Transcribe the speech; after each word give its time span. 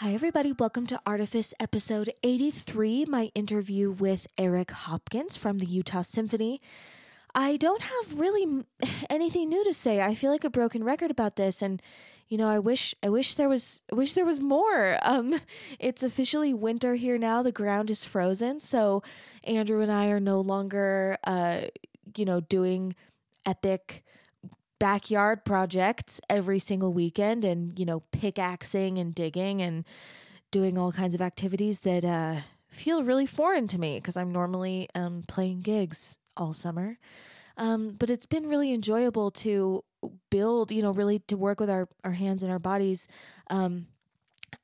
Hi, 0.00 0.12
everybody. 0.12 0.52
Welcome 0.52 0.86
to 0.86 1.00
Artifice 1.04 1.52
episode 1.58 2.12
83, 2.22 3.06
my 3.06 3.32
interview 3.34 3.90
with 3.90 4.28
Eric 4.38 4.70
Hopkins 4.70 5.36
from 5.36 5.58
the 5.58 5.66
Utah 5.66 6.02
Symphony. 6.02 6.60
I 7.34 7.56
don't 7.56 7.82
have 7.82 8.16
really 8.16 8.64
anything 9.10 9.48
new 9.48 9.64
to 9.64 9.74
say. 9.74 10.00
I 10.00 10.14
feel 10.14 10.30
like 10.30 10.44
a 10.44 10.50
broken 10.50 10.84
record 10.84 11.10
about 11.10 11.34
this 11.34 11.62
and 11.62 11.82
you 12.28 12.38
know, 12.38 12.48
I 12.48 12.60
wish 12.60 12.94
I 13.02 13.08
wish 13.08 13.34
there 13.34 13.48
was 13.48 13.82
I 13.90 13.96
wish 13.96 14.12
there 14.14 14.24
was 14.24 14.38
more. 14.38 15.00
Um 15.02 15.40
it's 15.80 16.04
officially 16.04 16.54
winter 16.54 16.94
here 16.94 17.18
now. 17.18 17.42
The 17.42 17.50
ground 17.50 17.90
is 17.90 18.04
frozen. 18.04 18.60
So 18.60 19.02
Andrew 19.42 19.80
and 19.80 19.90
I 19.90 20.10
are 20.10 20.20
no 20.20 20.40
longer 20.40 21.18
uh 21.24 21.62
you 22.16 22.24
know, 22.24 22.38
doing 22.38 22.94
epic 23.44 24.04
backyard 24.78 25.44
projects 25.44 26.20
every 26.28 26.58
single 26.58 26.92
weekend 26.92 27.44
and 27.44 27.78
you 27.78 27.84
know 27.84 28.00
pickaxing 28.12 28.98
and 28.98 29.14
digging 29.14 29.60
and 29.60 29.84
doing 30.50 30.78
all 30.78 30.92
kinds 30.92 31.14
of 31.14 31.20
activities 31.20 31.80
that 31.80 32.04
uh, 32.04 32.40
feel 32.68 33.02
really 33.02 33.26
foreign 33.26 33.66
to 33.68 33.78
me 33.78 33.96
because 33.96 34.16
I'm 34.16 34.32
normally 34.32 34.88
um, 34.94 35.24
playing 35.26 35.62
gigs 35.62 36.18
all 36.36 36.52
summer. 36.52 36.98
Um, 37.56 37.96
but 37.98 38.08
it's 38.08 38.26
been 38.26 38.46
really 38.46 38.72
enjoyable 38.72 39.30
to 39.32 39.84
build, 40.30 40.70
you 40.70 40.80
know, 40.80 40.92
really 40.92 41.18
to 41.20 41.36
work 41.36 41.58
with 41.58 41.68
our, 41.68 41.88
our 42.04 42.12
hands 42.12 42.42
and 42.42 42.52
our 42.52 42.60
bodies 42.60 43.08
um, 43.50 43.88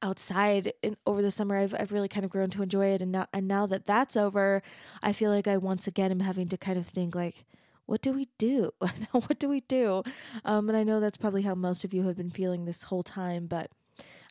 outside 0.00 0.72
in, 0.80 0.96
over 1.06 1.20
the 1.20 1.32
summer. 1.32 1.56
I've, 1.56 1.74
I've 1.74 1.90
really 1.90 2.08
kind 2.08 2.24
of 2.24 2.30
grown 2.30 2.50
to 2.50 2.62
enjoy 2.62 2.86
it. 2.86 3.02
And 3.02 3.10
now, 3.10 3.26
and 3.32 3.48
now 3.48 3.66
that 3.66 3.86
that's 3.86 4.16
over, 4.16 4.62
I 5.02 5.12
feel 5.12 5.30
like 5.32 5.48
I 5.48 5.56
once 5.56 5.88
again 5.88 6.12
am 6.12 6.20
having 6.20 6.48
to 6.48 6.56
kind 6.56 6.78
of 6.78 6.86
think 6.86 7.14
like, 7.16 7.44
what 7.86 8.02
do 8.02 8.12
we 8.12 8.28
do? 8.38 8.72
what 9.12 9.38
do 9.38 9.48
we 9.48 9.60
do? 9.60 10.02
Um, 10.44 10.68
and 10.68 10.76
I 10.76 10.84
know 10.84 11.00
that's 11.00 11.16
probably 11.16 11.42
how 11.42 11.54
most 11.54 11.84
of 11.84 11.92
you 11.92 12.04
have 12.04 12.16
been 12.16 12.30
feeling 12.30 12.64
this 12.64 12.84
whole 12.84 13.02
time, 13.02 13.46
but 13.46 13.70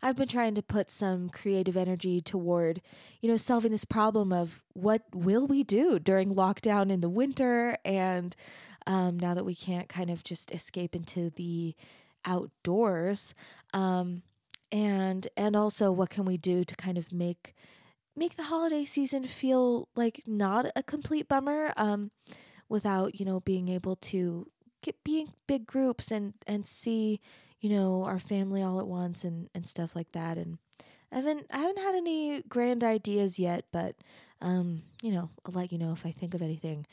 I've 0.02 0.17
been 0.17 0.27
trying 0.27 0.55
to 0.55 0.62
put 0.62 0.91
some 0.91 1.29
creative 1.29 1.77
energy 1.77 2.20
toward, 2.20 2.81
you 3.21 3.29
know, 3.29 3.38
solving 3.38 3.71
this 3.71 3.85
problem 3.85 4.34
of 4.34 4.63
what 4.74 5.04
will 5.13 5.48
we 5.48 5.63
do 5.63 5.98
during 5.98 6.35
lockdown 6.35 6.91
in 6.91 6.99
the 6.99 7.09
winter 7.09 7.77
and 7.85 8.35
um, 8.85 9.18
now 9.18 9.34
that 9.34 9.46
we 9.46 9.55
can't 9.55 9.87
kind 9.87 10.09
of 10.09 10.24
just 10.24 10.51
escape 10.51 10.96
into 10.96 11.29
the 11.31 11.76
outdoors, 12.26 13.34
um, 13.74 14.24
and 14.71 15.27
and 15.37 15.55
also 15.55 15.91
what 15.91 16.09
can 16.09 16.26
we 16.26 16.37
do 16.37 16.63
to 16.63 16.76
kind 16.76 16.98
of 16.98 17.12
make 17.12 17.55
make 18.15 18.35
the 18.35 18.43
holiday 18.43 18.85
season 18.85 19.26
feel 19.26 19.87
like 19.96 20.21
not 20.27 20.65
a 20.76 20.84
complete 20.84 21.27
bummer. 21.27 21.74
Um, 21.77 22.12
without 22.69 23.19
you 23.19 23.25
know 23.25 23.39
being 23.39 23.69
able 23.69 23.95
to 23.95 24.47
get 24.81 25.03
being 25.03 25.33
big 25.47 25.65
groups 25.65 26.11
and 26.11 26.33
and 26.47 26.65
see 26.65 27.19
you 27.59 27.69
know 27.69 28.03
our 28.03 28.19
family 28.19 28.61
all 28.61 28.79
at 28.79 28.87
once 28.87 29.23
and 29.23 29.49
and 29.53 29.67
stuff 29.67 29.95
like 29.95 30.11
that 30.11 30.37
and 30.37 30.57
I 31.13 31.17
haven't 31.17 31.45
I 31.51 31.59
haven't 31.59 31.79
had 31.79 31.95
any 31.95 32.41
grand 32.49 32.84
ideas 32.84 33.37
yet, 33.37 33.65
but 33.71 33.95
um, 34.41 34.81
you 35.01 35.11
know, 35.11 35.29
I'll 35.45 35.53
let 35.53 35.71
you 35.71 35.77
know 35.77 35.93
if 35.93 36.05
I 36.05 36.11
think 36.11 36.34
of 36.34 36.41
anything. 36.41 36.85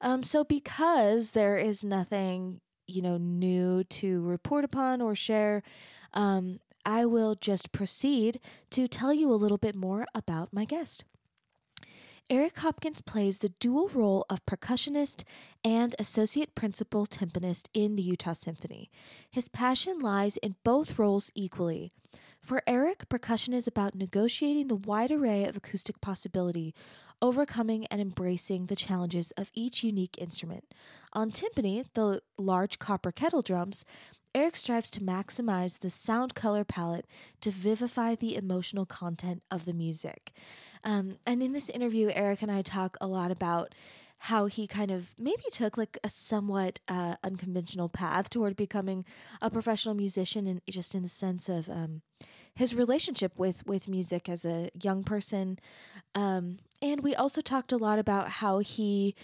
Um, 0.00 0.22
so 0.22 0.44
because 0.44 1.30
there 1.30 1.56
is 1.56 1.84
nothing, 1.84 2.60
you 2.86 3.02
know, 3.02 3.16
new 3.16 3.84
to 3.84 4.20
report 4.22 4.64
upon 4.64 5.00
or 5.00 5.14
share, 5.14 5.62
um, 6.12 6.58
I 6.84 7.06
will 7.06 7.34
just 7.34 7.72
proceed 7.72 8.40
to 8.70 8.88
tell 8.88 9.12
you 9.12 9.32
a 9.32 9.36
little 9.36 9.58
bit 9.58 9.74
more 9.74 10.06
about 10.14 10.52
my 10.52 10.64
guest. 10.64 11.04
Eric 12.30 12.58
Hopkins 12.58 13.00
plays 13.00 13.38
the 13.38 13.54
dual 13.58 13.88
role 13.88 14.26
of 14.28 14.44
percussionist 14.44 15.24
and 15.64 15.94
associate 15.98 16.54
principal 16.54 17.06
timpanist 17.06 17.68
in 17.72 17.96
the 17.96 18.02
Utah 18.02 18.34
Symphony. 18.34 18.90
His 19.30 19.48
passion 19.48 19.98
lies 20.00 20.36
in 20.36 20.56
both 20.62 20.98
roles 20.98 21.30
equally. 21.34 21.90
For 22.38 22.62
Eric, 22.66 23.08
percussion 23.08 23.54
is 23.54 23.66
about 23.66 23.94
negotiating 23.94 24.68
the 24.68 24.76
wide 24.76 25.10
array 25.10 25.46
of 25.46 25.56
acoustic 25.56 26.02
possibility, 26.02 26.74
overcoming 27.20 27.86
and 27.86 28.00
embracing 28.00 28.66
the 28.66 28.76
challenges 28.76 29.32
of 29.32 29.50
each 29.54 29.82
unique 29.82 30.16
instrument. 30.18 30.64
On 31.12 31.30
timpani, 31.30 31.84
the 31.94 32.22
large 32.36 32.78
copper 32.78 33.10
kettle 33.12 33.42
drums, 33.42 33.84
Eric 34.34 34.56
strives 34.56 34.90
to 34.92 35.00
maximize 35.00 35.80
the 35.80 35.90
sound 35.90 36.34
color 36.34 36.64
palette 36.64 37.06
to 37.40 37.50
vivify 37.50 38.14
the 38.14 38.36
emotional 38.36 38.86
content 38.86 39.42
of 39.50 39.64
the 39.64 39.72
music. 39.72 40.32
Um, 40.84 41.16
and 41.26 41.42
in 41.42 41.52
this 41.52 41.68
interview, 41.68 42.10
Eric 42.14 42.42
and 42.42 42.52
I 42.52 42.62
talk 42.62 42.96
a 43.00 43.06
lot 43.06 43.30
about 43.30 43.74
how 44.22 44.46
he 44.46 44.66
kind 44.66 44.90
of 44.90 45.14
maybe 45.18 45.44
took 45.52 45.78
like 45.78 45.96
a 46.02 46.08
somewhat 46.08 46.80
uh, 46.88 47.14
unconventional 47.22 47.88
path 47.88 48.28
toward 48.28 48.56
becoming 48.56 49.04
a 49.40 49.50
professional 49.50 49.94
musician, 49.94 50.46
and 50.46 50.60
just 50.68 50.94
in 50.94 51.02
the 51.02 51.08
sense 51.08 51.48
of 51.48 51.68
um, 51.68 52.02
his 52.54 52.74
relationship 52.74 53.32
with 53.38 53.64
with 53.66 53.88
music 53.88 54.28
as 54.28 54.44
a 54.44 54.70
young 54.80 55.04
person. 55.04 55.58
Um, 56.14 56.58
and 56.80 57.02
we 57.02 57.14
also 57.14 57.40
talked 57.40 57.72
a 57.72 57.76
lot 57.76 57.98
about 57.98 58.28
how 58.30 58.58
he 58.58 59.14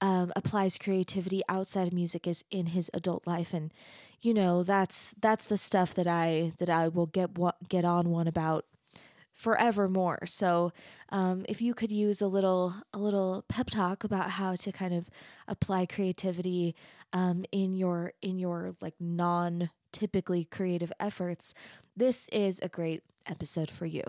um, 0.00 0.32
applies 0.36 0.78
creativity 0.78 1.42
outside 1.48 1.86
of 1.86 1.92
music 1.92 2.26
is 2.26 2.44
in 2.50 2.66
his 2.66 2.90
adult 2.92 3.26
life, 3.26 3.54
and 3.54 3.72
you 4.20 4.34
know 4.34 4.62
that's 4.62 5.14
that's 5.20 5.44
the 5.44 5.58
stuff 5.58 5.94
that 5.94 6.06
I 6.06 6.52
that 6.58 6.70
I 6.70 6.88
will 6.88 7.06
get 7.06 7.30
get 7.68 7.84
on 7.84 8.10
one 8.10 8.26
about 8.28 8.66
forevermore. 9.32 10.20
So, 10.26 10.72
um, 11.10 11.44
if 11.48 11.60
you 11.60 11.74
could 11.74 11.92
use 11.92 12.20
a 12.20 12.28
little 12.28 12.74
a 12.92 12.98
little 12.98 13.44
pep 13.48 13.68
talk 13.70 14.04
about 14.04 14.32
how 14.32 14.54
to 14.56 14.72
kind 14.72 14.94
of 14.94 15.08
apply 15.48 15.86
creativity 15.86 16.74
um, 17.12 17.44
in 17.52 17.74
your 17.74 18.12
in 18.22 18.38
your 18.38 18.76
like 18.80 18.94
non 19.00 19.70
typically 19.92 20.44
creative 20.44 20.92
efforts, 20.98 21.54
this 21.96 22.28
is 22.28 22.58
a 22.62 22.68
great 22.68 23.02
episode 23.26 23.70
for 23.70 23.86
you. 23.86 24.02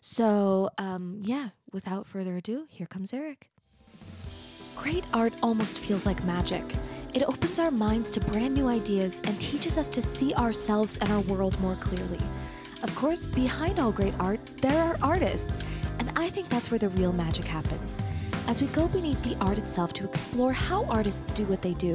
So, 0.00 0.70
um, 0.78 1.20
yeah, 1.22 1.50
without 1.72 2.06
further 2.06 2.36
ado, 2.36 2.66
here 2.68 2.86
comes 2.86 3.12
Eric. 3.12 3.48
Great 4.76 5.04
art 5.12 5.34
almost 5.42 5.78
feels 5.78 6.06
like 6.06 6.24
magic. 6.24 6.64
It 7.12 7.22
opens 7.22 7.58
our 7.58 7.70
minds 7.70 8.10
to 8.12 8.20
brand 8.20 8.54
new 8.54 8.68
ideas 8.68 9.20
and 9.24 9.38
teaches 9.40 9.76
us 9.76 9.90
to 9.90 10.00
see 10.00 10.32
ourselves 10.34 10.96
and 10.98 11.10
our 11.12 11.20
world 11.20 11.58
more 11.60 11.74
clearly. 11.74 12.20
Of 12.82 12.94
course, 12.94 13.26
behind 13.26 13.78
all 13.78 13.92
great 13.92 14.14
art, 14.18 14.40
there 14.62 14.82
are 14.82 14.98
artists, 15.02 15.62
and 15.98 16.10
I 16.16 16.30
think 16.30 16.48
that's 16.48 16.70
where 16.70 16.78
the 16.78 16.88
real 16.90 17.12
magic 17.12 17.44
happens. 17.44 18.02
As 18.46 18.62
we 18.62 18.68
go 18.68 18.88
beneath 18.88 19.22
the 19.22 19.36
art 19.44 19.58
itself 19.58 19.92
to 19.94 20.04
explore 20.04 20.52
how 20.52 20.84
artists 20.86 21.30
do 21.30 21.44
what 21.44 21.60
they 21.60 21.74
do, 21.74 21.94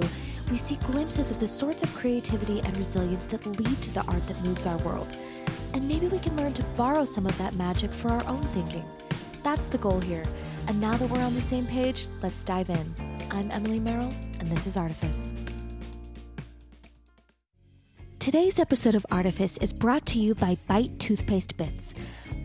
we 0.52 0.58
see 0.58 0.76
glimpses 0.76 1.32
of 1.32 1.40
the 1.40 1.48
sorts 1.48 1.82
of 1.82 1.94
creativity 1.96 2.62
and 2.62 2.78
resilience 2.78 3.26
that 3.26 3.46
lead 3.46 3.82
to 3.82 3.94
the 3.94 4.06
art 4.08 4.26
that 4.28 4.42
moves 4.44 4.68
our 4.68 4.78
world. 4.80 5.18
And 5.76 5.86
maybe 5.90 6.08
we 6.08 6.20
can 6.20 6.38
learn 6.38 6.54
to 6.54 6.64
borrow 6.78 7.04
some 7.04 7.26
of 7.26 7.38
that 7.38 7.54
magic 7.56 7.92
for 7.92 8.08
our 8.08 8.26
own 8.28 8.42
thinking. 8.44 8.86
That's 9.44 9.68
the 9.68 9.78
goal 9.78 10.00
here. 10.00 10.24
And 10.70 10.80
now 10.80 10.96
that 10.96 11.10
we're 11.10 11.22
on 11.22 11.36
the 11.36 11.42
same 11.42 11.66
page, 11.66 12.08
let's 12.24 12.46
dive 12.46 12.70
in. 12.70 12.96
I'm 13.30 13.52
Emily 13.52 13.82
Merrill, 13.82 14.14
and 14.40 14.50
this 14.50 14.68
is 14.68 14.78
Artifice. 14.78 15.34
Today's 18.20 18.58
episode 18.58 18.96
of 18.96 19.06
Artifice 19.12 19.58
is 19.58 19.74
brought 19.74 20.06
to 20.06 20.18
you 20.18 20.34
by 20.34 20.58
Bite 20.70 20.98
Toothpaste 20.98 21.58
Bits. 21.58 21.94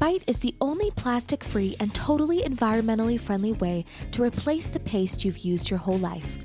Bite 0.01 0.25
is 0.27 0.41
the 0.41 0.57
only 0.61 0.91
plastic 0.91 1.45
free 1.45 1.77
and 1.79 1.95
totally 1.95 2.43
environmentally 2.43 3.21
friendly 3.21 3.53
way 3.53 3.85
to 4.11 4.25
replace 4.25 4.67
the 4.67 4.81
paste 4.81 5.25
you've 5.25 5.39
used 5.39 5.71
your 5.71 5.79
whole 5.79 5.99
life. 5.99 6.39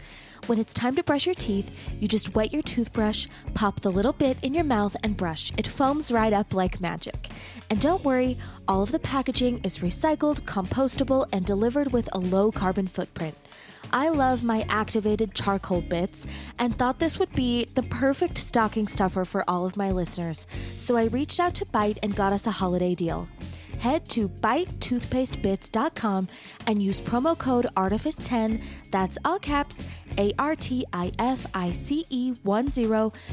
When 0.47 0.59
it's 0.59 0.75
time 0.75 0.95
to 0.95 1.01
brush 1.01 1.25
your 1.25 1.33
teeth, 1.33 1.75
you 1.99 2.07
just 2.07 2.35
wet 2.35 2.53
your 2.53 2.61
toothbrush, 2.61 3.25
pop 3.55 3.79
the 3.79 3.91
little 3.91 4.13
bit 4.13 4.37
in 4.43 4.53
your 4.53 4.63
mouth, 4.63 4.95
and 5.01 5.17
brush. 5.17 5.51
It 5.57 5.65
foams 5.65 6.11
right 6.11 6.31
up 6.31 6.53
like 6.53 6.79
magic. 6.79 7.29
And 7.71 7.81
don't 7.81 8.03
worry, 8.03 8.37
all 8.67 8.83
of 8.83 8.91
the 8.91 8.99
packaging 8.99 9.61
is 9.63 9.79
recycled, 9.79 10.41
compostable, 10.41 11.27
and 11.33 11.47
delivered 11.47 11.93
with 11.93 12.07
a 12.13 12.19
low 12.19 12.51
carbon 12.51 12.85
footprint. 12.85 13.35
I 13.91 14.09
love 14.09 14.43
my 14.43 14.67
activated 14.69 15.33
charcoal 15.33 15.81
bits 15.81 16.27
and 16.59 16.77
thought 16.77 16.99
this 16.99 17.17
would 17.17 17.33
be 17.33 17.65
the 17.73 17.83
perfect 17.83 18.37
stocking 18.37 18.87
stuffer 18.87 19.25
for 19.25 19.43
all 19.47 19.65
of 19.65 19.77
my 19.77 19.89
listeners, 19.89 20.45
so 20.77 20.95
I 20.95 21.05
reached 21.05 21.39
out 21.39 21.55
to 21.55 21.65
Bite 21.65 21.97
and 22.03 22.15
got 22.15 22.33
us 22.33 22.45
a 22.45 22.51
holiday 22.51 22.93
deal. 22.93 23.27
Head 23.79 24.07
to 24.09 24.27
bitetoothpastebits.com 24.29 26.27
and 26.67 26.81
use 26.81 26.99
promo 27.01 27.37
code 27.37 27.67
ARTIFICE10, 27.75 28.61
that's 28.91 29.17
all 29.25 29.39
caps, 29.39 29.87
A 30.17 30.33
R 30.39 30.55
T 30.55 30.85
I 30.93 31.11
F 31.19 31.45
I 31.53 31.71
C 31.71 32.05
E 32.09 32.33
10, 32.33 32.69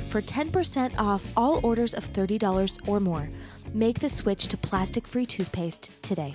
for 0.09 0.21
10% 0.21 0.99
off 0.99 1.33
all 1.37 1.61
orders 1.65 1.95
of 1.95 2.13
$30 2.13 2.89
or 2.89 3.01
more. 3.01 3.29
Make 3.73 4.01
the 4.01 4.09
switch 4.09 4.49
to 4.49 4.57
plastic 4.57 5.07
free 5.07 5.27
toothpaste 5.27 6.03
today. 6.03 6.35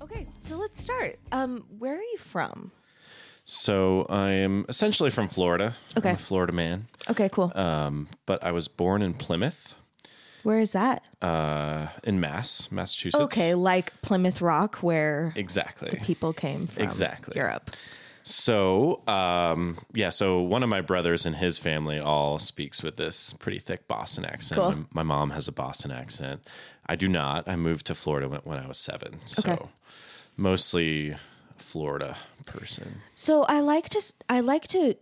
Okay, 0.00 0.26
so 0.38 0.56
let's 0.56 0.80
start. 0.80 1.18
Um, 1.32 1.64
where 1.78 1.94
are 1.96 2.02
you 2.02 2.18
from? 2.18 2.72
So 3.44 4.06
I 4.08 4.30
am 4.30 4.66
essentially 4.68 5.10
from 5.10 5.28
Florida. 5.28 5.74
Okay. 5.96 6.10
I'm 6.10 6.14
a 6.16 6.18
Florida 6.18 6.52
man. 6.52 6.86
Okay, 7.08 7.28
cool. 7.30 7.52
Um, 7.54 8.08
but 8.26 8.42
I 8.42 8.50
was 8.50 8.66
born 8.66 9.02
in 9.02 9.14
Plymouth, 9.14 9.76
Where 10.46 10.60
is 10.60 10.72
that? 10.72 11.02
uh, 11.22 11.88
in 12.04 12.20
Mass, 12.20 12.70
Massachusetts. 12.70 13.20
Okay, 13.24 13.54
like 13.54 14.00
Plymouth 14.02 14.40
Rock, 14.40 14.76
where 14.76 15.32
Exactly. 15.34 15.88
the 15.90 15.96
people 15.96 16.32
came 16.32 16.68
from. 16.68 16.84
Exactly. 16.84 17.32
Europe. 17.34 17.70
So, 18.22 19.02
um, 19.08 19.76
yeah, 19.92 20.10
so 20.10 20.40
one 20.42 20.62
of 20.62 20.68
my 20.68 20.80
brothers 20.82 21.26
and 21.26 21.34
his 21.34 21.58
family 21.58 21.98
all 21.98 22.38
speaks 22.38 22.80
with 22.80 22.96
this 22.96 23.32
pretty 23.34 23.58
thick 23.58 23.88
Boston 23.88 24.24
accent. 24.24 24.60
Cool. 24.60 24.70
My, 24.70 24.84
my 24.92 25.02
mom 25.02 25.30
has 25.30 25.48
a 25.48 25.52
Boston 25.52 25.90
accent. 25.90 26.42
I 26.86 26.94
do 26.94 27.08
not. 27.08 27.48
I 27.48 27.56
moved 27.56 27.86
to 27.86 27.94
Florida 27.96 28.28
when, 28.28 28.40
when 28.44 28.58
I 28.60 28.68
was 28.68 28.78
seven. 28.78 29.18
So, 29.26 29.52
Okay. 29.52 29.64
mostly 30.36 31.16
Florida 31.56 32.16
person. 32.46 33.00
So 33.14 33.42
I 33.44 33.60
like 33.60 33.88
to 33.90 34.02
I 34.28 34.40
like 34.40 34.68
to 34.68 34.94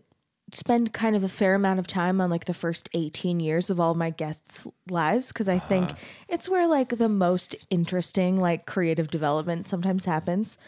spend 0.56 0.92
kind 0.92 1.16
of 1.16 1.24
a 1.24 1.28
fair 1.28 1.54
amount 1.54 1.78
of 1.78 1.86
time 1.86 2.20
on 2.20 2.30
like 2.30 2.44
the 2.44 2.54
first 2.54 2.88
18 2.94 3.40
years 3.40 3.70
of 3.70 3.80
all 3.80 3.94
my 3.94 4.10
guests' 4.10 4.66
lives 4.88 5.28
because 5.28 5.48
I 5.48 5.58
think 5.58 5.90
uh-huh. 5.90 5.98
it's 6.28 6.48
where 6.48 6.66
like 6.66 6.90
the 6.96 7.08
most 7.08 7.56
interesting 7.70 8.40
like 8.40 8.66
creative 8.66 9.10
development 9.10 9.68
sometimes 9.68 10.04
happens. 10.04 10.58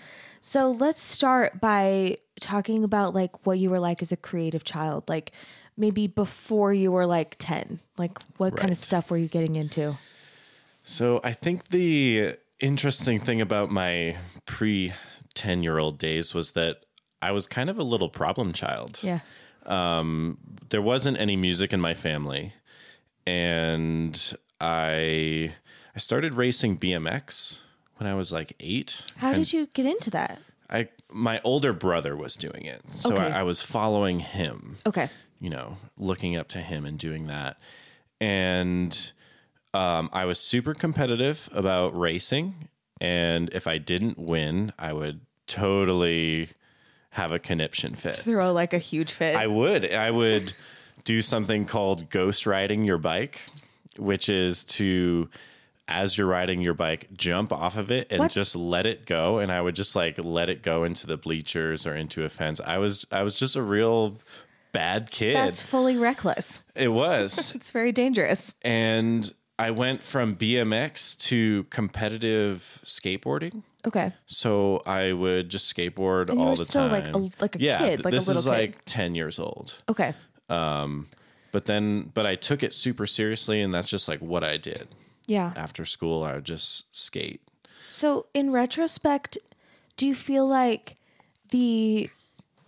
So 0.40 0.70
let's 0.70 1.00
start 1.00 1.60
by 1.60 2.18
talking 2.40 2.84
about 2.84 3.14
like 3.14 3.46
what 3.46 3.58
you 3.58 3.70
were 3.70 3.80
like 3.80 4.02
as 4.02 4.12
a 4.12 4.16
creative 4.16 4.64
child, 4.64 5.08
like 5.08 5.32
maybe 5.76 6.06
before 6.06 6.72
you 6.72 6.92
were 6.92 7.06
like 7.06 7.36
10. 7.38 7.80
Like 7.98 8.18
what 8.36 8.56
kind 8.56 8.70
of 8.70 8.76
stuff 8.76 9.10
were 9.10 9.16
you 9.16 9.28
getting 9.28 9.56
into? 9.56 9.96
So 10.82 11.20
I 11.24 11.32
think 11.32 11.68
the 11.68 12.36
interesting 12.60 13.18
thing 13.18 13.40
about 13.40 13.70
my 13.70 14.16
pre 14.46 14.92
10 15.34 15.62
year 15.62 15.78
old 15.78 15.98
days 15.98 16.34
was 16.34 16.52
that 16.52 16.84
I 17.20 17.32
was 17.32 17.46
kind 17.46 17.68
of 17.68 17.78
a 17.78 17.82
little 17.82 18.08
problem 18.08 18.52
child. 18.52 19.00
Yeah. 19.02 19.20
There 19.66 20.82
wasn't 20.82 21.18
any 21.18 21.36
music 21.36 21.72
in 21.72 21.80
my 21.80 21.94
family. 21.94 22.52
And 23.26 24.34
I 24.60 25.52
I 25.94 25.98
started 25.98 26.34
racing 26.34 26.78
BMX 26.78 27.60
when 27.96 28.08
I 28.08 28.14
was 28.14 28.32
like 28.32 28.54
eight. 28.60 29.02
How 29.16 29.32
did 29.32 29.52
you 29.52 29.66
get 29.74 29.86
into 29.86 30.10
that? 30.10 30.40
I 30.70 30.88
my 31.10 31.40
older 31.44 31.72
brother 31.72 32.16
was 32.16 32.36
doing 32.36 32.64
it. 32.64 32.82
So 32.90 33.14
Okay. 33.14 33.22
I, 33.32 33.40
I 33.40 33.42
was 33.42 33.62
following 33.62 34.20
him. 34.20 34.76
Okay. 34.86 35.08
you 35.40 35.50
know, 35.50 35.76
looking 35.98 36.36
up 36.36 36.48
to 36.48 36.58
him 36.58 36.84
and 36.86 36.98
doing 36.98 37.26
that. 37.26 37.58
And 38.20 39.12
um, 39.74 40.08
I 40.12 40.24
was 40.24 40.40
super 40.40 40.72
competitive 40.74 41.48
about 41.52 41.98
racing. 41.98 42.68
And 43.00 43.50
if 43.52 43.66
I 43.66 43.76
didn't 43.78 44.18
win, 44.18 44.72
I 44.78 44.92
would 44.94 45.20
totally 45.46 46.48
have 47.16 47.32
a 47.32 47.38
conniption 47.38 47.94
fit. 47.94 48.14
Throw 48.16 48.52
like 48.52 48.72
a 48.72 48.78
huge 48.78 49.12
fit. 49.12 49.36
I 49.36 49.46
would. 49.46 49.92
I 49.92 50.10
would 50.10 50.52
do 51.04 51.20
something 51.22 51.64
called 51.66 52.08
ghost 52.10 52.46
riding 52.46 52.84
your 52.84 52.98
bike, 52.98 53.40
which 53.98 54.28
is 54.28 54.64
to, 54.64 55.28
as 55.88 56.18
you're 56.18 56.26
riding 56.26 56.60
your 56.60 56.74
bike, 56.74 57.08
jump 57.16 57.52
off 57.52 57.76
of 57.76 57.90
it 57.90 58.08
and 58.10 58.20
What? 58.20 58.30
just 58.32 58.54
let 58.56 58.86
it 58.86 59.06
go. 59.06 59.38
And 59.38 59.50
I 59.52 59.60
would 59.60 59.74
just 59.76 59.94
like 59.96 60.18
let 60.22 60.48
it 60.48 60.62
go 60.62 60.84
into 60.84 61.06
the 61.06 61.16
bleachers 61.16 61.86
or 61.86 61.94
into 61.96 62.24
a 62.24 62.28
fence. 62.28 62.60
I 62.64 62.78
was 62.78 63.06
I 63.12 63.22
was 63.22 63.36
just 63.38 63.56
a 63.56 63.62
real 63.62 64.18
bad 64.72 65.10
kid. 65.10 65.34
That's 65.36 65.62
fully 65.62 65.96
reckless. 65.96 66.62
it 66.74 66.88
was. 66.88 67.52
It's 67.54 67.70
very 67.70 67.92
dangerous. 67.92 68.54
and 68.62 69.32
I 69.58 69.70
went 69.70 70.02
from 70.02 70.36
BMX 70.36 71.16
to 71.28 71.64
competitive 71.64 72.80
skateboarding. 72.84 73.62
Okay. 73.86 74.12
So 74.26 74.82
I 74.84 75.12
would 75.12 75.48
just 75.48 75.74
skateboard 75.74 76.30
all 76.36 76.56
the 76.56 76.64
still, 76.64 76.88
time. 76.88 77.12
like, 77.12 77.14
a- 77.16 77.42
like 77.42 77.56
a 77.56 77.60
yeah, 77.60 77.78
kid, 77.78 78.04
like 78.04 78.12
a 78.12 78.16
this 78.16 78.26
little 78.28 78.40
is 78.40 78.44
kid. 78.46 78.50
like 78.50 78.84
ten 78.84 79.14
years 79.14 79.38
old. 79.38 79.80
Okay. 79.88 80.12
Um, 80.48 81.08
But 81.52 81.64
then, 81.66 82.10
but 82.12 82.26
I 82.26 82.34
took 82.34 82.62
it 82.62 82.74
super 82.74 83.06
seriously, 83.06 83.62
and 83.62 83.72
that's 83.72 83.88
just 83.88 84.08
like 84.08 84.20
what 84.20 84.44
I 84.44 84.58
did. 84.58 84.88
Yeah. 85.26 85.52
After 85.56 85.84
school, 85.86 86.22
I 86.22 86.34
would 86.34 86.44
just 86.44 86.94
skate. 86.94 87.40
So, 87.88 88.26
in 88.34 88.50
retrospect, 88.52 89.38
do 89.96 90.06
you 90.06 90.14
feel 90.14 90.46
like 90.46 90.96
the 91.50 92.10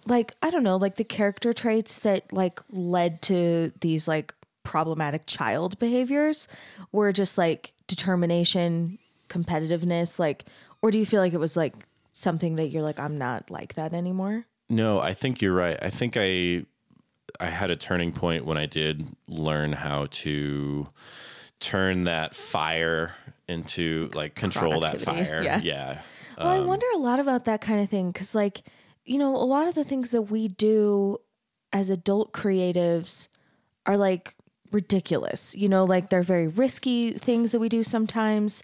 like 0.06 0.34
I 0.42 0.48
don't 0.50 0.62
know, 0.62 0.76
like 0.78 0.96
the 0.96 1.04
character 1.04 1.52
traits 1.52 1.98
that 1.98 2.32
like 2.32 2.60
led 2.70 3.20
to 3.22 3.72
these 3.80 4.08
like 4.08 4.32
problematic 4.68 5.24
child 5.24 5.78
behaviors 5.78 6.46
were 6.92 7.10
just 7.10 7.38
like 7.38 7.72
determination, 7.86 8.98
competitiveness, 9.30 10.18
like 10.18 10.44
or 10.82 10.90
do 10.90 10.98
you 10.98 11.06
feel 11.06 11.22
like 11.22 11.32
it 11.32 11.40
was 11.40 11.56
like 11.56 11.74
something 12.12 12.56
that 12.56 12.68
you're 12.68 12.82
like 12.82 13.00
I'm 13.00 13.16
not 13.16 13.50
like 13.50 13.74
that 13.74 13.94
anymore? 13.94 14.44
No, 14.68 15.00
I 15.00 15.14
think 15.14 15.40
you're 15.40 15.54
right. 15.54 15.78
I 15.80 15.88
think 15.88 16.18
I 16.18 16.66
I 17.40 17.46
had 17.46 17.70
a 17.70 17.76
turning 17.76 18.12
point 18.12 18.44
when 18.44 18.58
I 18.58 18.66
did 18.66 19.06
learn 19.26 19.72
how 19.72 20.04
to 20.10 20.88
turn 21.60 22.04
that 22.04 22.34
fire 22.34 23.14
into 23.48 24.10
like 24.12 24.34
control 24.34 24.80
that 24.80 25.00
fire. 25.00 25.40
yeah. 25.42 25.60
yeah. 25.64 26.00
Well, 26.36 26.48
I 26.48 26.60
wonder 26.60 26.86
a 26.94 26.98
lot 26.98 27.18
about 27.18 27.46
that 27.46 27.60
kind 27.62 27.80
of 27.80 27.88
thing 27.88 28.12
because, 28.12 28.32
like, 28.32 28.62
you 29.04 29.18
know, 29.18 29.34
a 29.34 29.42
lot 29.42 29.66
of 29.66 29.74
the 29.74 29.82
things 29.82 30.12
that 30.12 30.22
we 30.22 30.46
do 30.46 31.18
as 31.72 31.90
adult 31.90 32.32
creatives 32.32 33.26
are 33.86 33.96
like 33.96 34.36
ridiculous. 34.72 35.54
You 35.54 35.68
know, 35.68 35.84
like 35.84 36.10
they're 36.10 36.22
very 36.22 36.46
risky 36.46 37.12
things 37.12 37.52
that 37.52 37.60
we 37.60 37.68
do 37.68 37.82
sometimes. 37.82 38.62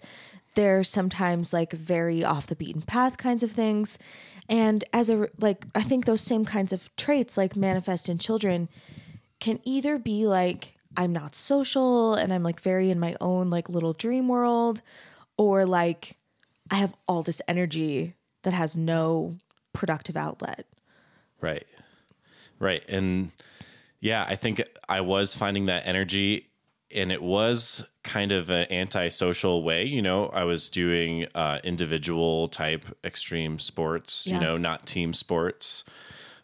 They're 0.55 0.83
sometimes 0.83 1.53
like 1.53 1.73
very 1.73 2.23
off 2.23 2.47
the 2.47 2.55
beaten 2.55 2.81
path 2.81 3.17
kinds 3.17 3.43
of 3.43 3.51
things. 3.51 3.99
And 4.47 4.83
as 4.93 5.09
a, 5.09 5.27
like, 5.39 5.65
I 5.73 5.81
think 5.81 6.05
those 6.05 6.21
same 6.21 6.45
kinds 6.45 6.71
of 6.71 6.95
traits, 6.95 7.37
like 7.37 7.55
manifest 7.55 8.09
in 8.09 8.19
children, 8.19 8.69
can 9.39 9.59
either 9.63 9.97
be 9.97 10.27
like, 10.27 10.75
I'm 10.95 11.11
not 11.11 11.35
social 11.35 12.13
and 12.13 12.31
I'm 12.31 12.43
like 12.43 12.61
very 12.61 12.89
in 12.89 12.99
my 12.99 13.17
own 13.19 13.49
like 13.49 13.67
little 13.69 13.93
dream 13.93 14.27
world, 14.27 14.81
or 15.37 15.65
like, 15.65 16.15
I 16.71 16.75
have 16.75 16.95
all 17.07 17.21
this 17.21 17.41
energy 17.47 18.13
that 18.43 18.53
has 18.53 18.75
no 18.77 19.35
productive 19.73 20.15
outlet. 20.15 20.65
Right. 21.41 21.67
Right. 22.59 22.83
And 22.87 23.31
yeah, 24.05 24.23
I 24.27 24.35
think 24.35 24.61
I 24.87 25.01
was 25.01 25.35
finding 25.35 25.65
that 25.65 25.87
energy 25.87 26.49
and 26.93 27.11
it 27.11 27.21
was 27.23 27.83
kind 28.03 28.31
of 28.31 28.49
an 28.51 28.67
antisocial 28.71 29.63
way. 29.63 29.85
You 29.85 30.01
know, 30.03 30.27
I 30.27 30.43
was 30.43 30.69
doing 30.69 31.25
uh, 31.33 31.59
individual 31.63 32.47
type 32.47 32.85
extreme 33.03 33.57
sports, 33.57 34.27
Yeah. 34.27 34.35
you 34.35 34.39
know, 34.41 34.57
not 34.57 34.85
team 34.85 35.11
sports. 35.13 35.83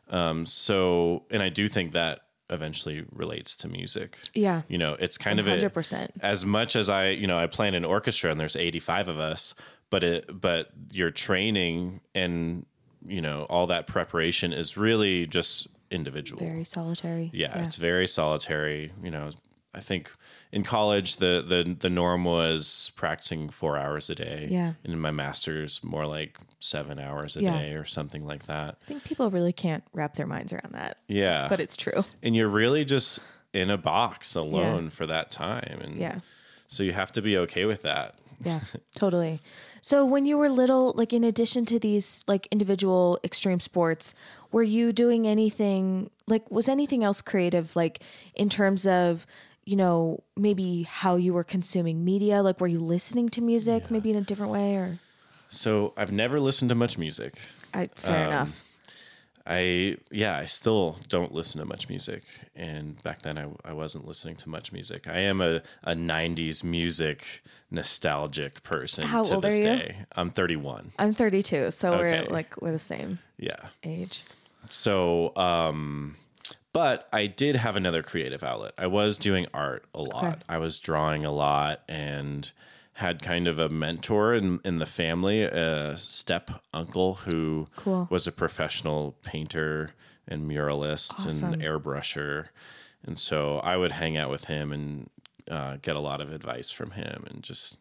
Um, 0.09 0.45
so, 0.47 1.23
and 1.29 1.41
I 1.43 1.49
do 1.49 1.67
think 1.67 1.93
that 1.93 2.21
eventually 2.49 3.05
relates 3.11 3.55
to 3.57 3.67
music. 3.69 4.17
Yeah. 4.33 4.63
You 4.67 4.77
know, 4.79 4.97
it's 4.99 5.17
kind 5.17 5.39
of 5.39 5.47
a, 5.47 5.57
100%. 5.57 6.09
as 6.21 6.43
much 6.45 6.75
as 6.75 6.89
I, 6.89 7.09
you 7.09 7.27
know, 7.27 7.37
I 7.37 7.45
play 7.47 7.67
in 7.67 7.75
an 7.75 7.85
orchestra 7.85 8.31
and 8.31 8.39
there's 8.39 8.55
85 8.55 9.07
of 9.09 9.19
us, 9.19 9.53
but 9.91 10.03
it, 10.03 10.25
but 10.41 10.69
your 10.91 11.11
training 11.11 12.01
and, 12.15 12.65
you 13.07 13.21
know, 13.21 13.43
all 13.43 13.67
that 13.67 13.85
preparation 13.87 14.51
is 14.51 14.75
really 14.75 15.27
just 15.27 15.67
individual. 15.91 16.39
Very 16.43 16.63
solitary. 16.63 17.29
yeah, 17.33 17.63
it's 17.63 17.75
very 17.75 18.07
solitary. 18.07 18.91
You 19.03 19.11
know, 19.11 19.29
I 19.73 19.79
think 19.79 20.11
in 20.51 20.63
college 20.63 21.17
the 21.17 21.43
the 21.47 21.75
the 21.79 21.89
norm 21.89 22.23
was 22.25 22.91
practicing 22.95 23.49
four 23.49 23.77
hours 23.77 24.09
a 24.09 24.15
day. 24.15 24.47
Yeah. 24.49 24.73
and 24.83 24.93
in 24.93 24.99
my 24.99 25.11
master's 25.11 25.83
more 25.83 26.05
like 26.05 26.37
seven 26.59 26.99
hours 26.99 27.37
a 27.37 27.41
Yeah. 27.41 27.57
day 27.57 27.73
or 27.73 27.85
something 27.85 28.25
like 28.25 28.45
that. 28.45 28.77
I 28.83 28.85
think 28.87 29.03
people 29.03 29.29
really 29.31 29.53
can't 29.53 29.83
wrap 29.93 30.15
their 30.15 30.27
minds 30.27 30.51
around 30.53 30.73
that, 30.73 30.97
Yeah, 31.07 31.47
but 31.49 31.59
it's 31.59 31.75
true. 31.77 32.03
and 32.23 32.35
you're 32.35 32.49
really 32.49 32.85
just 32.85 33.19
in 33.53 33.69
a 33.69 33.77
box 33.77 34.35
alone 34.35 34.89
for 34.89 35.05
that 35.07 35.29
time, 35.31 35.79
and 35.81 35.97
Yeah. 35.97 36.19
so 36.67 36.83
you 36.83 36.91
have 36.93 37.11
to 37.13 37.21
be 37.21 37.37
okay 37.37 37.65
with 37.65 37.81
that. 37.83 38.15
Yeah, 38.43 38.59
totally. 38.95 39.39
So 39.81 40.05
when 40.05 40.27
you 40.27 40.37
were 40.37 40.49
little, 40.49 40.93
like 40.95 41.11
in 41.11 41.23
addition 41.23 41.65
to 41.65 41.79
these 41.79 42.23
like 42.27 42.47
individual 42.51 43.19
extreme 43.23 43.59
sports, 43.59 44.13
were 44.51 44.63
you 44.63 44.93
doing 44.93 45.27
anything 45.27 46.11
like 46.27 46.49
was 46.51 46.69
anything 46.69 47.03
else 47.03 47.21
creative 47.21 47.75
like 47.75 48.03
in 48.35 48.47
terms 48.47 48.85
of, 48.85 49.25
you 49.65 49.75
know, 49.75 50.23
maybe 50.37 50.83
how 50.83 51.15
you 51.15 51.33
were 51.33 51.43
consuming 51.43 52.05
media? 52.05 52.43
Like 52.43 52.61
were 52.61 52.67
you 52.67 52.79
listening 52.79 53.29
to 53.29 53.41
music 53.41 53.89
maybe 53.89 54.11
in 54.11 54.15
a 54.15 54.21
different 54.21 54.51
way 54.51 54.75
or 54.75 54.99
So 55.47 55.93
I've 55.97 56.11
never 56.11 56.39
listened 56.39 56.69
to 56.69 56.75
much 56.75 56.99
music. 56.99 57.33
I 57.73 57.89
fair 57.95 58.27
um, 58.27 58.27
enough. 58.27 58.70
I 59.45 59.97
yeah, 60.11 60.37
I 60.37 60.45
still 60.45 60.97
don't 61.09 61.33
listen 61.33 61.59
to 61.59 61.65
much 61.65 61.89
music, 61.89 62.23
and 62.55 63.01
back 63.03 63.23
then 63.23 63.37
I, 63.37 63.47
I 63.65 63.73
wasn't 63.73 64.05
listening 64.07 64.35
to 64.37 64.49
much 64.49 64.71
music. 64.71 65.07
I 65.07 65.19
am 65.19 65.41
a, 65.41 65.61
a 65.83 65.93
'90s 65.93 66.63
music 66.63 67.41
nostalgic 67.71 68.61
person 68.63 69.05
How 69.05 69.23
to 69.23 69.35
old 69.35 69.43
this 69.43 69.55
are 69.55 69.57
you? 69.57 69.63
day. 69.63 69.95
I'm 70.15 70.29
31. 70.29 70.91
I'm 70.99 71.13
32, 71.13 71.71
so 71.71 71.93
Okay. 71.95 72.21
we're 72.21 72.29
like 72.33 72.61
we're 72.61 72.71
the 72.71 72.79
same 72.79 73.19
Yeah. 73.37 73.69
age. 73.83 74.21
So, 74.67 75.35
um, 75.35 76.15
but 76.73 77.09
I 77.11 77.25
did 77.27 77.55
have 77.55 77.75
another 77.75 78.03
creative 78.03 78.43
outlet. 78.43 78.73
I 78.77 78.87
was 78.87 79.17
doing 79.17 79.47
art 79.53 79.85
a 79.95 80.01
lot. 80.01 80.43
I 80.47 80.59
was 80.59 80.77
drawing 80.79 81.25
a 81.25 81.31
lot 81.31 81.81
and 81.89 82.49
had 83.01 83.21
kind 83.21 83.47
of 83.47 83.59
a 83.59 83.69
mentor 83.69 84.33
in, 84.33 84.59
in 84.63 84.77
the 84.77 84.85
family, 84.85 85.43
a 85.43 85.95
step 85.97 86.49
uncle 86.73 87.15
who 87.25 87.67
Cool. 87.75 88.07
was 88.09 88.25
a 88.25 88.31
professional 88.31 89.15
painter 89.23 89.91
and 90.27 90.49
muralist 90.49 91.13
Awesome. 91.27 91.53
and 91.53 91.61
airbrusher. 91.61 92.47
And 93.03 93.17
so 93.17 93.59
I 93.59 93.75
would 93.77 93.91
hang 93.91 94.15
out 94.17 94.29
with 94.29 94.45
him 94.45 94.71
and 94.71 95.09
uh, 95.49 95.77
get 95.81 95.95
a 95.95 95.99
lot 95.99 96.21
of 96.21 96.31
advice 96.31 96.71
from 96.71 96.91
him 96.91 97.25
and 97.29 97.43
just 97.43 97.77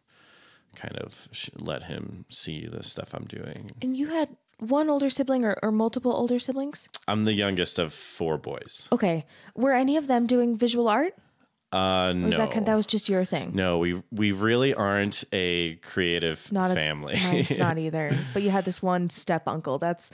kind 0.75 0.97
of 0.97 1.27
sh- 1.31 1.49
let 1.57 1.83
him 1.83 2.25
see 2.27 2.65
the 2.67 2.83
stuff 2.83 3.13
I'm 3.13 3.25
doing. 3.25 3.71
And 3.81 3.95
you 3.97 4.07
had 4.07 4.29
one 4.59 4.89
older 4.89 5.09
sibling 5.09 5.43
or, 5.45 5.55
or 5.63 5.71
multiple 5.71 6.11
older 6.13 6.39
siblings? 6.39 6.87
I'm 7.07 7.25
the 7.25 7.33
youngest 7.33 7.79
of 7.79 7.93
four 7.93 8.37
boys. 8.37 8.87
Okay. 8.91 9.25
Were 9.55 9.73
any 9.73 9.97
of 9.97 10.07
them 10.07 10.27
doing 10.27 10.57
visual 10.57 10.87
art? 10.89 11.13
Uh, 11.71 12.11
no. 12.13 12.25
Was 12.27 12.37
that 12.37 12.51
kind- 12.51 12.65
that 12.65 12.75
was 12.75 12.85
just 12.85 13.07
your 13.07 13.23
thing? 13.23 13.51
no, 13.53 13.77
we 13.77 14.01
we 14.11 14.31
really 14.33 14.73
aren't 14.73 15.23
a 15.31 15.75
creative 15.77 16.51
Not 16.51 16.71
a 16.71 16.73
family. 16.73 17.15
Mine's 17.23 17.57
not 17.57 17.77
either. 17.85 18.15
But 18.33 18.43
you 18.43 18.49
had 18.49 18.65
this 18.65 18.81
one 18.81 19.09
step 19.09 19.47
uncle. 19.47 19.77
That's 19.77 20.11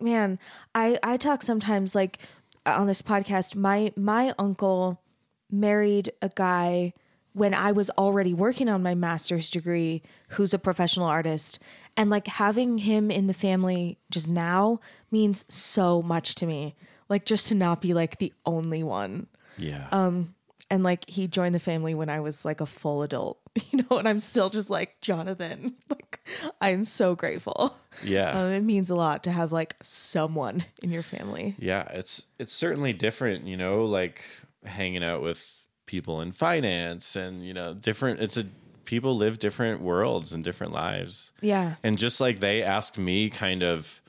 man. 0.00 0.38
I 0.74 0.98
I 1.02 1.16
talk 1.16 1.42
sometimes 1.42 1.94
like 1.94 2.18
on 2.64 2.86
this 2.86 3.02
podcast. 3.02 3.56
My 3.56 3.92
my 3.96 4.32
uncle 4.38 5.02
married 5.50 6.12
a 6.22 6.28
guy 6.28 6.92
when 7.32 7.52
I 7.52 7.72
was 7.72 7.90
already 7.90 8.32
working 8.32 8.68
on 8.68 8.82
my 8.82 8.94
master's 8.94 9.50
degree, 9.50 10.02
who's 10.30 10.54
a 10.54 10.58
professional 10.58 11.06
artist, 11.06 11.58
and 11.96 12.08
like 12.08 12.28
having 12.28 12.78
him 12.78 13.10
in 13.10 13.26
the 13.26 13.34
family 13.34 13.98
just 14.10 14.28
now 14.28 14.80
means 15.10 15.44
so 15.48 16.02
much 16.02 16.36
to 16.36 16.46
me. 16.46 16.76
Like 17.08 17.24
just 17.26 17.48
to 17.48 17.54
not 17.54 17.80
be 17.80 17.94
like 17.94 18.18
the 18.18 18.32
only 18.44 18.82
one 18.84 19.26
yeah. 19.58 19.86
Um, 19.90 20.34
and 20.70 20.82
like 20.82 21.08
he 21.08 21.26
joined 21.28 21.54
the 21.54 21.60
family 21.60 21.94
when 21.94 22.08
I 22.08 22.20
was 22.20 22.44
like 22.44 22.60
a 22.60 22.66
full 22.66 23.02
adult, 23.02 23.38
you 23.70 23.84
know, 23.90 23.98
and 23.98 24.08
I'm 24.08 24.20
still 24.20 24.50
just 24.50 24.70
like 24.70 25.00
Jonathan. 25.00 25.74
Like 25.88 26.20
I'm 26.60 26.84
so 26.84 27.14
grateful. 27.14 27.76
yeah. 28.02 28.30
Um, 28.30 28.50
it 28.50 28.62
means 28.62 28.90
a 28.90 28.96
lot 28.96 29.22
to 29.24 29.30
have 29.30 29.52
like 29.52 29.76
someone 29.80 30.64
in 30.82 30.90
your 30.90 31.02
family. 31.02 31.54
Yeah, 31.58 31.84
it's 31.92 32.26
it's 32.38 32.52
certainly 32.52 32.92
different, 32.92 33.46
you 33.46 33.56
know, 33.56 33.84
like 33.84 34.24
hanging 34.64 35.04
out 35.04 35.22
with 35.22 35.64
people 35.86 36.20
in 36.20 36.32
finance 36.32 37.14
and 37.14 37.46
you 37.46 37.54
know, 37.54 37.74
different 37.74 38.20
it's 38.20 38.36
a 38.36 38.44
people 38.86 39.16
live 39.16 39.38
different 39.38 39.80
worlds 39.82 40.32
and 40.32 40.42
different 40.42 40.72
lives. 40.72 41.32
Yeah. 41.40 41.74
And 41.82 41.98
just 41.98 42.20
like 42.20 42.40
they 42.40 42.62
asked 42.62 42.98
me 42.98 43.28
kind 43.30 43.62
of 43.62 44.00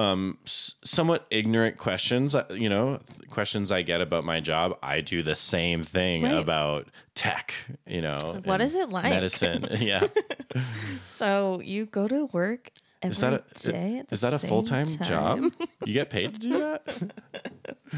um 0.00 0.38
somewhat 0.46 1.26
ignorant 1.30 1.76
questions, 1.76 2.34
uh, 2.34 2.44
you 2.50 2.68
know, 2.68 2.98
questions 3.28 3.70
I 3.70 3.82
get 3.82 4.00
about 4.00 4.24
my 4.24 4.40
job, 4.40 4.78
I 4.82 5.00
do 5.02 5.22
the 5.22 5.34
same 5.34 5.82
thing 5.82 6.22
Right. 6.22 6.34
about 6.44 6.88
tech, 7.14 7.52
you 7.86 8.00
know. 8.00 8.40
what 8.44 8.60
is 8.60 8.74
it 8.74 8.88
like? 8.90 9.10
Medicine. 9.10 9.66
yeah. 9.80 10.06
So 11.02 11.60
you 11.62 11.86
go 11.86 12.08
to 12.08 12.26
work 12.32 12.70
every 13.02 13.12
Is 13.12 13.20
that 13.20 13.32
a 13.34 13.70
day 13.72 13.98
at 13.98 14.08
the 14.08 14.14
is 14.14 14.20
that 14.22 14.32
a 14.34 14.38
full-time 14.38 14.86
time? 14.86 15.06
job? 15.08 15.52
You 15.86 15.94
get 15.94 16.10
paid 16.10 16.34
to 16.34 16.40
do 16.40 16.58
that? 16.58 16.82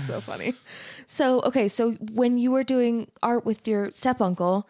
so 0.05 0.21
funny. 0.21 0.55
So, 1.07 1.41
okay, 1.43 1.69
so 1.69 1.93
when 2.13 2.39
you 2.39 2.51
were 2.51 2.65
doing 2.65 3.09
art 3.23 3.45
with 3.45 3.67
your 3.69 3.91
step 3.91 4.21
uncle, 4.21 4.69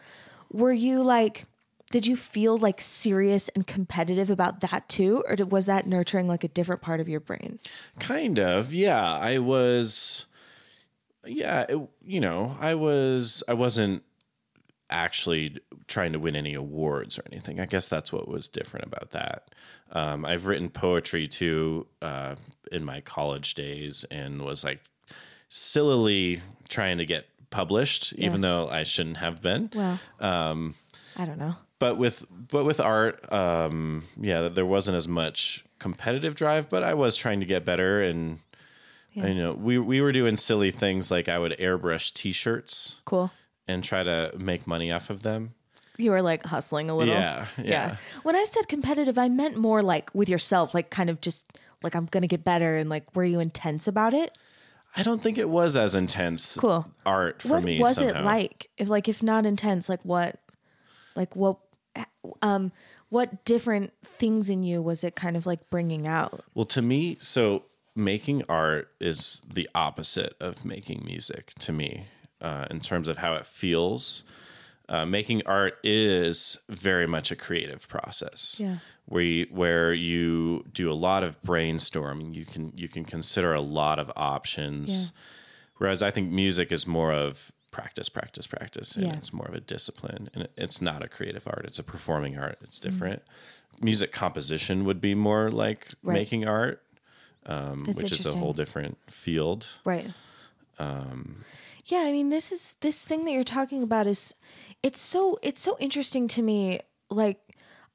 were 0.53 0.73
you 0.73 1.03
like, 1.03 1.47
did 1.93 2.07
you 2.07 2.17
feel 2.17 2.57
like 2.57 2.81
serious 2.81 3.49
and 3.51 3.67
competitive 3.67 4.31
about 4.31 4.63
that 4.63 4.89
too? 4.89 5.23
Or 5.29 5.37
was 5.45 5.67
that 5.67 5.87
nurturing 5.87 6.27
like 6.27 6.43
a 6.43 6.49
different 6.49 6.81
part 6.81 7.01
of 7.01 7.09
your 7.09 7.21
brain? 7.21 7.61
Kind 8.01 8.39
of, 8.41 8.73
yeah. 8.73 9.17
I 9.17 9.39
was, 9.39 10.25
yeah. 11.25 11.67
It, 11.69 11.79
you 12.03 12.21
know, 12.21 12.57
I 12.59 12.75
was. 12.75 13.45
I 13.47 13.53
wasn't 13.53 14.03
actually 14.89 15.59
trying 15.87 16.13
to 16.13 16.19
win 16.19 16.35
any 16.35 16.55
awards 16.55 17.19
or 17.19 17.23
anything. 17.31 17.61
I 17.61 17.67
guess 17.67 17.89
that's 17.89 18.13
what 18.13 18.27
was 18.27 18.49
different 18.49 18.87
about 18.87 19.11
that. 19.11 19.51
Um, 19.93 20.25
I've 20.25 20.47
written 20.47 20.71
poetry 20.71 21.27
too 21.29 21.87
uh, 22.01 22.37
in 22.73 22.85
my 22.85 23.03
college 23.03 23.55
days, 23.55 24.05
and 24.11 24.43
was 24.43 24.65
like 24.65 24.81
sillily 25.51 26.41
trying 26.69 26.97
to 26.99 27.05
get 27.05 27.27
published, 27.51 28.15
even 28.15 28.41
though 28.41 28.67
I 28.71 28.83
shouldn't 28.85 29.19
have 29.19 29.43
been. 29.43 29.71
Well, 29.75 30.01
um, 30.21 30.75
I 31.19 31.27
don't 31.27 31.39
know. 31.39 31.57
But 31.83 31.97
with 31.99 32.25
but 32.31 32.65
with 32.65 32.81
art 32.81 33.31
um 33.33 34.03
yeah 34.21 34.49
there 34.49 34.65
wasn't 34.67 34.97
as 34.97 35.07
much 35.09 35.65
competitive 35.79 36.35
drive 36.35 36.71
but 36.71 36.83
i 36.83 36.95
was 36.95 37.17
trying 37.17 37.41
to 37.41 37.47
get 37.47 37.65
better 37.65 38.01
and 38.03 38.39
you 39.13 39.35
know 39.35 39.53
we 39.53 39.79
we 39.79 40.01
were 40.01 40.13
doing 40.13 40.37
silly 40.37 40.71
things 40.71 41.11
like 41.11 41.29
i 41.29 41.39
would 41.39 41.53
airbrush 41.59 42.13
t-shirts 42.15 43.03
Cool. 43.05 43.31
and 43.69 43.83
try 43.85 44.03
to 44.03 44.33
make 44.39 44.67
money 44.67 44.91
off 44.93 45.11
of 45.11 45.23
them 45.23 45.55
You 45.99 46.11
were 46.13 46.23
like 46.23 46.47
hustling 46.47 46.89
a 46.89 46.97
little. 46.97 47.15
Yeah, 47.15 47.45
yeah. 47.63 47.97
When 48.25 48.35
I 48.35 48.45
said 48.49 48.65
competitive, 48.67 49.19
I 49.19 49.29
meant 49.29 49.57
more 49.59 49.83
like 49.83 50.09
with 50.15 50.27
yourself, 50.35 50.73
like 50.73 50.89
kind 50.89 51.11
of 51.11 51.21
just 51.21 51.45
like 51.85 51.95
I'm 51.95 52.07
gonna 52.07 52.27
get 52.27 52.43
better 52.45 52.77
and 52.81 52.89
like 52.89 53.05
were 53.15 53.29
you 53.29 53.41
intense 53.41 53.87
about 53.87 54.15
it? 54.15 54.31
i 54.97 55.03
don't 55.03 55.23
think 55.23 55.37
it 55.39 55.49
was 55.49 55.77
as 55.77 55.95
intense 55.95 56.57
Cool. 56.57 56.85
art 57.05 57.41
for 57.43 57.49
what 57.49 57.65
me 57.65 57.79
was 57.79 57.97
somehow. 57.97 58.21
it 58.21 58.25
like? 58.25 58.71
If 58.79 58.89
like 58.89 59.07
if 59.09 59.23
not 59.23 59.45
intense, 59.45 59.89
like 59.93 60.03
what 60.05 60.41
like 61.15 61.37
what 61.37 61.59
um 62.43 62.73
what 63.09 63.45
different 63.45 63.93
things 64.05 64.49
in 64.49 64.63
you 64.63 64.81
was 64.81 65.05
it 65.05 65.15
kind 65.15 65.37
of 65.37 65.45
like 65.45 65.69
bringing 65.69 66.07
out? 66.07 66.43
Well, 66.55 66.65
to 66.67 66.81
me, 66.81 67.19
so 67.21 67.65
making 67.95 68.43
art 68.49 68.89
is 69.01 69.43
the 69.53 69.69
opposite 69.75 70.35
of 70.41 70.65
making 70.65 71.03
music 71.05 71.53
to 71.61 71.73
me 71.73 72.05
uh, 72.41 72.67
in 72.71 72.81
terms 72.81 73.09
of 73.09 73.19
how 73.19 73.35
it 73.35 73.45
feels. 73.45 74.25
Uh, 74.89 75.05
making 75.05 75.43
art 75.47 75.75
is 75.85 76.59
very 76.69 77.07
much 77.07 77.31
a 77.31 77.37
creative 77.37 77.87
process. 77.89 78.57
Yeah. 78.59 78.77
Where 79.05 79.23
you, 79.23 79.47
where 79.51 79.93
you 79.93 80.65
do 80.73 80.91
a 80.91 80.95
lot 80.95 81.23
of 81.23 81.41
brainstorming, 81.43 82.35
you 82.35 82.45
can 82.47 82.73
you 82.75 82.89
can 82.89 83.05
consider 83.05 83.53
a 83.53 83.61
lot 83.61 83.99
of 83.99 84.11
options. 84.17 85.13
Whereas 85.77 86.03
I 86.03 86.11
think 86.11 86.31
music 86.31 86.73
is 86.73 86.87
more 86.87 87.13
of 87.13 87.53
practice, 87.73 88.09
practice, 88.09 88.47
practice, 88.47 88.95
and 88.97 89.07
Yeah. 89.07 89.15
it's 89.17 89.33
more 89.33 89.47
of 89.49 89.55
a 89.55 89.61
discipline. 89.61 90.31
And 90.35 90.47
it's 90.57 90.81
not 90.81 91.03
a 91.03 91.09
creative 91.09 91.47
art; 91.49 91.65
it's 91.67 91.81
a 91.81 91.83
performing 91.83 92.39
art. 92.39 92.59
It's 92.63 92.79
different. 92.79 93.23
Music 93.81 94.13
composition 94.13 94.85
would 94.85 95.01
be 95.01 95.15
more 95.17 95.51
like 95.51 95.89
Mm-hmm. 95.89 96.09
Right. 96.09 96.15
making 96.15 96.47
art, 96.47 96.83
um, 97.47 97.85
which 97.87 98.13
is 98.13 98.25
a 98.27 98.37
whole 98.37 98.53
different 98.53 98.99
field. 99.11 99.67
Right. 99.85 100.07
yeah, 100.79 102.05
I 102.07 102.13
mean, 102.13 102.29
this 102.29 102.53
is 102.53 102.77
this 102.81 103.05
thing 103.05 103.25
that 103.25 103.33
you're 103.33 103.45
talking 103.45 103.83
about 103.83 104.07
is 104.07 104.35
it's 104.83 105.01
so 105.01 105.39
it's 105.43 105.61
so 105.61 105.77
interesting 105.81 106.29
to 106.29 106.43
me. 106.43 106.81
Like, 107.11 107.41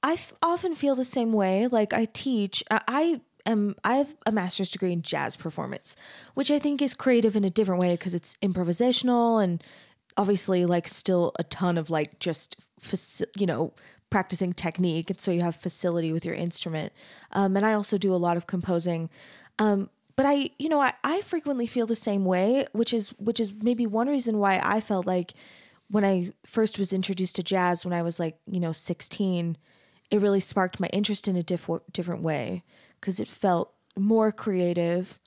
I 0.03 0.13
f- 0.13 0.33
often 0.43 0.75
feel 0.75 0.95
the 0.95 1.05
same 1.05 1.31
way. 1.33 1.67
Like, 1.67 1.93
I 1.93 2.05
teach. 2.05 2.63
I, 2.69 2.81
I 2.87 3.21
am. 3.49 3.75
I 3.83 3.97
have 3.97 4.15
a 4.25 4.31
master's 4.31 4.71
degree 4.71 4.93
in 4.93 5.01
jazz 5.01 5.35
performance, 5.35 5.95
which 6.33 6.51
I 6.51 6.59
think 6.59 6.81
is 6.81 6.93
creative 6.93 7.35
in 7.35 7.43
a 7.43 7.49
different 7.49 7.81
way 7.81 7.93
because 7.93 8.13
it's 8.13 8.35
improvisational 8.43 9.43
and 9.43 9.63
obviously 10.17 10.65
like 10.65 10.87
still 10.87 11.31
a 11.39 11.43
ton 11.43 11.77
of 11.77 11.89
like 11.89 12.19
just 12.19 12.57
you 13.37 13.45
know 13.45 13.73
practicing 14.09 14.53
technique 14.53 15.09
and 15.09 15.21
so 15.21 15.31
you 15.31 15.41
have 15.41 15.55
facility 15.55 16.11
with 16.11 16.25
your 16.25 16.35
instrument 16.35 16.91
um, 17.33 17.55
and 17.55 17.65
i 17.65 17.73
also 17.73 17.97
do 17.97 18.13
a 18.13 18.17
lot 18.17 18.37
of 18.37 18.47
composing 18.47 19.09
um, 19.59 19.89
but 20.15 20.25
i 20.25 20.49
you 20.57 20.69
know 20.69 20.81
I, 20.81 20.93
I 21.03 21.21
frequently 21.21 21.67
feel 21.67 21.85
the 21.85 21.95
same 21.95 22.25
way 22.25 22.65
which 22.71 22.93
is 22.93 23.09
which 23.19 23.39
is 23.39 23.53
maybe 23.61 23.85
one 23.85 24.07
reason 24.07 24.39
why 24.39 24.59
i 24.63 24.79
felt 24.79 25.05
like 25.05 25.33
when 25.89 26.05
i 26.05 26.31
first 26.45 26.79
was 26.79 26.93
introduced 26.93 27.35
to 27.35 27.43
jazz 27.43 27.85
when 27.85 27.93
i 27.93 28.01
was 28.01 28.19
like 28.19 28.37
you 28.45 28.59
know 28.59 28.73
16 28.73 29.57
it 30.09 30.21
really 30.21 30.39
sparked 30.39 30.79
my 30.79 30.87
interest 30.87 31.27
in 31.27 31.35
a 31.35 31.43
diff- 31.43 31.69
different 31.91 32.21
way 32.21 32.63
because 32.99 33.19
it 33.19 33.27
felt 33.27 33.73
more 33.95 34.31
creative 34.31 35.19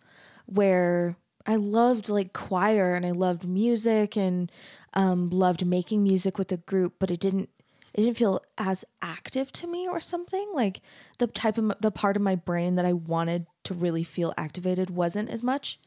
where 0.47 1.17
I 1.47 1.57
loved 1.57 2.09
like 2.09 2.33
choir 2.33 2.95
and 2.95 3.07
I 3.07 3.11
loved 3.11 3.47
music 3.47 4.17
and 4.17 4.51
um, 4.95 5.31
loved 5.31 5.65
making 5.65 6.03
music 6.03 6.39
with 6.39 6.49
the 6.49 6.59
group, 6.59 6.95
but 6.99 7.11
it 7.11 7.21
didn't 7.21 7.49
it 7.93 8.03
didn't 8.03 8.19
feel 8.19 8.41
as 8.57 8.85
active 9.03 9.53
to 9.55 9.67
me 9.67 9.89
or 9.89 9.99
something. 9.99 10.53
Like 10.55 10.81
the 11.19 11.27
type 11.27 11.59
of 11.59 11.73
the 11.81 11.91
part 11.91 12.17
of 12.17 12.23
my 12.23 12.37
brain 12.37 12.77
that 12.77 12.87
I 12.87 12.93
wanted 12.93 13.47
to 13.65 13.75
really 13.75 14.05
feel 14.05 14.33
activated 14.37 14.91
wasn't 14.91 15.29
as 15.29 15.43
much. 15.43 15.81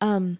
Um, 0.00 0.38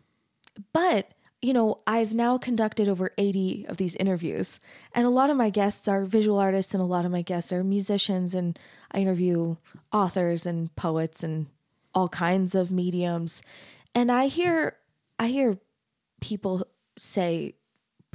but 0.72 1.12
you 1.42 1.52
know, 1.52 1.76
I've 1.88 2.14
now 2.14 2.38
conducted 2.38 2.88
over 2.88 3.10
80 3.18 3.66
of 3.68 3.76
these 3.76 3.96
interviews, 3.96 4.60
and 4.94 5.04
a 5.04 5.10
lot 5.10 5.28
of 5.28 5.36
my 5.36 5.50
guests 5.50 5.88
are 5.88 6.04
visual 6.04 6.38
artists, 6.38 6.72
and 6.72 6.80
a 6.80 6.86
lot 6.86 7.04
of 7.04 7.10
my 7.10 7.22
guests 7.22 7.52
are 7.52 7.64
musicians, 7.64 8.32
and 8.32 8.56
I 8.92 8.98
interview 8.98 9.56
authors 9.92 10.46
and 10.46 10.74
poets 10.76 11.24
and 11.24 11.46
all 11.94 12.08
kinds 12.08 12.54
of 12.54 12.70
mediums. 12.70 13.42
And 13.92 14.10
I 14.10 14.28
hear, 14.28 14.76
I 15.18 15.26
hear 15.26 15.58
people 16.20 16.64
say 16.96 17.56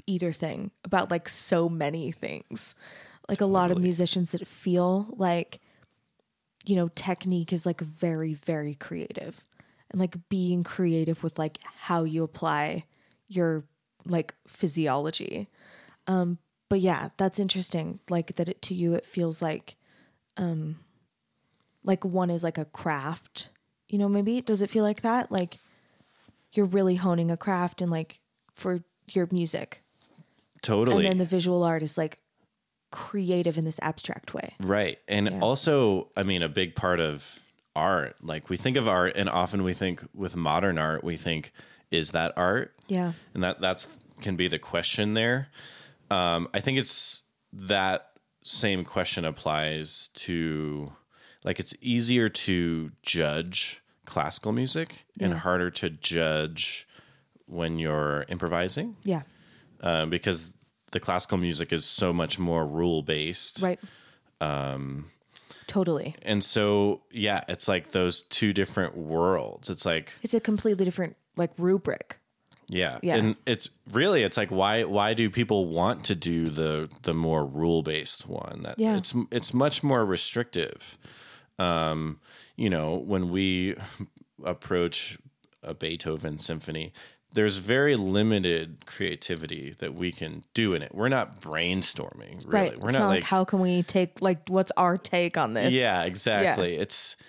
either 0.07 0.31
thing 0.31 0.71
about 0.85 1.11
like 1.11 1.27
so 1.27 1.67
many 1.67 2.11
things. 2.11 2.73
Like 3.27 3.41
a 3.41 3.45
lot 3.45 3.71
of 3.71 3.77
musicians 3.77 4.31
that 4.31 4.47
feel 4.47 5.13
like, 5.17 5.59
you 6.65 6.77
know, 6.77 6.89
technique 6.95 7.51
is 7.51 7.65
like 7.65 7.81
very, 7.81 8.33
very 8.33 8.73
creative 8.73 9.43
and 9.91 9.99
like 9.99 10.15
being 10.29 10.63
creative 10.63 11.23
with 11.23 11.37
like 11.37 11.59
how 11.63 12.05
you 12.05 12.23
apply 12.23 12.85
your 13.27 13.65
like 14.05 14.33
physiology. 14.47 15.47
Um, 16.07 16.37
but 16.69 16.79
yeah, 16.79 17.09
that's 17.17 17.39
interesting. 17.39 17.99
Like 18.09 18.35
that 18.35 18.49
it 18.49 18.61
to 18.63 18.73
you, 18.73 18.93
it 18.93 19.05
feels 19.05 19.41
like, 19.41 19.75
um, 20.37 20.79
like 21.83 22.03
one 22.03 22.29
is 22.29 22.43
like 22.43 22.57
a 22.57 22.65
craft, 22.65 23.49
you 23.87 23.97
know, 23.97 24.09
maybe 24.09 24.41
does 24.41 24.61
it 24.61 24.69
feel 24.69 24.83
like 24.83 25.01
that? 25.01 25.31
Like 25.31 25.57
you're 26.51 26.65
really 26.65 26.95
honing 26.95 27.31
a 27.31 27.37
craft 27.37 27.81
and 27.81 27.91
like 27.91 28.19
for 28.53 28.83
your 29.11 29.27
music. 29.31 29.83
Totally. 30.61 30.97
And 30.97 31.05
then 31.05 31.17
the 31.17 31.25
visual 31.25 31.63
art 31.63 31.83
is 31.83 31.97
like 31.97 32.19
creative 32.91 33.57
in 33.57 33.65
this 33.65 33.79
abstract 33.81 34.33
way. 34.33 34.55
Right. 34.59 34.97
And 35.07 35.41
also, 35.41 36.09
I 36.15 36.23
mean, 36.23 36.41
a 36.41 36.49
big 36.49 36.75
part 36.75 36.99
of 36.99 37.39
art, 37.75 38.15
like 38.21 38.49
we 38.49 38.57
think 38.57 38.75
of 38.75 38.87
art 38.87 39.13
and 39.15 39.29
often 39.29 39.63
we 39.63 39.73
think 39.73 40.03
with 40.13 40.35
modern 40.35 40.77
art, 40.77 41.03
we 41.03 41.15
think, 41.15 41.51
is 41.91 42.11
that 42.11 42.33
art? 42.37 42.73
Yeah. 42.87 43.13
And 43.33 43.43
that 43.43 43.59
that's 43.61 43.87
can 44.21 44.35
be 44.35 44.47
the 44.47 44.59
question 44.59 45.13
there. 45.13 45.47
Um, 46.09 46.47
I 46.53 46.59
think 46.59 46.77
it's 46.77 47.23
that 47.53 48.11
same 48.41 48.83
question 48.85 49.25
applies 49.25 50.09
to 50.15 50.91
like 51.43 51.59
it's 51.59 51.75
easier 51.81 52.29
to 52.29 52.91
judge 53.01 53.81
classical 54.05 54.51
music 54.53 55.05
and 55.19 55.33
harder 55.33 55.69
to 55.69 55.89
judge 55.89 56.87
when 57.45 57.77
you're 57.77 58.25
improvising 58.29 58.95
Yeah. 59.03 59.23
uh, 59.81 60.05
because 60.05 60.55
the 60.91 60.99
classical 61.01 61.37
music 61.37 61.73
is 61.73 61.83
so 61.85 62.13
much 62.13 62.39
more 62.39 62.65
rule 62.65 63.01
based. 63.01 63.61
Right. 63.61 63.79
Um 64.41 65.05
totally. 65.67 66.15
And 66.21 66.41
so, 66.41 67.01
yeah, 67.11 67.43
it's 67.49 67.67
like 67.67 67.91
those 67.91 68.21
two 68.21 68.53
different 68.53 68.95
worlds. 68.95 69.69
It's 69.69 69.85
like, 69.85 70.13
It's 70.23 70.33
a 70.33 70.39
completely 70.39 70.85
different 70.85 71.17
like 71.37 71.51
rubric. 71.57 72.19
yeah, 72.69 72.99
Yeah. 73.01 73.15
and 73.15 73.35
it's 73.45 73.69
really, 73.93 74.23
it's 74.23 74.35
like, 74.37 74.51
why, 74.51 74.83
why 74.83 75.13
do 75.13 75.29
people 75.29 75.67
want 75.67 76.03
to 76.05 76.15
do 76.15 76.49
the 76.49 76.89
the 77.03 77.13
more 77.13 77.45
rule 77.45 77.81
based 77.83 78.27
one? 78.27 78.63
That 78.63 78.75
Yeah. 78.77 78.97
it's 78.97 79.13
it's 79.31 79.53
much 79.53 79.83
more 79.83 80.03
restrictive. 80.05 80.97
Um, 81.59 82.19
you 82.55 82.69
know, 82.69 82.95
when 82.97 83.29
we 83.29 83.75
approach 84.43 85.17
a 85.63 85.73
Beethoven 85.73 86.37
symphony, 86.37 86.93
there's 87.33 87.57
very 87.57 87.95
limited 87.95 88.85
creativity 88.85 89.73
that 89.79 89.93
we 89.93 90.11
can 90.11 90.43
do 90.53 90.73
in 90.73 90.81
it. 90.81 90.93
We're 90.93 91.09
not 91.09 91.41
brainstorming, 91.41 92.45
really. 92.45 92.69
Right. 92.69 92.79
We're 92.79 92.89
it's 92.89 92.97
not, 92.97 93.03
not 93.05 93.09
like, 93.09 93.23
how 93.23 93.43
can 93.43 93.59
we 93.59 93.83
take 93.83 94.21
like 94.21 94.47
what's 94.49 94.71
our 94.77 94.97
take 94.97 95.37
on 95.37 95.53
this? 95.53 95.73
Yeah, 95.73 96.03
exactly. 96.03 96.75
It's 96.77 97.13
it. 97.19 97.23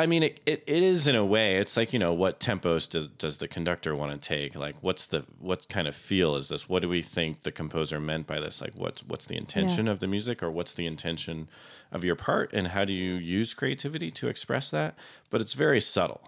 I 0.00 0.06
mean, 0.06 0.22
it, 0.22 0.40
it, 0.46 0.64
it 0.66 0.82
is 0.82 1.06
in 1.06 1.14
a 1.14 1.24
way. 1.24 1.56
It's 1.56 1.76
like 1.76 1.92
you 1.92 1.98
know, 1.98 2.12
what 2.12 2.40
tempos 2.40 2.88
do, 2.88 3.08
does 3.18 3.36
the 3.38 3.46
conductor 3.48 3.94
want 3.94 4.10
to 4.12 4.28
take? 4.28 4.54
Like, 4.56 4.76
what's 4.80 5.06
the 5.06 5.24
what 5.38 5.68
kind 5.68 5.86
of 5.86 5.94
feel 5.94 6.36
is 6.36 6.48
this? 6.48 6.68
What 6.68 6.82
do 6.82 6.88
we 6.88 7.02
think 7.02 7.42
the 7.42 7.52
composer 7.52 8.00
meant 8.00 8.26
by 8.26 8.40
this? 8.40 8.60
Like, 8.60 8.72
what's 8.74 9.02
what's 9.04 9.26
the 9.26 9.36
intention 9.36 9.86
of 9.88 10.00
the 10.00 10.06
music, 10.06 10.42
or 10.42 10.50
what's 10.50 10.74
the 10.74 10.86
intention 10.86 11.48
of 11.92 12.04
your 12.04 12.16
part, 12.16 12.52
and 12.52 12.68
how 12.68 12.84
do 12.84 12.92
you 12.92 13.14
use 13.14 13.54
creativity 13.54 14.10
to 14.12 14.28
express 14.28 14.70
that? 14.70 14.94
But 15.30 15.40
it's 15.40 15.54
very 15.54 15.80
subtle. 15.80 16.22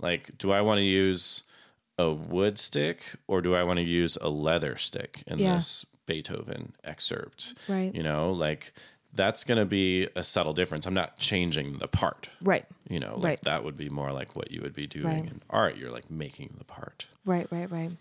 Like, 0.00 0.36
do 0.38 0.50
I 0.50 0.60
want 0.60 0.78
to 0.78 0.84
use 0.84 1.44
a 1.96 2.12
wood 2.12 2.58
stick 2.58 3.14
or 3.28 3.40
do 3.40 3.54
I 3.54 3.62
want 3.62 3.76
to 3.78 3.84
use 3.84 4.18
a 4.20 4.28
leather 4.28 4.76
stick 4.76 5.22
in 5.28 5.38
Yeah. 5.38 5.54
this 5.54 5.86
Beethoven 6.06 6.72
excerpt? 6.82 7.54
Right. 7.68 7.94
You 7.94 8.02
know, 8.02 8.32
like 8.32 8.72
that's 9.14 9.44
going 9.44 9.58
to 9.58 9.64
be 9.64 10.08
a 10.16 10.24
subtle 10.24 10.52
difference. 10.52 10.86
I'm 10.86 10.94
not 10.94 11.18
changing 11.18 11.78
the 11.78 11.86
part. 11.88 12.28
Right. 12.42 12.64
You 12.88 12.98
know, 13.00 13.14
like 13.16 13.24
Right. 13.24 13.42
that 13.44 13.64
would 13.64 13.76
be 13.76 13.88
more 13.88 14.12
like 14.12 14.34
what 14.34 14.50
you 14.50 14.60
would 14.62 14.74
be 14.74 14.86
doing 14.86 15.06
Right. 15.06 15.24
in 15.24 15.40
art. 15.48 15.76
You're 15.76 15.90
like 15.92 16.10
making 16.10 16.54
the 16.58 16.64
part. 16.64 17.06
Right, 17.24 17.46
right, 17.50 17.70
right. 17.70 17.92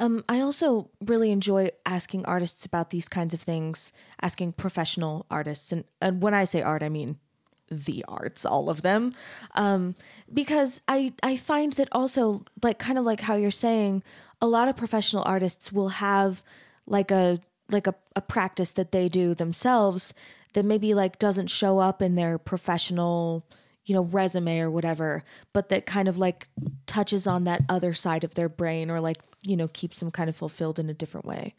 Um, 0.00 0.24
I 0.28 0.40
also 0.40 0.90
really 1.04 1.30
enjoy 1.30 1.70
asking 1.86 2.24
artists 2.26 2.64
about 2.64 2.90
these 2.90 3.08
kinds 3.08 3.34
of 3.34 3.40
things, 3.40 3.92
asking 4.20 4.52
professional 4.54 5.26
artists. 5.30 5.70
And, 5.70 5.84
and 6.00 6.20
when 6.22 6.34
I 6.34 6.44
say 6.44 6.60
art, 6.62 6.82
I 6.82 6.88
mean 6.88 7.18
the 7.70 8.04
arts, 8.08 8.44
all 8.44 8.68
of 8.68 8.82
them. 8.82 9.12
Um, 9.54 9.94
because 10.32 10.82
I, 10.88 11.12
I 11.22 11.36
find 11.36 11.72
that 11.74 11.88
also, 11.92 12.44
like, 12.62 12.78
kind 12.78 12.98
of 12.98 13.04
like 13.04 13.20
how 13.20 13.36
you're 13.36 13.50
saying, 13.50 14.02
a 14.40 14.46
lot 14.46 14.68
of 14.68 14.76
professional 14.76 15.22
artists 15.24 15.72
will 15.72 15.90
have 15.90 16.42
like 16.86 17.10
a 17.12 17.38
like 17.72 17.86
a, 17.86 17.94
a 18.14 18.20
practice 18.20 18.70
that 18.72 18.92
they 18.92 19.08
do 19.08 19.34
themselves 19.34 20.14
that 20.54 20.64
maybe 20.64 20.94
like 20.94 21.18
doesn't 21.18 21.48
show 21.48 21.78
up 21.78 22.02
in 22.02 22.14
their 22.14 22.38
professional 22.38 23.44
you 23.84 23.94
know 23.94 24.02
resume 24.04 24.60
or 24.60 24.70
whatever 24.70 25.24
but 25.52 25.68
that 25.70 25.86
kind 25.86 26.06
of 26.08 26.16
like 26.18 26.48
touches 26.86 27.26
on 27.26 27.44
that 27.44 27.62
other 27.68 27.94
side 27.94 28.22
of 28.24 28.34
their 28.34 28.48
brain 28.48 28.90
or 28.90 29.00
like 29.00 29.18
you 29.42 29.56
know 29.56 29.68
keeps 29.68 29.98
them 29.98 30.10
kind 30.10 30.30
of 30.30 30.36
fulfilled 30.36 30.78
in 30.78 30.88
a 30.88 30.94
different 30.94 31.26
way. 31.26 31.54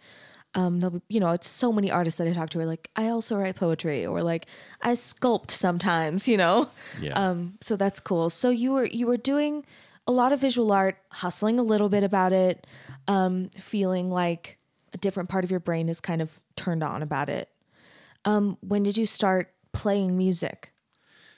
Um 0.56 0.80
be- 0.80 1.02
you 1.10 1.20
know 1.20 1.32
it's 1.32 1.48
so 1.48 1.74
many 1.74 1.92
artists 1.92 2.18
that 2.20 2.28
i 2.28 2.34
talk 2.34 2.50
to 2.52 2.60
are 2.60 2.66
like 2.66 2.90
i 2.96 3.08
also 3.08 3.36
write 3.36 3.56
poetry 3.56 4.06
or 4.06 4.22
like 4.22 4.46
i 4.82 4.94
sculpt 4.94 5.52
sometimes 5.52 6.28
you 6.32 6.38
know? 6.38 6.70
Yeah. 7.02 7.14
um 7.14 7.58
so 7.60 7.76
that's 7.76 8.00
cool. 8.00 8.30
So 8.30 8.50
you 8.52 8.72
were 8.74 8.86
you 8.86 9.08
were 9.08 9.18
doing 9.18 9.66
a 10.08 10.12
lot 10.12 10.32
of 10.32 10.40
visual 10.40 10.72
art 10.72 10.98
hustling 11.12 11.60
a 11.60 11.64
little 11.64 11.90
bit 11.90 12.04
about 12.04 12.32
it 12.34 12.66
um 13.08 13.50
feeling 13.58 14.10
like 14.12 14.60
a 14.94 14.98
different 14.98 15.30
part 15.30 15.44
of 15.44 15.52
your 15.52 15.60
brain 15.60 15.90
is 15.90 16.00
kind 16.00 16.22
of 16.22 16.40
turned 16.56 16.84
on 16.84 17.02
about 17.02 17.30
it. 17.30 17.50
Um 18.26 18.58
when 18.62 18.84
did 18.84 18.98
you 18.98 19.06
start 19.06 19.54
playing 19.74 20.18
music? 20.18 20.72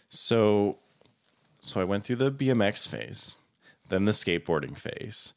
So, 0.09 0.77
so 1.61 1.81
I 1.81 1.83
went 1.83 2.03
through 2.03 2.17
the 2.17 2.31
BMX 2.31 2.87
phase, 2.87 3.37
then 3.89 4.05
the 4.05 4.11
skateboarding 4.11 4.77
phase, 4.77 5.33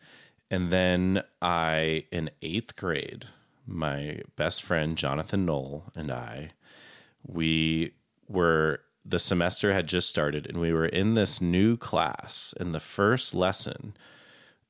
and 0.50 0.70
then 0.70 1.22
I, 1.40 2.04
in 2.10 2.30
eighth 2.42 2.76
grade, 2.76 3.26
my 3.66 4.20
best 4.36 4.62
friend 4.62 4.96
Jonathan 4.96 5.44
Knoll 5.46 5.84
and 5.96 6.10
I, 6.10 6.50
we 7.26 7.94
were 8.28 8.80
the 9.04 9.18
semester 9.18 9.72
had 9.72 9.86
just 9.86 10.08
started, 10.08 10.46
and 10.46 10.58
we 10.58 10.72
were 10.72 10.86
in 10.86 11.14
this 11.14 11.40
new 11.40 11.76
class, 11.78 12.52
and 12.60 12.74
the 12.74 12.80
first 12.80 13.34
lesson 13.34 13.96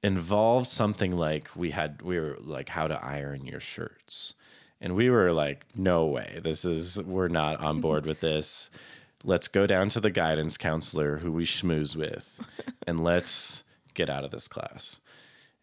involved 0.03 0.69
something 0.69 1.17
like 1.17 1.49
we 1.57 1.71
had 1.71 2.03
we 2.03 2.19
were 2.19 2.37
like 2.41 2.69
how 2.69 2.87
to 2.89 3.03
iron 3.05 3.47
your 3.47 3.61
shirts. 3.61 4.35
And 4.81 4.95
we 4.95 5.11
were 5.11 5.33
like 5.33 5.65
no 5.77 6.07
way. 6.07 6.41
This 6.43 6.65
is 6.65 7.03
we're 7.03 7.29
not 7.29 7.61
on 7.61 7.81
board 7.83 8.07
with 8.07 8.21
this. 8.21 8.71
Let's 9.25 9.49
go 9.49 9.67
down 9.67 9.89
to 9.91 10.01
the 10.01 10.11
guidance 10.11 10.57
counselor 10.57 11.19
who 11.19 11.33
we 11.33 11.45
schmooze 11.45 11.97
with 11.97 12.41
and 12.87 13.03
let's 13.05 13.65
get 13.95 14.09
out 14.09 14.25
of 14.25 14.31
this 14.31 14.47
class. 14.47 15.01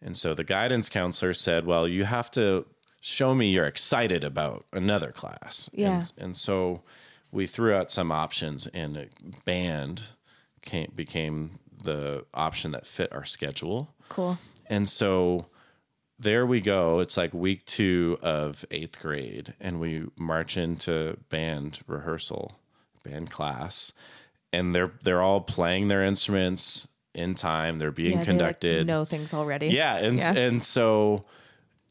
And 0.02 0.16
so 0.16 0.34
the 0.34 0.44
guidance 0.44 0.88
counselor 0.88 1.32
said 1.32 1.66
well 1.66 1.88
you 1.88 2.04
have 2.04 2.30
to 2.32 2.66
show 3.00 3.34
me 3.34 3.50
you're 3.50 3.66
excited 3.66 4.24
about 4.24 4.66
another 4.72 5.12
class. 5.12 5.70
Yeah. 5.72 5.98
and, 5.98 6.12
and 6.18 6.36
so 6.36 6.82
we 7.32 7.46
threw 7.46 7.72
out 7.72 7.90
some 7.90 8.10
options 8.10 8.66
and 8.68 9.08
band 9.44 10.10
came, 10.62 10.92
became 10.94 11.58
the 11.82 12.24
option 12.34 12.72
that 12.72 12.86
fit 12.86 13.12
our 13.12 13.24
schedule 13.24 13.94
cool 14.08 14.38
and 14.68 14.88
so 14.88 15.46
there 16.18 16.46
we 16.46 16.60
go. 16.62 17.00
It's 17.00 17.16
like 17.18 17.34
week 17.34 17.66
two 17.66 18.18
of 18.22 18.64
eighth 18.70 19.00
grade, 19.00 19.52
and 19.60 19.78
we 19.78 20.06
march 20.16 20.56
into 20.56 21.18
band 21.28 21.80
rehearsal, 21.86 22.58
band 23.04 23.30
class, 23.30 23.92
and 24.52 24.74
they're 24.74 24.92
they're 25.02 25.20
all 25.22 25.42
playing 25.42 25.88
their 25.88 26.02
instruments 26.02 26.88
in 27.14 27.34
time. 27.34 27.78
They're 27.78 27.90
being 27.90 28.12
yeah, 28.12 28.14
they, 28.14 28.18
like, 28.20 28.26
conducted. 28.28 28.86
know 28.86 29.04
things 29.04 29.34
already 29.34 29.68
Yeah, 29.68 29.96
and 29.96 30.16
Yeah. 30.16 30.32
and 30.32 30.62
so 30.62 31.24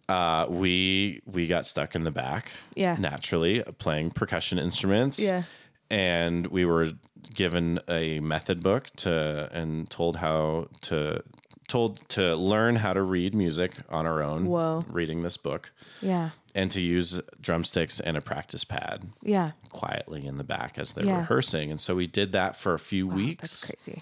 uh, 0.10 0.48
we 0.50 1.22
we 1.28 1.46
got 1.46 1.68
stuck 1.68 1.94
in 1.96 2.04
the 2.04 2.12
back. 2.12 2.50
Yeah. 2.76 2.96
naturally 3.00 3.62
playing 3.78 4.10
percussion 4.12 4.58
instruments. 4.58 5.20
Yeah. 5.20 5.44
and 5.92 6.48
we 6.48 6.66
were 6.66 6.88
given 7.34 7.80
a 7.88 8.20
method 8.22 8.64
book 8.64 8.88
to 8.98 9.50
and 9.52 9.88
told 9.90 10.16
how 10.16 10.68
to 10.82 11.22
told 11.68 12.08
to 12.10 12.36
learn 12.36 12.76
how 12.78 12.94
to 12.94 13.02
read 13.02 13.34
music 13.34 13.74
on 13.90 14.06
our 14.06 14.22
own. 14.22 14.46
Whoa. 14.46 14.84
reading 14.90 15.24
this 15.24 15.38
book 15.38 15.72
yeah 16.02 16.30
and 16.54 16.72
to 16.72 16.80
use 16.82 17.22
drumsticks 17.42 18.00
and 18.00 18.16
a 18.16 18.22
practice 18.22 18.64
pad 18.64 19.10
yeah 19.24 19.52
quietly 19.70 20.26
in 20.26 20.38
the 20.38 20.44
back 20.44 20.78
as 20.78 20.94
they're 20.94 21.06
Yeah. 21.06 21.20
rehearsing. 21.20 21.72
And 21.72 21.80
so 21.80 21.96
we 21.96 22.08
did 22.08 22.32
that 22.34 22.56
for 22.56 22.74
a 22.74 22.80
few 22.80 23.08
weeks. 23.08 23.68
that's 23.68 23.86
crazy 23.86 24.02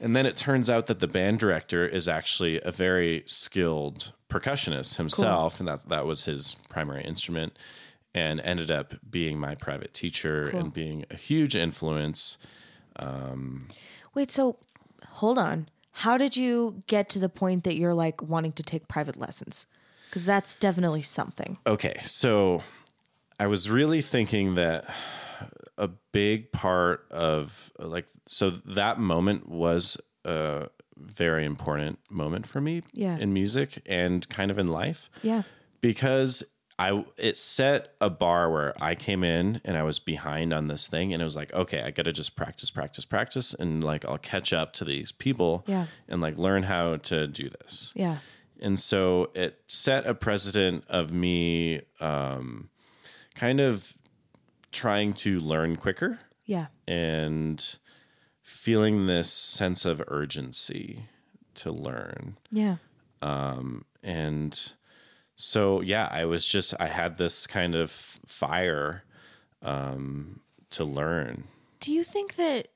And 0.00 0.14
then 0.14 0.26
it 0.26 0.36
turns 0.36 0.68
out 0.70 0.86
that 0.86 1.00
the 1.00 1.08
band 1.08 1.38
director 1.40 1.86
is 1.86 2.08
actually 2.08 2.60
a 2.62 2.70
very 2.70 3.22
skilled 3.26 4.12
percussionist 4.28 4.96
himself, 4.96 5.58
and 5.58 5.68
that 5.68 5.88
that 5.88 6.04
was 6.06 6.24
his 6.26 6.56
primary 6.68 7.02
instrument, 7.04 7.58
and 8.14 8.40
ended 8.40 8.70
up 8.70 8.94
being 9.10 9.38
my 9.40 9.54
private 9.54 9.94
teacher 9.94 10.48
and 10.50 10.72
being 10.74 11.04
a 11.10 11.16
huge 11.16 11.56
influence. 11.56 12.38
Um, 12.96 13.66
Wait, 14.14 14.30
so 14.30 14.58
hold 15.06 15.38
on. 15.38 15.68
How 15.98 16.16
did 16.16 16.36
you 16.36 16.78
get 16.86 17.08
to 17.10 17.18
the 17.18 17.28
point 17.28 17.64
that 17.64 17.76
you're 17.76 17.94
like 17.94 18.22
wanting 18.22 18.52
to 18.52 18.62
take 18.62 18.86
private 18.88 19.16
lessons? 19.16 19.66
Because 20.08 20.24
that's 20.24 20.54
definitely 20.54 21.02
something. 21.02 21.58
Okay, 21.66 21.96
so 22.02 22.62
I 23.40 23.46
was 23.48 23.68
really 23.68 24.00
thinking 24.00 24.54
that 24.54 24.84
a 25.76 25.88
big 26.12 26.50
part 26.52 27.06
of 27.10 27.72
like 27.78 28.06
so 28.26 28.50
that 28.50 28.98
moment 28.98 29.48
was 29.48 29.96
a 30.24 30.68
very 30.96 31.44
important 31.44 31.98
moment 32.10 32.46
for 32.46 32.60
me 32.60 32.82
Yeah. 32.92 33.16
in 33.18 33.32
music 33.32 33.82
and 33.86 34.28
kind 34.28 34.50
of 34.50 34.58
in 34.58 34.66
life. 34.68 35.10
Yeah. 35.22 35.42
because 35.80 36.44
I 36.78 37.04
it 37.16 37.36
set 37.36 37.94
a 38.00 38.08
bar 38.08 38.50
where 38.50 38.72
I 38.80 38.94
came 38.94 39.24
in 39.24 39.60
and 39.64 39.76
I 39.76 39.82
was 39.82 39.98
behind 39.98 40.52
on 40.52 40.68
this 40.68 40.86
thing 40.86 41.12
and 41.12 41.20
it 41.20 41.24
was 41.24 41.34
like 41.36 41.52
okay 41.52 41.82
I 41.82 41.90
got 41.90 42.04
to 42.04 42.12
just 42.12 42.36
practice 42.36 42.70
practice 42.70 43.04
practice 43.04 43.52
and 43.54 43.82
like 43.82 44.04
I'll 44.04 44.18
catch 44.18 44.52
up 44.52 44.72
to 44.74 44.84
these 44.84 45.10
people 45.10 45.64
Yeah. 45.66 45.86
and 46.08 46.20
like 46.20 46.38
learn 46.38 46.62
how 46.64 46.96
to 46.96 47.26
do 47.26 47.48
this 47.48 47.92
Yeah. 47.96 48.18
and 48.60 48.78
so 48.78 49.30
it 49.34 49.60
set 49.66 50.06
a 50.06 50.14
precedent 50.14 50.84
of 50.88 51.12
me 51.12 51.80
um, 52.00 52.68
kind 53.34 53.58
of 53.60 53.94
trying 54.70 55.14
to 55.14 55.40
learn 55.40 55.74
quicker 55.76 56.20
Yeah. 56.44 56.66
and 56.86 57.76
feeling 58.42 59.06
this 59.06 59.32
sense 59.32 59.84
of 59.84 60.02
urgency 60.08 61.04
to 61.54 61.72
learn. 61.72 62.36
Yeah. 62.52 62.76
Um 63.20 63.84
And 64.02 64.72
so, 65.40 65.80
yeah, 65.80 66.08
I 66.10 66.24
was 66.24 66.46
just, 66.46 66.74
I 66.80 66.88
had 66.88 67.16
this 67.16 67.46
kind 67.46 67.76
of 67.76 67.90
fire 67.90 69.04
um, 69.62 70.40
to 70.70 70.84
learn. 70.84 71.44
Do 71.78 71.92
you 71.92 72.02
think 72.02 72.34
that, 72.34 72.68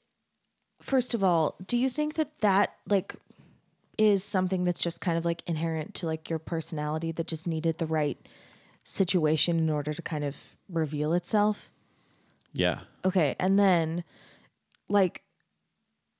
first 0.80 1.12
of 1.12 1.24
all, 1.24 1.56
do 1.66 1.76
you 1.76 1.88
think 1.88 2.14
that 2.14 2.38
that 2.40 2.74
like 2.88 3.16
is 3.98 4.22
something 4.22 4.62
that's 4.62 4.80
just 4.80 5.00
kind 5.00 5.18
of 5.18 5.24
like 5.24 5.42
inherent 5.46 5.94
to 5.96 6.06
like 6.06 6.30
your 6.30 6.38
personality 6.38 7.10
that 7.10 7.26
just 7.26 7.48
needed 7.48 7.78
the 7.78 7.86
right 7.86 8.18
situation 8.84 9.58
in 9.58 9.68
order 9.68 9.92
to 9.92 10.02
kind 10.02 10.22
of 10.22 10.36
reveal 10.68 11.12
itself? 11.14 11.68
Yeah. 12.52 12.80
Okay. 13.04 13.34
And 13.40 13.58
then, 13.58 14.04
like, 14.88 15.22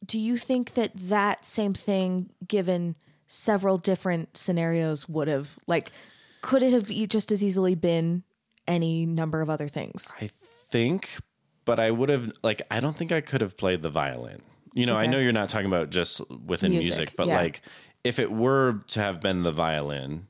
do 0.05 0.19
you 0.19 0.39
think 0.39 0.75
that 0.75 0.91
that 0.97 1.47
same 1.47 1.73
thing, 1.73 2.31
given 2.47 2.97
several 3.29 3.79
different 3.79 4.37
scenarios, 4.37 5.09
would 5.09 5.29
have, 5.29 5.57
like, 5.69 5.93
could 6.43 6.63
it 6.63 6.73
have 6.73 6.89
just 7.09 7.33
as 7.33 7.43
easily 7.43 7.75
been 7.75 8.25
any 8.69 9.07
number 9.07 9.41
of 9.41 9.49
other 9.49 9.69
things? 9.69 10.13
I 10.21 10.31
think, 10.71 11.17
but 11.65 11.81
I 11.81 11.91
would 11.91 12.09
have 12.09 12.33
like 12.43 12.63
I 12.71 12.81
don't 12.81 12.97
think 12.97 13.13
I 13.13 13.21
could 13.21 13.41
have 13.41 13.57
played 13.57 13.83
the 13.83 13.91
violin. 13.91 14.43
You 14.75 14.87
know, 14.87 14.97
I 14.97 15.07
know 15.07 15.19
you're 15.19 15.33
not 15.33 15.49
talking 15.49 15.67
about 15.67 15.91
just 15.91 16.23
within 16.31 16.71
Music, 16.71 16.99
music, 16.99 17.17
but 17.17 17.27
yeah. 17.27 17.37
like 17.37 17.63
if 18.05 18.19
it 18.19 18.33
were 18.33 18.83
to 18.89 19.01
have 19.01 19.21
been 19.21 19.43
the 19.43 19.53
violin 19.53 20.29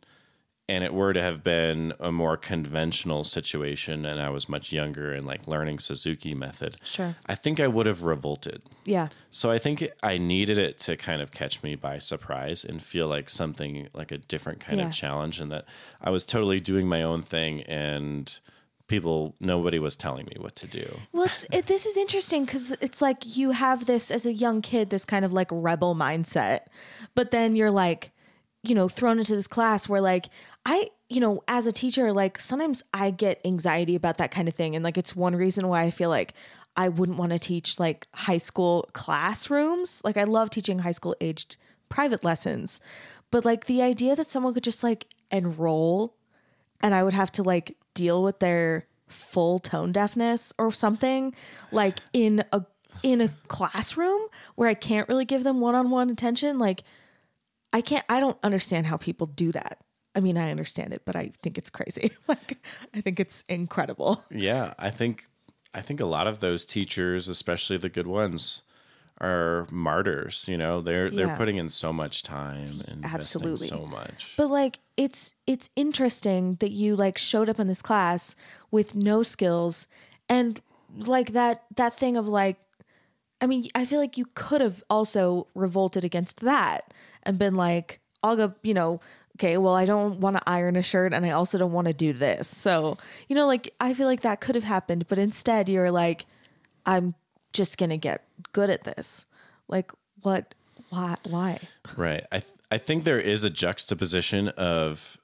and 0.68 0.84
it 0.84 0.94
were 0.94 1.12
to 1.12 1.20
have 1.20 1.42
been 1.42 1.92
a 1.98 2.12
more 2.12 2.36
conventional 2.36 3.24
situation 3.24 4.06
and 4.06 4.20
I 4.22 4.30
was 4.30 4.48
much 4.48 4.72
younger 4.72 5.12
and 5.12 5.26
like 5.26 5.46
learning 5.48 5.80
Suzuki 5.80 6.34
method, 6.34 6.76
Sure. 6.84 7.16
I 7.26 7.34
think 7.34 7.58
I 7.60 7.66
would 7.66 7.86
have 7.86 8.02
revolted. 8.04 8.62
Yeah. 8.84 9.08
So 9.30 9.50
I 9.50 9.58
think 9.58 9.86
I 10.02 10.18
needed 10.18 10.58
it 10.58 10.78
to 10.80 10.96
kind 10.96 11.20
of 11.20 11.30
catch 11.32 11.62
me 11.62 11.74
by 11.74 11.98
surprise 11.98 12.64
and 12.64 12.80
feel 12.82 13.08
like 13.08 13.28
something 13.28 13.88
like 13.92 14.12
a 14.12 14.18
different 14.18 14.60
kind 14.60 14.78
Yeah. 14.78 14.86
of 14.86 14.92
challenge 14.92 15.40
and 15.40 15.50
that 15.50 15.66
I 16.00 16.10
was 16.10 16.24
totally 16.24 16.60
doing 16.60 16.86
my 16.88 17.02
own 17.02 17.22
thing 17.22 17.62
and 17.62 18.38
people 18.86 19.34
nobody 19.40 19.78
was 19.78 19.96
telling 19.96 20.26
me 20.26 20.36
what 20.38 20.54
to 20.56 20.66
do. 20.66 20.98
Well, 21.12 21.24
it's, 21.24 21.44
it, 21.52 21.66
this 21.66 21.86
is 21.86 21.96
interesting 21.96 22.44
because 22.44 22.72
it's 22.80 23.00
like 23.02 23.36
you 23.36 23.50
have 23.50 23.86
this 23.86 24.10
as 24.10 24.26
a 24.26 24.32
young 24.32 24.60
kid, 24.62 24.90
this 24.90 25.04
kind 25.04 25.24
of 25.24 25.32
like 25.32 25.48
rebel 25.50 25.94
mindset, 25.94 26.66
but 27.14 27.30
then 27.30 27.56
you're 27.56 27.70
like, 27.70 28.10
you 28.64 28.74
know, 28.76 28.88
thrown 28.88 29.18
into 29.18 29.34
this 29.34 29.46
class 29.48 29.88
where 29.88 30.00
like 30.00 30.28
I, 30.64 30.90
you 31.08 31.20
know, 31.20 31.42
as 31.48 31.66
a 31.66 31.72
teacher, 31.72 32.12
like 32.12 32.38
sometimes 32.40 32.82
I 32.94 33.10
get 33.10 33.40
anxiety 33.44 33.94
about 33.94 34.18
that 34.18 34.30
kind 34.30 34.48
of 34.48 34.54
thing, 34.54 34.76
and 34.76 34.84
like 34.84 34.96
it's 34.96 35.16
one 35.16 35.34
reason 35.34 35.68
why 35.68 35.82
I 35.82 35.90
feel 35.90 36.08
like 36.08 36.34
I 36.76 36.88
wouldn't 36.88 37.18
want 37.18 37.32
to 37.32 37.38
teach 37.38 37.78
like 37.78 38.06
high 38.14 38.38
school 38.38 38.88
classrooms. 38.92 40.00
Like 40.04 40.16
I 40.16 40.24
love 40.24 40.50
teaching 40.50 40.80
high 40.80 40.92
school 40.92 41.16
aged 41.20 41.56
private 41.88 42.24
lessons, 42.24 42.80
but 43.30 43.44
like 43.44 43.66
the 43.66 43.82
idea 43.82 44.16
that 44.16 44.28
someone 44.28 44.54
could 44.54 44.64
just 44.64 44.82
like 44.82 45.06
enroll 45.30 46.16
and 46.80 46.94
I 46.94 47.02
would 47.02 47.12
have 47.12 47.32
to 47.32 47.42
like 47.42 47.76
deal 47.94 48.22
with 48.22 48.38
their 48.38 48.86
full 49.06 49.58
tone 49.58 49.92
deafness 49.92 50.52
or 50.58 50.72
something 50.72 51.34
like 51.70 51.98
in 52.12 52.44
a 52.52 52.64
in 53.02 53.20
a 53.20 53.28
classroom 53.48 54.20
where 54.54 54.68
I 54.68 54.74
can't 54.74 55.08
really 55.08 55.24
give 55.24 55.44
them 55.44 55.60
one-on-one 55.60 56.08
attention 56.08 56.58
like 56.58 56.82
I 57.72 57.80
can't 57.80 58.04
I 58.08 58.20
don't 58.20 58.38
understand 58.42 58.86
how 58.86 58.96
people 58.96 59.26
do 59.26 59.52
that. 59.52 59.78
I 60.14 60.20
mean, 60.20 60.36
I 60.36 60.50
understand 60.50 60.92
it, 60.92 61.02
but 61.04 61.16
I 61.16 61.32
think 61.42 61.56
it's 61.58 61.70
crazy. 61.70 62.12
like 62.28 62.58
I 62.94 63.00
think 63.00 63.18
it's 63.18 63.42
incredible. 63.48 64.24
Yeah, 64.30 64.74
I 64.78 64.90
think 64.90 65.24
I 65.74 65.80
think 65.80 66.00
a 66.00 66.06
lot 66.06 66.26
of 66.26 66.40
those 66.40 66.64
teachers, 66.66 67.28
especially 67.28 67.78
the 67.78 67.88
good 67.88 68.06
ones, 68.06 68.62
are 69.20 69.66
martyrs, 69.70 70.48
you 70.48 70.58
know. 70.58 70.80
They're 70.80 71.08
Yeah. 71.08 71.16
they're 71.26 71.36
putting 71.36 71.56
in 71.56 71.68
so 71.68 71.92
much 71.92 72.22
time 72.22 72.82
and 72.88 73.04
Absolutely. 73.04 73.68
so 73.68 73.86
much. 73.86 74.34
But 74.36 74.48
like 74.48 74.80
it's 74.96 75.34
it's 75.46 75.70
interesting 75.76 76.56
that 76.56 76.72
you 76.72 76.96
like 76.96 77.16
showed 77.16 77.48
up 77.48 77.58
in 77.58 77.68
this 77.68 77.82
class 77.82 78.36
with 78.70 78.94
no 78.94 79.22
skills 79.22 79.86
and 80.28 80.60
like 80.94 81.32
that 81.32 81.64
that 81.76 81.94
thing 81.94 82.16
of 82.16 82.28
like 82.28 82.58
I 83.40 83.46
mean, 83.46 83.66
I 83.74 83.84
feel 83.86 83.98
like 83.98 84.16
you 84.16 84.26
could 84.34 84.60
have 84.60 84.84
also 84.88 85.48
revolted 85.54 86.04
against 86.04 86.40
that 86.40 86.94
and 87.24 87.38
been 87.40 87.56
like, 87.56 87.98
I'll 88.22 88.36
go, 88.36 88.54
you 88.62 88.72
know, 88.72 89.00
okay, 89.36 89.58
well, 89.58 89.74
I 89.74 89.84
don't 89.84 90.20
want 90.20 90.36
to 90.36 90.42
iron 90.48 90.76
a 90.76 90.82
shirt 90.82 91.12
and 91.14 91.24
I 91.24 91.30
also 91.30 91.58
don't 91.58 91.72
want 91.72 91.88
to 91.88 91.92
do 91.94 92.12
this. 92.12 92.48
So, 92.48 92.98
you 93.28 93.36
know, 93.36 93.46
like 93.46 93.74
I 93.80 93.94
feel 93.94 94.06
like 94.06 94.22
that 94.22 94.40
could 94.40 94.54
have 94.54 94.64
happened, 94.64 95.06
but 95.08 95.18
instead 95.18 95.68
you're 95.68 95.90
like, 95.90 96.26
I'm 96.86 97.14
just 97.52 97.78
going 97.78 97.90
to 97.90 97.96
get 97.96 98.24
good 98.52 98.70
at 98.70 98.84
this. 98.84 99.26
Like, 99.68 99.92
what, 100.22 100.54
why, 100.90 101.16
why? 101.28 101.58
Right. 101.96 102.26
I 102.30 102.40
th- 102.40 102.52
I 102.70 102.78
think 102.78 103.04
there 103.04 103.20
is 103.20 103.44
a 103.44 103.50
juxtaposition 103.50 104.48
of 104.48 105.18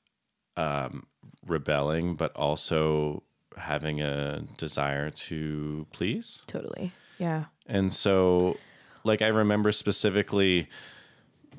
um, 0.57 1.07
rebelling, 1.47 2.14
but 2.14 2.37
also 2.37 3.23
having 3.57 4.03
a 4.03 4.42
desire 4.59 5.09
to 5.09 5.87
please. 5.92 6.42
Totally. 6.47 6.92
Yeah. 7.18 7.44
And 7.66 7.90
so, 7.90 8.59
like, 9.03 9.23
I 9.23 9.29
remember 9.29 9.73
specifically 9.73 10.68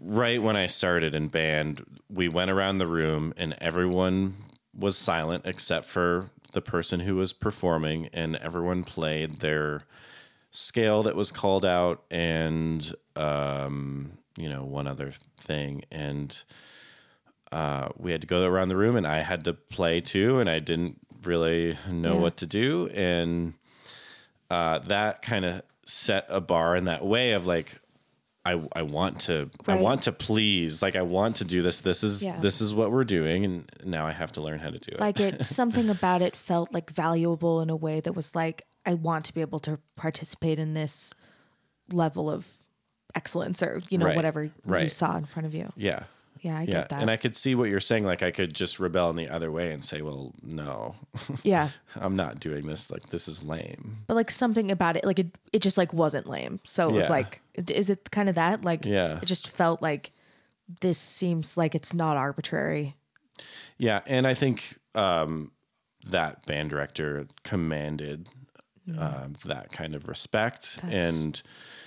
right 0.01 0.41
when 0.41 0.55
I 0.55 0.67
started 0.67 1.13
in 1.15 1.27
band, 1.27 1.85
we 2.09 2.27
went 2.29 2.51
around 2.51 2.77
the 2.77 2.87
room 2.87 3.33
and 3.37 3.55
everyone 3.59 4.35
was 4.77 4.97
silent 4.97 5.43
except 5.45 5.85
for 5.85 6.29
the 6.51 6.61
person 6.61 7.01
who 7.01 7.15
was 7.15 7.31
performing, 7.33 8.09
and 8.11 8.35
everyone 8.37 8.83
played 8.83 9.39
their 9.39 9.83
scale 10.51 11.03
that 11.03 11.15
was 11.15 11.31
called 11.31 11.63
out 11.63 12.03
and, 12.09 12.91
um, 13.15 14.13
you 14.35 14.49
know, 14.49 14.63
one 14.63 14.87
other 14.87 15.11
thing. 15.37 15.83
And 15.91 16.41
uh, 17.51 17.89
we 17.97 18.11
had 18.11 18.21
to 18.21 18.27
go 18.27 18.45
around 18.45 18.69
the 18.69 18.75
room, 18.77 18.95
and 18.95 19.05
I 19.05 19.19
had 19.19 19.45
to 19.45 19.53
play 19.53 19.99
too, 19.99 20.39
and 20.39 20.49
I 20.49 20.57
didn't 20.59 20.97
really 21.23 21.77
know 21.91 22.15
Yeah. 22.15 22.21
what 22.21 22.37
to 22.37 22.47
do. 22.47 22.87
And 22.95 23.53
uh, 24.49 24.79
that 24.79 25.21
kind 25.21 25.45
of 25.45 25.61
set 25.85 26.25
a 26.29 26.41
bar 26.41 26.75
in 26.75 26.85
that 26.85 27.05
way 27.05 27.33
of 27.33 27.45
like 27.45 27.79
I, 28.45 28.61
I 28.73 28.81
want 28.83 29.21
to 29.21 29.49
I 29.67 29.75
want 29.75 30.03
to 30.03 30.11
please 30.11 30.81
like 30.81 30.95
I 30.95 31.01
want 31.01 31.35
to 31.37 31.45
do 31.45 31.61
this. 31.61 31.81
This 31.81 32.03
is 32.03 32.23
Yeah. 32.23 32.39
this 32.39 32.61
is 32.61 32.73
what 32.73 32.91
we're 32.91 33.03
doing 33.03 33.43
and 33.45 33.69
now 33.83 34.07
I 34.07 34.11
have 34.11 34.31
to 34.33 34.41
learn 34.41 34.59
how 34.59 34.69
to 34.69 34.79
do 34.79 34.91
it. 34.93 34.99
Like 34.99 35.19
it 35.19 35.45
something 35.59 35.89
about 35.89 36.21
it 36.21 36.35
felt 36.35 36.73
like 36.73 36.89
valuable 36.91 37.61
in 37.61 37.69
a 37.69 37.75
way 37.75 37.99
that 37.99 38.13
was 38.13 38.33
like 38.35 38.65
i 38.85 38.93
want 38.93 39.25
to 39.25 39.33
be 39.33 39.41
able 39.41 39.59
to 39.59 39.77
participate 39.97 40.57
in 40.57 40.73
this 40.73 41.13
level 41.91 42.31
of 42.31 42.47
excellence 43.13 43.61
or 43.61 43.81
you 43.89 43.97
know 43.97 44.05
Right, 44.05 44.15
whatever 44.15 44.49
you 44.65 44.89
saw 44.89 45.17
in 45.17 45.25
front 45.25 45.45
of 45.47 45.53
you. 45.53 45.71
Yeah. 45.75 46.03
Yeah 46.41 46.57
i 46.57 46.61
yeah. 46.61 46.65
get 46.65 46.89
that. 46.89 47.01
And 47.01 47.11
I 47.11 47.17
could 47.17 47.35
see 47.35 47.55
what 47.55 47.69
you're 47.69 47.81
saying. 47.81 48.05
Like 48.05 48.23
I 48.23 48.31
could 48.31 48.53
just 48.53 48.79
rebel 48.79 49.09
in 49.09 49.17
the 49.17 49.27
other 49.27 49.51
way 49.51 49.73
and 49.73 49.83
say 49.83 50.01
well 50.01 50.33
no. 50.41 50.95
Yeah. 51.43 51.69
I'm 51.95 52.15
not 52.15 52.39
doing 52.39 52.65
this. 52.67 52.89
Like 52.89 53.09
this 53.09 53.27
is 53.27 53.43
lame. 53.43 53.97
But 54.07 54.13
like 54.15 54.31
something 54.31 54.71
about 54.71 54.95
it 54.95 55.03
like 55.03 55.19
it, 55.19 55.27
it 55.51 55.61
just 55.61 55.77
like 55.77 55.91
wasn't 55.93 56.27
lame. 56.27 56.61
So 56.63 56.87
it 56.89 56.93
was 56.93 57.05
Yeah. 57.05 57.09
like 57.11 57.41
is 57.67 57.89
it 57.89 58.11
kind 58.11 58.29
of 58.29 58.35
that 58.35 58.63
like 58.63 58.85
Yeah. 58.85 59.19
it 59.21 59.25
just 59.25 59.47
felt 59.49 59.81
like 59.81 60.11
this 60.81 60.97
seems 60.97 61.57
like 61.57 61.75
it's 61.75 61.93
not 61.93 62.15
arbitrary 62.17 62.95
Yeah, 63.77 64.01
and 64.05 64.27
I 64.27 64.33
think 64.33 64.77
um, 64.95 65.51
that 66.05 66.45
band 66.45 66.69
director 66.69 67.27
commanded 67.43 68.27
um, 68.97 69.35
that 69.45 69.71
kind 69.71 69.93
of 69.95 70.07
respect, 70.07 70.81
That's- 70.81 71.03
and 71.15 71.41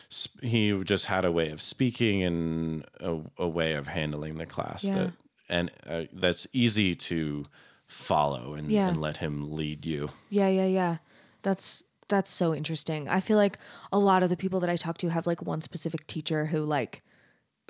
sp- 0.08 0.38
he 0.42 0.82
just 0.85 1.06
had 1.06 1.24
a 1.24 1.32
way 1.32 1.50
of 1.50 1.61
speaking 1.61 2.22
and 2.22 2.85
a, 3.00 3.18
a 3.38 3.48
way 3.48 3.72
of 3.74 3.88
handling 3.88 4.37
the 4.38 4.46
class 4.46 4.85
Yeah. 4.85 4.94
that, 4.94 5.12
and 5.48 5.70
uh, 5.87 6.04
that's 6.12 6.46
easy 6.52 6.94
to 6.94 7.44
follow 7.87 8.54
and, 8.54 8.70
Yeah. 8.70 8.88
and 8.88 9.00
let 9.00 9.16
him 9.18 9.50
lead 9.52 9.85
you. 9.85 10.11
Yeah, 10.30 10.48
yeah, 10.48 10.66
yeah. 10.66 10.96
That's 11.42 11.82
that's 12.12 12.31
so 12.31 12.55
interesting. 12.55 13.09
I 13.09 13.20
feel 13.20 13.38
like 13.38 13.59
a 13.90 13.98
lot 13.98 14.22
of 14.22 14.29
the 14.29 14.37
people 14.37 14.61
that 14.61 14.70
I 14.70 14.77
talk 14.77 14.98
to 14.98 15.09
have 15.09 15.27
like 15.27 15.42
one 15.42 15.62
specific 15.62 16.07
teacher 16.07 16.46
who 16.46 16.64
like 16.64 17.03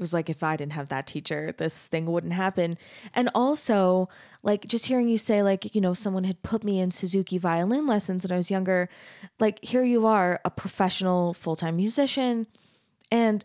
was 0.00 0.12
like 0.12 0.28
if 0.28 0.42
I 0.42 0.56
didn't 0.56 0.72
have 0.72 0.88
that 0.88 1.06
teacher, 1.06 1.54
this 1.56 1.86
thing 1.86 2.06
wouldn't 2.06 2.32
happen. 2.32 2.76
And 3.14 3.30
also, 3.34 4.08
like 4.42 4.66
just 4.66 4.86
hearing 4.86 5.08
you 5.08 5.16
say 5.16 5.44
like, 5.44 5.74
you 5.74 5.80
know, 5.80 5.94
someone 5.94 6.24
had 6.24 6.42
put 6.42 6.64
me 6.64 6.80
in 6.80 6.90
Suzuki 6.90 7.38
violin 7.38 7.86
lessons 7.86 8.24
when 8.24 8.32
I 8.32 8.36
was 8.36 8.50
younger, 8.50 8.88
like 9.38 9.64
here 9.64 9.84
you 9.84 10.06
are, 10.06 10.40
a 10.44 10.50
professional 10.50 11.34
full-time 11.34 11.76
musician 11.76 12.48
and 13.10 13.44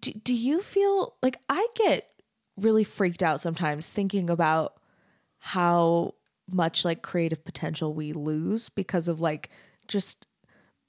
do, 0.00 0.10
do 0.12 0.34
you 0.34 0.60
feel 0.60 1.14
like 1.22 1.38
I 1.48 1.66
get 1.76 2.08
really 2.56 2.84
freaked 2.84 3.22
out 3.22 3.40
sometimes 3.40 3.92
thinking 3.92 4.28
about 4.28 4.74
how 5.38 6.14
much 6.50 6.84
like 6.84 7.02
creative 7.02 7.44
potential 7.44 7.94
we 7.94 8.12
lose 8.12 8.68
because 8.68 9.08
of 9.08 9.20
like 9.20 9.50
just 9.88 10.26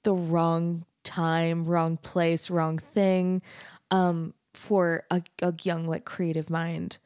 the 0.04 0.14
wrong 0.14 0.84
time, 1.04 1.64
wrong 1.64 1.96
place, 1.96 2.50
wrong 2.50 2.78
thing 2.78 3.42
um 3.90 4.34
for 4.54 5.04
a, 5.10 5.22
a 5.42 5.54
young 5.62 5.86
like 5.86 6.04
creative 6.04 6.50
mind. 6.50 6.98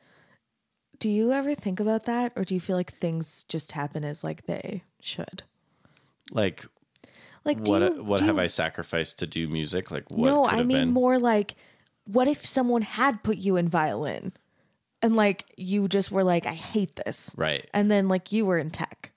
Do 0.98 1.08
you 1.08 1.32
ever 1.32 1.54
think 1.54 1.80
about 1.80 2.04
that 2.06 2.32
or 2.36 2.44
do 2.44 2.54
you 2.54 2.60
feel 2.60 2.76
like 2.76 2.92
things 2.92 3.44
just 3.44 3.72
happen 3.72 4.04
as 4.04 4.22
like 4.24 4.46
they 4.46 4.84
should? 5.00 5.42
Like 6.30 6.64
Like, 7.44 7.58
what 7.66 7.82
you, 7.96 8.02
what 8.04 8.20
have 8.20 8.36
you- 8.36 8.42
I 8.42 8.46
sacrificed 8.46 9.18
to 9.20 9.26
do 9.26 9.48
music? 9.48 9.90
Like 9.90 10.10
what 10.10 10.26
no, 10.26 10.46
I 10.46 10.58
mean 10.58 10.68
been? 10.68 10.90
more 10.90 11.18
like, 11.18 11.54
what 12.04 12.26
if 12.28 12.44
someone 12.46 12.82
had 12.82 13.22
put 13.22 13.36
you 13.38 13.56
in 13.56 13.68
violin, 13.68 14.32
and 15.02 15.14
like 15.16 15.44
you 15.56 15.88
just 15.88 16.10
were 16.10 16.24
like, 16.24 16.46
I 16.46 16.54
hate 16.54 16.96
this, 17.04 17.34
Right. 17.36 17.68
and 17.74 17.90
then 17.90 18.08
like 18.08 18.32
you 18.32 18.44
were 18.46 18.58
in 18.58 18.70
tech, 18.70 19.11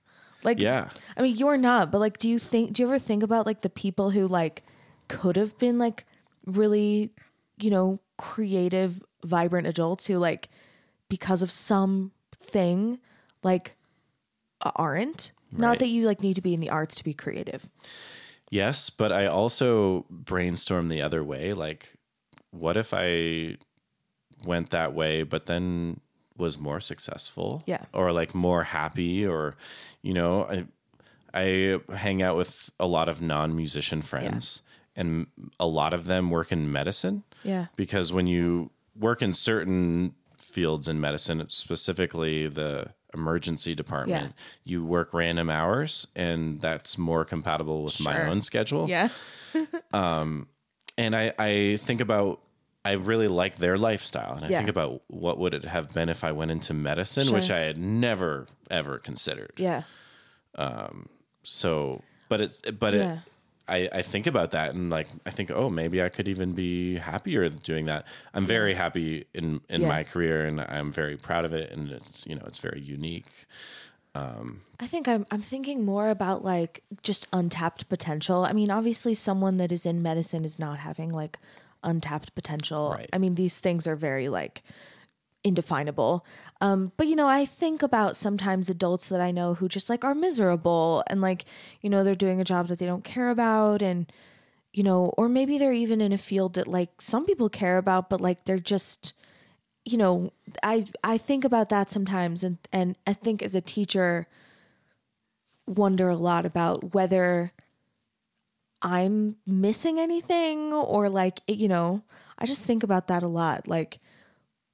like 0.46 0.60
Yeah. 0.60 0.90
I 1.18 1.22
mean, 1.22 1.36
you're 1.36 1.58
not, 1.58 1.92
but 1.92 2.00
like, 2.00 2.18
do 2.18 2.30
you 2.30 2.40
think? 2.40 2.74
Do 2.74 2.82
you 2.84 2.88
ever 2.88 3.00
think 3.00 3.24
about 3.24 3.46
like 3.46 3.62
the 3.62 3.70
people 3.70 4.12
who 4.12 4.28
like 4.28 4.64
could 5.08 5.36
have 5.36 5.58
been 5.58 5.78
like 5.78 6.06
really, 6.46 7.12
you 7.58 7.70
know, 7.70 8.00
creative, 8.18 9.04
vibrant 9.24 9.68
adults 9.68 10.08
who 10.08 10.18
like 10.18 10.50
because 11.10 11.42
of 11.42 11.52
some 11.52 12.12
thing 12.36 13.00
like 13.44 13.76
aren't. 14.76 15.32
Not 15.52 15.80
that 15.80 15.88
you 15.88 16.06
like 16.06 16.22
need 16.22 16.36
to 16.36 16.42
be 16.42 16.54
in 16.54 16.60
the 16.60 16.70
arts 16.70 16.96
to 16.96 17.04
be 17.04 17.14
creative. 17.14 17.70
Yes, 18.50 18.90
but 18.90 19.12
I 19.12 19.26
also 19.26 20.06
brainstorm 20.10 20.90
the 20.90 21.02
other 21.02 21.24
way. 21.24 21.54
Like, 21.54 21.94
what 22.52 22.76
if 22.76 22.94
I 22.94 23.58
went 24.46 24.72
that 24.72 24.94
way, 24.94 25.24
but 25.24 25.46
then 25.46 26.02
was 26.38 26.58
more 26.58 26.80
successful? 26.80 27.64
Yeah. 27.66 27.84
Or 27.94 28.12
like 28.12 28.34
more 28.36 28.64
happy, 28.64 29.26
or, 29.26 29.56
you 30.02 30.14
know, 30.14 30.44
I, 30.44 30.66
I 31.34 31.96
hang 31.96 32.22
out 32.22 32.38
with 32.38 32.72
a 32.80 32.88
lot 32.88 33.10
of 33.10 33.22
non 33.22 33.56
musician 33.56 34.02
friends, 34.02 34.62
and 34.96 35.28
a 35.60 35.68
lot 35.68 35.94
of 35.94 36.06
them 36.06 36.30
work 36.30 36.52
in 36.52 36.72
medicine. 36.72 37.24
Yeah. 37.44 37.68
Because 37.76 38.14
when 38.14 38.28
you 38.28 38.72
work 38.98 39.22
in 39.22 39.34
certain 39.34 40.14
fields 40.38 40.88
in 40.88 41.02
medicine, 41.02 41.44
specifically 41.50 42.48
the 42.48 42.94
emergency 43.14 43.74
department, 43.76 44.34
you 44.64 44.86
work 44.86 45.14
random 45.14 45.50
hours, 45.50 46.08
and 46.16 46.62
that's 46.62 46.98
more 46.98 47.26
compatible 47.26 47.84
with 47.84 48.00
my 48.02 48.28
own 48.28 48.42
schedule. 48.42 48.90
Yeah. 48.90 49.10
Um, 49.94 50.48
and 50.98 51.16
I, 51.16 51.34
I 51.40 51.78
think 51.78 52.02
about, 52.02 52.42
I 52.86 52.92
really 52.94 53.28
like 53.28 53.58
their 53.58 53.78
lifestyle. 53.78 54.36
And 54.36 54.46
I 54.46 54.50
Yeah. 54.50 54.58
think 54.60 54.70
about 54.70 55.02
what 55.08 55.38
would 55.40 55.54
it 55.54 55.66
have 55.66 55.94
been 55.94 56.08
if 56.08 56.24
I 56.24 56.32
went 56.32 56.52
into 56.52 56.74
medicine, 56.74 57.34
which 57.34 57.50
I 57.52 57.60
had 57.62 57.78
never, 57.78 58.46
ever 58.70 59.00
considered. 59.00 59.54
Yeah. 59.58 59.82
So, 61.44 62.02
but 62.30 62.42
it's, 62.42 62.62
but 62.62 62.94
Yeah. 62.94 63.14
it, 63.14 63.20
I, 63.68 63.90
I 63.92 64.02
think 64.04 64.28
about 64.28 64.52
that 64.52 64.76
and 64.76 64.92
like 64.92 65.08
I 65.26 65.32
think 65.32 65.50
oh 65.50 65.72
maybe 65.72 66.00
I 66.04 66.10
could 66.10 66.28
even 66.28 66.52
be 66.54 66.98
happier 66.98 67.50
doing 67.50 67.86
that. 67.88 68.06
I'm 68.34 68.46
very 68.46 68.76
happy 68.76 69.26
in 69.34 69.60
in 69.70 69.82
Yeah. 69.82 69.88
my 69.88 70.04
career 70.04 70.46
and 70.46 70.62
I'm 70.62 70.92
very 70.92 71.18
proud 71.18 71.46
of 71.46 71.54
it 71.54 71.72
and 71.72 71.90
it's 71.92 72.28
you 72.28 72.36
know 72.36 72.44
it's 72.46 72.60
very 72.60 72.80
unique. 72.80 73.26
Um, 74.14 74.62
I 74.80 74.86
think 74.86 75.08
I'm 75.08 75.26
I'm 75.32 75.42
thinking 75.42 75.84
more 75.84 76.10
about 76.10 76.44
like 76.46 76.84
just 77.02 77.28
untapped 77.34 77.90
potential. 77.90 78.46
I 78.46 78.54
mean, 78.54 78.70
obviously 78.70 79.16
someone 79.16 79.58
that 79.58 79.72
is 79.72 79.86
in 79.86 80.04
medicine 80.04 80.46
is 80.46 80.60
not 80.60 80.78
having 80.80 81.10
like 81.10 81.40
untapped 81.86 82.36
potential. 82.36 82.92
Right. 82.92 83.10
I 83.14 83.18
mean, 83.18 83.36
these 83.36 83.60
things 83.60 83.88
are 83.88 83.96
very 83.96 84.28
like 84.28 84.64
indefinable. 85.44 86.26
Um, 86.60 86.92
but 86.98 87.08
you 87.08 87.16
know, 87.16 87.28
I 87.28 87.46
think 87.46 87.84
about 87.84 88.18
sometimes 88.18 88.70
adults 88.70 89.08
that 89.10 89.22
I 89.22 89.32
know 89.32 89.54
who 89.54 89.70
just 89.70 89.90
like 89.90 90.04
are 90.04 90.16
miserable 90.16 91.04
and 91.08 91.22
like, 91.22 91.46
you 91.82 91.90
know, 91.90 92.04
they're 92.04 92.16
doing 92.16 92.42
a 92.42 92.46
job 92.46 92.68
that 92.68 92.80
they 92.80 92.86
don't 92.86 93.04
care 93.04 93.30
about 93.30 93.82
and 93.82 94.12
you 94.74 94.84
know, 94.84 95.14
or 95.18 95.30
maybe 95.30 95.58
they're 95.58 95.72
even 95.72 96.02
in 96.02 96.12
a 96.12 96.18
field 96.18 96.56
that 96.56 96.68
like 96.68 97.02
some 97.02 97.26
people 97.26 97.48
care 97.48 97.78
about, 97.78 98.10
but 98.10 98.20
like 98.20 98.44
they're 98.44 98.60
just 98.60 99.14
you 99.86 99.98
know, 99.98 100.34
I 100.64 100.86
I 101.04 101.18
think 101.18 101.46
about 101.46 101.70
that 101.70 101.92
sometimes 101.92 102.44
and 102.44 102.58
and 102.74 102.98
I 103.06 103.14
think 103.14 103.44
as 103.44 103.56
a 103.56 103.62
teacher 103.62 104.28
wonder 105.68 106.10
a 106.10 106.16
lot 106.16 106.46
about 106.46 106.94
whether 106.94 107.52
I'm 108.86 109.38
missing 109.48 110.00
anything 110.00 110.72
or 110.72 111.10
like 111.10 111.42
you 111.48 111.68
know, 111.68 112.04
I 112.38 112.46
just 112.46 112.64
think 112.64 112.84
about 112.84 113.08
that 113.08 113.24
a 113.24 113.28
lot 113.28 113.68
like 113.68 113.98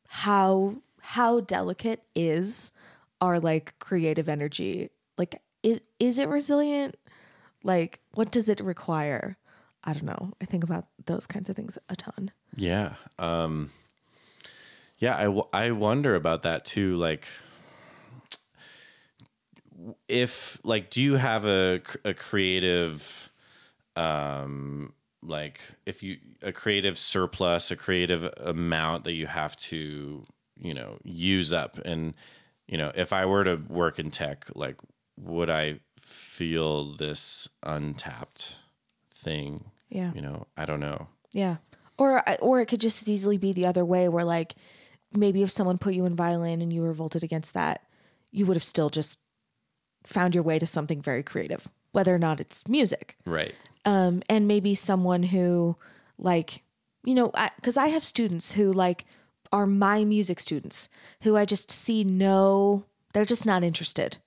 how 0.10 0.76
how 1.00 1.40
delicate 1.40 2.04
is 2.14 2.74
our 3.22 3.40
like 3.40 3.80
creative 3.80 4.28
energy? 4.28 4.90
Like 5.18 5.42
is 5.64 5.80
is 5.98 6.20
it 6.20 6.28
resilient? 6.28 6.98
Like 7.64 8.02
what 8.14 8.32
does 8.32 8.50
it 8.50 8.60
require? 8.60 9.38
I 9.86 9.94
don't 9.94 10.04
know. 10.04 10.34
I 10.42 10.46
think 10.46 10.66
about 10.66 10.88
those 11.06 11.26
kinds 11.26 11.50
of 11.50 11.56
things 11.56 11.78
a 11.88 11.96
ton. 11.96 12.32
Yeah. 12.58 12.96
Um 13.18 13.70
yeah, 14.98 15.18
I, 15.18 15.24
w- 15.24 15.48
I 15.54 15.72
wonder 15.72 16.16
about 16.16 16.44
that 16.44 16.66
too 16.66 16.98
like 16.98 17.28
if 20.10 20.60
like 20.66 20.90
do 20.90 21.02
you 21.02 21.16
have 21.16 21.46
a 21.46 21.82
a 22.04 22.14
creative 22.14 23.31
um 23.96 24.94
like 25.24 25.60
if 25.86 26.02
you 26.02 26.18
a 26.42 26.52
creative 26.52 26.98
surplus, 26.98 27.72
a 27.72 27.76
creative 27.76 28.24
amount 28.38 29.04
that 29.04 29.14
you 29.14 29.28
have 29.28 29.56
to, 29.58 30.26
you 30.58 30.74
know, 30.74 30.98
use 31.04 31.54
up 31.54 31.78
and 31.86 32.14
you 32.68 32.78
know, 32.78 32.92
if 32.96 33.12
I 33.12 33.26
were 33.26 33.44
to 33.44 33.56
work 33.68 34.00
in 34.00 34.12
tech, 34.12 34.46
like 34.56 34.78
would 35.18 35.50
I 35.50 35.80
feel 36.00 36.96
this 36.96 37.48
untapped 37.64 38.60
thing? 39.14 39.66
Yeah. 39.90 40.12
You 40.14 40.22
know, 40.22 40.48
I 40.58 40.66
don't 40.66 40.80
know. 40.80 41.08
Yeah. 41.34 41.58
Or 41.98 42.24
or 42.42 42.62
it 42.62 42.68
could 42.68 42.82
just 42.82 43.02
as 43.02 43.10
easily 43.10 43.38
be 43.38 43.54
the 43.54 43.66
other 43.66 43.86
way 43.86 44.10
where 44.10 44.26
like 44.26 44.56
maybe 45.14 45.44
if 45.44 45.52
someone 45.52 45.78
put 45.78 45.94
you 45.94 46.06
in 46.06 46.16
violin 46.16 46.62
and 46.62 46.72
you 46.74 46.82
revolted 46.82 47.24
against 47.24 47.54
that, 47.54 47.82
you 48.32 48.46
would 48.46 48.56
have 48.56 48.64
still 48.64 48.90
just 48.90 49.20
found 50.06 50.34
your 50.34 50.44
way 50.44 50.58
to 50.58 50.66
something 50.66 51.02
very 51.02 51.22
creative, 51.22 51.68
whether 51.92 52.16
or 52.16 52.20
not 52.20 52.40
it's 52.40 52.68
music. 52.68 53.18
Right. 53.26 53.54
Um 53.86 54.24
and 54.30 54.48
maybe 54.48 54.76
someone 54.76 55.24
who 55.24 55.78
like 56.18 56.64
you 57.04 57.16
know, 57.16 57.32
cuz 57.64 57.78
I 57.78 57.88
have 57.88 58.06
students 58.06 58.52
who 58.54 58.72
like 58.72 59.06
are 59.52 59.66
my 59.68 60.04
music 60.06 60.40
students 60.40 60.88
who 61.24 61.36
I 61.36 61.46
just 61.46 61.72
see 61.72 62.04
no 62.04 62.86
they're 63.14 63.26
just 63.26 63.46
not 63.46 63.64
interested. 63.64 64.18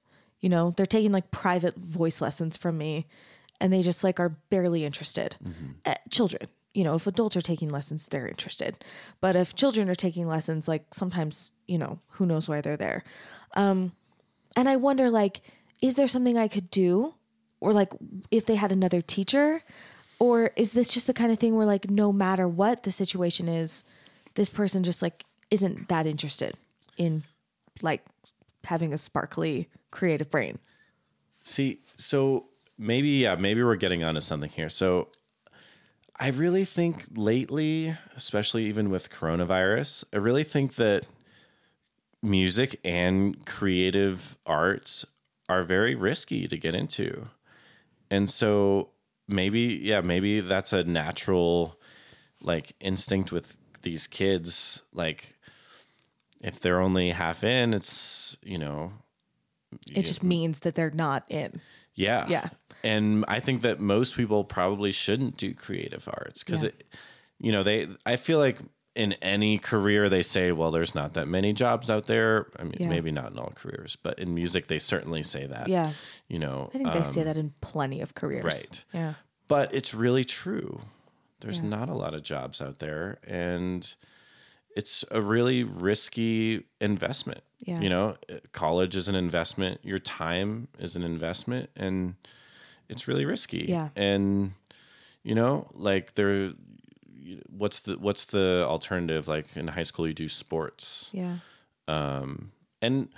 You 0.41 0.51
know, 0.51 0.75
they're 0.77 0.85
taking 0.87 1.13
like 1.13 1.31
private 1.31 1.77
voice 1.77 2.21
lessons 2.21 2.57
from 2.57 2.77
me 2.77 3.07
and 3.61 3.73
they 3.73 3.83
just 3.83 4.05
like 4.05 4.21
are 4.21 4.37
barely 4.51 4.85
interested. 4.85 5.37
Uh, 5.87 5.95
children, 6.11 6.49
you 6.75 6.85
know, 6.85 6.97
if 6.97 7.07
adults 7.07 7.37
are 7.37 7.41
taking 7.41 7.71
lessons, 7.71 8.09
they're 8.09 8.29
interested. 8.29 8.85
But 9.21 9.37
if 9.37 9.55
children 9.55 9.89
are 9.89 9.95
taking 9.95 10.27
lessons, 10.27 10.69
like 10.69 10.93
sometimes, 10.93 11.53
you 11.67 11.79
know, 11.79 12.01
who 12.11 12.27
knows 12.27 12.49
why 12.49 12.61
they're 12.61 12.77
there. 12.77 13.05
Um, 13.55 13.93
and 14.57 14.69
I 14.69 14.77
wonder, 14.77 15.09
like, 15.09 15.41
is 15.81 15.95
there 15.95 16.09
something 16.09 16.37
I 16.37 16.49
could 16.49 16.71
do? 16.71 17.15
Or 17.65 17.73
like 17.73 17.93
if 18.31 18.47
they 18.47 18.57
had 18.57 18.71
another 18.71 19.01
teacher? 19.01 19.63
Or 20.19 20.51
is 20.55 20.73
this 20.73 20.93
just 20.93 21.07
the 21.07 21.15
kind 21.15 21.33
of 21.33 21.39
thing 21.39 21.57
where 21.57 21.67
like 21.67 21.91
no 21.91 22.13
matter 22.13 22.47
what 22.47 22.83
the 22.83 22.93
situation 22.93 23.49
is, 23.49 23.85
this 24.35 24.49
person 24.49 24.85
just 24.85 25.03
like 25.03 25.25
isn't 25.51 25.89
that 25.89 26.07
interested 26.07 26.55
in 26.97 27.23
like 27.81 28.05
having 28.65 28.93
a 28.93 28.99
sparkly 28.99 29.69
creative 29.91 30.31
brain? 30.31 30.59
See, 31.43 31.81
so 31.97 32.47
maybe 32.79 33.09
yeah, 33.09 33.35
maybe 33.35 33.63
we're 33.63 33.77
getting 33.77 34.05
onto 34.05 34.21
something 34.21 34.51
here. 34.51 34.69
So 34.69 35.09
I 36.19 36.29
really 36.29 36.65
think 36.65 37.07
lately, 37.15 37.97
especially 38.17 38.67
even 38.67 38.91
with 38.91 39.11
coronavirus, 39.11 40.05
I 40.13 40.19
really 40.19 40.45
think 40.45 40.75
that 40.75 41.05
music 42.23 42.79
and 42.85 43.45
creative 43.47 44.37
arts 44.47 45.05
are 45.49 45.63
very 45.63 45.95
risky 45.95 46.47
to 46.49 46.57
get 46.57 46.75
into. 46.75 47.29
And 48.15 48.31
so 48.31 48.91
maybe 49.27 49.61
yeah, 49.83 50.01
maybe 50.03 50.41
that's 50.41 50.73
a 50.73 50.85
natural 50.85 51.79
like 52.41 52.75
instinct 52.81 53.33
with 53.33 53.57
these 53.83 54.07
kids 54.07 54.83
like 54.93 55.35
if 56.41 56.61
they're 56.61 56.81
only 56.81 57.11
half 57.11 57.43
in, 57.43 57.73
it's, 57.73 58.37
you 58.43 58.59
know, 58.59 58.93
It 59.91 60.03
just 60.05 60.23
means 60.23 60.61
that 60.61 60.75
they're 60.75 60.91
not 60.91 61.25
in. 61.29 61.61
yeah. 61.95 62.27
Yeah. 62.29 62.49
And 62.83 63.25
I 63.29 63.41
think 63.41 63.63
that 63.63 63.81
most 63.81 64.15
people 64.15 64.45
probably 64.45 64.93
shouldn't 64.93 65.39
do 65.39 65.55
creative 65.55 66.07
arts 66.07 66.45
because 66.45 66.63
Yeah. 66.63 66.69
it, 66.71 66.85
you 67.41 67.51
know, 67.51 67.63
they, 67.63 67.89
I 68.05 68.17
feel 68.17 68.39
like 68.39 68.59
in 68.95 69.13
any 69.15 69.59
career 69.59 70.09
they 70.09 70.23
say, 70.23 70.53
well, 70.53 70.71
there's 70.71 70.95
not 70.95 71.15
that 71.15 71.27
many 71.27 71.53
jobs 71.53 71.91
out 71.91 72.07
there. 72.07 72.47
I 72.59 72.63
mean, 72.63 72.75
Yeah. 72.79 72.89
maybe 72.89 73.11
not 73.11 73.33
in 73.33 73.39
all 73.39 73.53
careers, 73.55 73.97
but 73.97 74.19
in 74.21 74.35
music, 74.35 74.69
they 74.69 74.79
certainly 74.79 75.23
say 75.25 75.47
that. 75.47 75.69
Yeah. 75.69 75.93
You 76.29 76.39
know, 76.39 76.71
I 76.75 76.79
think 76.79 76.93
they 76.93 76.99
um, 77.01 77.05
say 77.05 77.23
that 77.25 77.37
in 77.37 77.55
plenty 77.61 78.01
of 78.01 78.15
careers. 78.15 78.45
right. 78.45 78.85
Yeah. 78.93 79.15
but 79.49 79.75
it's 79.75 79.93
really 79.95 80.25
true. 80.25 80.81
There's 81.41 81.59
Yeah. 81.61 81.69
not 81.69 81.89
a 81.91 81.95
lot 81.95 82.15
of 82.15 82.23
jobs 82.23 82.63
out 82.63 82.79
there. 82.79 83.19
And 83.27 83.95
it's 84.77 85.05
a 85.11 85.21
really 85.21 85.63
risky 85.65 86.65
investment. 86.81 87.43
Yeah. 87.61 87.81
You 87.81 87.89
know, 87.91 88.17
college 88.53 88.97
is 88.97 89.07
an 89.09 89.15
investment, 89.15 89.81
your 89.83 89.99
time 89.99 90.69
is 90.79 90.97
an 90.97 91.03
investment, 91.03 91.71
and 91.77 92.15
it's 92.89 93.07
really 93.09 93.25
risky. 93.25 93.67
Yeah. 93.69 93.89
And, 93.97 94.53
you 95.23 95.35
know, 95.35 95.69
like 95.75 96.15
there, 96.15 96.51
what's 97.49 97.81
the 97.81 97.99
what's 97.99 98.25
the 98.27 98.65
alternative? 98.67 99.29
Like 99.29 99.57
in 99.57 99.69
high 99.69 99.83
school, 99.85 100.07
you 100.07 100.15
do 100.15 100.29
sports, 100.29 101.11
Yeah. 101.13 101.37
um, 101.89 102.53
and 102.83 103.09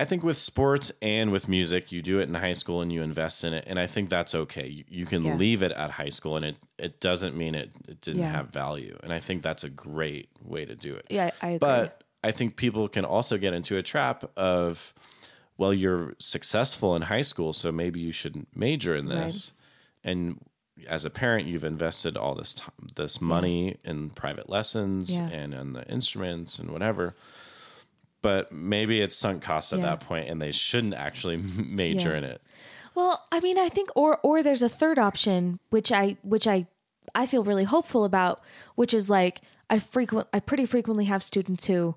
I 0.00 0.04
think 0.04 0.22
with 0.22 0.38
sports 0.38 0.92
and 1.02 1.32
with 1.32 1.48
music, 1.48 1.90
you 1.90 2.02
do 2.02 2.20
it 2.20 2.28
in 2.28 2.34
high 2.34 2.52
school 2.52 2.80
and 2.82 2.92
you 2.92 3.02
invest 3.02 3.42
in 3.42 3.52
it, 3.52 3.64
and 3.66 3.80
I 3.80 3.86
think 3.88 4.10
that's 4.10 4.32
okay. 4.34 4.68
You, 4.68 4.84
you 4.88 5.06
can 5.06 5.24
Yeah. 5.24 5.34
leave 5.34 5.62
it 5.62 5.72
at 5.72 5.90
high 5.90 6.10
school, 6.10 6.36
and 6.36 6.44
it 6.44 6.56
it 6.78 7.00
doesn't 7.00 7.36
mean 7.36 7.54
it, 7.56 7.70
it 7.88 8.00
didn't 8.00 8.20
Yeah. 8.20 8.30
have 8.32 8.50
value, 8.50 8.96
and 9.02 9.12
I 9.12 9.18
think 9.18 9.42
that's 9.42 9.64
a 9.64 9.68
great 9.70 10.28
way 10.42 10.64
to 10.64 10.76
do 10.76 10.94
it. 10.94 11.06
Yeah, 11.10 11.30
I 11.42 11.48
agree. 11.48 11.58
But 11.58 12.04
I 12.22 12.30
think 12.32 12.56
people 12.56 12.88
can 12.88 13.04
also 13.04 13.38
get 13.38 13.52
into 13.54 13.76
a 13.76 13.82
trap 13.82 14.24
of, 14.36 14.92
well, 15.56 15.72
you're 15.74 16.14
successful 16.18 16.94
in 16.96 17.02
high 17.02 17.22
school, 17.22 17.52
so 17.52 17.72
maybe 17.72 17.98
you 18.00 18.12
shouldn't 18.12 18.48
major 18.56 18.94
in 18.94 19.06
this. 19.06 19.52
And 20.04 20.38
as 20.86 21.04
a 21.04 21.10
parent, 21.10 21.46
you've 21.46 21.64
invested 21.64 22.16
all 22.16 22.34
this 22.34 22.54
time, 22.54 22.72
this 22.94 23.20
money 23.20 23.76
in 23.84 24.10
private 24.10 24.48
lessons 24.48 25.16
Yeah. 25.16 25.28
and 25.28 25.54
in 25.54 25.72
the 25.72 25.84
instruments 25.90 26.58
and 26.58 26.70
whatever. 26.70 27.14
But 28.20 28.50
maybe 28.52 29.00
it's 29.00 29.16
sunk 29.16 29.42
costs 29.42 29.72
at 29.72 29.78
Yeah. 29.78 29.86
that 29.86 30.00
point, 30.00 30.28
and 30.28 30.42
they 30.42 30.50
shouldn't 30.50 30.94
actually 30.94 31.36
major 31.56 32.10
Yeah. 32.10 32.18
in 32.18 32.24
it. 32.24 32.42
Well, 32.94 33.24
I 33.30 33.40
mean, 33.40 33.58
I 33.58 33.68
think 33.68 33.90
or 33.94 34.18
or 34.22 34.42
there's 34.42 34.62
a 34.62 34.68
third 34.68 34.98
option 34.98 35.60
which 35.70 35.92
I 35.92 36.16
which 36.22 36.46
I 36.46 36.66
I 37.14 37.26
feel 37.26 37.44
really 37.44 37.64
hopeful 37.64 38.04
about, 38.04 38.42
which 38.74 38.92
is 38.92 39.08
like 39.08 39.40
I 39.70 39.78
frequent 39.78 40.26
I 40.32 40.40
pretty 40.40 40.66
frequently 40.66 41.04
have 41.04 41.22
students 41.22 41.66
who 41.66 41.94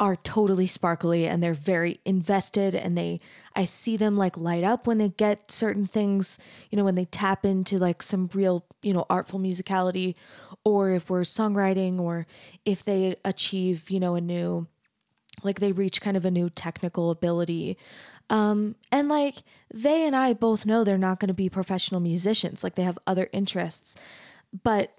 are 0.00 0.16
totally 0.16 0.66
sparkly 0.66 1.26
and 1.26 1.42
they're 1.42 1.52
very 1.52 2.00
invested 2.06 2.74
and 2.74 2.96
they 2.96 3.20
I 3.54 3.66
see 3.66 3.98
them 3.98 4.16
like 4.16 4.38
light 4.38 4.64
up 4.64 4.86
when 4.86 4.96
they 4.98 5.10
get 5.10 5.52
certain 5.52 5.86
things, 5.86 6.38
you 6.70 6.78
know, 6.78 6.84
when 6.84 6.94
they 6.94 7.04
tap 7.04 7.44
into 7.44 7.78
like 7.78 8.02
some 8.02 8.30
real, 8.32 8.64
you 8.82 8.94
know, 8.94 9.04
artful 9.10 9.38
musicality 9.38 10.14
or 10.64 10.90
if 10.90 11.10
we're 11.10 11.20
songwriting 11.20 12.00
or 12.00 12.26
if 12.64 12.82
they 12.82 13.14
achieve, 13.24 13.90
you 13.90 14.00
know, 14.00 14.14
a 14.14 14.20
new 14.20 14.66
like 15.42 15.60
they 15.60 15.72
reach 15.72 16.00
kind 16.00 16.16
of 16.16 16.24
a 16.24 16.30
new 16.30 16.48
technical 16.48 17.10
ability. 17.10 17.76
Um 18.30 18.76
and 18.90 19.08
like 19.08 19.42
they 19.72 20.06
and 20.06 20.16
i 20.16 20.32
both 20.32 20.64
know 20.64 20.82
they're 20.82 20.96
not 20.96 21.20
going 21.20 21.28
to 21.28 21.34
be 21.34 21.48
professional 21.48 22.00
musicians 22.00 22.64
like 22.64 22.74
they 22.74 22.82
have 22.84 22.98
other 23.06 23.28
interests 23.32 23.96
but 24.62 24.94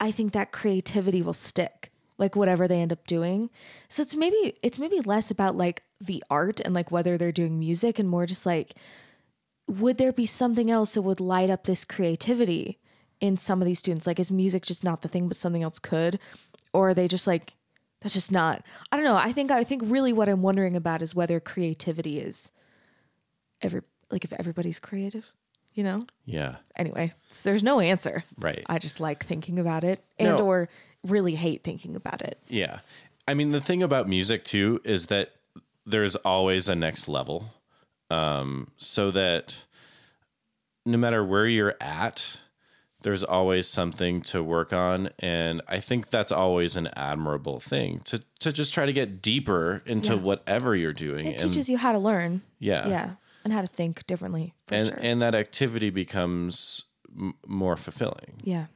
i 0.00 0.10
think 0.10 0.32
that 0.32 0.52
creativity 0.52 1.22
will 1.22 1.32
stick 1.32 1.83
like 2.18 2.36
whatever 2.36 2.68
they 2.68 2.80
end 2.80 2.92
up 2.92 3.06
doing. 3.06 3.50
So 3.88 4.02
it's 4.02 4.14
maybe 4.14 4.56
it's 4.62 4.78
maybe 4.78 5.00
less 5.00 5.30
about 5.30 5.56
like 5.56 5.82
the 6.00 6.22
art 6.30 6.60
and 6.60 6.74
like 6.74 6.90
whether 6.90 7.16
they're 7.18 7.32
doing 7.32 7.58
music 7.58 7.98
and 7.98 8.08
more 8.08 8.26
just 8.26 8.46
like 8.46 8.74
would 9.66 9.96
there 9.98 10.12
be 10.12 10.26
something 10.26 10.70
else 10.70 10.92
that 10.92 11.02
would 11.02 11.20
light 11.20 11.48
up 11.48 11.64
this 11.64 11.84
creativity 11.86 12.78
in 13.20 13.36
some 13.38 13.62
of 13.62 13.66
these 13.66 13.78
students? 13.78 14.06
Like 14.06 14.20
is 14.20 14.30
music 14.30 14.62
just 14.64 14.84
not 14.84 15.02
the 15.02 15.08
thing 15.08 15.26
but 15.28 15.36
something 15.36 15.62
else 15.62 15.78
could? 15.78 16.18
Or 16.72 16.90
are 16.90 16.94
they 16.94 17.08
just 17.08 17.26
like 17.26 17.54
that's 18.00 18.12
just 18.14 18.30
not 18.30 18.62
i 18.92 18.96
don't 18.96 19.06
know. 19.06 19.16
I 19.16 19.32
think 19.32 19.50
i 19.50 19.64
think 19.64 19.82
really 19.86 20.12
what 20.12 20.28
i'm 20.28 20.42
wondering 20.42 20.76
about 20.76 21.00
is 21.00 21.14
whether 21.14 21.40
creativity 21.40 22.20
is 22.20 22.52
every 23.62 23.80
like 24.10 24.24
if 24.24 24.32
everybody's 24.34 24.78
creative 24.78 25.32
you 25.72 25.82
know? 25.82 26.06
Yeah, 26.24 26.56
anyway 26.76 27.12
there's 27.42 27.62
no 27.64 27.80
answer. 27.80 28.22
Right. 28.38 28.62
i 28.68 28.78
just 28.78 29.00
like 29.00 29.24
thinking 29.24 29.58
about 29.58 29.82
it 29.84 30.04
and 30.18 30.36
No. 30.38 30.44
or 30.46 30.68
really 31.04 31.34
hate 31.34 31.62
thinking 31.62 31.94
about 31.96 32.22
it 32.22 32.38
Yeah. 32.48 32.80
I 33.28 33.34
mean, 33.34 33.52
the 33.52 33.60
thing 33.60 33.82
about 33.82 34.08
music 34.08 34.44
too 34.44 34.80
is 34.84 35.06
that 35.06 35.32
there's 35.86 36.14
always 36.16 36.68
a 36.68 36.74
next 36.74 37.08
level. 37.08 37.50
Um, 38.10 38.68
so 38.76 39.10
that 39.12 39.64
no 40.84 40.98
matter 40.98 41.24
where 41.24 41.46
you're 41.46 41.74
at, 41.80 42.38
there's 43.02 43.24
always 43.24 43.66
something 43.66 44.20
to 44.22 44.42
work 44.42 44.72
on. 44.74 45.08
And 45.18 45.62
I 45.68 45.80
think 45.80 46.10
that's 46.10 46.32
always 46.32 46.76
an 46.76 46.88
admirable 46.96 47.60
thing 47.60 48.00
to, 48.04 48.20
to 48.40 48.52
just 48.52 48.74
try 48.74 48.84
to 48.86 48.92
get 48.92 49.22
deeper 49.22 49.80
into 49.86 50.14
Yeah. 50.14 50.20
whatever 50.20 50.76
you're 50.76 50.92
doing. 50.92 51.26
it 51.26 51.40
and 51.42 51.50
teaches 51.52 51.68
you 51.70 51.78
how 51.78 51.92
to 51.92 51.98
learn 51.98 52.42
yeah. 52.58 52.86
yeah 52.88 53.10
and 53.44 53.52
how 53.52 53.60
to 53.62 53.66
think 53.66 54.06
differently 54.06 54.54
for 54.66 54.74
And, 54.74 54.86
sure 54.88 54.98
and 55.00 55.22
that 55.22 55.34
activity 55.34 55.88
becomes 55.90 56.84
m- 57.18 57.34
more 57.46 57.76
fulfilling. 57.76 58.34
yeah 58.42 58.66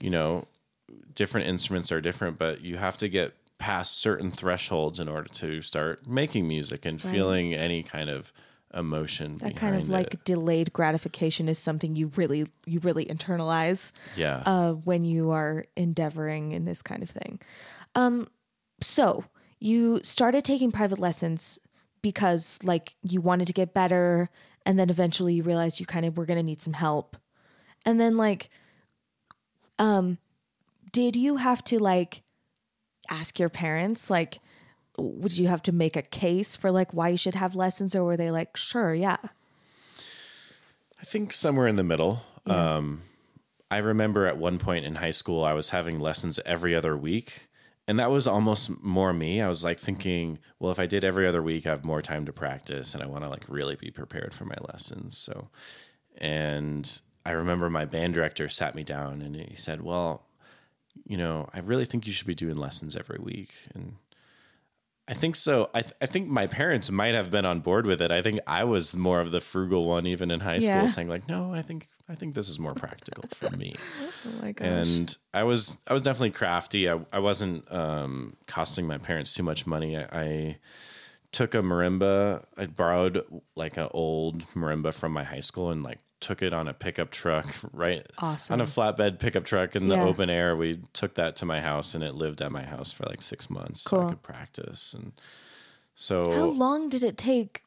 you 0.00 0.10
know, 0.10 0.46
different 1.18 1.48
instruments 1.48 1.90
are 1.90 2.00
different, 2.00 2.38
but 2.38 2.60
you 2.60 2.76
have 2.76 2.96
to 2.96 3.08
get 3.08 3.34
past 3.58 3.98
certain 3.98 4.30
thresholds 4.30 5.00
in 5.00 5.08
order 5.08 5.28
to 5.28 5.60
start 5.60 6.06
making 6.06 6.46
music 6.46 6.86
and 6.86 7.02
feeling 7.02 7.52
any 7.52 7.82
kind 7.82 8.08
of 8.08 8.32
emotion. 8.72 9.36
that 9.38 9.56
kind 9.56 9.74
of 9.74 9.90
like 9.90 10.22
delayed 10.22 10.72
gratification 10.72 11.48
is 11.48 11.58
something 11.58 11.96
you 11.96 12.12
really 12.14 12.46
you 12.66 12.78
really 12.80 13.04
internalize 13.04 13.90
yeah, 14.14 14.44
uh, 14.46 14.74
when 14.74 15.04
you 15.04 15.32
are 15.32 15.64
endeavoring 15.76 16.52
in 16.52 16.64
this 16.66 16.82
kind 16.82 17.02
of 17.02 17.10
thing. 17.10 17.40
Um, 17.96 18.28
so 18.80 19.24
you 19.58 19.98
started 20.04 20.44
taking 20.44 20.70
private 20.70 21.00
lessons 21.00 21.58
because 22.00 22.60
like 22.62 22.94
you 23.02 23.20
wanted 23.20 23.48
to 23.48 23.52
get 23.52 23.74
better, 23.74 24.30
and 24.64 24.78
then 24.78 24.88
eventually 24.88 25.34
you 25.34 25.42
realized 25.42 25.80
you 25.80 25.86
kind 25.86 26.06
of 26.06 26.16
were 26.16 26.26
going 26.26 26.38
to 26.38 26.44
need 26.44 26.62
some 26.62 26.74
help, 26.74 27.16
and 27.84 27.98
then 27.98 28.16
like, 28.16 28.50
um, 29.80 30.18
did 30.92 31.16
you 31.16 31.36
have 31.36 31.62
to 31.64 31.78
like 31.78 32.22
ask 33.10 33.38
your 33.38 33.48
parents 33.48 34.10
like? 34.10 34.38
Would 35.00 35.38
you 35.38 35.46
have 35.46 35.62
to 35.62 35.72
make 35.72 35.94
a 35.94 36.02
case 36.02 36.56
for 36.56 36.72
like 36.72 36.92
why 36.92 37.10
you 37.10 37.16
should 37.16 37.36
have 37.36 37.54
lessons, 37.54 37.94
or 37.94 38.02
were 38.02 38.16
they 38.16 38.32
like, 38.32 38.56
sure, 38.56 38.92
yeah, 38.92 39.18
I 41.00 41.04
think 41.04 41.32
somewhere 41.32 41.68
in 41.68 41.76
the 41.76 41.84
middle. 41.84 42.22
Um, 42.46 43.02
I 43.70 43.78
remember 43.78 44.26
at 44.26 44.38
one 44.38 44.58
point 44.58 44.84
in 44.84 44.96
high 44.96 45.10
school, 45.10 45.44
I 45.44 45.52
was 45.52 45.70
having 45.70 45.98
lessons 45.98 46.40
every 46.44 46.74
other 46.74 46.96
week. 46.96 47.48
And 47.86 47.98
that 47.98 48.10
was 48.10 48.26
almost 48.26 48.82
more 48.82 49.12
me. 49.12 49.40
I 49.40 49.48
was 49.48 49.64
like 49.64 49.78
thinking, 49.78 50.38
well, 50.58 50.72
if 50.72 50.78
I 50.78 50.86
did 50.86 51.04
every 51.04 51.26
other 51.26 51.42
week, 51.42 51.66
I 51.66 51.70
have 51.70 51.84
more 51.84 52.02
time 52.02 52.26
to 52.26 52.32
practice 52.32 52.94
and 52.94 53.02
I 53.02 53.06
want 53.06 53.24
to 53.24 53.30
like 53.30 53.44
really 53.48 53.76
be 53.76 53.90
prepared 53.90 54.34
for 54.34 54.44
my 54.44 54.56
lessons. 54.70 55.16
So, 55.16 55.48
and 56.18 57.00
I 57.24 57.30
remember 57.30 57.70
my 57.70 57.84
band 57.86 58.14
director 58.14 58.48
sat 58.48 58.74
me 58.74 58.82
down 58.82 59.22
and 59.22 59.36
he 59.36 59.54
said, 59.54 59.82
well, 59.82 60.26
you 61.08 61.16
know, 61.16 61.48
I 61.52 61.58
really 61.60 61.84
think 61.86 62.06
you 62.06 62.12
should 62.12 62.26
be 62.28 62.34
doing 62.34 62.56
lessons 62.56 62.94
every 62.94 63.18
week. 63.18 63.50
And 63.74 63.96
I 65.10 65.14
think 65.14 65.36
so. 65.36 65.70
I, 65.72 65.80
th- 65.80 65.94
I 66.02 66.06
think 66.06 66.28
my 66.28 66.46
parents 66.46 66.90
might 66.90 67.14
have 67.14 67.30
been 67.30 67.46
on 67.46 67.60
board 67.60 67.86
with 67.86 68.02
it. 68.02 68.10
I 68.10 68.20
think 68.20 68.40
I 68.46 68.64
was 68.64 68.94
more 68.94 69.20
of 69.20 69.30
the 69.30 69.40
frugal 69.40 69.86
one, 69.86 70.06
even 70.06 70.30
in 70.30 70.40
high 70.40 70.58
Yeah. 70.58 70.68
school, 70.76 70.86
saying 70.86 71.08
like, 71.08 71.26
"No, 71.26 71.54
I 71.54 71.62
think 71.62 71.86
I 72.10 72.14
think 72.14 72.34
this 72.34 72.46
is 72.50 72.60
more 72.60 72.74
practical 72.74 73.24
for 73.32 73.48
me." 73.56 73.74
oh 74.02 74.42
my 74.42 74.52
gosh, 74.52 74.66
and 74.66 75.16
I 75.32 75.44
was 75.44 75.78
I 75.86 75.94
was 75.94 76.02
definitely 76.02 76.32
crafty. 76.32 76.90
I, 76.90 77.00
I 77.10 77.20
wasn't 77.20 77.72
um, 77.72 78.36
costing 78.46 78.86
my 78.86 78.98
parents 78.98 79.32
too 79.32 79.42
much 79.42 79.66
money. 79.66 79.96
I, 79.96 80.06
I 80.12 80.56
took 81.32 81.54
a 81.54 81.62
marimba. 81.62 82.44
I 82.58 82.66
borrowed 82.66 83.24
like 83.56 83.78
an 83.78 83.88
old 83.92 84.46
marimba 84.54 84.92
from 84.92 85.12
my 85.12 85.24
high 85.24 85.40
school 85.40 85.70
and 85.70 85.82
like 85.82 86.00
took 86.20 86.42
it 86.42 86.52
on 86.52 86.66
a 86.68 86.74
pickup 86.74 87.10
truck, 87.10 87.46
right? 87.72 88.04
Awesome. 88.18 88.54
On 88.54 88.60
a 88.60 88.64
flatbed 88.64 89.18
pickup 89.18 89.44
truck 89.44 89.76
in 89.76 89.88
the 89.88 89.94
Yeah. 89.94 90.04
open 90.04 90.28
air. 90.30 90.56
We 90.56 90.74
took 90.92 91.14
that 91.14 91.36
to 91.36 91.46
my 91.46 91.60
house 91.60 91.94
and 91.94 92.02
it 92.02 92.14
lived 92.14 92.42
at 92.42 92.50
my 92.50 92.62
house 92.64 92.90
for 92.92 93.04
like 93.06 93.22
six 93.22 93.48
months 93.48 93.82
so 93.82 93.96
I 93.96 94.00
Cool. 94.00 94.08
could 94.10 94.22
practice. 94.22 94.94
And 94.94 95.12
so 95.94 96.32
How 96.32 96.46
long 96.46 96.88
did 96.88 97.02
it 97.02 97.16
take 97.16 97.62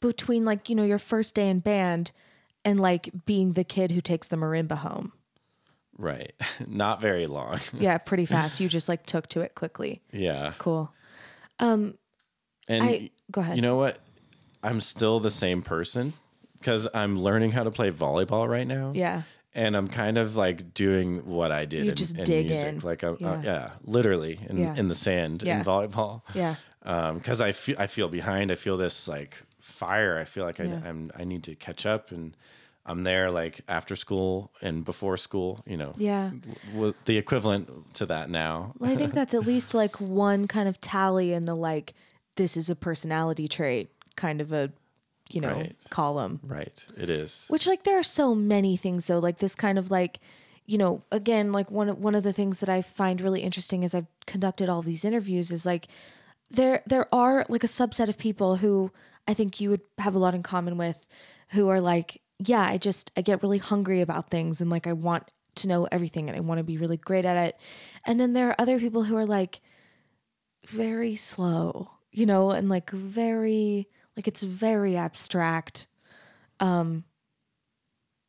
between 0.00 0.44
like, 0.44 0.68
you 0.68 0.74
know, 0.74 0.82
your 0.84 0.98
first 0.98 1.34
day 1.34 1.48
in 1.50 1.60
band 1.60 2.10
and 2.64 2.80
like 2.80 3.10
being 3.26 3.52
the 3.52 3.64
kid 3.64 3.92
who 3.92 4.00
takes 4.00 4.28
the 4.28 4.36
marimba 4.36 4.78
home? 4.78 5.12
right. 5.98 6.32
Not 6.66 7.00
very 7.00 7.26
long. 7.26 7.60
Yeah, 7.78 7.98
pretty 8.10 8.26
fast. 8.26 8.60
You 8.60 8.68
just 8.68 8.88
like 8.88 9.04
took 9.06 9.28
to 9.28 9.42
it 9.42 9.54
quickly. 9.54 10.00
yeah. 10.12 10.54
Cool. 10.58 10.90
Um, 11.58 11.96
And 12.66 12.82
I 12.82 13.10
go 13.30 13.42
ahead. 13.42 13.56
You 13.56 13.62
know 13.62 13.76
what? 13.76 13.98
I'm 14.62 14.80
still 14.80 15.20
the 15.20 15.30
same 15.30 15.60
person 15.60 16.14
because 16.64 16.88
I'm 16.94 17.14
learning 17.18 17.50
how 17.52 17.64
to 17.64 17.70
play 17.70 17.90
volleyball 17.90 18.48
right 18.48 18.66
now. 18.66 18.92
yeah. 18.94 19.22
And 19.56 19.76
I'm 19.76 19.86
kind 19.86 20.18
of 20.18 20.34
like 20.34 20.74
doing 20.74 21.26
what 21.26 21.52
I 21.52 21.64
did 21.64 21.84
You 21.84 21.90
in, 21.90 21.96
just 21.96 22.16
in 22.18 22.24
dig 22.24 22.46
music. 22.48 22.68
in. 22.68 22.80
Like, 22.80 23.04
uh, 23.04 23.14
Yeah. 23.20 23.34
yeah. 23.34 23.42
yeah, 23.44 23.70
literally 23.84 24.40
in, 24.48 24.56
Yeah. 24.58 24.74
in 24.74 24.88
the 24.88 24.96
sand 24.96 25.42
Yeah. 25.44 25.58
in 25.58 25.64
volleyball. 25.64 26.22
Yeah. 26.34 26.56
Because 26.82 27.40
I 27.40 27.52
feel 27.52 27.76
I 27.78 27.86
feel 27.86 28.08
behind. 28.08 28.50
I 28.50 28.56
feel 28.56 28.76
this 28.76 29.06
like 29.06 29.42
fire. 29.60 30.18
I 30.18 30.24
feel 30.24 30.44
like 30.44 30.58
I. 30.60 30.64
I'm 30.64 31.10
I 31.16 31.22
need 31.24 31.44
to 31.44 31.54
catch 31.54 31.86
up, 31.86 32.10
and 32.10 32.36
I'm 32.84 33.04
there 33.04 33.30
like 33.30 33.60
after 33.68 33.94
school 33.96 34.50
and 34.60 34.84
before 34.84 35.16
school. 35.16 35.62
You 35.66 35.76
know, 35.76 35.92
Yeah. 35.96 36.30
w- 36.72 36.94
the 37.04 37.16
equivalent 37.16 37.94
to 37.94 38.06
that 38.06 38.28
now. 38.30 38.74
Well, 38.78 38.90
I 38.90 38.96
think 38.96 39.14
that's 39.18 39.34
at 39.34 39.46
least 39.46 39.72
like 39.72 40.00
one 40.00 40.48
kind 40.48 40.68
of 40.68 40.80
tally 40.80 41.32
in 41.32 41.44
the 41.46 41.54
like 41.54 41.94
this 42.36 42.56
is 42.56 42.68
a 42.68 42.74
personality 42.76 43.46
trait 43.48 43.88
kind 44.16 44.40
of 44.40 44.52
a 44.52 44.72
you 45.34 45.40
know 45.40 45.56
Right. 45.56 45.76
column. 45.90 46.40
right. 46.42 46.86
It 46.96 47.10
is. 47.10 47.46
Which 47.48 47.66
like 47.66 47.84
there 47.84 47.98
are 47.98 48.02
so 48.02 48.34
many 48.34 48.76
things 48.76 49.06
though, 49.06 49.18
like 49.18 49.38
this 49.38 49.54
kind 49.54 49.78
of 49.78 49.90
like, 49.90 50.20
you 50.66 50.78
know, 50.78 51.02
again, 51.10 51.52
like 51.52 51.70
one 51.70 51.88
one 52.00 52.14
of 52.14 52.22
the 52.22 52.32
things 52.32 52.60
that 52.60 52.68
I 52.68 52.82
find 52.82 53.20
really 53.20 53.42
interesting 53.42 53.84
as 53.84 53.94
I've 53.94 54.06
conducted 54.26 54.68
all 54.68 54.82
these 54.82 55.04
interviews 55.04 55.50
is 55.50 55.66
like 55.66 55.88
there 56.50 56.82
there 56.86 57.12
are 57.12 57.44
like 57.48 57.64
a 57.64 57.68
subset 57.68 58.08
of 58.08 58.16
people 58.18 58.56
who 58.56 58.90
I 59.26 59.34
think 59.34 59.60
you 59.60 59.70
would 59.70 59.80
have 59.98 60.14
a 60.14 60.18
lot 60.18 60.34
in 60.34 60.42
common 60.42 60.76
with 60.76 61.06
who 61.50 61.68
are 61.68 61.80
like, 61.80 62.20
yeah, 62.38 62.62
I 62.62 62.78
just 62.78 63.10
I 63.16 63.22
get 63.22 63.42
really 63.42 63.58
hungry 63.58 64.00
about 64.00 64.30
things 64.30 64.60
and 64.60 64.70
like 64.70 64.86
I 64.86 64.92
want 64.92 65.24
to 65.56 65.68
know 65.68 65.86
everything 65.90 66.28
and 66.28 66.36
I 66.36 66.40
want 66.40 66.58
to 66.58 66.64
be 66.64 66.78
really 66.78 66.96
great 66.96 67.24
at 67.24 67.36
it. 67.36 67.56
And 68.04 68.18
then 68.20 68.32
there 68.32 68.48
are 68.48 68.60
other 68.60 68.78
people 68.78 69.04
who 69.04 69.16
are 69.16 69.26
like 69.26 69.60
very 70.66 71.16
slow, 71.16 71.90
you 72.10 72.26
know, 72.26 72.50
and 72.50 72.68
like 72.68 72.90
very 72.90 73.88
like 74.16 74.28
it's 74.28 74.42
very 74.42 74.96
abstract. 74.96 75.86
Um 76.60 77.04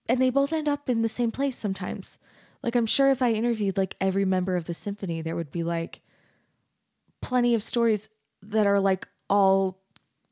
and 0.07 0.21
they 0.21 0.29
both 0.29 0.53
end 0.53 0.67
up 0.67 0.89
in 0.89 1.01
the 1.01 1.09
same 1.09 1.31
place 1.31 1.57
sometimes. 1.57 2.19
Like 2.61 2.75
I'm 2.75 2.85
sure 2.85 3.11
if 3.11 3.21
I 3.21 3.31
interviewed 3.31 3.77
like 3.77 3.95
every 3.99 4.25
member 4.25 4.55
of 4.55 4.65
the 4.65 4.73
symphony 4.73 5.21
there 5.21 5.35
would 5.35 5.51
be 5.51 5.63
like 5.63 6.01
plenty 7.21 7.55
of 7.55 7.63
stories 7.63 8.09
that 8.41 8.67
are 8.67 8.79
like 8.79 9.07
all 9.29 9.81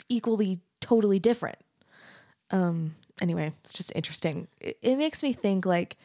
equally 0.10 0.62
totally 0.80 1.20
different. 1.20 1.58
Um 2.52 2.96
anyway, 3.22 3.54
it's 3.62 3.74
just 3.74 3.92
interesting. 3.96 4.48
It, 4.60 4.78
it 4.82 4.96
makes 4.98 5.24
me 5.24 5.34
think 5.34 5.66
like 5.66 5.98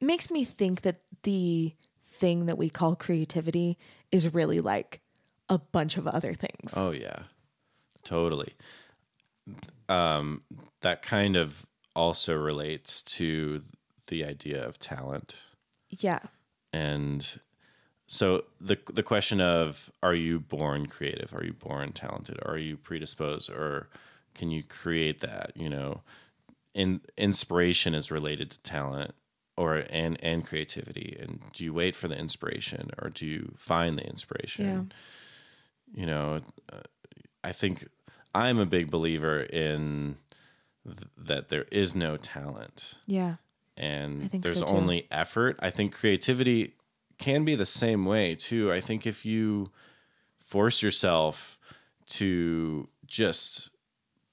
makes 0.00 0.30
me 0.30 0.44
think 0.44 0.82
that 0.82 1.00
the 1.22 1.74
thing 2.02 2.46
that 2.46 2.58
we 2.58 2.68
call 2.68 2.94
creativity 2.94 3.78
is 4.12 4.32
really 4.32 4.60
like 4.60 5.00
a 5.48 5.58
bunch 5.58 5.96
of 5.96 6.06
other 6.06 6.34
things. 6.34 6.74
Oh 6.76 6.92
yeah, 6.92 7.24
totally. 8.04 8.54
Um, 9.88 10.42
that 10.80 11.02
kind 11.02 11.36
of 11.36 11.66
also 11.94 12.34
relates 12.34 13.02
to 13.02 13.62
the 14.06 14.24
idea 14.24 14.66
of 14.66 14.78
talent, 14.78 15.36
Yeah. 15.90 16.20
and 16.72 17.38
so 18.06 18.44
the 18.60 18.78
the 18.92 19.02
question 19.02 19.40
of 19.40 19.90
are 20.02 20.14
you 20.14 20.40
born 20.40 20.86
creative? 20.86 21.34
Are 21.34 21.44
you 21.44 21.52
born 21.52 21.92
talented? 21.92 22.38
Are 22.44 22.58
you 22.58 22.76
predisposed, 22.76 23.50
or 23.50 23.88
can 24.34 24.50
you 24.50 24.62
create 24.62 25.20
that? 25.20 25.52
You 25.54 25.68
know, 25.68 26.02
in 26.74 27.00
inspiration 27.16 27.94
is 27.94 28.10
related 28.10 28.50
to 28.52 28.60
talent 28.62 29.14
or 29.56 29.84
and 29.90 30.18
and 30.24 30.44
creativity 30.46 31.16
and 31.20 31.40
do 31.52 31.62
you 31.62 31.72
wait 31.72 31.94
for 31.94 32.08
the 32.08 32.16
inspiration 32.18 32.90
or 33.00 33.08
do 33.10 33.24
you 33.26 33.52
find 33.56 33.96
the 33.96 34.04
inspiration 34.04 34.90
Yeah. 35.94 36.00
you 36.00 36.06
know 36.06 36.40
uh, 36.72 36.80
i 37.44 37.52
think 37.52 37.86
i'm 38.34 38.58
a 38.58 38.66
big 38.66 38.90
believer 38.90 39.40
in 39.40 40.16
th- 40.84 41.08
that 41.16 41.48
there 41.48 41.66
is 41.70 41.94
no 41.94 42.16
talent. 42.16 42.98
Yeah. 43.06 43.36
and 43.76 44.30
there's 44.30 44.60
so, 44.60 44.66
only 44.66 45.08
effort. 45.10 45.58
I 45.60 45.70
think 45.70 45.94
creativity 45.94 46.74
can 47.18 47.44
be 47.44 47.54
the 47.54 47.66
same 47.66 48.04
way 48.04 48.34
too. 48.34 48.72
I 48.72 48.80
think 48.80 49.06
if 49.06 49.24
you 49.24 49.70
force 50.38 50.82
yourself 50.82 51.58
to 52.06 52.88
just 53.06 53.70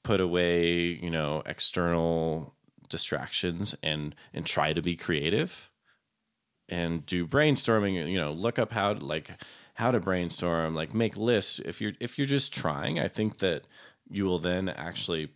put 0.04 0.20
away 0.20 0.80
you 1.02 1.10
know 1.10 1.44
external 1.46 2.54
distractions 2.90 3.76
and 3.82 4.16
and 4.34 4.46
try 4.46 4.74
to 4.74 4.82
be 4.82 4.96
creative 4.96 5.72
and 6.68 7.06
do 7.06 7.26
brainstorming 7.26 8.10
you 8.12 8.18
know 8.18 8.32
look 8.32 8.60
up 8.60 8.72
how 8.72 8.94
to, 8.94 9.06
like 9.06 9.32
how 9.76 9.92
to 9.92 10.00
brainstorm 10.00 10.76
like 10.76 10.94
make 10.94 11.16
lists. 11.16 11.60
If 11.64 11.82
you're 11.82 11.94
if 12.00 12.18
you're 12.18 12.28
just 12.28 12.54
trying 12.54 13.00
i 13.00 13.08
think 13.08 13.38
that 13.38 13.68
you 14.12 14.26
will 14.26 14.40
then 14.40 14.70
actually 14.70 15.30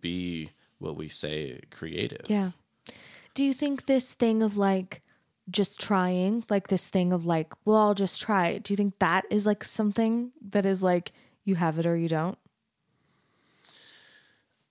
be 0.00 0.50
what 0.78 0.96
we 0.96 1.08
say 1.08 1.60
creative 1.70 2.22
Yeah. 2.28 2.50
Do 3.34 3.42
you 3.44 3.52
think 3.54 3.86
this 3.86 4.14
thing 4.14 4.42
of 4.42 4.56
like 4.56 5.02
just 5.50 5.80
trying, 5.80 6.44
like 6.50 6.68
this 6.68 6.88
thing 6.88 7.12
of 7.12 7.24
like, 7.24 7.52
well, 7.64 7.76
I'll 7.78 7.94
just 7.94 8.20
try. 8.20 8.58
Do 8.58 8.72
you 8.72 8.76
think 8.76 8.98
that 8.98 9.24
is 9.30 9.46
like 9.46 9.64
something 9.64 10.32
that 10.50 10.66
is 10.66 10.82
like 10.82 11.12
you 11.44 11.54
have 11.54 11.78
it 11.78 11.86
or 11.86 11.96
you 11.96 12.08
don't? 12.08 12.38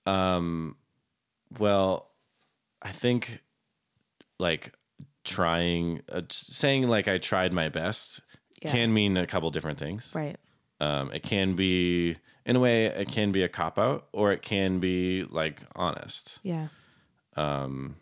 Um, 0.06 0.76
well, 1.60 2.12
I 2.82 2.92
think 2.92 3.42
like 4.40 4.74
trying, 5.24 6.02
uh, 6.12 6.22
saying 6.30 6.88
like 6.88 7.08
I 7.08 7.18
tried 7.18 7.54
my 7.54 7.70
best 7.70 8.22
Yeah. 8.62 8.72
can 8.72 8.94
mean 8.94 9.18
a 9.18 9.26
couple 9.28 9.50
different 9.50 9.80
things. 9.80 10.14
Right. 10.16 10.38
Um, 10.80 11.12
it 11.12 11.24
can 11.24 11.56
be, 11.56 12.18
in 12.46 12.56
a 12.56 12.60
way, 12.60 12.86
it 12.86 13.08
can 13.08 13.32
be 13.32 13.44
a 13.44 13.50
cop 13.50 13.80
out, 13.80 14.08
or 14.14 14.32
it 14.32 14.42
can 14.42 14.80
be 14.80 15.24
like 15.24 15.62
honest. 15.76 16.40
Yeah. 16.44 16.68
Um, 17.36 17.96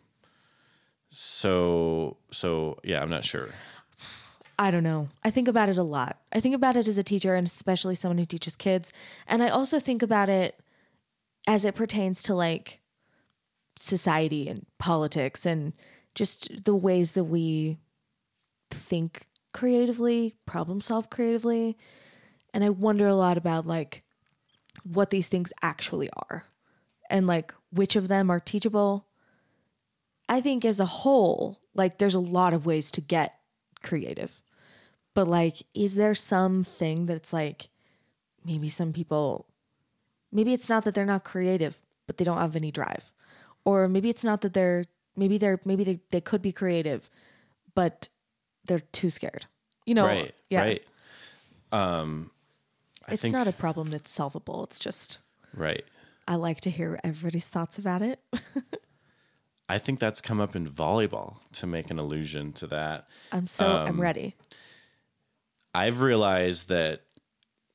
So, 1.10 2.18
so 2.32 2.78
yeah, 2.84 3.02
I'm 3.02 3.10
not 3.10 3.24
sure. 3.24 3.50
I 4.60 4.72
don't 4.72 4.84
know. 4.84 5.08
I 5.24 5.32
think 5.32 5.48
about 5.48 5.70
it 5.70 5.78
a 5.78 5.84
lot. 5.84 6.20
I 6.34 6.42
think 6.42 6.56
about 6.56 6.76
it 6.76 6.88
as 6.88 6.98
a 6.98 7.04
teacher 7.04 7.36
and 7.36 7.48
especially 7.48 7.96
someone 7.96 8.18
who 8.18 8.26
teaches 8.26 8.56
kids. 8.56 8.92
And 9.28 9.42
I 9.42 9.48
also 9.48 9.80
think 9.80 10.02
about 10.02 10.28
it 10.28 10.60
as 11.48 11.64
it 11.64 11.76
pertains 11.76 12.24
to 12.24 12.34
like 12.36 12.82
society 13.78 14.50
and 14.50 14.66
politics 14.78 15.46
and 15.46 15.74
just 16.16 16.66
the 16.66 16.76
ways 16.76 17.14
that 17.14 17.26
we 17.26 17.78
think 18.72 19.28
creatively, 19.54 20.36
problem 20.46 20.82
solve 20.82 21.10
creatively. 21.10 21.78
And 22.56 22.64
I 22.64 22.70
wonder 22.70 23.06
a 23.06 23.14
lot 23.14 23.38
about 23.38 23.68
like 23.68 24.02
what 24.84 25.10
these 25.10 25.28
things 25.28 25.52
actually 25.62 26.10
are 26.30 26.46
and 27.10 27.28
like 27.28 27.54
which 27.70 27.98
of 27.98 28.08
them 28.08 28.32
are 28.32 28.40
teachable. 28.40 29.08
I 30.30 30.40
think 30.40 30.64
as 30.64 30.80
a 30.80 30.86
whole, 30.86 31.60
like 31.74 31.98
there's 31.98 32.16
a 32.16 32.20
lot 32.20 32.54
of 32.54 32.66
ways 32.66 32.92
to 32.92 33.02
get 33.02 33.36
creative. 33.84 34.42
But 35.14 35.28
like, 35.28 35.58
is 35.74 35.96
there 35.96 36.16
something 36.16 37.08
that's 37.08 37.34
like 37.34 37.68
maybe 38.46 38.70
some 38.70 38.94
people, 38.94 39.48
maybe 40.32 40.54
it's 40.54 40.70
not 40.70 40.86
that 40.86 40.96
they're 40.96 41.06
not 41.06 41.26
creative, 41.26 41.78
but 42.08 42.18
they 42.18 42.24
don't 42.24 42.38
have 42.40 42.56
any 42.56 42.72
drive. 42.72 43.12
Or 43.66 43.90
maybe 43.90 44.10
it's 44.10 44.24
not 44.24 44.40
that 44.42 44.54
they're, 44.54 44.86
maybe 45.18 45.38
they're, 45.38 45.60
maybe 45.66 45.84
they, 45.84 46.00
they 46.12 46.22
could 46.22 46.42
be 46.42 46.54
creative, 46.54 47.10
but 47.74 48.08
they're 48.66 48.80
too 48.80 49.10
scared. 49.10 49.46
You 49.86 49.96
know? 49.96 50.06
right. 50.06 50.34
Yeah. 50.50 50.62
Right. 50.62 50.84
Um, 51.74 52.32
I 53.08 53.14
It's 53.14 53.22
think, 53.22 53.34
not 53.34 53.48
a 53.48 53.54
problem 53.54 53.92
that's 53.92 54.12
solvable. 54.12 54.64
It's 54.66 54.80
just, 54.80 55.20
right. 55.54 55.86
I 56.28 56.36
like 56.36 56.62
to 56.62 56.70
hear 56.70 57.00
everybody's 57.04 57.48
thoughts 57.48 57.78
about 57.78 58.02
it. 58.02 58.20
I 59.70 59.78
think 59.80 60.00
that's 60.00 60.22
come 60.22 60.40
up 60.40 60.56
in 60.56 60.68
volleyball 60.68 61.38
to 61.54 61.68
make 61.68 61.90
an 61.90 61.98
allusion 62.00 62.54
to 62.54 62.68
that. 62.68 63.08
I'm 63.32 63.48
so, 63.48 63.68
Um, 63.78 63.88
I'm 63.88 64.02
ready. 64.02 64.36
I've 65.74 66.02
realized 66.02 66.70
that 66.70 67.02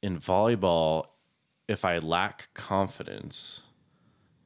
in 0.02 0.18
volleyball, 0.18 1.06
if 1.68 1.84
I 1.84 1.98
lack 1.98 2.52
confidence 2.54 3.62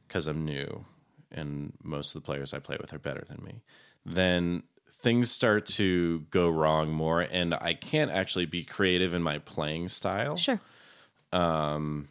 because 0.09 0.26
I'm 0.26 0.45
new 0.45 0.85
and 1.30 1.72
most 1.82 2.14
of 2.14 2.22
the 2.22 2.26
players 2.26 2.53
I 2.55 2.59
play 2.59 2.76
with 2.80 2.93
are 2.93 2.99
better 2.99 3.24
than 3.26 3.43
me, 3.45 3.62
then 4.05 4.62
things 4.91 5.30
start 5.30 5.66
to 5.66 6.20
go 6.30 6.49
wrong 6.49 6.93
more 6.93 7.20
and 7.20 7.55
I 7.55 7.74
can't 7.74 8.11
actually 8.11 8.47
be 8.47 8.64
creative 8.64 9.12
in 9.14 9.22
my 9.22 9.39
playing 9.39 9.89
style. 9.89 10.37
Sure. 10.37 10.61
Um, 11.35 12.09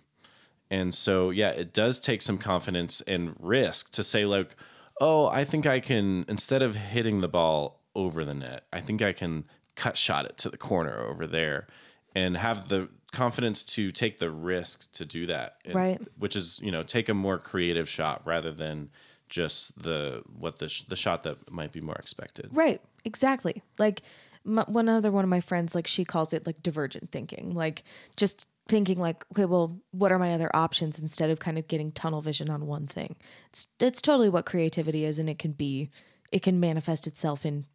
and 0.70 0.94
so, 0.94 1.30
yeah, 1.30 1.50
it 1.50 1.74
does 1.74 2.00
take 2.00 2.22
some 2.22 2.38
confidence 2.38 3.02
and 3.02 3.36
risk 3.40 3.92
to 3.92 4.04
say, 4.04 4.26
like, 4.26 4.56
oh, 5.00 5.28
I 5.28 5.44
think 5.44 5.66
I 5.66 5.80
can, 5.80 6.26
instead 6.28 6.62
of 6.62 6.76
hitting 6.76 7.20
the 7.22 7.28
ball 7.28 7.82
over 7.96 8.26
the 8.26 8.34
net, 8.34 8.66
I 8.74 8.82
think 8.82 9.02
I 9.02 9.14
can 9.14 9.46
cut 9.76 9.98
shot 9.98 10.26
it 10.26 10.38
to 10.40 10.50
the 10.50 10.58
corner 10.58 11.00
over 11.00 11.26
there 11.28 11.68
and 12.16 12.38
have 12.38 12.68
the 12.68 12.90
confidence 13.12 13.64
to 13.64 13.92
take 13.92 14.18
the 14.20 14.30
risk 14.30 14.92
to 14.94 15.06
do 15.06 15.28
that. 15.28 15.58
And- 15.66 15.76
Right. 15.76 16.02
Which 16.18 16.36
is, 16.36 16.60
you 16.62 16.72
know, 16.72 16.84
take 16.84 17.10
a 17.10 17.14
more 17.14 17.38
creative 17.38 17.88
shot 17.88 18.22
rather 18.26 18.52
than 18.52 18.90
just 19.30 19.82
the 19.82 20.22
what 20.38 20.60
the 20.60 20.70
sh- 20.70 20.84
the 20.84 20.96
shot 20.96 21.24
that 21.24 21.52
might 21.52 21.72
be 21.72 21.82
more 21.82 21.96
expected. 21.96 22.50
Right. 22.52 22.82
Exactly. 23.04 23.64
Like 23.80 24.02
m- 24.46 24.64
one 24.68 24.88
other 24.90 25.12
one 25.12 25.24
of 25.24 25.30
my 25.30 25.40
friends, 25.42 25.74
like 25.74 25.88
she 25.88 26.06
calls 26.06 26.34
it 26.34 26.46
like 26.46 26.62
divergent 26.62 27.12
thinking, 27.12 27.56
like 27.56 27.84
just 28.16 28.46
thinking 28.68 28.98
like, 28.98 29.26
okay, 29.34 29.46
well, 29.46 29.80
what 29.92 30.12
are 30.12 30.20
my 30.20 30.34
other 30.34 30.50
options 30.54 30.98
instead 31.00 31.30
of 31.30 31.40
kind 31.40 31.58
of 31.58 31.68
getting 31.68 31.92
tunnel 31.92 32.22
vision 32.22 32.50
on 32.50 32.66
one 32.66 32.88
thing. 32.88 33.16
It's 33.50 33.68
it's 33.80 34.02
totally 34.02 34.30
what 34.30 34.46
creativity 34.46 35.04
is, 35.06 35.20
and 35.20 35.30
it 35.30 35.38
can 35.40 35.52
be, 35.52 35.90
it 36.32 36.42
can 36.44 36.60
manifest 36.60 37.06
itself 37.08 37.46
in 37.46 37.66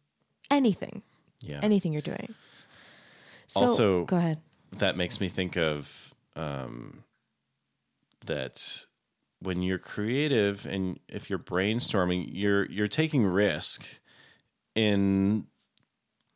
anything, 0.49 1.03
Yeah. 1.41 1.59
anything 1.61 1.93
you're 1.93 2.01
doing. 2.01 2.33
So, 3.47 3.61
Also- 3.61 4.05
go 4.05 4.17
ahead. 4.17 4.39
that 4.73 4.97
makes 4.97 5.19
me 5.19 5.29
think 5.29 5.57
of 5.57 6.13
um, 6.35 7.03
that 8.25 8.85
when 9.41 9.61
you're 9.61 9.77
creative 9.79 10.65
and 10.65 10.99
if 11.07 11.29
you're 11.29 11.39
brainstorming, 11.39 12.29
you're 12.31 12.65
you're 12.69 12.87
taking 12.87 13.25
risk 13.25 13.85
in 14.75 15.45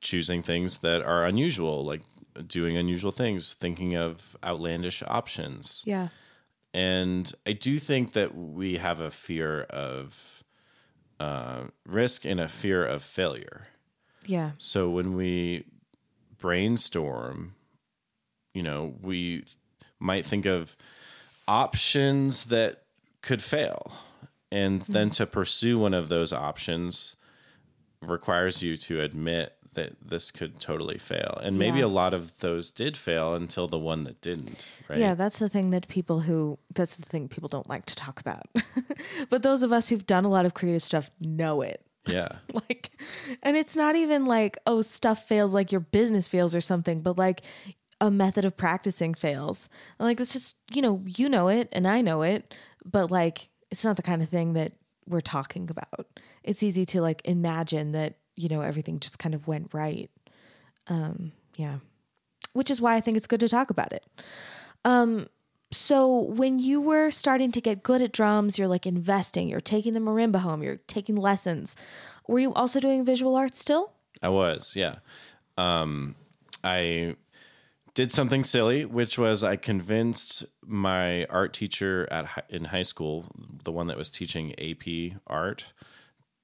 choosing 0.02 0.42
things 0.42 0.80
that 0.80 1.02
are 1.02 1.26
unusual, 1.26 1.84
like 1.86 2.02
doing 2.48 2.78
unusual 2.78 3.12
things, 3.12 3.54
thinking 3.54 3.96
of 3.96 4.38
outlandish 4.44 5.04
options. 5.08 5.84
Yeah. 5.86 6.10
And 6.74 7.32
I 7.46 7.54
do 7.54 7.78
think 7.78 8.14
that 8.14 8.36
we 8.36 8.78
have 8.78 9.00
a 9.00 9.12
fear 9.12 9.62
of 9.64 10.44
uh, 11.20 11.66
risk 11.86 12.26
and 12.26 12.40
a 12.40 12.50
fear 12.50 12.84
of 12.86 13.04
failure. 13.04 13.68
Yeah. 14.26 14.52
So 14.58 14.90
when 14.90 15.16
we 15.16 15.66
brainstorm, 16.38 17.56
you 18.54 18.64
know, 18.64 18.96
we 19.02 19.46
might 20.00 20.26
think 20.26 20.46
of 20.46 20.76
options 21.48 22.46
that 22.46 22.84
could 23.22 23.42
fail. 23.42 23.94
And 24.52 24.82
then 24.84 25.10
to 25.12 25.26
pursue 25.26 25.80
one 25.80 25.94
of 25.96 26.10
those 26.10 26.32
options 26.32 27.16
requires 28.02 28.62
you 28.62 28.76
to 28.78 29.02
admit 29.02 29.56
that 29.74 29.94
this 30.02 30.32
could 30.32 30.60
totally 30.60 30.98
fail. 30.98 31.40
And 31.44 31.58
maybe 31.58 31.80
Yeah. 31.80 31.86
a 31.86 31.88
lot 31.88 32.14
of 32.14 32.40
those 32.40 32.72
did 32.72 32.96
fail 32.98 33.34
until 33.36 33.68
the 33.68 33.80
one 33.80 34.04
that 34.06 34.22
didn't, 34.22 34.78
right? 34.88 35.00
Yeah, 35.00 35.14
that's 35.16 35.40
the 35.40 35.50
thing 35.50 35.72
that 35.72 35.88
people 35.88 36.22
who 36.22 36.58
that's 36.74 36.96
the 36.96 37.06
thing 37.06 37.28
people 37.28 37.50
don't 37.50 37.70
like 37.70 37.86
to 37.88 37.96
talk 37.96 38.20
about. 38.20 38.48
but 39.30 39.44
those 39.44 39.64
of 39.64 39.72
us 39.72 39.90
who've 39.90 40.06
done 40.06 40.26
a 40.26 40.30
lot 40.30 40.46
of 40.46 40.54
creative 40.54 40.84
stuff 40.84 41.12
know 41.20 41.62
it. 41.62 41.86
Yeah. 42.08 42.30
Like 42.54 42.92
and 43.42 43.56
it's 43.58 43.76
not 43.76 43.96
even 43.96 44.26
like 44.26 44.58
oh 44.68 44.82
stuff 44.82 45.28
fails 45.28 45.54
like 45.54 45.72
your 45.72 45.82
business 45.82 46.28
fails 46.28 46.54
or 46.56 46.62
something, 46.62 47.02
but 47.02 47.18
like 47.18 47.42
a 48.02 48.12
method 48.12 48.44
of 48.46 48.58
practicing 48.58 49.14
fails. 49.14 49.70
And 49.98 50.06
like 50.08 50.20
it's 50.20 50.34
just, 50.34 50.58
you 50.74 50.82
know, 50.82 51.02
you 51.06 51.30
know 51.30 51.48
it 51.48 51.70
and 51.72 51.88
I 51.88 52.02
know 52.02 52.22
it, 52.22 52.54
but 52.86 53.10
like 53.12 53.50
it's 53.72 53.86
not 53.86 53.96
the 53.96 54.02
kind 54.04 54.22
of 54.22 54.30
thing 54.30 54.54
that 54.54 54.74
we're 55.08 55.22
talking 55.22 55.70
about. 55.70 56.08
It's 56.44 56.62
easy 56.64 56.86
to 56.88 57.02
like 57.02 57.22
imagine 57.26 57.94
that, 57.94 58.16
you 58.36 58.50
know, 58.50 58.62
everything 58.62 59.00
just 59.00 59.20
kind 59.20 59.36
of 59.36 59.48
went 59.48 59.74
right. 59.74 60.10
Um 60.88 61.32
yeah. 61.58 61.78
Which 62.54 62.70
is 62.70 62.82
why 62.82 62.96
I 62.96 63.02
think 63.02 63.18
it's 63.18 63.28
good 63.28 63.40
to 63.40 63.50
talk 63.50 63.70
about 63.70 63.94
it. 63.94 64.06
Um, 64.86 65.28
So 65.72 66.26
when 66.26 66.60
you 66.60 66.80
were 66.80 67.10
starting 67.10 67.52
to 67.54 67.62
get 67.62 67.82
good 67.82 68.02
at 68.02 68.12
drums, 68.12 68.60
you're 68.60 68.68
like 68.68 68.86
investing, 68.86 69.50
you're 69.50 69.60
taking 69.60 69.96
the 69.96 70.00
marimba 70.00 70.38
home, 70.42 70.62
you're 70.62 70.82
taking 70.88 71.16
lessons. 71.16 71.76
Were 72.28 72.40
you 72.40 72.54
also 72.54 72.80
doing 72.80 73.04
visual 73.04 73.36
arts 73.36 73.58
still? 73.60 73.92
I 74.22 74.30
was, 74.30 74.76
yeah. 74.76 74.98
Um, 75.58 76.16
I 76.64 77.16
did 77.96 78.12
something 78.12 78.44
silly, 78.44 78.86
which 78.86 79.18
was 79.18 79.44
I 79.44 79.56
convinced 79.56 80.46
my 80.66 81.26
art 81.26 81.54
teacher 81.54 82.08
at 82.12 82.46
in 82.50 82.66
high 82.66 82.84
school, 82.84 83.26
the 83.64 83.72
one 83.72 83.88
that 83.88 83.98
was 83.98 84.12
teaching 84.12 84.54
AP 84.60 85.18
art, 85.26 85.74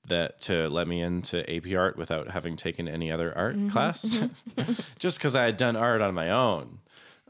that 0.09 0.41
to 0.41 0.67
let 0.69 0.87
me 0.87 1.01
into 1.01 1.49
AP 1.49 1.73
art 1.75 1.97
without 1.97 2.29
having 2.31 2.55
taken 2.55 2.87
any 2.87 3.11
other 3.11 3.35
art 3.37 3.55
class, 3.69 4.21
just 4.99 5.17
because 5.19 5.35
I 5.35 5.45
had 5.45 5.57
done 5.57 5.75
art 5.75 6.01
on 6.01 6.13
my 6.13 6.29
own. 6.31 6.79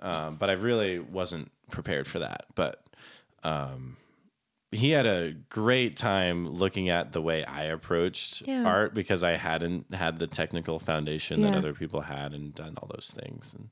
Um, 0.01 0.35
but 0.37 0.49
I 0.49 0.53
really 0.53 0.99
wasn't 0.99 1.51
prepared 1.71 2.07
for 2.07 2.19
that. 2.19 2.45
But 2.55 2.83
um, 3.43 3.97
he 4.71 4.91
had 4.91 5.05
a 5.05 5.33
great 5.49 5.97
time 5.97 6.47
looking 6.49 6.89
at 6.89 7.11
the 7.11 7.21
way 7.21 7.43
I 7.43 7.63
approached 7.63 8.43
Yeah. 8.47 8.63
art 8.65 8.93
because 8.93 9.23
I 9.23 9.31
hadn't 9.37 9.93
had 9.93 10.19
the 10.19 10.27
technical 10.27 10.79
foundation 10.79 11.41
that 11.41 11.53
other 11.55 11.73
people 11.73 12.01
had 12.01 12.33
and 12.33 12.53
done 12.53 12.75
all 12.77 12.87
those 12.93 13.11
things. 13.11 13.53
And 13.53 13.69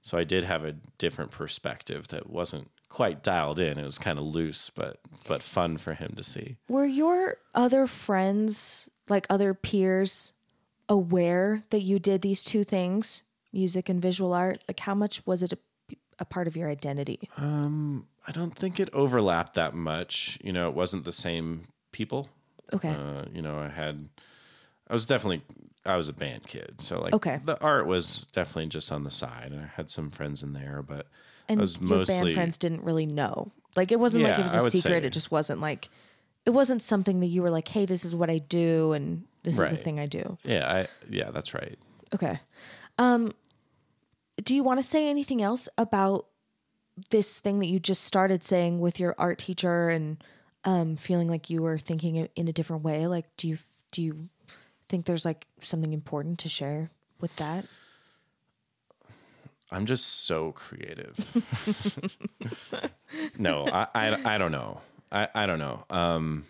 so 0.00 0.16
I 0.16 0.24
did 0.24 0.44
have 0.44 0.64
a 0.64 0.72
different 0.96 1.32
perspective 1.32 2.08
that 2.08 2.30
wasn't 2.30 2.70
quite 2.88 3.22
dialed 3.22 3.60
in. 3.60 3.78
It 3.78 3.84
was 3.84 3.98
kind 3.98 4.18
of 4.18 4.24
loose, 4.24 4.70
but 4.70 4.98
but 5.26 5.42
fun 5.42 5.76
for 5.76 5.94
him 5.94 6.14
to 6.16 6.22
see. 6.22 6.56
Were 6.68 6.86
your 6.86 7.36
other 7.54 7.86
friends, 7.86 8.88
like 9.08 9.26
other 9.28 9.54
peers, 9.54 10.32
aware 10.88 11.62
that 11.70 11.80
you 11.80 11.98
did 11.98 12.22
these 12.22 12.44
two 12.44 12.64
things, 12.64 13.22
music 13.52 13.88
and 13.88 14.00
visual 14.00 14.32
art? 14.32 14.64
Like 14.68 14.80
how 14.80 14.94
much 14.94 15.24
was 15.26 15.42
it 15.42 15.52
a, 15.52 15.58
a 16.18 16.24
part 16.24 16.46
of 16.48 16.56
your 16.56 16.68
identity? 16.70 17.28
Um, 17.36 18.06
I 18.26 18.32
don't 18.32 18.54
think 18.54 18.80
it 18.80 18.88
overlapped 18.92 19.54
that 19.54 19.74
much. 19.74 20.38
You 20.42 20.52
know, 20.52 20.68
it 20.68 20.74
wasn't 20.74 21.04
the 21.04 21.12
same 21.12 21.64
people. 21.92 22.28
Okay. 22.72 22.90
Uh, 22.90 23.24
you 23.32 23.40
know, 23.42 23.58
I 23.58 23.68
had, 23.68 24.08
I 24.88 24.92
was 24.92 25.06
definitely, 25.06 25.42
I 25.86 25.96
was 25.96 26.08
a 26.08 26.12
band 26.12 26.46
kid. 26.46 26.80
So 26.80 27.00
like, 27.00 27.14
Okay. 27.14 27.40
the 27.44 27.58
art 27.62 27.86
was 27.86 28.26
definitely 28.32 28.66
just 28.66 28.92
on 28.92 29.04
the 29.04 29.10
side, 29.10 29.52
and 29.52 29.60
I 29.62 29.70
had 29.76 29.88
some 29.88 30.10
friends 30.10 30.42
in 30.42 30.52
there, 30.52 30.82
but 30.82 31.06
and 31.48 31.60
was 31.60 31.78
your 31.80 31.98
mostly 31.98 32.24
band 32.26 32.34
friends 32.34 32.58
didn't 32.58 32.82
really 32.82 33.06
know. 33.06 33.50
Like 33.76 33.92
it 33.92 34.00
wasn't 34.00 34.24
like 34.24 34.32
Yeah, 34.34 34.40
it 34.40 34.42
was 34.44 34.54
I 34.54 34.58
a 34.58 34.62
would 34.62 34.72
secret. 34.72 35.02
say- 35.02 35.06
It 35.06 35.10
just 35.12 35.30
wasn't 35.30 35.60
like 35.60 35.88
it 36.46 36.50
wasn't 36.50 36.82
something 36.82 37.20
that 37.20 37.26
you 37.26 37.42
were 37.42 37.50
like, 37.50 37.68
"Hey, 37.68 37.84
this 37.86 38.04
is 38.04 38.14
what 38.14 38.30
I 38.30 38.38
do 38.38 38.92
and 38.92 39.24
this 39.42 39.54
is 39.54 39.58
the 39.58 39.64
Right. 39.76 39.82
thing 39.84 39.98
I 40.00 40.06
do." 40.06 40.38
yeah, 40.44 40.70
I 40.72 40.88
yeah, 41.10 41.30
that's 41.30 41.54
right. 41.54 41.78
Okay. 42.14 42.40
Um 42.98 43.32
do 44.42 44.54
you 44.54 44.62
want 44.62 44.78
to 44.78 44.82
say 44.82 45.08
anything 45.08 45.42
else 45.42 45.68
about 45.76 46.26
this 47.10 47.40
thing 47.40 47.60
that 47.60 47.66
you 47.66 47.78
just 47.78 48.04
started 48.04 48.42
saying 48.44 48.80
with 48.80 48.98
your 49.00 49.14
art 49.18 49.38
teacher 49.38 49.88
and 49.88 50.22
um 50.64 50.96
feeling 50.96 51.28
like 51.28 51.50
you 51.50 51.62
were 51.62 51.78
thinking 51.78 52.16
it 52.16 52.30
in 52.36 52.48
a 52.48 52.52
different 52.52 52.82
way? 52.82 53.06
Like 53.06 53.26
do 53.36 53.46
you 53.48 53.58
do 53.92 54.02
you 54.02 54.28
think 54.88 55.06
there's 55.06 55.24
like 55.24 55.46
something 55.60 55.92
important 55.92 56.38
to 56.40 56.48
share 56.48 56.90
with 57.20 57.36
that? 57.36 57.66
I'm 59.70 59.86
just 59.86 60.24
so 60.26 60.52
creative. 60.52 61.14
no, 63.38 63.66
I, 63.66 63.86
I 63.94 64.34
I 64.34 64.38
don't 64.38 64.52
know. 64.52 64.80
I 65.12 65.28
I 65.34 65.46
don't 65.46 65.58
know. 65.58 65.84
Um, 65.90 66.44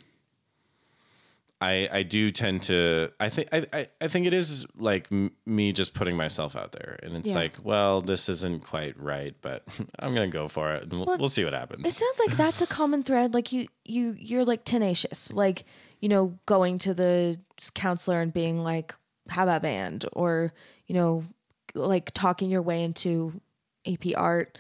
I 1.61 1.89
I 1.91 2.03
do 2.05 2.31
tend 2.31 2.63
to. 2.65 3.11
I 3.19 3.29
think 3.29 3.49
I 3.53 3.67
I, 3.73 3.87
I 4.01 4.09
think 4.09 4.27
it 4.27 4.35
is 4.35 4.67
like 4.77 5.09
m- 5.11 5.33
me 5.45 5.73
just 5.73 5.95
putting 5.95 6.17
myself 6.17 6.55
out 6.55 6.71
there, 6.73 6.99
and 7.03 7.15
it's 7.15 7.31
Yeah. 7.31 7.35
like, 7.35 7.57
well, 7.65 8.01
this 8.01 8.29
isn't 8.29 8.65
quite 8.65 8.97
right, 9.01 9.35
but 9.43 9.65
I'm 9.99 10.15
gonna 10.15 10.29
go 10.29 10.47
for 10.47 10.73
it, 10.75 10.85
and 10.85 10.93
we'll, 10.93 11.07
Well, 11.07 11.19
we'll 11.19 11.29
see 11.29 11.45
what 11.45 11.55
happens. 11.55 11.89
It 11.89 11.95
sounds 11.95 12.21
like 12.27 12.37
that's 12.37 12.61
a 12.61 12.67
common 12.79 13.03
thread. 13.03 13.35
Like 13.35 13.53
you, 13.53 13.67
you, 13.85 14.15
you're 14.19 14.45
like 14.45 14.65
tenacious. 14.65 15.33
Like 15.33 15.65
you 16.01 16.09
know, 16.09 16.39
going 16.47 16.79
to 16.79 16.95
the 16.95 17.41
counselor 17.75 18.21
and 18.21 18.33
being 18.33 18.63
like, 18.63 18.95
"How 19.29 19.43
about 19.43 19.63
band?" 19.63 20.07
or 20.13 20.53
you 20.87 20.95
know, 20.95 21.25
like 21.75 22.13
talking 22.15 22.51
your 22.51 22.63
way 22.63 22.83
into 22.83 23.41
AP 23.87 24.17
art. 24.17 24.59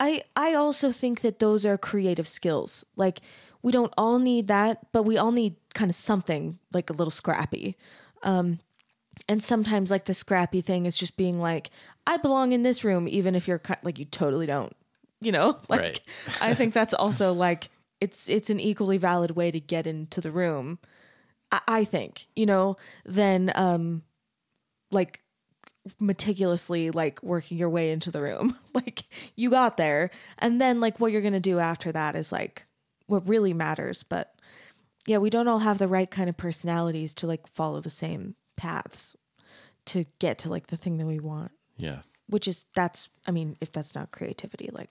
I 0.00 0.22
I 0.36 0.54
also 0.54 0.92
think 0.92 1.20
that 1.22 1.38
those 1.38 1.66
are 1.66 1.78
creative 1.78 2.28
skills. 2.28 2.84
Like 2.96 3.20
we 3.62 3.72
don't 3.72 3.92
all 3.98 4.18
need 4.18 4.48
that, 4.48 4.92
but 4.92 5.02
we 5.02 5.18
all 5.18 5.32
need 5.32 5.56
kind 5.74 5.90
of 5.90 5.96
something 5.96 6.58
like 6.72 6.90
a 6.90 6.92
little 6.92 7.10
scrappy. 7.10 7.76
Um, 8.22 8.60
and 9.28 9.42
sometimes 9.42 9.90
like 9.90 10.04
the 10.04 10.14
scrappy 10.14 10.60
thing 10.60 10.86
is 10.86 10.96
just 10.96 11.16
being 11.16 11.40
like, 11.40 11.70
I 12.06 12.18
belong 12.18 12.52
in 12.52 12.62
this 12.62 12.84
room, 12.84 13.08
even 13.08 13.34
if 13.34 13.48
you're 13.48 13.60
like 13.82 13.98
you 13.98 14.04
totally 14.04 14.46
don't. 14.46 14.74
You 15.20 15.32
know, 15.32 15.58
like 15.68 15.80
Right. 15.80 16.00
I 16.40 16.54
think 16.54 16.74
that's 16.74 16.94
also 16.94 17.32
like 17.32 17.68
it's 18.00 18.28
it's 18.28 18.50
an 18.50 18.60
equally 18.60 18.98
valid 18.98 19.32
way 19.32 19.50
to 19.50 19.60
get 19.60 19.86
into 19.86 20.20
the 20.20 20.30
room. 20.30 20.78
I, 21.50 21.60
I 21.66 21.84
think 21.84 22.26
you 22.36 22.46
know 22.46 22.76
then 23.04 23.50
um 23.54 24.02
like 24.90 25.20
meticulously 25.98 26.90
like 26.90 27.22
working 27.22 27.58
your 27.58 27.70
way 27.70 27.90
into 27.90 28.10
the 28.10 28.20
room. 28.22 28.56
like 28.74 29.04
you 29.36 29.50
got 29.50 29.76
there, 29.76 30.10
and 30.38 30.60
then 30.60 30.80
like 30.80 30.98
what 31.00 31.12
you're 31.12 31.22
gonna 31.22 31.40
do 31.40 31.58
after 31.58 31.92
that 31.92 32.16
is 32.16 32.32
like 32.32 32.66
what 33.06 33.26
really 33.28 33.52
matters. 33.52 34.02
But 34.02 34.34
yeah, 35.06 35.18
we 35.18 35.30
don't 35.30 35.48
all 35.48 35.60
have 35.60 35.78
the 35.78 35.88
right 35.88 36.10
kind 36.10 36.28
of 36.28 36.36
personalities 36.36 37.14
to 37.14 37.26
like 37.26 37.46
follow 37.46 37.80
the 37.80 37.90
same 37.90 38.34
paths 38.56 39.16
to 39.86 40.04
get 40.18 40.38
to 40.38 40.50
like 40.50 40.66
the 40.66 40.76
thing 40.76 40.98
that 40.98 41.06
we 41.06 41.18
want. 41.18 41.52
yeah, 41.78 42.00
Which 42.28 42.46
is 42.48 42.66
that's 42.74 43.08
I 43.26 43.30
mean, 43.30 43.56
if 43.60 43.72
that's 43.72 43.94
not 43.94 44.10
creativity, 44.10 44.68
like 44.72 44.90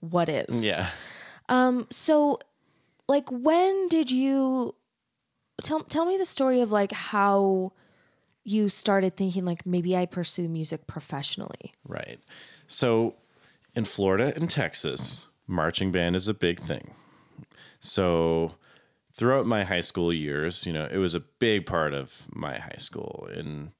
what 0.00 0.28
is? 0.28 0.64
yeah. 0.64 0.90
Um 1.48 1.86
so 1.90 2.38
like 3.08 3.28
when 3.30 3.88
did 3.88 4.10
you 4.10 4.74
tell 5.62 5.80
tell 5.80 6.04
me 6.06 6.16
the 6.16 6.26
story 6.26 6.60
of 6.60 6.70
like 6.72 6.92
how 6.92 7.72
you 8.44 8.68
started 8.68 9.16
thinking 9.16 9.44
like 9.44 9.66
maybe 9.66 9.96
I 9.96 10.06
pursue 10.06 10.48
music 10.48 10.86
professionally. 10.86 11.72
Right. 11.86 12.20
So 12.68 13.14
in 13.74 13.84
Florida 13.84 14.32
and 14.36 14.48
Texas, 14.48 15.26
marching 15.46 15.90
band 15.90 16.14
is 16.14 16.28
a 16.28 16.34
big 16.34 16.60
thing. 16.60 16.92
So 17.80 18.52
throughout 19.14 19.46
my 19.46 19.64
high 19.64 19.80
school 19.80 20.12
years, 20.12 20.66
you 20.66 20.72
know, 20.72 20.88
it 20.90 20.98
was 20.98 21.14
a 21.14 21.20
big 21.20 21.66
part 21.66 21.94
of 21.94 22.26
my 22.32 22.58
high 22.58 22.78
school. 22.78 23.28
And 23.34 23.72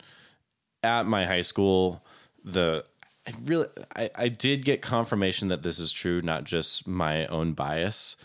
at 0.83 1.07
my 1.07 1.27
high 1.27 1.43
school, 1.43 2.05
the 2.45 2.85
I 3.27 3.33
really 3.45 3.69
I, 3.97 4.11
I 4.15 4.29
did 4.29 4.65
get 4.65 4.83
confirmation 4.83 5.49
that 5.49 5.62
this 5.62 5.79
is 5.79 5.93
true, 5.93 6.21
not 6.21 6.45
just 6.45 6.87
my 6.87 7.27
own 7.27 7.53
bias. 7.53 8.17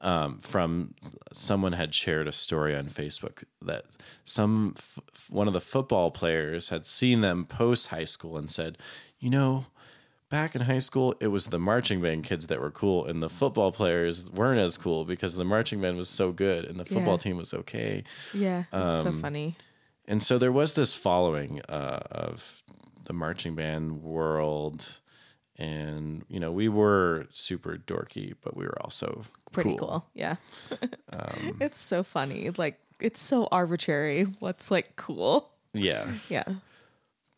Um, 0.00 0.38
from 0.38 0.94
someone 1.32 1.72
had 1.72 1.92
shared 1.92 2.28
a 2.28 2.32
story 2.32 2.76
on 2.76 2.86
Facebook 2.86 3.42
that 3.60 3.84
some 4.22 4.74
f- 4.76 5.00
one 5.28 5.48
of 5.48 5.54
the 5.54 5.60
football 5.60 6.12
players 6.12 6.68
had 6.68 6.86
seen 6.86 7.20
them 7.20 7.44
post 7.44 7.88
high 7.88 8.04
school 8.04 8.36
and 8.36 8.48
said, 8.48 8.78
you 9.18 9.28
know, 9.28 9.66
back 10.30 10.54
in 10.54 10.62
high 10.62 10.78
school, 10.78 11.16
it 11.20 11.28
was 11.28 11.48
the 11.48 11.58
marching 11.58 12.00
band 12.00 12.22
kids 12.22 12.46
that 12.46 12.60
were 12.60 12.70
cool, 12.70 13.06
and 13.06 13.20
the 13.20 13.28
football 13.28 13.72
players 13.72 14.30
weren't 14.30 14.60
as 14.60 14.78
cool 14.78 15.04
because 15.04 15.34
the 15.36 15.44
marching 15.44 15.80
band 15.80 15.96
was 15.96 16.08
so 16.08 16.30
good 16.30 16.64
and 16.64 16.78
the 16.78 16.84
football 16.84 17.14
Yeah. 17.14 17.18
team 17.18 17.36
was 17.36 17.52
okay. 17.52 18.04
Yeah, 18.32 18.64
Um, 18.72 19.02
so 19.02 19.10
funny. 19.10 19.54
And 20.06 20.22
so 20.22 20.38
there 20.38 20.52
was 20.52 20.74
this 20.74 20.94
following 20.94 21.60
uh, 21.68 22.00
of 22.12 22.62
the 23.06 23.12
marching 23.12 23.56
band 23.56 24.02
world. 24.04 25.00
And, 25.58 26.24
you 26.28 26.38
know, 26.38 26.52
we 26.52 26.68
were 26.68 27.26
super 27.30 27.76
dorky, 27.76 28.34
but 28.42 28.56
we 28.56 28.64
were 28.64 28.80
also 28.80 29.22
Pretty 29.52 29.76
cool. 29.76 30.06
Yeah. 30.14 30.36
Um, 31.10 31.56
it's 31.60 31.80
so 31.80 32.02
funny. 32.02 32.50
Like 32.56 32.78
it's 33.00 33.20
so 33.20 33.48
arbitrary 33.50 34.24
what's 34.40 34.70
like 34.70 34.94
cool. 34.96 35.50
Yeah. 35.72 36.10
Yeah. 36.28 36.44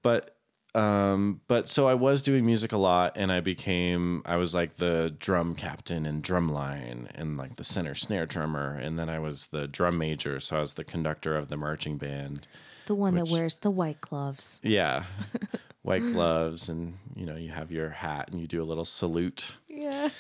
But 0.03 0.37
um, 0.75 1.41
but 1.49 1.69
so 1.69 1.89
I 1.89 1.95
was 1.95 2.23
doing 2.23 2.45
music 2.47 2.73
a 2.73 2.77
lot, 2.77 3.13
and 3.17 3.33
I 3.33 3.41
became 3.41 4.23
I 4.27 4.37
was 4.37 4.55
like 4.55 4.75
the 4.77 5.15
drum 5.19 5.55
captain 5.55 6.05
and 6.07 6.23
drum 6.23 6.49
line, 6.53 7.09
and 7.15 7.37
like 7.37 7.57
the 7.57 7.65
center 7.65 7.95
snare 7.95 8.27
drummer, 8.27 8.75
and 8.75 8.99
then 8.99 9.09
I 9.09 9.19
was 9.19 9.47
the 9.47 9.67
drum 9.67 9.99
major, 9.99 10.39
so 10.41 10.59
I 10.59 10.61
was 10.61 10.75
the 10.75 10.85
conductor 10.85 11.37
of 11.37 11.49
the 11.49 11.57
marching 11.57 11.97
band. 11.97 12.47
The 12.87 12.95
one 12.95 13.15
Which- 13.15 13.25
that 13.25 13.33
wears 13.33 13.57
the 13.59 13.71
white 13.71 14.01
gloves. 14.01 14.61
Yeah, 14.63 15.05
white 15.83 16.03
gloves, 16.03 16.69
and 16.69 16.95
you 17.17 17.25
know 17.27 17.37
you 17.37 17.51
have 17.51 17.71
your 17.73 17.91
hat, 17.91 18.29
and 18.31 18.41
you 18.41 18.47
do 18.47 18.63
a 18.63 18.65
little 18.65 18.85
salute, 18.85 19.57
Yeah. 19.69 20.11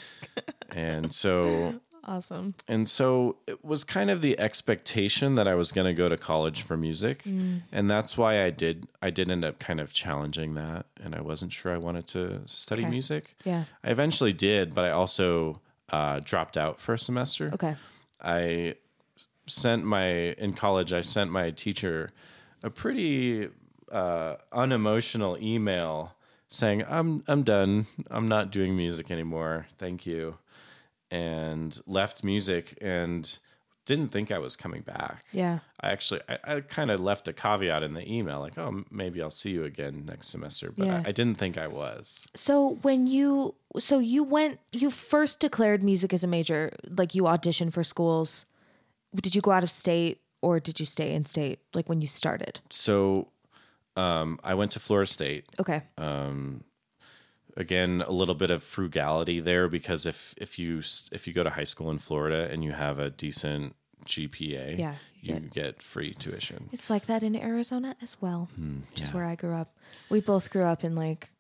and 0.70 1.12
so 1.12 1.80
Awesome. 2.04 2.54
and 2.66 2.88
so 2.88 3.36
it 3.46 3.62
was 3.64 3.84
kind 3.84 4.11
of 4.11 4.22
the 4.22 4.38
expectation 4.40 5.34
that 5.34 5.46
I 5.46 5.54
was 5.54 5.70
going 5.70 5.86
to 5.86 5.92
go 5.92 6.08
to 6.08 6.16
college 6.16 6.62
for 6.62 6.76
music, 6.76 7.22
Mm. 7.24 7.62
and 7.72 7.90
that's 7.90 8.16
why 8.16 8.42
I 8.44 8.50
did. 8.50 8.86
I 9.02 9.11
did 9.11 9.30
end 9.30 9.44
up 9.44 9.58
kind 9.58 9.80
of 9.80 9.92
challenging 9.92 10.54
that, 10.54 10.86
and 11.02 11.14
I 11.14 11.20
wasn't 11.20 11.52
sure 11.52 11.72
I 11.74 11.78
wanted 11.78 12.06
to 12.08 12.40
study 12.46 12.82
Okay. 12.82 12.90
music. 12.90 13.36
Yeah. 13.44 13.64
I 13.84 13.90
eventually 13.90 14.32
did, 14.32 14.74
but 14.74 14.84
I 14.84 14.90
also 14.90 15.61
uh, 15.92 16.20
dropped 16.24 16.56
out 16.56 16.80
for 16.80 16.94
a 16.94 16.98
semester. 16.98 17.50
Okay. 17.52 17.74
I 18.22 18.76
sent 19.46 19.84
my 19.84 20.06
in 20.38 20.54
college. 20.54 20.92
I 20.92 21.00
sent 21.00 21.30
my 21.32 21.50
teacher 21.50 22.11
a 22.62 22.70
pretty 22.70 23.48
uh, 23.91 24.36
unemotional 24.53 25.36
email 25.41 26.14
saying, 26.49 26.84
"I'm 26.88 27.22
I'm 27.26 27.43
done. 27.43 27.86
I'm 28.11 28.26
not 28.26 28.51
doing 28.51 28.76
music 28.76 29.11
anymore. 29.11 29.66
Thank 29.78 30.07
you," 30.07 30.38
and 31.11 31.80
left 31.86 32.22
music 32.24 32.76
and 32.80 33.38
didn't 33.86 34.09
think 34.11 34.30
I 34.30 34.38
was 34.38 34.55
coming 34.57 34.82
back. 34.82 35.24
Yeah. 35.32 35.61
I 35.80 35.91
actually 35.91 36.20
I, 36.28 36.38
I 36.45 36.61
kind 36.61 36.91
of 36.91 37.01
left 37.01 37.26
a 37.28 37.32
caveat 37.32 37.82
in 37.82 37.95
the 37.95 38.07
email 38.12 38.41
like, 38.41 38.57
"Oh, 38.59 38.84
maybe 38.91 39.20
I'll 39.22 39.30
see 39.30 39.51
you 39.51 39.64
again 39.64 40.05
next 40.09 40.28
semester," 40.28 40.72
but 40.76 40.86
Yeah. 40.86 41.03
I, 41.05 41.09
I 41.09 41.12
didn't 41.12 41.38
think 41.38 41.59
I 41.59 41.66
was. 41.66 42.28
So 42.34 42.78
when 42.82 43.07
you 43.07 43.55
so 43.78 43.99
you 43.99 44.22
went 44.22 44.61
you 44.72 44.91
first 44.91 45.41
declared 45.41 45.82
music 45.82 46.12
as 46.12 46.22
a 46.22 46.26
major, 46.26 46.72
like 46.88 47.14
you 47.14 47.24
auditioned 47.24 47.72
for 47.72 47.84
schools. 47.84 48.47
Did 49.12 49.34
you 49.34 49.41
go 49.41 49.51
out 49.51 49.64
of 49.64 49.70
state 49.72 50.20
or 50.41 50.61
did 50.61 50.78
you 50.78 50.86
stay 50.86 51.12
in 51.12 51.24
state 51.24 51.59
like 51.74 51.88
when 51.88 52.01
you 52.01 52.07
started? 52.07 52.61
So 52.70 53.26
um, 53.97 54.38
I 54.43 54.55
went 54.55 54.72
to 54.72 54.80
Florida 54.80 55.11
State. 55.11 55.45
Okay. 55.59 55.82
Um, 55.99 56.64
again 57.57 58.03
a 58.07 58.12
little 58.12 58.34
bit 58.34 58.51
of 58.51 58.62
frugality 58.62 59.41
there 59.41 59.68
because 59.68 60.07
if 60.07 60.34
if 60.36 60.59
you 60.59 60.78
if 61.12 61.26
you 61.26 61.32
go 61.32 61.43
to 61.43 61.51
high 61.51 61.64
school 61.64 61.91
in 61.91 61.99
Florida 61.99 62.49
and 62.51 62.64
you 62.64 62.72
have 62.72 62.99
a 62.99 63.11
decent 63.11 63.74
GPA, 64.07 64.78
Yeah, 64.78 64.95
you 65.20 65.34
you 65.34 65.41
get 65.41 65.82
free 65.82 66.12
tuition. 66.12 66.68
It's 66.72 66.91
like 66.91 67.07
that 67.07 67.22
in 67.22 67.36
Arizona 67.36 67.97
as 68.01 68.16
well, 68.20 68.49
which 68.91 69.03
is 69.03 69.12
where 69.12 69.24
I 69.24 69.34
grew 69.34 69.55
up. 69.55 69.76
We 70.09 70.20
both 70.20 70.51
grew 70.51 70.64
up 70.64 70.84
in 70.84 70.95
like 70.95 71.30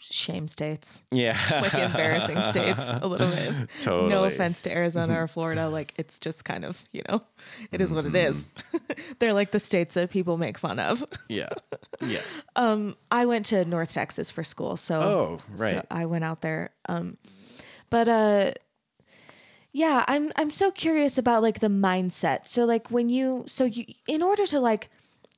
shame 0.00 0.48
states, 0.48 1.02
Yeah, 1.12 1.38
like 1.50 1.74
embarrassing 1.74 2.40
states 2.40 2.90
a 2.90 3.06
little 3.06 3.28
bit. 3.28 3.68
Totally. 3.80 4.08
No 4.08 4.24
offense 4.24 4.62
to 4.62 4.72
Arizona 4.72 5.20
or 5.22 5.26
Florida, 5.34 5.68
like 5.68 5.94
it's 5.96 6.18
just 6.18 6.44
kind 6.44 6.64
of, 6.64 6.82
you 6.92 7.02
know, 7.08 7.22
it 7.70 7.80
is 7.80 7.92
what 7.92 8.04
it 8.06 8.14
is. 8.14 8.48
They're 9.18 9.32
like 9.34 9.50
the 9.52 9.60
states 9.60 9.94
that 9.94 10.10
people 10.10 10.36
make 10.38 10.58
fun 10.58 10.78
of. 10.78 11.04
yeah, 11.28 11.50
yeah. 12.00 12.20
Um, 12.56 12.96
I 13.10 13.26
went 13.26 13.46
to 13.46 13.64
North 13.64 13.90
Texas 13.92 14.30
for 14.30 14.42
school, 14.42 14.76
so 14.76 15.00
Oh, 15.00 15.38
so 15.56 15.64
right. 15.64 15.86
I 15.90 16.06
went 16.06 16.24
out 16.24 16.40
there. 16.40 16.70
Um, 16.88 17.16
but 17.90 18.08
uh, 18.08 18.52
yeah, 19.72 20.04
I'm 20.08 20.32
I'm 20.36 20.50
so 20.50 20.70
curious 20.70 21.18
about 21.18 21.42
like 21.42 21.60
the 21.60 21.68
mindset. 21.68 22.48
So 22.48 22.64
like 22.64 22.90
when 22.90 23.08
you 23.08 23.44
so 23.46 23.64
you 23.64 23.84
in 24.08 24.22
order 24.22 24.46
to 24.46 24.60
like, 24.60 24.90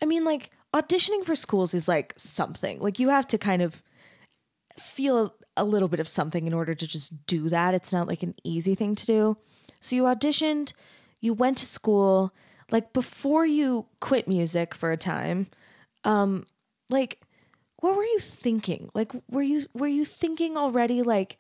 I 0.03 0.07
mean 0.07 0.25
like 0.25 0.51
auditioning 0.75 1.25
for 1.25 1.37
schools 1.37 1.75
is 1.75 1.87
like 1.89 2.15
something. 2.17 2.79
Like 2.81 2.99
you 2.99 3.11
have 3.11 3.27
to 3.29 3.39
kind 3.39 3.61
of 3.61 3.83
feel 4.79 5.35
a 5.57 5.65
little 5.65 5.89
bit 5.89 6.01
of 6.01 6.09
something 6.09 6.47
in 6.47 6.55
order 6.55 6.75
to 6.75 6.87
just 6.87 7.27
do 7.27 7.49
that. 7.49 7.75
It's 7.75 7.93
not 7.93 8.09
like 8.09 8.23
an 8.23 8.35
easy 8.45 8.75
thing 8.75 8.95
to 8.95 9.07
do. 9.07 9.37
So 9.81 9.97
you 9.97 10.05
auditioned, 10.05 10.73
you 11.21 11.35
went 11.35 11.59
to 11.59 11.67
school. 11.67 12.33
Like 12.71 12.93
before 12.93 13.45
you 13.45 13.87
quit 14.01 14.27
music 14.27 14.75
for 14.75 14.93
a 14.93 14.97
time, 14.97 15.49
um, 16.05 16.47
like 16.89 17.21
what 17.77 17.97
were 17.97 18.05
you 18.05 18.19
thinking? 18.19 18.91
Like 18.95 19.13
were 19.31 19.43
you 19.43 19.67
were 19.75 19.89
you 19.89 20.05
thinking 20.05 20.57
already 20.57 21.03
like 21.03 21.37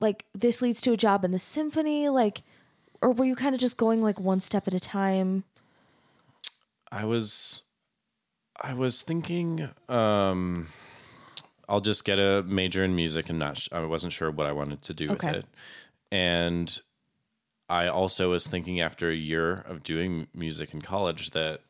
like 0.00 0.26
this 0.34 0.62
leads 0.62 0.80
to 0.82 0.92
a 0.92 0.96
job 0.96 1.24
in 1.24 1.30
the 1.32 1.38
symphony 1.38 2.08
like 2.08 2.42
or 3.02 3.12
were 3.12 3.24
you 3.24 3.34
kind 3.34 3.54
of 3.54 3.60
just 3.60 3.76
going 3.76 4.02
like 4.02 4.20
one 4.20 4.40
step 4.40 4.68
at 4.68 4.74
a 4.74 4.80
time? 4.80 5.44
I 6.92 7.04
was 7.04 7.62
I 8.60 8.74
was 8.74 9.02
thinking 9.02 9.68
um 9.88 10.68
I'll 11.70 11.80
just 11.80 12.04
get 12.04 12.18
a 12.18 12.42
major 12.42 12.84
in 12.84 12.94
music 12.96 13.30
and 13.30 13.38
not 13.38 13.56
sh- 13.58 13.68
I 13.72 13.84
wasn't 13.84 14.12
sure 14.12 14.30
what 14.30 14.46
I 14.46 14.52
wanted 14.52 14.82
to 14.82 14.92
do 14.94 15.10
Okay. 15.12 15.28
with 15.28 15.36
it. 15.36 15.46
And 16.12 16.80
I 17.68 17.86
also 17.86 18.30
was 18.32 18.46
thinking 18.46 18.80
after 18.80 19.08
a 19.10 19.14
year 19.14 19.54
of 19.54 19.82
doing 19.84 20.26
music 20.34 20.74
in 20.74 20.82
college 20.82 21.30
that 21.30 21.60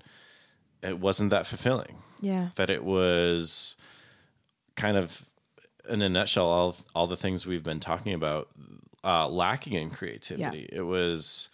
it 0.82 0.98
wasn't 0.98 1.30
that 1.30 1.46
fulfilling. 1.46 1.98
Yeah. 2.22 2.48
That 2.56 2.70
it 2.70 2.82
was 2.82 3.76
kind 4.76 4.96
of 4.96 5.26
in 5.88 6.00
a 6.02 6.08
nutshell 6.08 6.46
all 6.46 6.76
all 6.94 7.06
the 7.06 7.16
things 7.16 7.46
we've 7.46 7.64
been 7.64 7.80
talking 7.80 8.14
about 8.14 8.48
uh 9.04 9.28
lacking 9.28 9.74
in 9.74 9.90
creativity. 9.90 10.68
Yeah. 10.72 10.78
It 10.78 10.82
was 10.86 11.50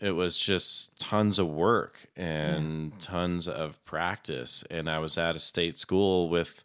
it 0.00 0.12
was 0.12 0.38
just 0.38 0.98
tons 0.98 1.38
of 1.38 1.48
work 1.48 2.06
and 2.16 2.98
tons 3.00 3.46
of 3.48 3.82
practice 3.84 4.64
and 4.70 4.90
i 4.90 4.98
was 4.98 5.16
at 5.16 5.36
a 5.36 5.38
state 5.38 5.78
school 5.78 6.28
with 6.28 6.64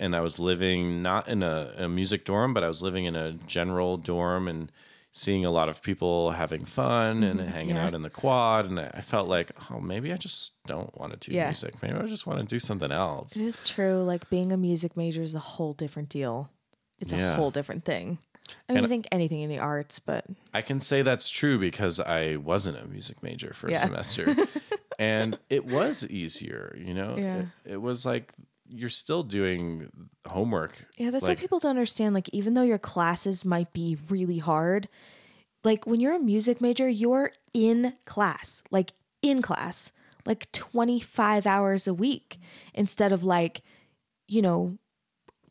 and 0.00 0.16
i 0.16 0.20
was 0.20 0.40
living 0.40 1.02
not 1.02 1.28
in 1.28 1.44
a, 1.44 1.72
a 1.76 1.88
music 1.88 2.24
dorm 2.24 2.52
but 2.52 2.64
i 2.64 2.68
was 2.68 2.82
living 2.82 3.04
in 3.04 3.14
a 3.14 3.32
general 3.46 3.96
dorm 3.96 4.48
and 4.48 4.72
seeing 5.12 5.44
a 5.44 5.50
lot 5.50 5.68
of 5.68 5.82
people 5.82 6.30
having 6.32 6.64
fun 6.64 7.22
and 7.22 7.40
mm-hmm. 7.40 7.50
hanging 7.50 7.74
yeah. 7.76 7.86
out 7.86 7.94
in 7.94 8.02
the 8.02 8.10
quad 8.10 8.66
and 8.66 8.78
i 8.80 9.00
felt 9.00 9.28
like 9.28 9.50
oh 9.70 9.80
maybe 9.80 10.12
i 10.12 10.16
just 10.16 10.52
don't 10.66 10.96
want 10.98 11.12
to 11.12 11.30
do 11.30 11.36
Yeah. 11.36 11.46
music 11.46 11.74
maybe 11.82 11.96
i 11.98 12.06
just 12.06 12.26
want 12.26 12.40
to 12.40 12.46
do 12.46 12.58
something 12.58 12.92
else 12.92 13.36
It 13.36 13.44
is 13.44 13.64
true. 13.68 14.02
Like 14.02 14.30
being 14.30 14.52
a 14.52 14.56
music 14.56 14.96
major 14.96 15.22
is 15.22 15.34
a 15.34 15.40
whole 15.40 15.72
different 15.74 16.08
deal. 16.08 16.48
It's 17.00 17.12
a 17.12 17.16
Yeah. 17.16 17.36
whole 17.36 17.50
different 17.50 17.84
thing. 17.84 18.18
I 18.68 18.72
mean, 18.72 18.78
And- 18.78 18.86
I 18.86 18.88
think 18.88 19.08
anything 19.10 19.40
in 19.42 19.48
the 19.48 19.58
arts, 19.58 19.98
but 19.98 20.24
I 20.54 20.62
can 20.62 20.80
say 20.80 21.02
that's 21.02 21.28
true 21.28 21.58
because 21.58 21.98
I 21.98 22.36
wasn't 22.36 22.78
a 22.78 22.86
music 22.86 23.22
major 23.22 23.52
for 23.52 23.68
a 23.68 23.74
semester. 23.74 24.34
and 24.98 25.38
it 25.48 25.64
was 25.64 26.06
easier, 26.08 26.76
you 26.78 26.94
know? 26.94 27.14
It, 27.16 27.72
it 27.72 27.76
was 27.82 28.04
like 28.06 28.34
you're 28.70 28.88
still 28.88 29.22
doing 29.22 29.90
homework. 30.26 30.86
yeah, 30.96 31.10
that's 31.10 31.24
like, 31.24 31.30
what 31.30 31.38
people 31.38 31.58
don't 31.58 31.70
understand. 31.70 32.14
Like, 32.14 32.28
even 32.30 32.54
though 32.54 32.62
your 32.62 32.78
classes 32.78 33.44
might 33.44 33.72
be 33.72 33.98
really 34.08 34.38
hard, 34.38 34.88
like 35.64 35.86
when 35.86 36.00
you're 36.00 36.14
a 36.14 36.20
music 36.20 36.60
major, 36.60 36.88
you're 36.88 37.32
in 37.52 37.94
class, 38.06 38.62
like 38.70 38.92
in 39.22 39.42
class, 39.42 39.92
like 40.24 40.50
25 40.52 41.46
hours 41.46 41.86
a 41.86 41.94
week 41.94 42.38
instead 42.74 43.10
of 43.12 43.24
like, 43.24 43.62
you 44.28 44.40
know, 44.40 44.78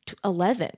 t- 0.06 0.16
11. 0.24 0.72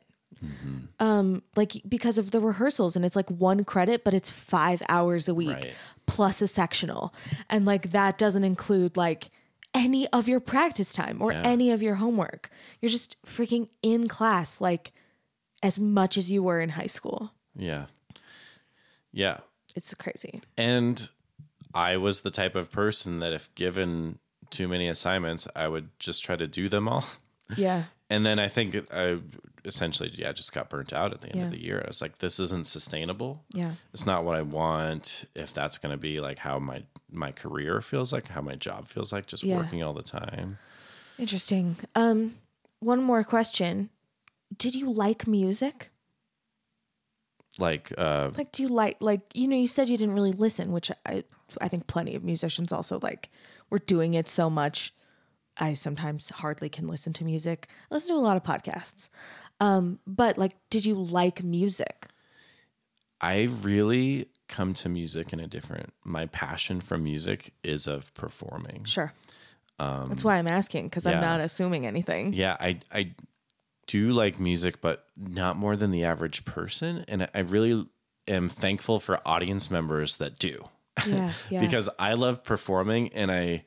Um, 0.99 1.43
like 1.55 1.73
because 1.87 2.17
of 2.17 2.31
the 2.31 2.39
rehearsals, 2.39 2.95
and 2.95 3.05
it's 3.05 3.15
like 3.15 3.29
one 3.29 3.63
credit, 3.63 4.03
but 4.03 4.13
it's 4.15 4.31
five 4.31 4.81
hours 4.89 5.27
a 5.27 5.35
week 5.35 5.49
Right. 5.49 5.73
plus 6.07 6.41
a 6.41 6.47
sectional, 6.47 7.13
and 7.49 7.65
like 7.65 7.91
that 7.91 8.17
doesn't 8.17 8.43
include 8.43 8.97
like 8.97 9.29
any 9.73 10.07
of 10.09 10.27
your 10.27 10.39
practice 10.39 10.93
time 10.93 11.21
or 11.21 11.31
Yeah. 11.31 11.41
any 11.43 11.71
of 11.71 11.81
your 11.81 11.95
homework. 11.95 12.49
You're 12.81 12.89
just 12.89 13.15
freaking 13.25 13.69
in 13.81 14.07
class, 14.07 14.59
like 14.61 14.91
as 15.63 15.79
much 15.79 16.17
as 16.17 16.29
you 16.31 16.43
were 16.43 16.59
in 16.59 16.69
high 16.69 16.87
school. 16.87 17.31
Yeah. 17.55 17.85
Yeah. 19.11 19.39
It's 19.75 19.93
crazy. 19.93 20.41
And 20.57 21.09
I 21.73 21.97
was 21.97 22.21
the 22.21 22.31
type 22.31 22.55
of 22.55 22.71
person 22.71 23.19
that 23.19 23.33
if 23.33 23.53
given 23.55 24.19
too 24.49 24.67
many 24.67 24.87
assignments, 24.89 25.47
I 25.55 25.67
would 25.67 25.89
just 25.99 26.23
try 26.23 26.35
to 26.35 26.47
do 26.47 26.67
them 26.69 26.87
all. 26.87 27.05
Yeah. 27.57 27.83
And 28.11 28.25
then 28.25 28.39
I 28.39 28.49
think 28.49 28.75
I 28.93 29.19
essentially, 29.65 30.11
yeah, 30.15 30.31
just 30.31 30.53
got 30.53 30.69
burnt 30.69 30.91
out 30.93 31.13
at 31.13 31.21
the 31.21 31.27
end 31.29 31.37
Yeah. 31.37 31.45
of 31.45 31.51
the 31.51 31.61
year. 31.63 31.81
I 31.83 31.87
was 31.87 32.01
like, 32.01 32.17
this 32.19 32.39
isn't 32.39 32.67
sustainable. 32.67 33.43
Yeah. 33.53 33.73
it's 33.93 34.05
not 34.05 34.23
what 34.25 34.35
I 34.35 34.41
want. 34.41 35.25
If 35.35 35.53
that's 35.53 35.77
going 35.77 35.91
to 35.93 35.97
be 35.97 36.19
like 36.19 36.39
how 36.39 36.59
my 36.59 36.83
my 37.11 37.31
career 37.31 37.81
feels 37.81 38.13
like, 38.13 38.27
how 38.27 38.41
my 38.41 38.55
job 38.55 38.87
feels 38.87 39.11
like, 39.13 39.25
just 39.27 39.43
Yeah. 39.43 39.57
working 39.57 39.83
all 39.83 39.93
the 39.93 40.03
time. 40.03 40.57
Interesting. 41.19 41.75
Um, 41.95 42.35
one 42.79 43.03
more 43.03 43.23
question. 43.23 43.89
Did 44.57 44.75
you 44.75 44.91
like 44.91 45.27
music? 45.27 45.89
Like, 47.59 47.91
uh, 47.97 48.31
Like, 48.37 48.51
do 48.51 48.63
you 48.63 48.69
like 48.69 48.97
like 49.01 49.21
you 49.33 49.47
know? 49.47 49.55
You 49.57 49.67
said 49.67 49.89
you 49.89 49.97
didn't 49.97 50.15
really 50.15 50.31
listen, 50.31 50.71
which 50.71 50.89
I 51.05 51.23
I 51.59 51.67
think 51.67 51.87
plenty 51.87 52.15
of 52.15 52.23
musicians 52.23 52.71
also 52.71 52.99
like. 53.01 53.29
We're 53.69 53.79
doing 53.79 54.13
it 54.15 54.27
so 54.29 54.49
much. 54.49 54.93
I 55.57 55.73
sometimes 55.73 56.29
hardly 56.29 56.69
can 56.69 56.87
listen 56.87 57.13
to 57.13 57.25
music. 57.25 57.67
I 57.89 57.93
listen 57.93 58.09
to 58.15 58.19
a 58.19 58.23
lot 58.23 58.37
of 58.37 58.43
podcasts. 58.43 59.09
Um, 59.61 59.99
but 60.05 60.37
like, 60.37 60.57
did 60.69 60.85
you 60.85 60.95
like 60.95 61.43
music? 61.43 62.07
I 63.21 63.47
really 63.61 64.27
come 64.47 64.73
to 64.73 64.89
music 64.89 65.31
in 65.31 65.39
a 65.39 65.47
different. 65.47 65.93
My 66.03 66.25
passion 66.25 66.81
for 66.81 66.97
music 66.97 67.53
is 67.63 67.87
of 67.87 68.13
performing. 68.13 68.83
Sure. 68.83 69.13
That's 69.81 70.23
why 70.23 70.37
I'm 70.37 70.47
asking 70.47 70.85
because 70.85 71.05
yeah. 71.05 71.13
I'm 71.13 71.21
not 71.21 71.41
assuming 71.41 71.85
anything. 71.85 72.33
Yeah, 72.33 72.55
I 72.59 72.79
I 72.91 73.13
do 73.87 74.11
like 74.11 74.39
music, 74.39 74.81
but 74.81 75.05
not 75.17 75.57
more 75.57 75.75
than 75.75 75.91
the 75.91 76.05
average 76.05 76.45
person, 76.45 77.03
and 77.07 77.27
I 77.33 77.39
really 77.39 77.87
am 78.27 78.47
thankful 78.47 78.99
for 78.99 79.19
audience 79.27 79.71
members 79.71 80.17
that 80.17 80.37
do. 80.37 80.65
Yeah, 81.07 81.33
yeah. 81.49 81.61
because 81.61 81.89
I 81.97 82.13
love 82.13 82.43
performing, 82.43 83.09
and 83.13 83.31
I 83.31 83.63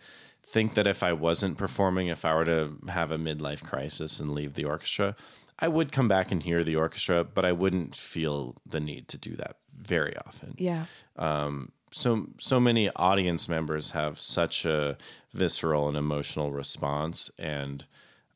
think 0.46 0.74
that 0.74 0.86
if 0.86 1.02
I 1.02 1.12
wasn't 1.12 1.58
performing, 1.58 2.08
if 2.08 2.24
I 2.24 2.34
were 2.34 2.44
to 2.44 2.76
have 2.88 3.10
a 3.10 3.18
midlife 3.18 3.64
crisis 3.64 4.20
and 4.20 4.30
leave 4.30 4.54
the 4.54 4.66
orchestra, 4.66 5.16
I 5.58 5.68
would 5.68 5.92
come 5.92 6.08
back 6.08 6.32
and 6.32 6.42
hear 6.42 6.64
the 6.64 6.76
orchestra, 6.76 7.24
but 7.24 7.44
I 7.44 7.52
wouldn't 7.52 7.94
feel 7.94 8.56
the 8.66 8.80
need 8.80 9.08
to 9.08 9.18
do 9.18 9.36
that 9.36 9.56
very 9.76 10.16
often 10.16 10.54
yeah, 10.56 10.86
um, 11.16 11.70
so 11.90 12.28
so 12.38 12.58
many 12.58 12.90
audience 12.96 13.48
members 13.48 13.90
have 13.90 14.18
such 14.20 14.64
a 14.64 14.96
visceral 15.32 15.88
and 15.88 15.96
emotional 15.96 16.52
response 16.52 17.30
and 17.38 17.86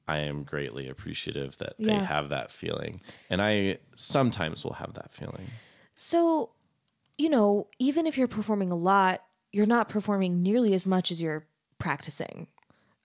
I 0.08 0.20
am 0.20 0.42
greatly 0.42 0.88
appreciative 0.88 1.58
that 1.58 1.74
they 1.78 1.92
have 1.92 2.30
that 2.30 2.50
feeling. 2.50 3.02
And 3.28 3.42
I 3.42 3.76
sometimes 3.94 4.64
will 4.64 4.72
have 4.72 4.94
that 4.94 5.10
feeling. 5.10 5.48
So, 5.96 6.50
you 7.18 7.28
know, 7.28 7.68
even 7.78 8.06
if 8.06 8.16
you're 8.16 8.26
performing 8.26 8.70
a 8.70 8.74
lot, 8.74 9.22
you're 9.52 9.66
not 9.66 9.90
performing 9.90 10.42
nearly 10.42 10.72
as 10.72 10.86
much 10.86 11.12
as 11.12 11.20
you're 11.20 11.46
practicing. 11.78 12.46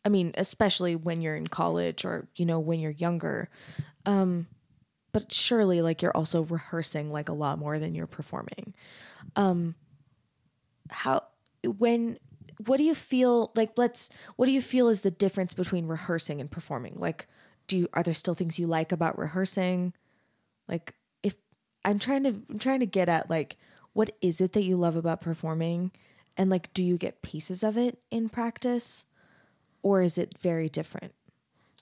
I 0.06 0.10
mean, 0.10 0.32
especially 0.36 0.96
when 0.96 1.22
you're 1.22 1.36
in 1.36 1.48
college 1.48 2.06
or, 2.06 2.30
you 2.38 2.46
know, 2.46 2.60
when 2.60 2.80
you're 2.80 2.92
younger. 2.92 3.50
Um, 4.06 4.48
but 5.14 5.32
surely 5.32 5.82
like 5.82 6.02
you're 6.02 6.16
also 6.16 6.42
rehearsing 6.42 7.12
like 7.12 7.30
a 7.30 7.34
lot 7.34 7.60
more 7.60 7.80
than 7.80 7.96
you're 7.96 8.08
performing. 8.08 8.74
Um 9.36 9.76
how 10.92 11.24
when 11.64 12.18
what 12.66 12.78
do 12.78 12.84
you 12.84 12.96
feel 12.96 13.52
like 13.56 13.78
let's 13.78 14.10
what 14.36 14.48
do 14.48 14.52
you 14.52 14.62
feel 14.62 14.90
is 14.90 15.02
the 15.02 15.12
difference 15.12 15.54
between 15.54 15.88
rehearsing 15.88 16.42
and 16.42 16.52
performing? 16.52 16.96
Like 16.98 17.28
do 17.68 17.78
you 17.78 17.88
are 17.94 18.04
there 18.04 18.14
still 18.14 18.34
things 18.34 18.60
you 18.60 18.68
like 18.68 18.92
about 18.92 19.18
rehearsing? 19.18 19.94
Like 20.68 20.96
if 21.22 21.38
I'm 21.86 22.00
trying 22.00 22.24
to 22.24 22.42
I'm 22.50 22.60
trying 22.60 22.82
to 22.82 22.86
get 22.86 23.08
at 23.08 23.30
like 23.30 23.56
what 23.94 24.12
is 24.22 24.42
it 24.42 24.54
that 24.54 24.64
you 24.64 24.76
love 24.76 24.96
about 24.96 25.22
performing 25.22 25.92
and 26.36 26.50
like 26.50 26.74
do 26.74 26.84
you 26.84 26.98
get 26.98 27.22
pieces 27.22 27.64
of 27.64 27.78
it 27.78 28.00
in 28.10 28.30
practice 28.30 29.06
or 29.84 30.02
is 30.02 30.18
it 30.18 30.38
very 30.38 30.70
different? 30.70 31.14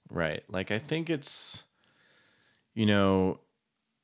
Right. 0.09 0.43
Like 0.49 0.71
I 0.71 0.77
think 0.77 1.09
it's 1.09 1.63
you 2.73 2.85
know 2.85 3.39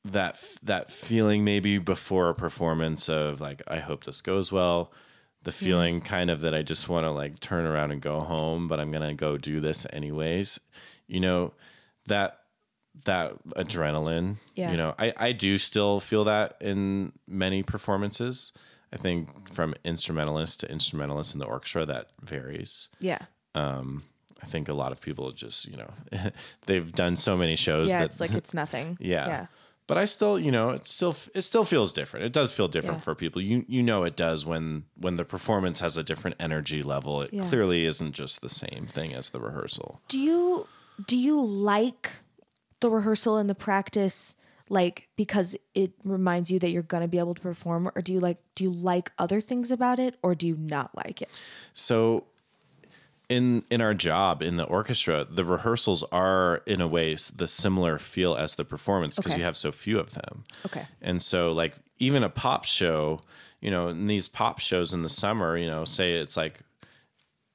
that 0.04 0.42
that 0.62 0.90
feeling 0.90 1.44
maybe 1.44 1.78
before 1.78 2.28
a 2.28 2.34
performance 2.34 3.08
of 3.08 3.40
like 3.40 3.62
I 3.68 3.78
hope 3.78 4.04
this 4.04 4.20
goes 4.20 4.52
well. 4.52 4.92
The 5.42 5.50
hmm. 5.50 5.64
feeling 5.64 6.00
kind 6.00 6.30
of 6.30 6.40
that 6.42 6.54
I 6.54 6.62
just 6.62 6.88
want 6.88 7.04
to 7.04 7.10
like 7.10 7.40
turn 7.40 7.66
around 7.66 7.92
and 7.92 8.00
go 8.00 8.20
home, 8.20 8.68
but 8.68 8.80
I'm 8.80 8.90
going 8.90 9.06
to 9.06 9.14
go 9.14 9.36
do 9.36 9.60
this 9.60 9.86
anyways. 9.90 10.60
You 11.06 11.20
know, 11.20 11.52
that 12.06 12.38
that 13.04 13.34
adrenaline, 13.50 14.36
Yeah. 14.54 14.70
you 14.70 14.76
know, 14.76 14.94
I 14.98 15.12
I 15.16 15.32
do 15.32 15.58
still 15.58 16.00
feel 16.00 16.24
that 16.24 16.56
in 16.60 17.12
many 17.26 17.62
performances. 17.62 18.52
I 18.92 18.96
think 18.96 19.50
from 19.50 19.74
instrumentalist 19.84 20.60
to 20.60 20.70
instrumentalist 20.70 21.34
in 21.34 21.40
the 21.40 21.46
orchestra 21.46 21.84
that 21.86 22.08
varies. 22.22 22.88
Yeah. 23.00 23.18
Um, 23.54 24.04
I 24.42 24.46
think 24.46 24.68
a 24.68 24.74
lot 24.74 24.92
of 24.92 25.00
people 25.00 25.30
just, 25.32 25.66
you 25.68 25.76
know, 25.76 25.90
they've 26.66 26.90
done 26.92 27.16
so 27.16 27.36
many 27.36 27.56
shows 27.56 27.90
Yeah, 27.90 27.98
that 28.00 28.06
it's 28.06 28.20
like 28.20 28.32
it's 28.34 28.54
nothing. 28.54 28.96
yeah. 29.00 29.26
Yeah. 29.26 29.46
But 29.86 29.96
I 29.96 30.04
still, 30.04 30.38
you 30.38 30.52
know, 30.52 30.70
it 30.70 30.86
still 30.86 31.16
it 31.34 31.42
still 31.42 31.64
feels 31.64 31.92
different. 31.94 32.26
It 32.26 32.32
does 32.34 32.52
feel 32.52 32.66
different 32.66 32.98
Yeah. 32.98 33.04
for 33.04 33.14
people. 33.14 33.40
You 33.40 33.64
you 33.68 33.82
know 33.82 34.04
it 34.04 34.16
does 34.16 34.44
when 34.44 34.84
when 34.96 35.16
the 35.16 35.24
performance 35.24 35.80
has 35.80 35.96
a 35.96 36.02
different 36.04 36.36
energy 36.38 36.82
level. 36.82 37.22
It 37.22 37.32
Yeah. 37.32 37.48
clearly 37.48 37.86
isn't 37.86 38.12
just 38.12 38.40
the 38.42 38.50
same 38.50 38.86
thing 38.86 39.14
as 39.14 39.30
the 39.30 39.40
rehearsal. 39.40 40.02
Do 40.08 40.18
you 40.18 40.66
do 41.06 41.16
you 41.16 41.40
like 41.40 42.10
the 42.80 42.90
rehearsal 42.90 43.38
and 43.38 43.48
the 43.48 43.54
practice 43.54 44.36
like 44.68 45.08
because 45.16 45.56
it 45.74 45.92
reminds 46.04 46.50
you 46.50 46.58
that 46.58 46.68
you're 46.70 46.82
going 46.82 47.00
to 47.00 47.08
be 47.08 47.18
able 47.18 47.34
to 47.34 47.40
perform 47.40 47.90
or 47.96 48.02
do 48.02 48.12
you 48.12 48.20
like 48.20 48.36
do 48.54 48.64
you 48.64 48.70
like 48.70 49.10
other 49.18 49.40
things 49.40 49.70
about 49.70 49.98
it 49.98 50.16
or 50.22 50.34
do 50.34 50.46
you 50.46 50.56
not 50.58 50.94
like 50.94 51.22
it? 51.22 51.30
So 51.72 52.24
in 53.28 53.62
in 53.70 53.80
our 53.80 53.94
job 53.94 54.42
in 54.42 54.56
the 54.56 54.64
orchestra, 54.64 55.26
the 55.28 55.44
rehearsals 55.44 56.02
are 56.12 56.62
in 56.66 56.80
a 56.80 56.88
way 56.88 57.14
the 57.36 57.46
similar 57.46 57.98
feel 57.98 58.34
as 58.36 58.54
the 58.54 58.64
performance 58.64 59.16
because 59.16 59.32
Okay. 59.32 59.40
you 59.40 59.44
have 59.44 59.56
so 59.56 59.70
few 59.72 59.98
of 59.98 60.12
them. 60.14 60.44
Okay. 60.66 60.86
And 61.02 61.20
so 61.22 61.52
like 61.52 61.74
even 61.98 62.22
a 62.22 62.30
pop 62.30 62.64
show, 62.64 63.20
you 63.60 63.70
know, 63.70 63.88
in 63.88 64.06
these 64.06 64.28
pop 64.28 64.60
shows 64.60 64.94
in 64.94 65.02
the 65.02 65.08
summer, 65.08 65.56
you 65.58 65.66
know, 65.66 65.84
say 65.84 66.14
it's 66.14 66.36
like 66.36 66.60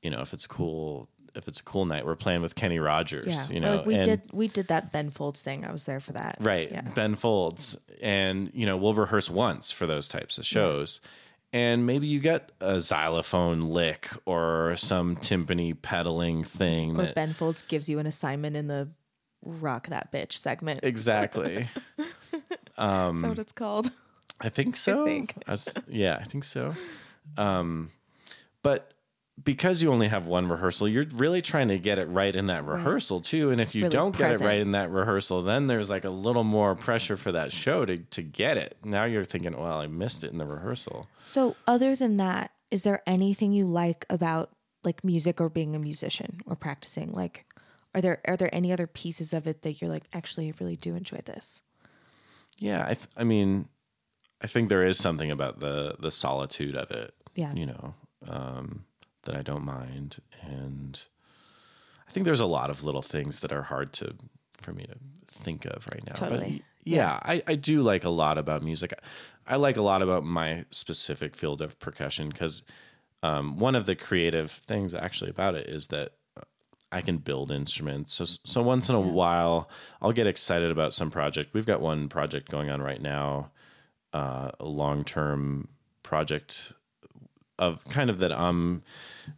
you 0.02 0.10
know, 0.12 0.22
if 0.22 0.34
it's 0.34 0.46
cool 0.46 1.10
if 1.36 1.48
it's 1.48 1.62
a 1.62 1.64
cool 1.64 1.86
night, 1.86 2.06
we're 2.06 2.16
playing 2.16 2.44
with 2.44 2.54
Kenny 2.54 2.78
Rogers, 2.78 3.50
Yeah. 3.50 3.56
you 3.56 3.60
know. 3.60 3.76
like 3.78 3.86
we 3.88 3.96
and- 3.96 4.06
did 4.06 4.22
we 4.32 4.48
did 4.48 4.68
that 4.68 4.92
Ben 4.92 5.10
Folds 5.10 5.42
thing. 5.42 5.66
I 5.66 5.72
was 5.72 5.86
there 5.86 6.00
for 6.00 6.12
that. 6.12 6.38
Right. 6.40 6.72
Yeah. 6.72 6.82
Ben 6.82 7.16
Folds. 7.16 7.76
And, 8.04 8.52
you 8.54 8.68
know, 8.68 8.78
we'll 8.78 8.94
rehearse 8.94 9.30
once 9.32 9.72
for 9.72 9.88
those 9.88 10.08
types 10.08 10.38
of 10.38 10.46
shows. 10.46 11.02
And 11.54 11.86
maybe 11.86 12.08
you 12.08 12.20
get 12.20 12.52
a 12.60 12.80
xylophone 12.80 13.62
lick 13.62 14.10
or 14.26 14.76
some 14.76 15.16
timpani 15.16 15.80
pedaling 15.80 16.44
thing. 16.44 17.00
Or 17.00 17.06
that, 17.06 17.16
Ben 17.16 17.34
Folds 17.34 17.62
gives 17.62 17.88
you 17.88 18.00
an 18.00 18.08
assignment 18.08 18.56
in 18.56 18.66
the 18.68 18.90
rock 19.44 19.88
that 19.90 20.12
bitch 20.12 20.34
segment. 20.34 20.80
exactly. 20.84 21.68
Is 22.00 22.08
that 22.76 23.14
what 23.22 23.38
it's 23.40 23.52
called? 23.52 23.92
I 24.42 24.50
think 24.50 24.76
so. 24.76 25.06
think. 25.06 25.36
I 25.48 25.52
was- 25.52 25.76
yeah, 25.88 26.18
I 26.20 26.24
think 26.24 26.44
so. 26.44 26.74
Um, 27.38 27.92
but 28.64 28.93
because 29.42 29.82
you 29.82 29.92
only 29.92 30.08
have 30.08 30.28
one 30.28 30.48
rehearsal, 30.48 30.88
you're 30.88 31.06
really 31.14 31.42
trying 31.42 31.70
to 31.70 31.80
get 31.80 31.98
it 31.98 32.06
right 32.06 32.36
in 32.36 32.48
that 32.48 32.66
rehearsal 32.66 33.20
too. 33.20 33.50
And 33.52 33.60
It's 33.60 33.72
if 33.72 33.76
you 33.76 33.84
really 33.84 33.94
don't 33.94 34.16
get 34.16 34.32
it 34.32 34.42
right 34.42 34.60
in 34.60 34.72
that 34.72 34.92
rehearsal, 34.92 35.42
then 35.42 35.68
there's 35.68 35.90
like 35.90 36.06
a 36.06 36.10
little 36.10 36.44
more 36.44 36.76
pressure 36.76 37.18
for 37.18 37.32
that 37.32 37.52
show 37.52 37.86
to 37.86 37.98
to 37.98 38.22
get 38.22 38.58
it. 38.58 38.78
Now 38.84 39.06
you're 39.06 39.24
thinking, 39.24 39.58
well, 39.58 39.80
I 39.80 39.88
missed 39.88 40.24
it 40.24 40.32
in 40.32 40.38
the 40.38 40.46
rehearsal. 40.46 41.08
So, 41.24 41.56
other 41.68 41.96
than 41.96 42.18
that, 42.18 42.52
is 42.70 42.84
there 42.84 43.02
anything 43.08 43.54
you 43.54 43.66
like 43.66 44.06
about 44.10 44.52
like 44.84 45.04
music 45.04 45.42
or 45.42 45.50
being 45.50 45.76
a 45.76 45.80
musician 45.80 46.42
or 46.46 46.56
practicing? 46.56 47.12
Like, 47.12 47.46
are 47.96 48.02
there 48.02 48.22
are 48.28 48.38
there 48.38 48.54
any 48.54 48.72
other 48.72 48.88
pieces 48.88 49.34
of 49.34 49.48
it 49.48 49.64
that 49.64 49.82
you're 49.82 49.90
like, 49.90 50.04
actually, 50.14 50.48
I 50.48 50.54
really 50.60 50.76
do 50.76 50.96
enjoy 50.96 51.20
this? 51.26 51.62
Yeah, 52.60 52.84
I, 52.84 52.94
th- 52.94 53.08
I 53.18 53.24
mean, 53.24 53.68
I 54.42 54.48
think 54.48 54.70
there 54.70 54.84
is 54.84 54.98
something 54.98 55.32
about 55.32 55.60
the 55.60 55.96
the 56.00 56.12
solitude 56.12 56.76
of 56.76 56.92
it. 56.92 57.14
Yeah. 57.36 57.52
you 57.56 57.66
know, 57.66 57.96
um, 58.28 58.86
that 59.24 59.36
I 59.36 59.42
don't 59.42 59.66
mind, 59.66 60.20
and 60.42 61.02
I 62.08 62.12
think 62.12 62.26
there's 62.26 62.40
a 62.40 62.46
lot 62.46 62.70
of 62.70 62.84
little 62.84 63.02
things 63.02 63.40
that 63.42 63.52
are 63.52 63.64
hard 63.64 63.94
to 63.94 64.16
for 64.58 64.74
me 64.74 64.86
to 64.86 64.96
think 65.28 65.66
of 65.66 65.88
right 65.92 66.06
now. 66.06 66.14
But 66.14 66.30
Totally. 66.30 66.50
y- 66.50 66.62
yeah, 66.86 67.20
I, 67.24 67.42
I 67.48 67.56
do 67.56 67.82
like 67.82 68.04
a 68.04 68.10
lot 68.10 68.38
about 68.38 68.62
music. 68.62 68.94
I 69.48 69.56
like 69.56 69.78
a 69.78 69.82
lot 69.82 70.02
about 70.02 70.24
my 70.24 70.66
specific 70.70 71.36
field 71.36 71.62
of 71.62 71.80
percussion 71.80 72.30
because 72.30 72.62
um, 73.22 73.58
one 73.58 73.76
of 73.76 73.86
the 73.86 73.96
creative 73.96 74.52
things 74.52 74.94
actually 74.94 75.30
about 75.30 75.56
it 75.56 75.68
is 75.68 75.88
that 75.88 76.12
I 76.92 77.02
can 77.02 77.18
build 77.18 77.52
instruments. 77.52 78.14
So 78.14 78.26
so 78.26 78.62
once 78.62 78.90
in 78.90 78.96
a 78.96 79.00
while, 79.02 79.70
I'll 80.02 80.12
get 80.12 80.28
excited 80.28 80.72
about 80.72 80.94
some 80.94 81.10
project. 81.10 81.54
We've 81.54 81.66
got 81.66 81.82
one 81.82 82.08
project 82.10 82.50
going 82.50 82.70
on 82.70 82.82
right 82.82 83.02
now, 83.02 83.52
uh, 84.14 84.52
a 84.60 84.66
long 84.66 85.04
term 85.04 85.70
project 86.04 86.74
of 87.68 87.84
kind 87.86 88.10
of 88.10 88.20
that 88.20 88.32
I'm 88.32 88.84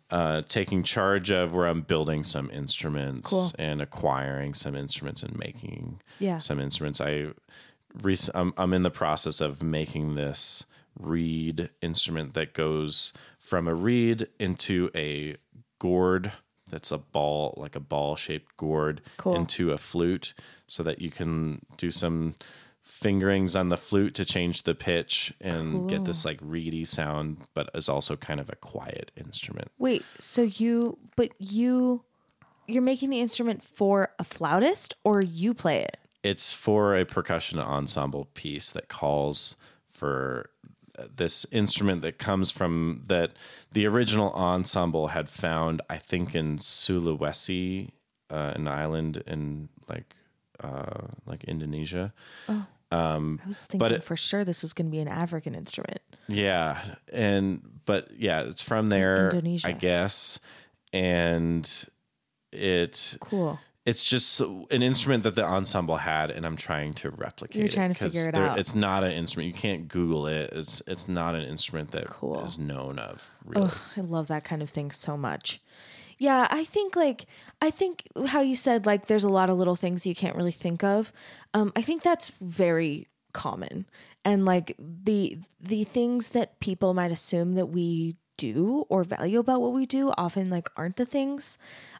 uh, 0.10 0.42
taking 0.48 0.84
charge 0.84 1.32
of, 1.32 1.54
where 1.54 1.68
I'm 1.68 1.82
building 1.82 2.24
some 2.24 2.50
instruments 2.52 3.30
Cool. 3.30 3.52
and 3.60 3.82
acquiring 3.82 4.54
some 4.54 4.76
instruments 4.76 5.24
and 5.24 5.38
making 5.38 6.02
Yeah. 6.20 6.40
some 6.40 6.60
instruments. 6.60 7.00
I 7.02 7.28
rec- 8.02 8.34
I'm, 8.34 8.54
I'm 8.58 8.74
in 8.74 8.84
the 8.84 8.92
process 8.92 9.42
of 9.42 9.62
making 9.64 10.16
this 10.16 10.66
reed 11.00 11.70
instrument 11.82 12.34
that 12.34 12.54
goes 12.54 13.14
from 13.40 13.68
a 13.68 13.76
reed 13.76 14.28
into 14.40 14.90
a 14.96 15.36
gourd 15.80 16.32
that's 16.68 16.92
a 16.92 16.98
ball 16.98 17.54
like 17.58 17.76
a 17.76 17.80
ball 17.80 18.16
shaped 18.16 18.56
gourd 18.58 19.02
Cool. 19.18 19.36
into 19.36 19.72
a 19.72 19.78
flute 19.78 20.34
so 20.68 20.82
that 20.84 21.00
you 21.00 21.12
can 21.12 21.62
do 21.78 21.92
some 21.92 22.36
fingerings 22.86 23.56
on 23.56 23.70
the 23.70 23.78
flute 23.78 24.14
to 24.16 24.24
change 24.24 24.64
the 24.64 24.76
pitch 24.76 25.34
and 25.42 25.90
get 25.90 26.06
this 26.06 26.24
like 26.24 26.38
reedy 26.42 26.86
sound 26.86 27.48
but 27.54 27.70
is 27.74 27.90
also 27.90 28.16
kind 28.16 28.40
of 28.40 28.50
a 28.50 28.56
quiet 28.56 29.12
instrument. 29.18 29.70
Wait, 29.78 30.06
so 30.20 30.44
you, 30.44 30.98
but 31.16 31.32
you, 31.40 32.04
you're 32.68 32.84
making 32.84 33.10
the 33.10 33.20
instrument 33.20 33.64
for 33.64 34.10
a 34.20 34.24
flautist 34.24 34.96
or 35.04 35.22
you 35.22 35.54
play 35.54 35.82
it? 35.82 35.98
it's 36.26 36.54
for 36.54 36.98
a 36.98 37.06
percussion 37.06 37.60
ensemble 37.60 38.26
piece 38.34 38.72
that 38.72 38.88
calls 38.88 39.56
for 39.88 40.50
uh, 40.98 41.04
this 41.16 41.46
instrument 41.52 42.02
that 42.02 42.18
comes 42.18 42.50
from 42.50 43.04
that 43.08 43.32
the 43.72 43.86
original 43.86 44.32
ensemble 44.34 45.08
had 45.08 45.30
found 45.30 45.82
i 45.90 45.98
think 45.98 46.34
in 46.34 46.58
sulawesi 46.58 47.92
uh, 48.32 48.54
an 48.56 48.68
island 48.68 49.22
in 49.28 49.70
like 49.88 50.16
uh, 50.64 51.08
like 51.28 51.44
indonesia 51.44 52.12
Um, 52.92 53.40
I 53.44 53.48
was 53.48 53.66
thinking 53.66 53.92
it- 53.92 54.04
for 54.04 54.16
sure 54.16 54.44
this 54.44 54.62
was 54.62 54.74
going 54.74 54.86
to 54.88 54.92
be 54.92 55.00
an 55.00 55.08
African 55.08 55.56
instrument. 55.56 56.02
yeah 56.28 56.84
and 57.14 57.62
but 57.86 58.10
yeah 58.18 58.42
it's 58.42 58.62
from 58.64 58.88
there 58.88 59.30
Indonesia. 59.30 59.68
i 59.68 59.72
guess 59.74 60.40
and 60.94 61.70
it 62.52 63.18
Cool. 63.20 63.60
it's 63.86 64.04
just 64.04 64.40
an 64.40 64.82
instrument 64.82 65.24
that 65.24 65.36
the 65.36 65.44
ensemble 65.44 65.98
had, 65.98 66.32
and 66.32 66.46
I'm 66.46 66.56
trying 66.56 66.94
to 66.96 67.10
replicate. 67.12 67.58
You're 67.60 67.68
trying 67.68 67.94
to 67.94 68.00
figure 68.00 68.30
it 68.30 68.36
out. 68.36 68.58
It's 68.58 68.74
not 68.74 69.04
an 69.04 69.12
instrument. 69.12 69.48
You 69.54 69.60
can't 69.60 69.88
Google 69.88 70.26
it. 70.28 70.52
It's 70.54 70.82
it's 70.88 71.08
not 71.08 71.36
an 71.36 71.44
instrument 71.44 71.92
that 71.92 72.04
is 72.06 72.10
Cool. 72.10 72.44
is 72.44 72.58
known 72.58 72.98
of. 72.98 73.30
Really. 73.46 73.66
Ugh, 73.68 73.78
I 73.98 74.02
love 74.02 74.28
that 74.28 74.44
kind 74.44 74.62
of 74.62 74.70
thing 74.70 74.92
so 74.92 75.18
much. 75.18 75.62
Yeah, 76.18 76.48
I 76.50 76.64
think 76.64 76.96
like 76.96 77.26
I 77.62 77.70
think 77.70 78.08
how 78.28 78.42
you 78.42 78.56
said 78.56 78.86
like 78.86 79.08
there's 79.08 79.24
a 79.24 79.30
lot 79.30 79.50
of 79.50 79.58
little 79.58 79.76
things 79.76 80.06
you 80.06 80.16
can't 80.16 80.36
really 80.36 80.52
think 80.52 80.84
of. 80.84 81.12
Um, 81.54 81.72
I 81.76 81.82
think 81.82 82.04
that's 82.04 82.32
very 82.42 83.08
common, 83.34 83.86
and 84.24 84.46
like 84.46 84.76
the 84.78 85.40
the 85.60 85.84
things 85.84 86.30
that 86.30 86.60
people 86.60 86.94
might 86.94 87.12
assume 87.12 87.56
that 87.56 87.68
we 87.68 88.16
do 88.38 88.86
or 88.90 89.04
value 89.04 89.40
about 89.40 89.62
what 89.62 89.72
we 89.72 89.86
do 89.86 90.14
often 90.18 90.50
like 90.50 90.70
aren't 90.76 90.98
the 90.98 91.06
things. 91.06 91.58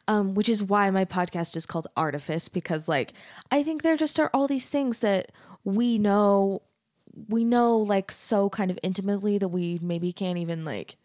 Um, 0.08 0.34
which 0.34 0.48
is 0.48 0.62
why 0.62 0.88
my 0.90 1.04
podcast 1.04 1.56
is 1.56 1.66
called 1.66 1.88
Artifice 1.96 2.48
because 2.48 2.88
like 2.88 3.12
I 3.50 3.64
think 3.64 3.82
there 3.82 3.96
just 3.96 4.20
are 4.20 4.30
all 4.32 4.46
these 4.46 4.70
things 4.70 5.00
that 5.00 5.32
we 5.64 5.98
know 5.98 6.62
we 7.28 7.44
know 7.44 7.76
like 7.76 8.12
so 8.12 8.48
kind 8.48 8.70
of 8.70 8.78
intimately 8.84 9.36
that 9.38 9.48
we 9.48 9.80
maybe 9.82 10.12
can't 10.12 10.38
even 10.38 10.64
like 10.64 10.96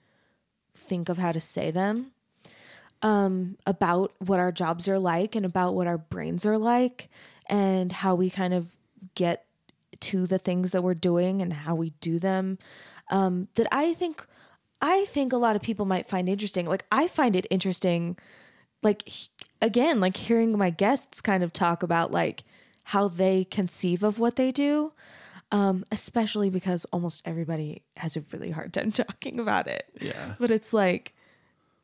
think 0.75 1.09
of 1.09 1.17
how 1.17 1.31
to 1.31 1.39
say 1.39 1.71
them 1.71 2.11
um, 3.03 3.57
about 3.65 4.11
what 4.19 4.39
our 4.39 4.51
jobs 4.51 4.87
are 4.87 4.99
like 4.99 5.35
and 5.35 5.45
about 5.45 5.73
what 5.73 5.87
our 5.87 5.97
brains 5.97 6.45
are 6.45 6.57
like 6.57 7.09
and 7.47 7.91
how 7.91 8.15
we 8.15 8.29
kind 8.29 8.53
of 8.53 8.67
get 9.15 9.45
to 9.99 10.25
the 10.27 10.37
things 10.39 10.71
that 10.71 10.81
we're 10.83 10.93
doing 10.93 11.41
and 11.41 11.51
how 11.53 11.75
we 11.75 11.91
do 12.01 12.19
them 12.19 12.57
um, 13.09 13.47
that 13.55 13.67
I 13.71 13.93
think 13.93 14.25
I 14.81 15.05
think 15.05 15.31
a 15.33 15.37
lot 15.37 15.55
of 15.55 15.61
people 15.61 15.85
might 15.85 16.07
find 16.07 16.27
interesting. 16.27 16.65
Like 16.67 16.85
I 16.91 17.07
find 17.07 17.35
it 17.35 17.45
interesting 17.51 18.17
like 18.81 19.07
he- 19.07 19.29
again 19.61 19.99
like 19.99 20.17
hearing 20.17 20.57
my 20.57 20.69
guests 20.71 21.21
kind 21.21 21.43
of 21.43 21.53
talk 21.53 21.83
about 21.83 22.11
like 22.11 22.43
how 22.83 23.07
they 23.07 23.43
conceive 23.43 24.01
of 24.01 24.17
what 24.17 24.37
they 24.37 24.51
do 24.51 24.91
um, 25.51 25.83
especially 25.91 26.49
because 26.49 26.85
almost 26.85 27.21
everybody 27.25 27.83
has 27.97 28.15
a 28.17 28.23
really 28.31 28.49
hard 28.49 28.73
time 28.73 28.91
talking 29.03 29.39
about 29.39 29.67
it 29.67 29.85
Yeah. 30.01 30.33
but 30.39 30.49
it's 30.49 30.73
like 30.73 31.13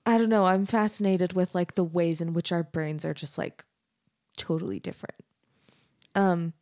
i 0.08 0.18
don't 0.18 0.30
know 0.30 0.46
i'm 0.46 0.66
fascinated 0.66 1.34
with 1.34 1.54
like 1.54 1.76
the 1.76 1.84
ways 1.84 2.22
in 2.22 2.34
which 2.34 2.52
our 2.52 2.64
brains 2.64 3.06
are 3.06 3.14
just 3.14 3.38
like 3.38 3.64
totally 4.38 4.80
different 4.80 5.16
um 6.16 6.54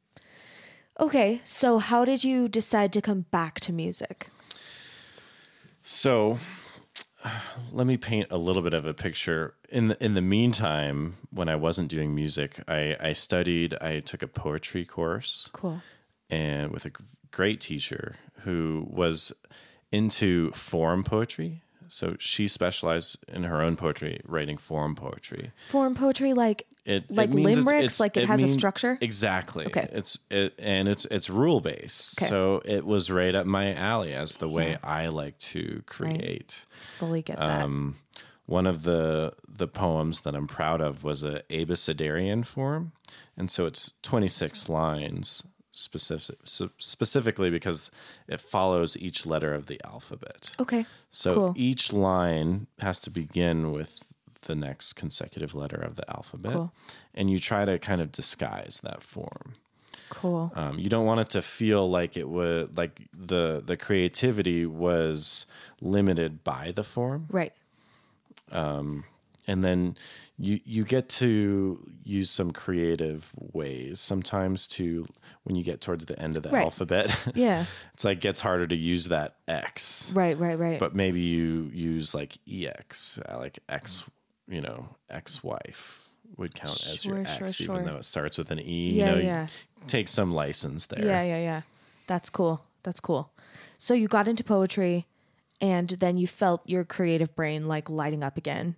okay 1.00 1.40
so 1.44 1.78
how 1.80 2.04
did 2.04 2.24
you 2.24 2.50
decide 2.50 2.92
to 2.92 3.02
come 3.02 3.22
back 3.32 3.60
to 3.62 3.72
music 3.72 4.28
So 5.88 6.40
let 7.72 7.86
me 7.86 7.96
paint 7.98 8.28
a 8.32 8.38
little 8.38 8.64
bit 8.64 8.74
of 8.74 8.86
a 8.86 8.94
picture. 8.94 9.54
In 9.70 9.90
the 9.90 10.04
in 10.04 10.16
the 10.16 10.22
meantime, 10.22 11.16
when 11.30 11.48
I 11.48 11.56
wasn't 11.56 11.90
doing 11.90 12.16
music, 12.16 12.60
I, 12.68 12.96
I 13.00 13.14
studied. 13.14 13.76
I 13.82 14.00
took 14.00 14.24
a 14.24 14.28
poetry 14.28 14.84
course 14.86 15.50
cool 15.54 15.82
and 16.30 16.72
with 16.72 16.86
a 16.86 16.92
great 17.32 17.62
teacher 17.62 18.16
who 18.42 18.88
was 18.90 19.32
into 19.92 20.52
form 20.54 21.04
poetry. 21.04 21.62
So 21.88 22.16
she 22.20 22.48
specialized 22.48 23.24
in 23.28 23.44
her 23.44 23.62
own 23.62 23.76
poetry, 23.76 24.22
writing 24.26 24.58
form 24.58 24.96
poetry. 24.96 25.52
form 25.68 25.96
poetry 25.96 26.34
like 26.34 26.66
It 26.86 27.10
Like 27.10 27.30
means 27.30 27.58
limericks, 27.66 28.00
like 28.00 28.18
it 28.18 28.28
has 28.28 28.44
a 28.44 28.48
structure? 28.48 28.98
Exactly. 29.02 29.66
Okay. 29.68 29.88
It's 29.92 30.20
it 30.30 30.54
and 30.60 30.88
it's 30.88 31.06
it's 31.06 31.30
rule 31.30 31.62
based. 31.62 32.22
Okay. 32.22 32.30
So 32.30 32.62
it 32.66 32.86
was 32.86 33.10
right 33.12 33.34
up 33.36 33.46
my 33.46 33.74
alley 33.74 34.14
as 34.14 34.36
the 34.36 34.50
way 34.50 34.78
I 34.84 35.08
like 35.08 35.38
to 35.40 35.84
create. 35.86 36.66
fully 36.98 37.22
get 37.22 37.38
that 37.38 37.62
Um, 37.64 37.96
one 38.46 38.68
of 38.68 38.84
the 38.84 39.34
the 39.48 39.68
poems 39.68 40.22
that 40.22 40.36
I'm 40.36 40.48
proud 40.48 40.82
of 40.82 41.04
was 41.04 41.24
a 41.24 41.42
abecedarian 41.50 42.46
form, 42.46 42.92
and 43.38 43.50
so 43.50 43.66
it's 43.66 43.94
26 44.04 44.70
lines 44.70 45.44
specific, 45.78 46.38
so 46.46 46.70
specifically 46.78 47.50
because 47.50 47.92
it 48.28 48.40
follows 48.40 48.96
each 48.98 49.26
letter 49.26 49.54
of 49.54 49.66
the 49.68 49.80
alphabet. 49.86 50.56
okay 50.60 50.86
So 51.10 51.34
Cool. 51.36 51.54
each 51.56 51.92
line 51.94 52.68
has 52.80 52.98
to 53.02 53.10
begin 53.10 53.72
with 53.72 54.00
the 54.44 54.56
next 54.56 54.94
consecutive 54.94 55.54
letter 55.54 55.82
of 55.90 55.96
the 55.98 56.10
alphabet, 56.10 56.54
Cool. 56.54 56.72
and 57.14 57.30
you 57.30 57.40
try 57.40 57.66
to 57.66 57.78
kind 57.80 58.00
of 58.02 58.12
disguise 58.12 58.80
that 58.84 59.02
form. 59.04 59.56
cool 60.10 60.52
Um, 60.56 60.78
you 60.80 60.88
don't 60.90 61.06
want 61.06 61.20
it 61.20 61.30
to 61.32 61.42
feel 61.42 61.90
like 61.90 62.16
it 62.16 62.30
would 62.30 62.78
like 62.78 63.02
the 63.32 63.62
the 63.66 63.76
creativity 63.78 64.66
was 64.66 65.46
limited 65.82 66.44
by 66.44 66.72
the 66.76 66.84
form 66.84 67.26
right 67.30 67.54
and 69.48 69.64
then 69.64 69.96
you 70.38 70.60
you 70.66 70.84
get 70.84 71.08
to 71.10 71.80
use 72.04 72.30
some 72.30 72.52
creative 72.52 73.32
ways 73.36 74.00
sometimes 74.00 74.68
to 74.68 75.06
when 75.44 75.56
you 75.56 75.64
get 75.64 75.82
towards 75.82 76.06
the 76.06 76.20
end 76.20 76.36
of 76.38 76.44
the 76.44 76.50
Right. 76.50 76.64
alphabet 76.64 77.32
yeah 77.36 77.66
it's 77.94 78.04
like 78.06 78.20
gets 78.20 78.42
harder 78.42 78.68
to 78.68 78.76
use 78.76 79.08
that 79.10 79.36
x 79.48 80.12
right 80.16 80.38
right 80.38 80.58
right 80.60 80.80
but 80.80 80.94
maybe 80.96 81.22
you 81.22 81.70
use 81.74 82.14
like 82.16 82.38
ex 82.48 83.20
uh, 83.30 83.38
like 83.38 83.60
x 83.70 84.04
you 84.48 84.62
know 84.62 84.90
ex-wife 85.10 86.10
would 86.38 86.54
count 86.54 86.74
as 86.88 87.06
your 87.06 87.26
Sure, 87.26 87.48
sure, 87.48 87.66
even 87.66 87.76
sure. 87.76 87.86
though 87.86 87.98
it 87.98 88.06
starts 88.06 88.38
with 88.38 88.52
an 88.52 88.60
e 88.60 88.92
Yeah, 88.92 89.06
you 89.08 89.12
know 89.12 89.18
yeah. 89.20 89.48
you 89.82 89.88
take 89.88 90.08
some 90.08 90.34
license 90.34 90.86
there 90.88 91.06
Yeah, 91.06 91.22
yeah, 91.24 91.38
yeah. 91.40 91.62
That's 92.08 92.30
cool. 92.30 92.64
That's 92.84 93.00
cool. 93.00 93.32
So 93.80 93.94
you 93.96 94.08
got 94.08 94.28
into 94.28 94.44
poetry 94.44 95.06
and 95.62 95.90
then 95.90 96.18
you 96.18 96.28
felt 96.28 96.62
your 96.70 96.84
creative 96.84 97.36
brain 97.36 97.68
like 97.68 97.90
lighting 97.90 98.24
up 98.24 98.38
again. 98.38 98.76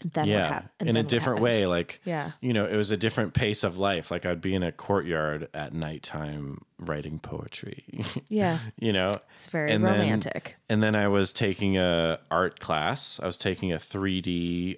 Then 0.00 0.10
what 0.22 0.28
yeah 0.28 0.46
happened? 0.48 0.70
and 0.80 0.88
in 0.90 0.96
a 0.96 0.98
then 0.98 1.04
what 1.04 1.08
different 1.10 1.38
happened? 1.40 1.54
way 1.60 1.66
like 1.66 2.00
Yeah. 2.04 2.30
you 2.40 2.52
know 2.52 2.66
it 2.66 2.76
was 2.76 2.90
a 2.90 2.96
different 2.96 3.34
pace 3.34 3.64
of 3.64 3.78
life 3.78 4.10
like 4.10 4.26
i'd 4.26 4.40
be 4.40 4.54
in 4.54 4.62
a 4.62 4.72
courtyard 4.72 5.48
at 5.54 5.72
nighttime 5.72 6.62
writing 6.78 7.18
poetry 7.18 7.84
Yeah. 8.28 8.58
you 8.78 8.92
know 8.92 9.12
It's 9.36 9.46
very 9.46 9.72
And 9.72 9.84
then- 9.84 10.00
romantic. 10.00 10.56
and 10.68 10.82
then 10.82 10.94
i 10.94 11.08
was 11.08 11.32
taking 11.32 11.76
a 11.78 12.18
art 12.30 12.60
class 12.60 13.18
i 13.22 13.26
was 13.26 13.36
taking 13.38 13.72
a 13.72 13.76
3d 13.76 14.76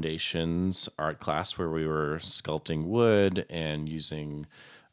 foundations 0.00 0.88
art 0.98 1.20
class 1.20 1.56
where 1.58 1.70
we 1.70 1.86
were 1.86 2.16
sculpting 2.20 2.84
wood 2.84 3.46
and 3.50 3.88
using 3.88 4.46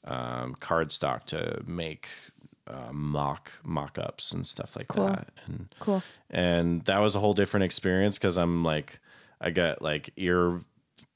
um, 0.06 0.56
cardstock 0.56 1.24
to 1.26 1.62
make 1.66 2.08
uh, 2.68 2.92
mock 2.94 3.52
mock-ups 3.66 4.32
and 4.32 4.46
stuff 4.48 4.76
like 4.78 4.88
Cool. 4.88 5.08
that 5.08 5.28
and 5.46 5.74
Cool. 5.80 6.02
and 6.30 6.84
that 6.86 7.00
was 7.00 7.16
a 7.16 7.20
whole 7.20 7.34
different 7.34 7.66
experience 7.66 8.18
because 8.18 8.38
I'm 8.38 8.64
like, 8.64 9.00
I 9.44 9.50
got 9.52 9.82
like 9.82 10.10
ear, 10.16 10.62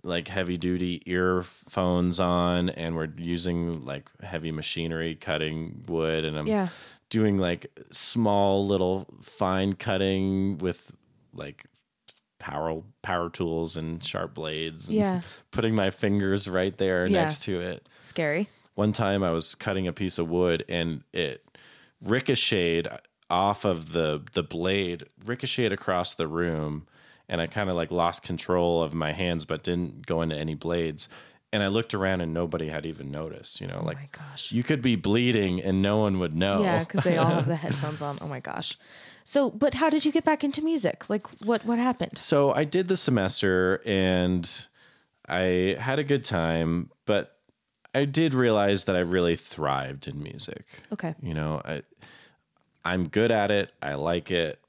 like 0.03 0.27
heavy 0.27 0.57
duty 0.57 1.01
earphones 1.05 2.19
on, 2.19 2.69
and 2.69 2.95
we're 2.95 3.09
using 3.17 3.85
like 3.85 4.09
heavy 4.21 4.51
machinery 4.51 5.15
cutting 5.15 5.83
wood, 5.87 6.25
and 6.25 6.37
I'm 6.37 6.47
Yeah. 6.47 6.67
doing 7.09 7.37
like 7.37 7.67
small 7.89 8.67
little 8.67 9.07
fine 9.21 9.73
cutting 9.73 10.57
with 10.57 10.91
like 11.33 11.63
power 12.39 12.83
power 13.01 13.29
tools 13.29 13.77
and 13.77 14.03
sharp 14.03 14.33
blades, 14.33 14.89
and 14.89 14.97
Yeah. 14.97 15.21
putting 15.51 15.73
my 15.73 15.89
fingers 15.89 16.47
right 16.47 16.77
there 16.77 17.07
Yeah. 17.07 17.21
next 17.23 17.43
to 17.43 17.59
it 17.61 17.87
Scary. 18.03 18.47
one 18.75 18.91
time 18.93 19.23
I 19.23 19.31
was 19.31 19.55
cutting 19.55 19.87
a 19.87 19.93
piece 19.93 20.19
of 20.19 20.29
wood 20.29 20.63
and 20.69 21.03
it 21.13 21.43
ricocheted 22.01 22.87
off 23.29 23.65
of 23.65 23.91
the 23.93 24.21
the 24.33 24.43
blade, 24.43 25.05
ricocheted 25.25 25.73
across 25.73 26.13
the 26.13 26.27
room, 26.27 26.87
and 27.29 27.41
I 27.41 27.47
kind 27.47 27.69
of 27.69 27.75
like 27.75 27.91
lost 27.91 28.23
control 28.23 28.81
of 28.83 28.93
my 28.93 29.11
hands, 29.13 29.45
but 29.45 29.63
didn't 29.63 30.05
go 30.05 30.21
into 30.21 30.35
any 30.37 30.55
blades. 30.55 31.09
And 31.53 31.63
I 31.63 31.67
looked 31.67 31.93
around 31.93 32.19
and 32.21 32.33
nobody 32.33 32.67
had 32.67 32.85
even 32.85 33.09
noticed. 33.09 33.61
You 33.61 33.67
know, 33.67 33.81
like 33.83 33.97
Oh 33.97 33.99
my 34.01 34.09
gosh. 34.29 34.51
you 34.51 34.63
could 34.63 34.81
be 34.81 34.95
bleeding 34.95 35.61
and 35.61 35.81
no 35.81 35.97
one 35.97 36.19
would 36.19 36.35
know. 36.35 36.61
Yeah, 36.63 36.79
because 36.79 37.03
they 37.05 37.17
all 37.17 37.29
have 37.29 37.47
the 37.47 37.55
headphones 37.65 38.01
on. 38.01 38.17
Oh 38.21 38.27
my 38.27 38.39
gosh. 38.41 38.77
So, 39.23 39.49
but 39.51 39.73
how 39.73 39.89
did 39.89 40.05
you 40.05 40.11
get 40.11 40.23
back 40.25 40.43
into 40.43 40.61
music? 40.61 41.09
Like, 41.09 41.27
what 41.41 41.65
what 41.65 41.79
happened? 41.79 42.17
So 42.17 42.51
I 42.51 42.63
did 42.65 42.87
the 42.89 42.97
semester 42.97 43.81
and 43.85 44.49
I 45.27 45.75
had 45.79 45.99
a 45.99 46.03
good 46.03 46.23
time, 46.25 46.91
but 47.05 47.37
I 47.95 48.05
did 48.05 48.33
realize 48.33 48.83
that 48.85 48.95
I 48.95 48.99
really 48.99 49.35
thrived 49.35 50.07
in 50.07 50.21
music. 50.21 50.63
Okay. 50.93 51.15
You 51.21 51.33
know, 51.33 51.61
I 51.63 51.81
I'm 52.85 53.07
good 53.07 53.31
at 53.31 53.51
it. 53.51 53.71
I 53.81 53.95
like 53.95 54.31
it. 54.31 54.59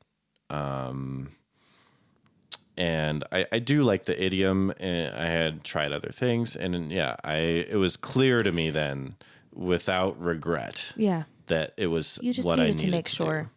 Um 0.51 1.31
and 2.79 3.25
I, 3.33 3.45
I 3.53 3.59
do 3.59 3.83
like 3.83 4.05
the 4.07 4.15
idiom 4.25 4.73
and 4.79 5.15
I 5.15 5.27
had 5.27 5.65
tried 5.65 5.93
other 5.93 6.11
things 6.11 6.57
and 6.57 6.91
yeah, 6.93 7.17
I 7.25 7.37
it 7.69 7.77
was 7.77 7.97
clear 7.97 8.43
to 8.43 8.53
me 8.53 8.71
then 8.71 9.17
without 9.53 10.19
regret 10.21 10.93
Yeah. 10.97 11.25
that 11.49 11.75
it 11.77 11.89
was 11.89 12.19
You 12.23 12.33
just 12.33 12.47
what 12.47 12.61
I 12.61 12.67
needed 12.67 12.79
to 12.79 12.91
make 12.91 13.07
to 13.07 13.11
sure. 13.17 13.43
do. 13.43 13.49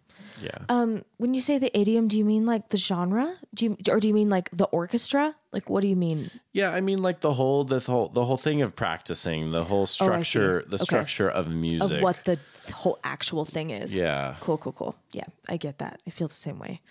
Yeah. 0.41 0.57
Um, 0.69 1.03
when 1.17 1.35
you 1.35 1.41
say 1.41 1.59
the 1.59 1.69
idiom, 1.77 2.07
do 2.07 2.17
you 2.17 2.25
mean 2.25 2.47
like 2.47 2.69
the 2.69 2.77
genre? 2.77 3.35
Do 3.53 3.65
you 3.65 3.77
or 3.89 3.99
do 3.99 4.07
you 4.07 4.13
mean 4.15 4.29
like 4.29 4.49
the 4.49 4.65
orchestra? 4.65 5.35
Like, 5.53 5.69
what 5.69 5.81
do 5.81 5.87
you 5.87 5.95
mean? 5.95 6.31
Yeah, 6.51 6.71
I 6.71 6.81
mean 6.81 6.97
like 7.03 7.19
the 7.19 7.33
whole 7.33 7.63
the 7.63 7.79
whole 7.79 8.07
the 8.09 8.25
whole 8.25 8.37
thing 8.37 8.63
of 8.63 8.75
practicing, 8.75 9.51
the 9.51 9.63
whole 9.65 9.83
Oh, 9.83 9.85
structure, 9.85 10.63
the 10.67 10.77
Okay. 10.77 10.83
structure 10.85 11.29
of 11.29 11.47
music. 11.47 11.97
Of 11.97 12.01
what 12.01 12.25
the 12.25 12.39
whole 12.73 12.97
actual 13.03 13.45
thing 13.45 13.69
is? 13.69 13.93
Yeah. 13.95 14.35
Cool, 14.39 14.57
cool, 14.57 14.71
cool. 14.73 14.95
Yeah, 15.13 15.25
I 15.47 15.57
get 15.57 15.77
that. 15.77 16.01
I 16.07 16.09
feel 16.09 16.27
the 16.27 16.33
same 16.47 16.57
way. 16.57 16.81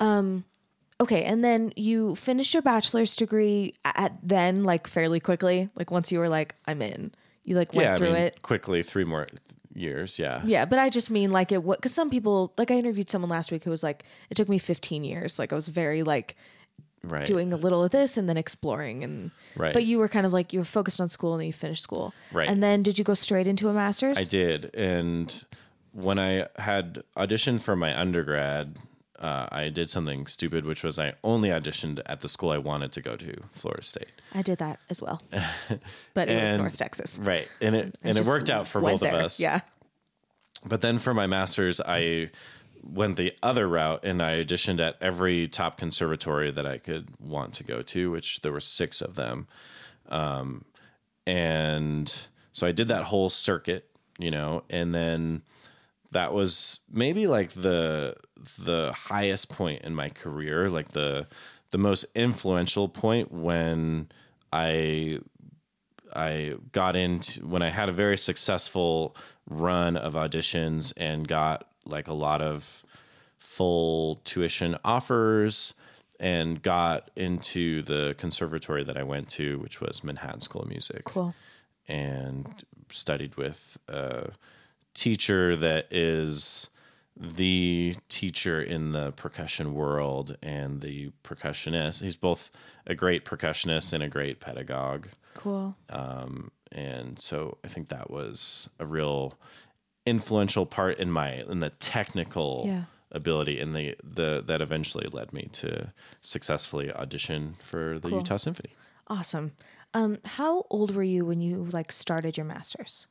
Um, 0.00 0.44
okay, 1.00 1.24
and 1.24 1.42
then 1.42 1.72
you 1.76 2.14
finished 2.14 2.52
your 2.54 2.62
bachelor's 2.62 3.16
degree 3.16 3.74
at 3.84 4.12
then 4.22 4.64
like 4.64 4.86
fairly 4.86 5.20
quickly, 5.20 5.68
like 5.74 5.90
once 5.90 6.12
you 6.12 6.18
were 6.18 6.28
like 6.28 6.54
I'm 6.66 6.82
in. 6.82 7.12
You 7.44 7.56
like 7.56 7.72
went 7.72 7.86
yeah, 7.86 7.94
I 7.94 7.96
through 7.96 8.08
mean, 8.12 8.16
it. 8.22 8.42
quickly. 8.42 8.82
Three 8.82 9.04
more 9.04 9.26
years. 9.74 10.18
Yeah. 10.18 10.42
Yeah, 10.44 10.64
but 10.66 10.78
I 10.78 10.90
just 10.90 11.10
mean 11.10 11.30
like 11.32 11.50
it 11.52 11.62
what 11.64 11.80
cuz 11.80 11.92
some 11.92 12.10
people 12.10 12.52
like 12.58 12.70
I 12.70 12.74
interviewed 12.74 13.08
someone 13.10 13.30
last 13.30 13.50
week 13.50 13.64
who 13.64 13.70
was 13.70 13.82
like 13.82 14.04
it 14.28 14.36
took 14.36 14.48
me 14.48 14.58
15 14.58 15.02
years. 15.04 15.38
Like 15.38 15.52
I 15.52 15.56
was 15.56 15.68
very 15.68 16.02
like 16.02 16.36
Right. 17.02 17.24
doing 17.24 17.50
a 17.54 17.56
little 17.56 17.82
of 17.82 17.92
this 17.92 18.18
and 18.18 18.28
then 18.28 18.36
exploring 18.36 19.02
and 19.02 19.30
Right. 19.56 19.72
but 19.72 19.84
you 19.86 19.98
were 19.98 20.06
kind 20.08 20.26
of 20.26 20.34
like 20.34 20.52
you 20.52 20.58
were 20.60 20.66
focused 20.66 21.00
on 21.00 21.08
school 21.08 21.32
and 21.32 21.40
then 21.40 21.46
you 21.46 21.52
finished 21.54 21.82
school. 21.82 22.12
Right. 22.30 22.46
And 22.46 22.62
then 22.62 22.82
did 22.82 22.98
you 22.98 23.04
go 23.04 23.14
straight 23.14 23.46
into 23.46 23.70
a 23.70 23.72
master's? 23.72 24.18
I 24.18 24.24
did, 24.24 24.70
and 24.74 25.44
when 25.92 26.18
I 26.18 26.46
had 26.58 27.02
auditioned 27.16 27.60
for 27.60 27.74
my 27.74 27.98
undergrad, 27.98 28.78
uh, 29.20 29.46
I 29.52 29.68
did 29.68 29.90
something 29.90 30.26
stupid, 30.26 30.64
which 30.64 30.82
was 30.82 30.98
I 30.98 31.12
only 31.22 31.50
auditioned 31.50 32.00
at 32.06 32.20
the 32.20 32.28
school 32.28 32.50
I 32.50 32.58
wanted 32.58 32.92
to 32.92 33.02
go 33.02 33.16
to, 33.16 33.36
Florida 33.52 33.82
State. 33.82 34.12
I 34.34 34.42
did 34.42 34.58
that 34.58 34.80
as 34.88 35.02
well. 35.02 35.22
But 36.14 36.28
it 36.28 36.42
was 36.42 36.54
North 36.56 36.76
Texas. 36.76 37.20
Right, 37.22 37.48
and 37.60 37.74
it 37.74 37.98
and 38.02 38.18
it 38.18 38.26
worked 38.26 38.50
out 38.50 38.66
for 38.66 38.80
both 38.80 39.00
there. 39.00 39.14
of 39.14 39.24
us. 39.24 39.38
Yeah. 39.38 39.60
But 40.64 40.80
then 40.80 40.98
for 40.98 41.14
my 41.14 41.26
master's, 41.26 41.80
I 41.80 42.30
went 42.82 43.16
the 43.16 43.32
other 43.42 43.68
route 43.68 44.04
and 44.04 44.22
I 44.22 44.42
auditioned 44.42 44.80
at 44.80 44.96
every 45.00 45.46
top 45.48 45.76
conservatory 45.76 46.50
that 46.50 46.66
I 46.66 46.78
could 46.78 47.08
want 47.18 47.54
to 47.54 47.64
go 47.64 47.82
to, 47.82 48.10
which 48.10 48.40
there 48.40 48.52
were 48.52 48.60
six 48.60 49.00
of 49.00 49.14
them. 49.14 49.46
Um, 50.08 50.64
and 51.26 52.26
so 52.52 52.66
I 52.66 52.72
did 52.72 52.88
that 52.88 53.04
whole 53.04 53.30
circuit, 53.30 53.86
you 54.18 54.30
know, 54.30 54.64
and 54.70 54.94
then 54.94 55.42
that 56.12 56.32
was 56.32 56.80
maybe 56.90 57.26
like 57.26 57.50
the 57.50 58.14
the 58.58 58.92
highest 58.94 59.48
point 59.50 59.82
in 59.82 59.94
my 59.94 60.08
career, 60.08 60.68
like 60.68 60.92
the 60.92 61.26
the 61.70 61.78
most 61.78 62.04
influential 62.14 62.88
point 62.88 63.30
when 63.30 64.08
I 64.52 65.20
I 66.14 66.54
got 66.72 66.96
into 66.96 67.46
when 67.46 67.62
I 67.62 67.70
had 67.70 67.88
a 67.88 67.92
very 67.92 68.18
successful 68.18 69.16
run 69.48 69.96
of 69.96 70.14
auditions 70.14 70.92
and 70.96 71.26
got 71.26 71.68
like 71.86 72.08
a 72.08 72.12
lot 72.14 72.42
of 72.42 72.84
full 73.38 74.16
tuition 74.24 74.76
offers 74.84 75.74
and 76.18 76.60
got 76.62 77.10
into 77.16 77.82
the 77.82 78.14
conservatory 78.18 78.84
that 78.84 78.96
I 78.96 79.02
went 79.02 79.30
to, 79.30 79.58
which 79.60 79.80
was 79.80 80.04
Manhattan 80.04 80.40
School 80.40 80.62
of 80.62 80.68
Music 80.68 81.04
Cool. 81.04 81.34
and 81.88 82.46
studied 82.90 83.36
with 83.36 83.78
a 83.88 84.30
teacher 84.94 85.56
that 85.56 85.92
is 85.92 86.70
the 87.16 87.96
teacher 88.08 88.62
in 88.62 88.92
the 88.92 89.12
percussion 89.12 89.74
world 89.74 90.36
and 90.42 90.80
the 90.80 91.10
percussionist. 91.24 92.02
He's 92.02 92.16
both 92.16 92.50
a 92.86 92.94
great 92.94 93.24
percussionist 93.24 93.92
and 93.92 94.02
a 94.02 94.08
great 94.08 94.40
pedagogue. 94.40 95.08
Cool. 95.34 95.76
Um, 95.90 96.50
and 96.72 97.18
so 97.20 97.58
I 97.64 97.68
think 97.68 97.88
that 97.88 98.10
was 98.10 98.70
a 98.78 98.86
real 98.86 99.34
influential 100.06 100.64
part 100.66 100.98
in 100.98 101.10
my 101.10 101.34
in 101.48 101.58
the 101.60 101.70
technical 101.70 102.64
Yeah. 102.66 102.84
ability 103.12 103.60
and 103.60 103.74
the 103.74 103.96
the 104.02 104.42
that 104.46 104.60
eventually 104.62 105.06
led 105.12 105.32
me 105.32 105.48
to 105.52 105.92
successfully 106.22 106.90
audition 106.92 107.54
for 107.60 107.98
the 107.98 108.08
Cool. 108.08 108.18
Utah 108.18 108.36
Symphony. 108.36 108.74
Awesome. 109.08 109.52
Um, 109.92 110.18
how 110.24 110.64
old 110.70 110.94
were 110.94 111.02
you 111.02 111.26
when 111.26 111.40
you 111.40 111.64
like 111.72 111.90
started 111.92 112.36
your 112.36 112.46
masters? 112.46 113.06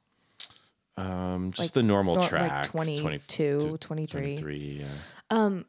Um, 0.99 1.51
just 1.51 1.59
Like, 1.59 1.71
the 1.73 1.83
normal 1.83 2.15
nor- 2.15 2.27
track, 2.27 2.73
like 2.73 2.97
22, 2.99 3.77
23. 3.79 4.37
23, 4.37 4.85
yeah. 5.31 5.59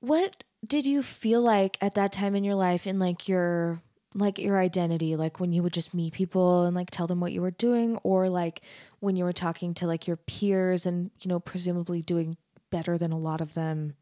What 0.00 0.44
did 0.66 0.86
you 0.86 1.02
feel 1.02 1.40
like 1.40 1.78
at 1.80 1.94
that 1.94 2.12
time 2.12 2.34
in 2.34 2.44
your 2.44 2.54
life 2.54 2.86
in 2.86 2.98
like 2.98 3.28
your 3.28 3.80
like 4.16 4.38
your 4.38 4.60
identity 4.60 5.16
like 5.16 5.40
when 5.40 5.52
you 5.52 5.60
would 5.62 5.72
just 5.72 5.92
meet 5.92 6.12
people 6.12 6.64
and 6.66 6.76
like 6.76 6.90
tell 6.90 7.06
them 7.06 7.20
what 7.20 7.32
you 7.32 7.40
were 7.40 7.50
doing? 7.50 7.96
Or 8.02 8.28
like 8.28 8.60
when 9.00 9.16
you 9.16 9.24
were 9.24 9.32
talking 9.32 9.74
to 9.74 9.86
like 9.86 10.06
your 10.06 10.16
peers 10.16 10.84
and 10.86 11.10
you 11.20 11.28
know 11.28 11.40
presumably 11.40 12.02
doing 12.02 12.36
better 12.70 12.98
than 12.98 13.12
a 13.12 13.18
lot 13.18 13.40
of 13.40 13.54
them? 13.54 13.94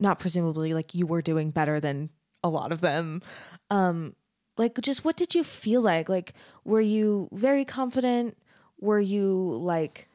Not 0.00 0.18
presumably 0.18 0.74
like 0.74 0.94
you 0.94 1.06
were 1.06 1.22
doing 1.22 1.50
better 1.50 1.78
than 1.78 2.10
a 2.42 2.48
lot 2.48 2.72
of 2.72 2.80
them. 2.80 3.22
Um 3.70 4.16
like 4.58 4.80
just 4.80 5.04
what 5.04 5.16
did 5.16 5.34
you 5.34 5.44
feel 5.44 5.80
like? 5.80 6.08
Like 6.08 6.34
were 6.64 6.80
you 6.80 7.28
very 7.32 7.64
confident 7.64 8.36
were 8.84 9.00
you 9.00 9.58
like 9.62 10.08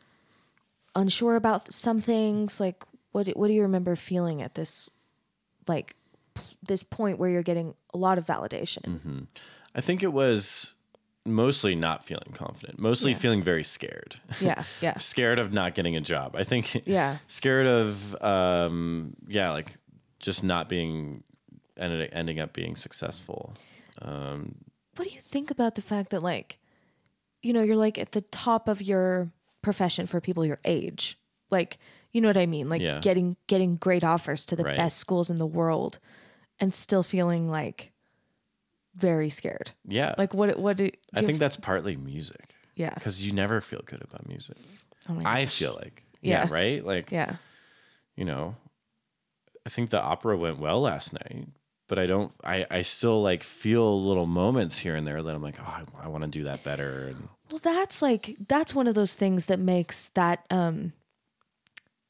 unsure 0.95 1.35
about 1.35 1.73
some 1.73 1.99
things 2.01 2.59
like 2.59 2.83
what 3.11 3.27
what 3.37 3.47
do 3.47 3.53
you 3.53 3.61
remember 3.63 3.95
feeling 3.95 4.41
at 4.41 4.55
this 4.55 4.89
like 5.67 5.95
p- 6.35 6.55
this 6.65 6.83
point 6.83 7.17
where 7.19 7.29
you're 7.29 7.43
getting 7.43 7.73
a 7.93 7.97
lot 7.97 8.17
of 8.17 8.25
validation 8.25 9.27
I 9.75 9.81
think 9.81 10.01
it 10.03 10.11
was 10.13 10.73
mostly 11.25 11.75
not 11.75 12.03
feeling 12.03 12.31
confident, 12.33 12.81
mostly 12.81 13.13
feeling 13.13 13.41
very 13.43 13.63
scared. 13.63 14.15
yeah 14.41 14.63
yeah 14.81 14.97
scared 15.13 15.39
of 15.39 15.51
not 15.53 15.75
getting 15.75 15.95
a 15.95 16.01
job. 16.01 16.35
I 16.35 16.43
think 16.43 16.85
Yeah. 16.87 17.17
scared 17.27 17.67
of 17.67 18.15
um 18.21 19.15
yeah, 19.27 19.51
like 19.51 19.77
just 20.19 20.43
not 20.43 20.69
being 20.69 21.23
ended 21.77 22.09
ending 22.13 22.39
up 22.39 22.53
being 22.53 22.75
successful. 22.75 23.53
what 24.01 25.07
do 25.07 25.13
you 25.13 25.21
think 25.21 25.49
about 25.51 25.75
the 25.75 25.81
fact 25.81 26.09
that 26.11 26.21
like 26.23 26.58
you 27.41 27.53
know 27.53 27.61
you're 27.61 27.75
like 27.75 27.97
at 27.97 28.11
the 28.11 28.21
top 28.21 28.67
of 28.67 28.81
your 28.81 29.31
profession 29.61 30.07
for 30.07 30.19
people 30.21 30.45
your 30.45 30.59
age 30.65 31.17
like 31.51 31.77
you 32.11 32.21
know 32.21 32.27
what 32.29 32.37
i 32.37 32.45
mean 32.45 32.69
like 32.69 32.81
Yeah. 32.81 32.99
getting 33.01 33.35
getting 33.47 33.75
great 33.75 34.03
offers 34.03 34.45
to 34.47 34.55
the 34.55 34.63
Right. 34.63 34.77
best 34.77 34.97
schools 34.97 35.29
in 35.29 35.37
the 35.37 35.45
world 35.45 35.99
and 36.59 36.73
still 36.73 37.03
feeling 37.03 37.49
like 37.49 37.91
very 38.95 39.29
scared 39.29 39.71
Yeah. 39.87 40.15
like 40.17 40.33
what 40.33 40.57
what 40.59 40.77
do, 40.77 40.87
do 40.89 40.97
I 41.13 41.19
think 41.19 41.31
have- 41.31 41.39
that's 41.39 41.57
partly 41.57 41.95
music. 41.95 42.55
yeah 42.75 42.93
Cuz 42.95 43.21
you 43.21 43.31
never 43.31 43.61
feel 43.61 43.81
good 43.85 44.01
about 44.01 44.27
music. 44.27 44.57
oh 45.07 45.13
my 45.13 45.41
I 45.41 45.45
feel 45.45 45.73
like. 45.75 46.03
Yeah, 46.21 46.45
Yeah. 46.45 46.53
right? 46.53 46.85
Like 46.85 47.11
yeah 47.11 47.35
you 48.15 48.25
know, 48.25 48.55
I 49.65 49.69
think 49.69 49.91
the 49.91 50.01
opera 50.01 50.35
went 50.37 50.59
well 50.59 50.81
last 50.81 51.13
night, 51.13 51.47
but 51.89 51.99
I 51.99 52.05
don't. 52.05 52.31
I 52.43 52.65
I 52.71 52.81
still 52.83 53.21
like 53.21 53.43
feel 53.43 54.01
little 54.01 54.27
moments 54.27 54.77
here 54.77 54.95
and 54.95 55.05
there 55.05 55.21
that 55.21 55.35
I'm 55.35 55.43
like, 55.43 55.55
oh, 55.59 55.83
I, 55.99 56.05
I 56.05 56.07
want 56.07 56.23
to 56.23 56.29
do 56.29 56.45
that 56.45 56.63
better. 56.63 57.07
And 57.09 57.27
Well, 57.51 57.59
that's 57.61 58.01
like 58.01 58.37
that's 58.47 58.73
one 58.73 58.87
of 58.87 58.95
those 58.95 59.15
things 59.15 59.47
that 59.47 59.59
makes 59.59 60.09
that 60.09 60.45
um 60.49 60.93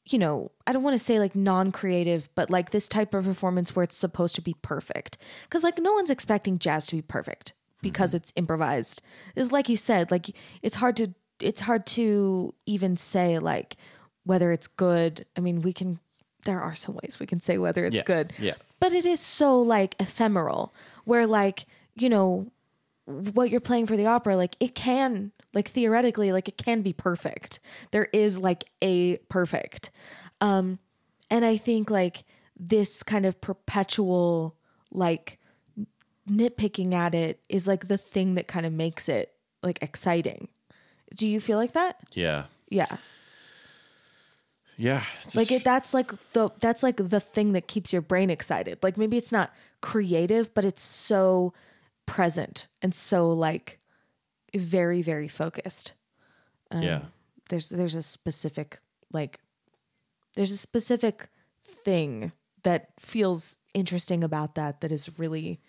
you 0.04 0.18
know, 0.18 0.50
I 0.66 0.72
don't 0.72 0.82
want 0.82 0.94
to 0.94 1.04
say 1.04 1.18
like 1.18 1.36
non-creative, 1.36 2.28
but 2.34 2.50
like 2.50 2.70
this 2.70 2.88
type 2.88 3.14
of 3.14 3.24
performance 3.24 3.76
where 3.76 3.84
it's 3.84 3.96
supposed 3.96 4.34
to 4.36 4.42
be 4.42 4.54
perfect. 4.60 5.18
Cuz 5.48 5.64
like 5.64 5.78
no 5.78 5.94
one's 5.94 6.10
expecting 6.10 6.58
jazz 6.58 6.86
to 6.88 6.96
be 6.96 7.02
perfect 7.02 7.54
because 7.80 8.12
it's 8.12 8.32
improvised. 8.36 9.02
Is 9.34 9.50
like 9.50 9.68
you 9.68 9.76
said, 9.76 10.10
like 10.10 10.30
it's 10.62 10.76
hard 10.76 10.96
to 10.98 11.14
it's 11.40 11.62
hard 11.62 11.86
to 11.86 12.54
even 12.66 12.96
say 12.98 13.38
like 13.38 13.76
whether 14.24 14.52
it's 14.52 14.66
good. 14.66 15.24
I 15.36 15.40
mean, 15.40 15.62
we 15.62 15.72
can 15.72 16.00
there 16.44 16.60
are 16.60 16.74
some 16.74 16.94
ways 17.02 17.18
we 17.20 17.26
can 17.26 17.40
say 17.40 17.58
whether 17.58 17.84
it's 17.84 17.96
Yeah, 17.96 18.02
good. 18.04 18.32
yeah. 18.38 18.54
But 18.78 18.92
it 18.92 19.04
is 19.06 19.20
so 19.20 19.60
like 19.60 19.94
ephemeral 20.00 20.72
where 21.04 21.26
like, 21.26 21.66
you 21.94 22.08
know, 22.08 22.50
what 23.06 23.50
you're 23.50 23.60
playing 23.60 23.86
for 23.86 23.96
the 23.96 24.06
opera 24.06 24.36
like 24.36 24.54
it 24.60 24.74
can 24.74 25.32
like 25.52 25.68
theoretically 25.68 26.32
like 26.32 26.48
it 26.48 26.56
can 26.56 26.80
be 26.82 26.92
perfect. 26.92 27.58
There 27.90 28.08
is 28.12 28.38
like 28.38 28.64
a 28.82 29.16
perfect. 29.28 29.90
Um 30.40 30.78
and 31.28 31.44
i 31.44 31.56
think 31.56 31.90
like 31.90 32.24
this 32.58 33.02
kind 33.02 33.24
of 33.26 33.40
perpetual 33.40 34.56
like 34.92 35.38
nitpicking 36.28 36.92
at 36.92 37.14
it 37.14 37.40
is 37.48 37.66
like 37.66 37.88
the 37.88 37.96
thing 37.98 38.34
that 38.34 38.46
kind 38.46 38.66
of 38.66 38.72
makes 38.72 39.08
it 39.08 39.32
like 39.62 39.78
exciting. 39.82 40.48
Do 41.14 41.26
you 41.26 41.40
feel 41.40 41.58
like 41.58 41.72
that? 41.72 41.96
Yeah, 42.12 42.44
yeah 42.68 42.96
yeah, 44.80 45.04
like 45.34 45.52
it 45.52 45.62
that's 45.62 45.92
like 45.92 46.10
the 46.32 46.48
that's 46.58 46.82
like 46.82 46.96
the 46.96 47.20
thing 47.20 47.52
that 47.52 47.68
keeps 47.68 47.92
your 47.92 48.00
brain 48.00 48.30
excited. 48.30 48.78
Like 48.82 48.96
maybe 48.96 49.18
it's 49.18 49.30
not 49.30 49.52
creative 49.82 50.54
but 50.54 50.64
it's 50.64 50.80
so 50.82 51.52
present 52.06 52.66
and 52.80 52.94
so 52.94 53.30
like 53.30 53.78
very 54.56 55.02
very 55.02 55.28
focused. 55.28 55.92
Um, 56.70 56.82
yeah, 56.82 57.00
there's 57.50 57.68
there's 57.68 57.94
a 57.94 58.02
specific 58.02 58.80
like 59.12 59.40
there's 60.34 60.50
a 60.50 60.56
specific 60.56 61.28
thing 61.62 62.32
that 62.62 62.88
feels 62.98 63.58
interesting 63.74 64.24
about 64.24 64.54
that 64.54 64.80
that 64.80 64.90
is 64.90 65.18
really 65.18 65.60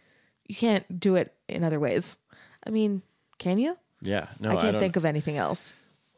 you 0.47 0.55
can't 0.55 1.01
do 1.01 1.17
it 1.17 1.33
in 1.49 1.65
other 1.65 1.81
ways. 1.81 2.17
I 2.65 2.69
mean 2.69 3.01
can 3.39 3.57
you? 3.57 3.77
Yeah. 4.01 4.27
No, 4.39 4.51
i 4.51 4.53
can't 4.53 4.71
don't- 4.71 4.79
think 4.79 4.95
of 4.95 5.03
anything 5.03 5.37
else. 5.37 5.73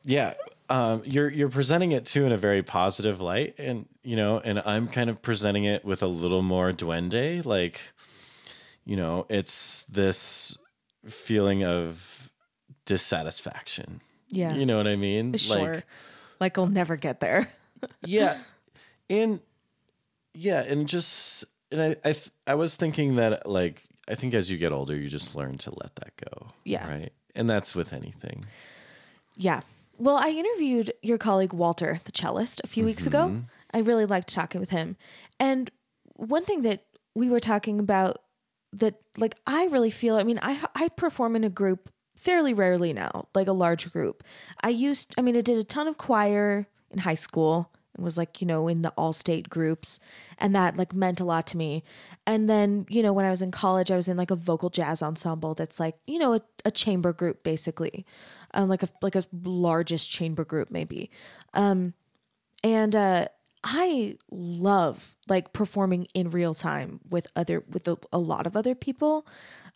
Yeah 0.06 0.34
um, 0.70 1.02
you're 1.06 1.30
you're 1.30 1.50
presenting 1.50 1.92
it 1.92 2.06
too 2.06 2.26
in 2.26 2.32
a 2.32 2.38
very 2.38 2.64
positive 2.64 3.20
light 3.22 3.56
and 3.58 3.88
you 4.04 4.16
know 4.16 4.40
and 4.40 4.62
i'm 4.66 4.88
kind 4.88 5.10
of 5.10 5.22
presenting 5.22 5.66
it 5.66 5.84
with 5.84 6.02
a 6.04 6.08
little 6.08 6.42
more 6.42 6.72
duende 6.72 7.46
like 7.46 7.82
you 8.86 8.96
know 8.96 9.26
it's 9.30 9.84
this 9.84 10.58
feeling 11.06 11.64
of 11.64 12.32
dissatisfaction 12.86 14.02
yeah 14.30 14.54
you 14.54 14.66
know 14.66 14.78
what 14.78 14.88
i 14.88 14.96
mean 14.96 15.34
sure 15.38 15.74
like 15.76 15.86
like 16.40 16.58
i'll 16.58 16.68
never 16.68 16.96
get 16.96 17.20
there 17.20 17.50
yeah 18.06 18.38
and 19.10 19.40
yeah 20.34 20.62
and 20.62 20.88
just 20.88 21.46
and 21.72 21.82
I 21.82 21.88
I, 22.10 22.14
th- 22.14 22.30
I 22.48 22.56
was 22.56 22.76
thinking 22.76 23.16
that 23.18 23.48
like 23.50 23.84
I 24.08 24.16
think 24.16 24.34
as 24.34 24.52
you 24.52 24.58
get 24.58 24.72
older, 24.72 24.96
you 24.96 25.08
just 25.08 25.36
learn 25.36 25.58
to 25.60 25.72
let 25.72 25.96
that 25.96 26.14
go. 26.18 26.48
Yeah. 26.66 26.88
Right. 26.88 27.14
And 27.36 27.50
that's 27.50 27.74
with 27.74 27.94
anything. 27.94 28.46
Yeah. 29.38 29.62
Well, 30.04 30.18
I 30.18 30.32
interviewed 30.32 30.92
your 31.02 31.18
colleague 31.18 31.54
Walter, 31.54 32.02
the 32.04 32.12
cellist, 32.12 32.60
a 32.66 32.68
few 32.68 32.84
weeks 32.84 33.08
ago. 33.08 33.28
Mm-hmm. 33.30 33.40
I 33.74 33.80
really 33.80 34.06
liked 34.06 34.34
talking 34.34 34.60
with 34.60 34.70
him. 34.70 34.98
And 35.40 35.72
one 36.18 36.44
thing 36.44 36.64
that 36.64 36.84
we 37.16 37.30
were 37.30 37.40
talking 37.40 37.80
about 37.80 38.22
that 38.74 38.96
like 39.18 39.36
I 39.48 39.68
really 39.68 39.92
feel, 39.92 40.18
I 40.18 40.24
mean, 40.24 40.40
I 40.42 40.62
I 40.76 40.90
perform 40.90 41.38
in 41.38 41.46
a 41.46 41.50
group 41.50 41.90
fairly 42.18 42.54
rarely 42.54 42.92
now, 42.92 43.30
like 43.34 43.48
a 43.48 43.54
large 43.54 43.94
group. 43.94 44.26
I 44.62 44.70
used 44.70 45.16
I 45.18 45.22
mean, 45.22 45.38
I 45.38 45.42
did 45.42 45.58
a 45.58 45.64
ton 45.64 45.88
of 45.88 45.98
choir 45.98 46.68
in 46.92 47.00
high 47.00 47.16
school 47.16 47.72
and 47.96 48.04
was 48.04 48.18
like, 48.18 48.42
you 48.42 48.48
know, 48.48 48.68
in 48.68 48.82
the 48.82 48.90
all-state 48.98 49.50
groups 49.50 50.00
and 50.38 50.54
that 50.54 50.76
like 50.76 50.94
meant 50.94 51.22
a 51.22 51.24
lot 51.24 51.48
to 51.48 51.58
me. 51.58 51.82
And 52.28 52.50
then, 52.50 52.88
you 52.90 53.04
know, 53.04 53.14
when 53.14 53.26
I 53.26 53.30
was 53.30 53.42
in 53.42 53.52
college, 53.52 53.90
I 53.90 53.96
was 53.96 54.10
in 54.10 54.18
like 54.18 54.32
a 54.32 54.36
vocal 54.36 54.70
jazz 54.70 55.02
ensemble 55.02 55.54
that's 55.54 55.80
like, 55.80 55.96
you 56.08 56.20
know, 56.20 56.34
a, 56.34 56.42
a 56.66 56.72
chamber 56.72 57.14
group 57.14 57.44
basically. 57.44 58.06
Um, 58.54 58.70
like 58.70 58.84
a 58.84 58.90
like 59.02 59.16
a 59.16 59.24
largest 59.44 60.10
chamber 60.10 60.46
group 60.46 60.70
maybe. 60.72 61.10
Um 61.54 61.94
and 62.64 62.96
uh 62.96 63.28
I 63.64 64.18
love 64.30 65.16
like 65.28 65.54
performing 65.54 66.08
in 66.14 66.30
real 66.30 66.54
time 66.54 67.00
with 67.10 67.28
other 67.36 67.64
with 67.70 67.88
a, 67.88 67.98
a 68.12 68.20
lot 68.20 68.46
of 68.46 68.56
other 68.56 68.76
people. 68.76 69.26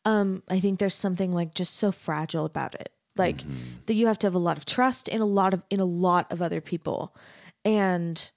Um 0.05 0.43
I 0.49 0.59
think 0.59 0.79
there's 0.79 0.93
something 0.93 1.33
like 1.33 1.53
just 1.53 1.75
so 1.75 1.91
fragile 1.91 2.45
about 2.45 2.75
it. 2.75 2.91
Like 3.15 3.43
that 3.87 3.95
you 3.95 4.07
have 4.07 4.19
to 4.19 4.27
have 4.27 4.35
a 4.35 4.39
lot 4.39 4.57
of 4.57 4.65
trust 4.65 5.07
in 5.07 5.21
a 5.21 5.25
lot 5.25 5.53
of 5.53 5.63
in 5.69 5.79
a 5.79 5.85
lot 5.85 6.31
of 6.31 6.41
other 6.41 6.61
people. 6.61 7.15
And 7.65 8.29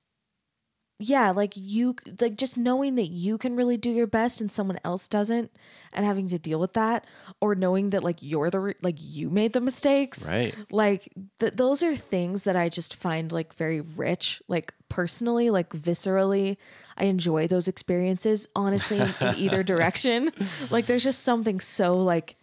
yeah, 1.02 1.30
like 1.30 1.54
you 1.56 1.96
like 2.20 2.36
just 2.36 2.58
knowing 2.58 2.96
that 2.96 3.06
you 3.06 3.38
can 3.38 3.56
really 3.56 3.78
do 3.78 3.90
your 3.90 4.06
best 4.06 4.42
and 4.42 4.52
someone 4.52 4.78
else 4.84 5.08
doesn't 5.08 5.50
and 5.94 6.04
having 6.04 6.28
to 6.28 6.38
deal 6.38 6.60
with 6.60 6.74
that 6.74 7.06
or 7.40 7.54
knowing 7.54 7.90
that 7.90 8.04
like 8.04 8.18
you're 8.20 8.50
the 8.50 8.74
like 8.82 8.96
you 8.98 9.30
made 9.30 9.54
the 9.54 9.62
mistakes. 9.62 10.30
Right. 10.30 10.54
Like 10.70 11.10
th- 11.38 11.54
those 11.54 11.82
are 11.82 11.96
things 11.96 12.44
that 12.44 12.54
I 12.54 12.68
just 12.68 12.96
find 12.96 13.32
like 13.32 13.54
very 13.54 13.80
rich, 13.80 14.42
like 14.46 14.74
personally, 14.90 15.48
like 15.48 15.70
viscerally. 15.70 16.58
I 16.98 17.04
enjoy 17.04 17.48
those 17.48 17.66
experiences 17.66 18.46
honestly 18.54 18.98
in, 18.98 19.08
in 19.22 19.34
either 19.36 19.62
direction. 19.62 20.30
Like 20.68 20.84
there's 20.84 21.04
just 21.04 21.22
something 21.22 21.60
so 21.60 21.96
like 21.96 22.36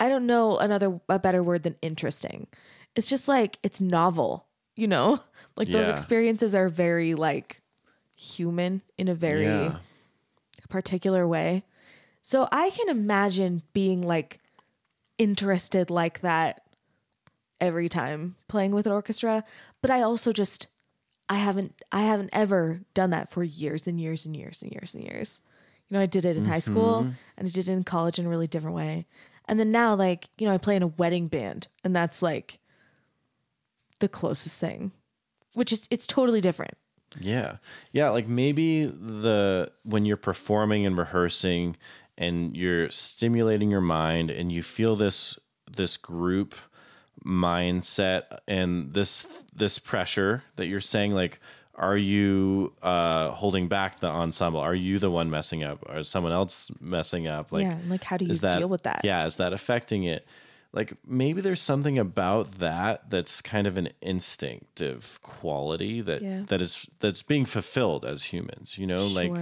I 0.00 0.08
don't 0.08 0.26
know 0.26 0.58
another 0.58 1.00
a 1.08 1.20
better 1.20 1.44
word 1.44 1.62
than 1.62 1.76
interesting. 1.80 2.48
It's 2.96 3.08
just 3.08 3.28
like 3.28 3.60
it's 3.62 3.80
novel, 3.80 4.46
you 4.74 4.88
know? 4.88 5.20
Like 5.56 5.70
those 5.70 5.88
experiences 5.88 6.54
are 6.54 6.68
very 6.68 7.14
like 7.16 7.60
human 8.18 8.82
in 8.96 9.08
a 9.08 9.14
very 9.14 9.44
Yeah. 9.44 9.78
particular 10.68 11.26
way. 11.26 11.64
So 12.20 12.48
I 12.52 12.70
can 12.70 12.88
imagine 12.88 13.62
being 13.72 14.02
like 14.02 14.40
interested 15.16 15.88
like 15.88 16.20
that 16.20 16.62
every 17.60 17.88
time 17.88 18.36
playing 18.48 18.72
with 18.72 18.86
an 18.86 18.92
orchestra, 18.92 19.44
but 19.80 19.90
I 19.90 20.02
also 20.02 20.32
just 20.32 20.66
I 21.28 21.36
haven't 21.36 21.80
I 21.92 22.02
haven't 22.02 22.30
ever 22.32 22.80
done 22.92 23.10
that 23.10 23.30
for 23.30 23.44
years 23.44 23.86
and 23.86 24.00
years 24.00 24.26
and 24.26 24.36
years 24.36 24.62
and 24.62 24.72
years 24.72 24.94
and 24.94 25.04
years. 25.04 25.40
You 25.88 25.96
know, 25.96 26.02
I 26.02 26.06
did 26.06 26.24
it 26.24 26.36
in 26.36 26.44
high 26.44 26.58
school 26.58 27.02
mm-hmm. 27.02 27.12
and 27.36 27.46
I 27.46 27.50
did 27.50 27.68
it 27.68 27.72
in 27.72 27.84
college 27.84 28.18
in 28.18 28.26
a 28.26 28.28
really 28.28 28.46
different 28.46 28.76
way. 28.76 29.06
And 29.46 29.58
then 29.58 29.70
now 29.70 29.94
like, 29.94 30.28
you 30.38 30.46
know, 30.46 30.52
I 30.52 30.58
play 30.58 30.76
in 30.76 30.82
a 30.82 30.88
wedding 30.88 31.28
band 31.28 31.68
and 31.84 31.94
that's 31.96 32.20
like 32.20 32.58
the 34.00 34.08
closest 34.08 34.58
thing. 34.58 34.92
Which 35.54 35.72
is 35.72 35.86
it's 35.90 36.06
totally 36.06 36.40
different. 36.40 36.76
Yeah. 37.18 37.56
Yeah, 37.92 38.10
like 38.10 38.28
maybe 38.28 38.84
the 38.84 39.70
when 39.82 40.04
you're 40.04 40.16
performing 40.16 40.86
and 40.86 40.96
rehearsing 40.96 41.76
and 42.16 42.56
you're 42.56 42.90
stimulating 42.90 43.70
your 43.70 43.80
mind 43.80 44.30
and 44.30 44.50
you 44.52 44.62
feel 44.62 44.96
this 44.96 45.38
this 45.70 45.96
group 45.96 46.54
mindset 47.24 48.38
and 48.46 48.92
this 48.94 49.26
this 49.54 49.78
pressure 49.78 50.42
that 50.56 50.66
you're 50.66 50.80
saying 50.80 51.12
like 51.12 51.40
are 51.74 51.96
you 51.96 52.72
uh 52.82 53.30
holding 53.30 53.68
back 53.68 53.98
the 54.00 54.06
ensemble 54.06 54.60
are 54.60 54.74
you 54.74 54.98
the 54.98 55.10
one 55.10 55.30
messing 55.30 55.62
up 55.64 55.84
or 55.88 56.00
is 56.00 56.08
someone 56.08 56.32
else 56.32 56.70
messing 56.80 57.26
up 57.26 57.52
like 57.52 57.62
yeah. 57.62 57.78
Like 57.88 58.04
how 58.04 58.16
do 58.16 58.24
you 58.24 58.32
that 58.34 58.58
deal 58.58 58.68
with 58.68 58.84
that? 58.84 59.00
yeah 59.04 59.26
is 59.26 59.36
that 59.36 59.52
affecting 59.52 60.04
it 60.04 60.26
like 60.72 60.94
maybe 61.06 61.40
there's 61.40 61.62
something 61.62 61.98
about 61.98 62.58
that 62.58 63.08
that's 63.10 63.40
kind 63.40 63.66
of 63.66 63.78
an 63.78 63.88
instinctive 64.02 65.18
quality 65.22 66.00
that 66.00 66.22
Yeah. 66.22 66.42
that 66.48 66.60
is 66.60 66.86
that's 67.00 67.22
being 67.22 67.46
fulfilled 67.46 68.04
as 68.04 68.24
humans 68.24 68.78
you 68.78 68.86
know 68.86 69.06
like 69.06 69.32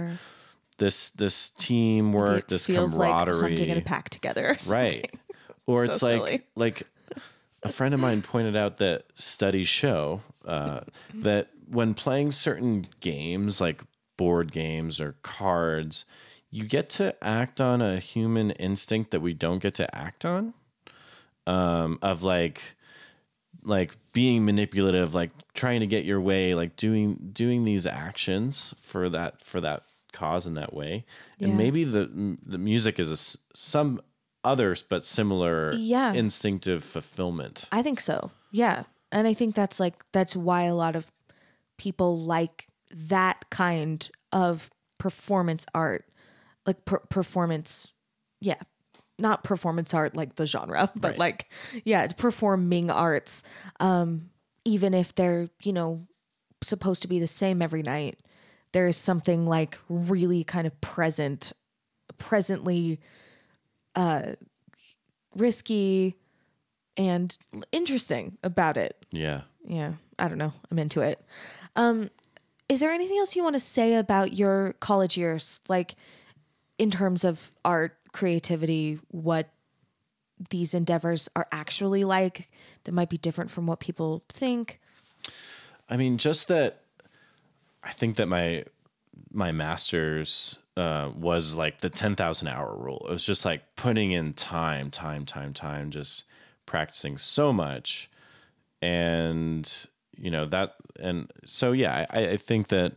this 0.77 1.09
this 1.11 1.49
teamwork 1.51 2.39
It 2.43 2.47
this 2.49 2.65
feels 2.67 2.95
like 2.95 3.09
camaraderie 3.09 3.41
hunting 3.41 3.69
in 3.69 3.77
a 3.77 3.81
pack 3.81 4.09
together. 4.09 4.49
Or 4.51 4.71
right 4.73 5.13
or 5.65 5.85
So 5.85 5.91
it's 5.91 6.01
like 6.01 6.11
silly. 6.13 6.41
like 6.55 6.83
a 7.63 7.69
friend 7.69 7.93
of 7.93 7.99
mine 7.99 8.21
pointed 8.21 8.55
out 8.55 8.77
that 8.77 9.05
studies 9.15 9.67
show 9.67 10.21
uh, 10.45 10.81
that 11.13 11.49
when 11.69 11.93
playing 11.93 12.31
certain 12.31 12.87
games 13.01 13.59
like 13.59 13.81
board 14.15 14.51
games 14.51 14.99
or 15.01 15.15
cards 15.23 16.05
you 16.49 16.63
get 16.63 16.89
to 16.91 17.13
act 17.23 17.59
on 17.59 17.81
a 17.81 17.99
human 17.99 18.51
instinct 18.51 19.11
that 19.11 19.19
we 19.19 19.33
don't 19.33 19.59
get 19.61 19.73
to 19.75 19.95
act 19.95 20.23
on 20.23 20.53
um, 21.47 21.97
of 22.01 22.21
like 22.23 22.61
like 23.63 23.95
being 24.13 24.45
manipulative 24.45 25.13
like 25.15 25.31
trying 25.53 25.79
to 25.81 25.87
get 25.87 26.05
your 26.05 26.21
way 26.21 26.53
like 26.55 26.75
doing 26.77 27.29
doing 27.33 27.65
these 27.65 27.85
actions 27.85 28.73
for 28.79 29.09
that 29.09 29.41
for 29.41 29.59
that 29.59 29.83
cause 30.13 30.45
in 30.47 30.53
that 30.53 30.73
way 30.73 31.05
Yeah. 31.37 31.47
and 31.49 31.57
maybe 31.57 31.83
the 31.83 32.37
the 32.45 32.57
music 32.57 32.99
is 32.99 33.11
a 33.11 33.17
some 33.57 33.99
others 34.43 34.83
but 34.87 35.03
similar 35.03 35.73
Yeah. 35.75 36.13
instinctive 36.13 36.83
fulfillment 36.83 37.65
I 37.71 37.81
think 37.81 37.99
so. 37.99 38.31
Yeah. 38.51 38.83
And 39.11 39.27
I 39.27 39.33
think 39.33 39.55
that's 39.55 39.79
like 39.79 39.95
that's 40.13 40.35
why 40.35 40.63
a 40.63 40.75
lot 40.75 40.95
of 40.95 41.11
people 41.77 42.17
like 42.19 42.67
that 42.91 43.49
kind 43.49 44.09
of 44.31 44.69
performance 44.97 45.65
art. 45.75 46.05
Like 46.65 46.85
per- 46.85 46.99
performance 47.09 47.91
yeah. 48.39 48.61
Not 49.19 49.43
performance 49.43 49.93
art 49.93 50.15
like 50.15 50.35
the 50.35 50.45
genre, 50.47 50.91
but 50.95 51.09
Right. 51.11 51.19
like 51.19 51.49
yeah, 51.85 52.07
performing 52.07 52.89
arts 52.91 53.43
um 53.79 54.29
even 54.65 54.93
if 54.93 55.15
they're, 55.15 55.49
you 55.63 55.71
know, 55.73 56.05
supposed 56.61 57.01
to 57.03 57.07
be 57.07 57.19
the 57.19 57.27
same 57.27 57.61
every 57.61 57.81
night. 57.83 58.19
There 58.73 58.87
is 58.87 58.97
something 58.97 59.45
like 59.45 59.77
really 59.89 60.43
kind 60.43 60.67
of 60.67 60.79
present 60.81 61.53
presently 62.17 62.99
uh 63.95 64.33
risky 65.35 66.15
and 66.95 67.37
interesting 67.71 68.37
about 68.43 68.77
it. 68.77 69.05
yeah 69.11 69.41
Yeah, 69.65 69.93
I 70.17 70.27
don't 70.27 70.37
know. 70.37 70.53
I'm 70.71 70.79
into 70.79 71.01
it. 71.01 71.23
Um, 71.75 72.09
is 72.69 72.79
there 72.79 72.91
anything 72.91 73.17
else 73.19 73.35
you 73.35 73.43
want 73.43 73.55
to 73.55 73.59
say 73.59 73.95
about 73.95 74.33
your 74.33 74.73
college 74.79 75.15
years, 75.17 75.59
like 75.69 75.95
in 76.79 76.89
terms 76.91 77.23
of 77.23 77.51
art, 77.63 77.96
creativity, 78.17 78.99
what 79.09 79.49
these 80.49 80.73
endeavors 80.73 81.29
are 81.35 81.47
actually 81.51 82.03
like 82.03 82.49
that 82.83 82.91
might 82.91 83.09
be 83.09 83.17
different 83.17 83.51
from 83.51 83.67
what 83.67 83.79
people 83.79 84.23
think? 84.27 84.79
I 85.87 85.97
mean, 85.97 86.17
just 86.17 86.47
that. 86.47 86.81
I 87.83 87.91
think 87.91 88.17
that 88.17 88.25
my 88.25 88.65
my 89.31 89.51
master's 89.51 90.57
uh, 90.75 91.11
was 91.15 91.53
like 91.53 91.81
the 91.81 91.89
ten 91.89 92.15
thousand 92.15 92.47
hour 92.47 92.75
rule. 92.75 93.05
It 93.07 93.11
was 93.11 93.23
just 93.23 93.45
like 93.45 93.75
putting 93.75 94.11
in 94.11 94.33
time, 94.33 94.89
time, 94.89 95.23
time, 95.25 95.53
time, 95.53 95.91
just 95.91 96.23
practicing 96.65 97.19
so 97.19 97.53
much, 97.53 98.09
and 98.81 99.71
you 100.17 100.31
know 100.31 100.45
that, 100.47 100.75
and 100.99 101.31
so 101.45 101.71
yeah, 101.71 102.07
I, 102.09 102.29
I 102.29 102.37
think 102.37 102.69
that 102.69 102.93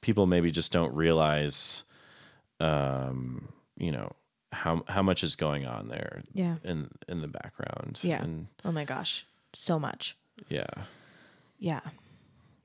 people 0.00 0.26
maybe 0.26 0.50
just 0.52 0.72
don't 0.72 0.94
realize, 0.94 1.82
um, 2.60 3.48
you 3.76 3.90
know 3.90 4.12
how 4.52 4.84
how 4.88 5.02
much 5.02 5.22
is 5.22 5.36
going 5.36 5.66
on 5.66 5.88
there, 5.88 6.22
Yeah. 6.34 6.56
in 6.64 6.90
in 7.08 7.20
the 7.20 7.28
background, 7.28 7.98
Yeah. 8.02 8.22
and 8.22 8.48
Oh 8.64 8.72
my 8.72 8.84
gosh, 8.84 9.24
so 9.52 9.78
much. 9.78 10.16
yeah. 10.48 10.66
Yeah. 11.58 11.80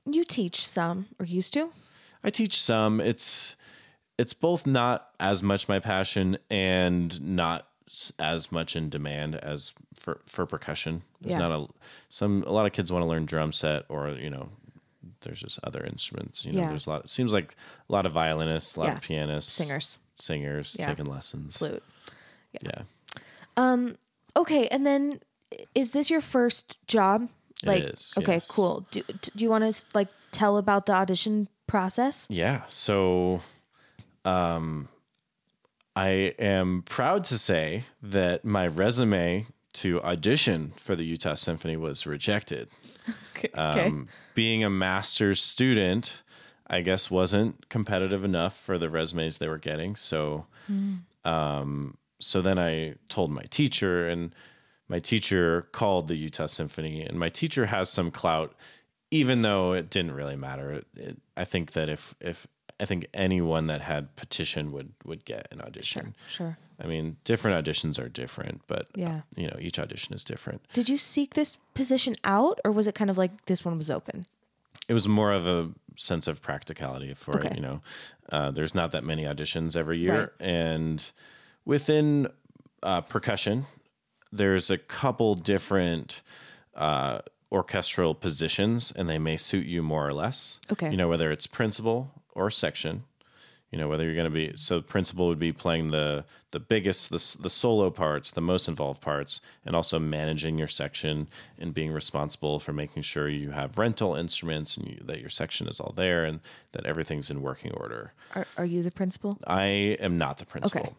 You 0.04 0.24
teach 0.24 0.66
some 0.66 1.06
or 1.18 1.26
used 1.26 1.52
to? 1.54 1.72
I 2.24 2.30
teach 2.30 2.60
some. 2.60 3.00
It's 3.00 3.56
it's 4.18 4.32
both 4.32 4.66
not 4.66 5.10
as 5.20 5.42
much 5.42 5.68
my 5.68 5.78
passion 5.78 6.38
and 6.50 7.20
not 7.20 7.66
as 8.18 8.50
much 8.52 8.74
in 8.76 8.88
demand 8.90 9.34
as 9.36 9.72
for 9.94 10.20
for 10.26 10.46
percussion. 10.46 11.02
There's 11.20 11.32
Yeah. 11.32 11.48
not 11.48 11.52
a 11.52 11.66
some 12.08 12.42
a 12.44 12.50
lot 12.52 12.66
of 12.66 12.72
kids 12.72 12.90
want 12.92 13.02
to 13.02 13.08
learn 13.08 13.26
drum 13.26 13.52
set 13.52 13.84
or 13.88 14.10
you 14.10 14.30
know 14.30 14.48
there's 15.20 15.40
just 15.40 15.58
other 15.64 15.84
instruments. 15.84 16.44
You 16.44 16.52
know, 16.52 16.60
Yeah. 16.62 16.68
there's 16.68 16.86
a 16.86 16.90
lot. 16.90 17.04
It 17.04 17.10
seems 17.10 17.32
like 17.32 17.54
a 17.88 17.92
lot 17.92 18.06
of 18.06 18.12
violinists, 18.12 18.76
a 18.76 18.80
lot 18.80 18.86
Yeah. 18.86 18.94
of 18.94 19.00
pianists, 19.02 19.52
Singers. 19.52 19.98
Singers 20.16 20.76
Yeah. 20.78 20.86
taking 20.86 21.06
lessons. 21.06 21.58
Flute. 21.58 21.82
Yeah, 22.62 22.82
Um. 23.56 23.96
Okay, 24.34 24.66
and 24.68 24.84
then 24.86 25.20
is 25.74 25.92
this 25.92 26.10
your 26.10 26.20
first 26.20 26.78
job? 26.86 27.28
Like, 27.64 27.84
is, 27.84 28.12
okay, 28.18 28.34
yes. 28.34 28.50
cool. 28.50 28.86
Do, 28.90 29.02
do 29.02 29.44
you 29.44 29.48
want 29.50 29.64
to 29.74 29.84
like 29.94 30.08
tell 30.32 30.56
about 30.58 30.86
the 30.86 30.92
audition 30.92 31.48
process? 31.66 32.26
yeah. 32.28 32.62
So, 32.68 33.40
um, 34.24 34.88
I 35.94 36.34
am 36.38 36.82
proud 36.82 37.24
to 37.26 37.38
say 37.38 37.84
that 38.02 38.44
my 38.44 38.66
resume 38.66 39.46
to 39.74 40.02
audition 40.02 40.72
for 40.76 40.94
the 40.96 41.04
Utah 41.04 41.34
Symphony 41.34 41.76
was 41.76 42.06
rejected. 42.06 42.68
Okay. 43.36 43.50
Um, 43.52 44.08
being 44.34 44.64
a 44.64 44.70
master's 44.70 45.42
student, 45.42 46.22
I 46.68 46.80
guess 46.80 47.10
wasn't 47.10 47.68
competitive 47.68 48.24
enough 48.24 48.56
for 48.58 48.78
the 48.78 48.90
resumes 48.90 49.38
they 49.38 49.48
were 49.48 49.58
getting. 49.58 49.94
So, 49.96 50.46
um, 51.24 51.96
so 52.20 52.40
then 52.42 52.58
I 52.58 52.94
told 53.08 53.30
my 53.30 53.42
teacher, 53.50 54.08
and 54.08 54.34
my 54.88 54.98
teacher 54.98 55.68
called 55.72 56.08
the 56.08 56.16
Utah 56.16 56.46
Symphony, 56.46 57.02
and 57.02 57.18
my 57.18 57.28
teacher 57.28 57.66
has 57.66 57.88
some 57.90 58.10
clout, 58.10 58.54
even 59.10 59.42
though 59.42 59.72
it 59.72 59.90
didn't 59.90 60.12
really 60.12 60.36
matter. 60.36 60.72
It, 60.72 60.86
it, 60.96 61.16
I 61.36 61.44
think 61.44 61.72
that 61.72 61.88
if 61.88 62.14
if 62.20 62.46
I 62.80 62.84
think 62.84 63.06
anyone 63.14 63.66
that 63.68 63.80
had 63.80 64.14
petition 64.16 64.72
would 64.72 64.92
would 65.04 65.24
get 65.24 65.48
an 65.50 65.60
audition. 65.60 66.14
Sure. 66.28 66.58
I 66.78 66.86
mean, 66.86 67.16
different 67.24 67.64
auditions 67.64 67.98
are 67.98 68.08
different, 68.10 68.60
but 68.66 68.88
Yeah. 68.94 69.22
you 69.34 69.46
know, 69.48 69.56
each 69.58 69.78
audition 69.78 70.14
is 70.14 70.22
different. 70.24 70.60
Did 70.74 70.90
you 70.90 70.98
seek 70.98 71.32
this 71.32 71.56
position 71.72 72.16
out, 72.22 72.60
or 72.66 72.70
was 72.72 72.86
it 72.86 72.94
kind 72.94 73.08
of 73.08 73.16
like 73.16 73.46
this 73.46 73.64
one 73.64 73.78
was 73.78 73.88
open? 73.88 74.26
It 74.88 74.94
was 74.94 75.08
more 75.08 75.32
of 75.32 75.46
a 75.46 75.70
sense 75.96 76.26
of 76.28 76.40
practicality 76.42 77.14
for 77.14 77.36
Okay. 77.36 77.48
it. 77.48 77.56
You 77.56 77.62
know, 77.62 77.80
uh, 78.30 78.50
there's 78.50 78.74
not 78.74 78.92
that 78.92 79.04
many 79.04 79.24
auditions 79.24 79.76
every 79.76 79.98
year, 79.98 80.32
and 80.40 81.10
within 81.64 82.28
uh, 82.82 83.00
percussion, 83.02 83.64
there's 84.32 84.70
a 84.70 84.78
couple 84.78 85.34
different 85.34 86.22
uh, 86.74 87.20
orchestral 87.50 88.14
positions, 88.14 88.92
and 88.92 89.08
they 89.08 89.18
may 89.18 89.36
suit 89.36 89.66
you 89.66 89.82
more 89.82 90.06
or 90.06 90.12
less. 90.12 90.60
Okay. 90.70 90.90
you 90.90 90.96
know 90.96 91.08
whether 91.08 91.30
it's 91.32 91.46
principal 91.46 92.10
or 92.34 92.50
section. 92.50 93.04
You 93.72 93.78
know 93.78 93.88
whether 93.88 94.04
you're 94.04 94.14
going 94.14 94.24
to 94.24 94.30
be 94.30 94.52
so 94.56 94.80
principal 94.80 95.26
would 95.28 95.38
be 95.40 95.52
playing 95.52 95.90
the 95.90 96.24
the 96.56 96.60
biggest 96.60 97.10
the 97.10 97.42
the 97.42 97.50
solo 97.50 97.90
parts, 97.90 98.30
the 98.30 98.40
most 98.40 98.66
involved 98.66 99.02
parts, 99.02 99.42
and 99.66 99.76
also 99.76 99.98
managing 99.98 100.56
your 100.56 100.68
section 100.68 101.28
and 101.58 101.74
being 101.74 101.92
responsible 101.92 102.58
for 102.58 102.72
making 102.72 103.02
sure 103.02 103.28
you 103.28 103.50
have 103.50 103.76
rental 103.76 104.14
instruments 104.14 104.78
and 104.78 104.88
you, 104.88 104.98
that 105.04 105.20
your 105.20 105.28
section 105.28 105.68
is 105.68 105.78
all 105.80 105.92
there 105.96 106.24
and 106.24 106.40
that 106.72 106.86
everything's 106.86 107.28
in 107.30 107.42
working 107.42 107.72
order. 107.72 108.14
Are, 108.34 108.46
are 108.56 108.64
you 108.64 108.82
the 108.82 108.90
principal? 108.90 109.38
I 109.46 109.64
am 110.00 110.16
not 110.16 110.38
the 110.38 110.46
principal. 110.46 110.96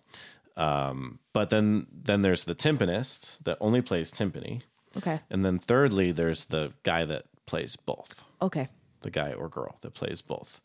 Um, 0.55 1.17
but 1.34 1.49
then 1.49 1.88
then 1.91 2.21
there's 2.21 2.43
the 2.43 2.55
timpanist 2.55 3.43
that 3.45 3.57
only 3.59 3.81
plays 3.81 4.11
timpani, 4.11 4.61
Okay. 4.95 5.19
and 5.31 5.43
then 5.43 5.57
thirdly 5.57 6.11
there's 6.11 6.45
the 6.45 6.73
guy 6.84 7.03
that 7.05 7.23
plays 7.47 7.75
both 7.75 8.23
Okay. 8.43 8.67
the 9.01 9.09
guy 9.11 9.34
or 9.34 9.49
girl 9.49 9.77
that 9.81 9.93
plays 9.95 10.21
both. 10.21 10.61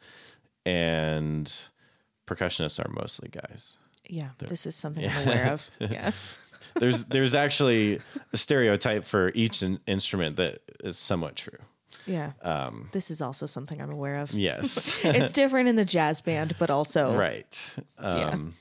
And 0.66 1.50
percussionists 2.26 2.78
are 2.84 2.90
mostly 2.90 3.28
guys. 3.30 3.78
Yeah. 4.08 4.30
This 4.38 4.66
is 4.66 4.74
something 4.74 5.08
I'm 5.08 5.28
aware 5.28 5.52
of. 5.52 5.70
Yeah. 5.80 6.12
There's 6.74 7.04
there's 7.04 7.34
actually 7.34 8.00
a 8.32 8.36
stereotype 8.36 9.04
for 9.04 9.30
each 9.34 9.62
in- 9.62 9.80
instrument 9.86 10.36
that 10.36 10.62
is 10.82 10.96
somewhat 10.96 11.36
true. 11.36 11.58
Yeah. 12.06 12.32
this 12.92 13.10
is 13.10 13.20
also 13.20 13.44
something 13.44 13.78
I'm 13.78 13.90
aware 13.90 14.18
of. 14.18 14.32
Yes. 14.32 14.98
it's 15.04 15.34
different 15.34 15.68
in 15.68 15.76
the 15.76 15.84
jazz 15.84 16.22
band, 16.22 16.56
but 16.58 16.70
also 16.70 17.14
right. 17.14 17.76
Um, 17.98 18.54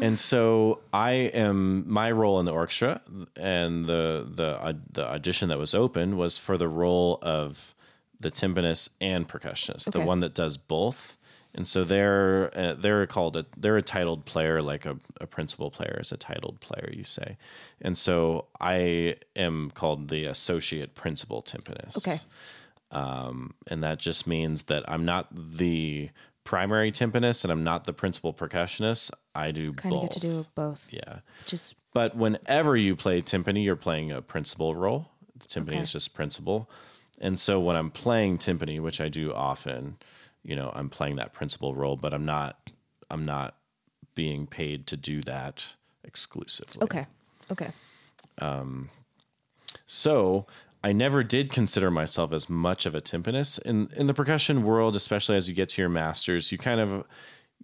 and 0.00 0.18
so 0.18 0.80
I 0.92 1.12
am 1.12 1.84
my 1.86 2.10
role 2.10 2.40
in 2.40 2.46
the 2.46 2.52
orchestra 2.52 3.02
and 3.36 3.86
the 3.86 4.26
the 4.28 4.76
the 4.90 5.06
audition 5.06 5.48
that 5.50 5.58
was 5.58 5.74
open 5.74 6.16
was 6.16 6.38
for 6.38 6.56
the 6.56 6.68
role 6.68 7.18
of 7.22 7.74
the 8.18 8.30
timpanist 8.30 8.90
and 9.00 9.28
percussionist, 9.28 9.92
the 9.92 10.00
one 10.00 10.20
that 10.20 10.34
does 10.34 10.56
both. 10.56 11.16
And 11.54 11.66
so 11.66 11.82
they're 11.84 12.56
uh, 12.56 12.74
they're 12.74 13.06
called 13.06 13.36
a 13.36 13.44
they're 13.56 13.76
a 13.76 13.82
titled 13.82 14.24
player, 14.24 14.62
like 14.62 14.86
a, 14.86 14.96
a 15.20 15.26
principal 15.26 15.70
player 15.70 15.98
is 16.00 16.12
a 16.12 16.16
titled 16.16 16.60
player, 16.60 16.90
you 16.92 17.02
say. 17.04 17.36
And 17.80 17.98
so 17.98 18.46
I 18.60 19.16
am 19.34 19.72
called 19.72 20.08
the 20.08 20.26
associate 20.26 20.94
principal 20.94 21.42
timpanist. 21.42 21.96
Okay. 21.98 22.18
Um, 22.92 23.54
and 23.68 23.82
that 23.82 23.98
just 23.98 24.26
means 24.26 24.64
that 24.64 24.88
I'm 24.88 25.04
not 25.04 25.28
the 25.32 26.10
primary 26.44 26.90
timpanist 26.90 27.44
and 27.44 27.52
I'm 27.52 27.64
not 27.64 27.84
the 27.84 27.92
principal 27.92 28.32
percussionist. 28.32 29.10
I 29.34 29.50
do 29.50 29.72
kind 29.72 29.94
of 29.94 30.00
both. 30.02 30.10
get 30.10 30.20
to 30.20 30.26
do 30.26 30.46
both. 30.54 30.88
yeah. 30.90 31.18
Just 31.46 31.74
But 31.92 32.16
whenever 32.16 32.76
you 32.76 32.96
play 32.96 33.22
timpani, 33.22 33.62
you're 33.64 33.76
playing 33.76 34.10
a 34.10 34.22
principal 34.22 34.74
role. 34.74 35.10
The 35.38 35.46
timpani 35.46 35.68
Okay. 35.74 35.78
is 35.80 35.92
just 35.92 36.14
principal. 36.14 36.68
And 37.20 37.38
so 37.38 37.60
when 37.60 37.76
I'm 37.76 37.90
playing 37.90 38.38
timpani, 38.38 38.80
which 38.80 39.00
I 39.00 39.08
do 39.08 39.32
often, 39.32 39.96
you 40.44 40.56
know, 40.56 40.72
I'm 40.74 40.88
playing 40.88 41.16
that 41.16 41.32
principal 41.32 41.74
role, 41.74 41.96
but 41.96 42.12
I'm 42.14 42.24
not 42.24 42.58
I'm 43.10 43.24
not 43.24 43.56
being 44.14 44.46
paid 44.46 44.86
to 44.88 44.96
do 44.96 45.22
that 45.22 45.74
exclusively. 46.04 46.82
okay. 46.82 47.06
Okay. 47.50 47.70
Um, 48.38 48.88
so 49.86 50.46
I 50.82 50.92
never 50.92 51.22
did 51.22 51.50
consider 51.50 51.90
myself 51.90 52.32
as 52.32 52.48
much 52.48 52.86
of 52.86 52.94
a 52.94 53.00
timpanist 53.00 53.60
in 53.62 53.90
in 53.96 54.06
the 54.06 54.14
percussion 54.14 54.62
world, 54.62 54.96
especially 54.96 55.36
as 55.36 55.48
you 55.48 55.54
get 55.54 55.68
to 55.70 55.82
your 55.82 55.88
masters. 55.88 56.50
You 56.52 56.58
kind 56.58 56.80
of 56.80 57.04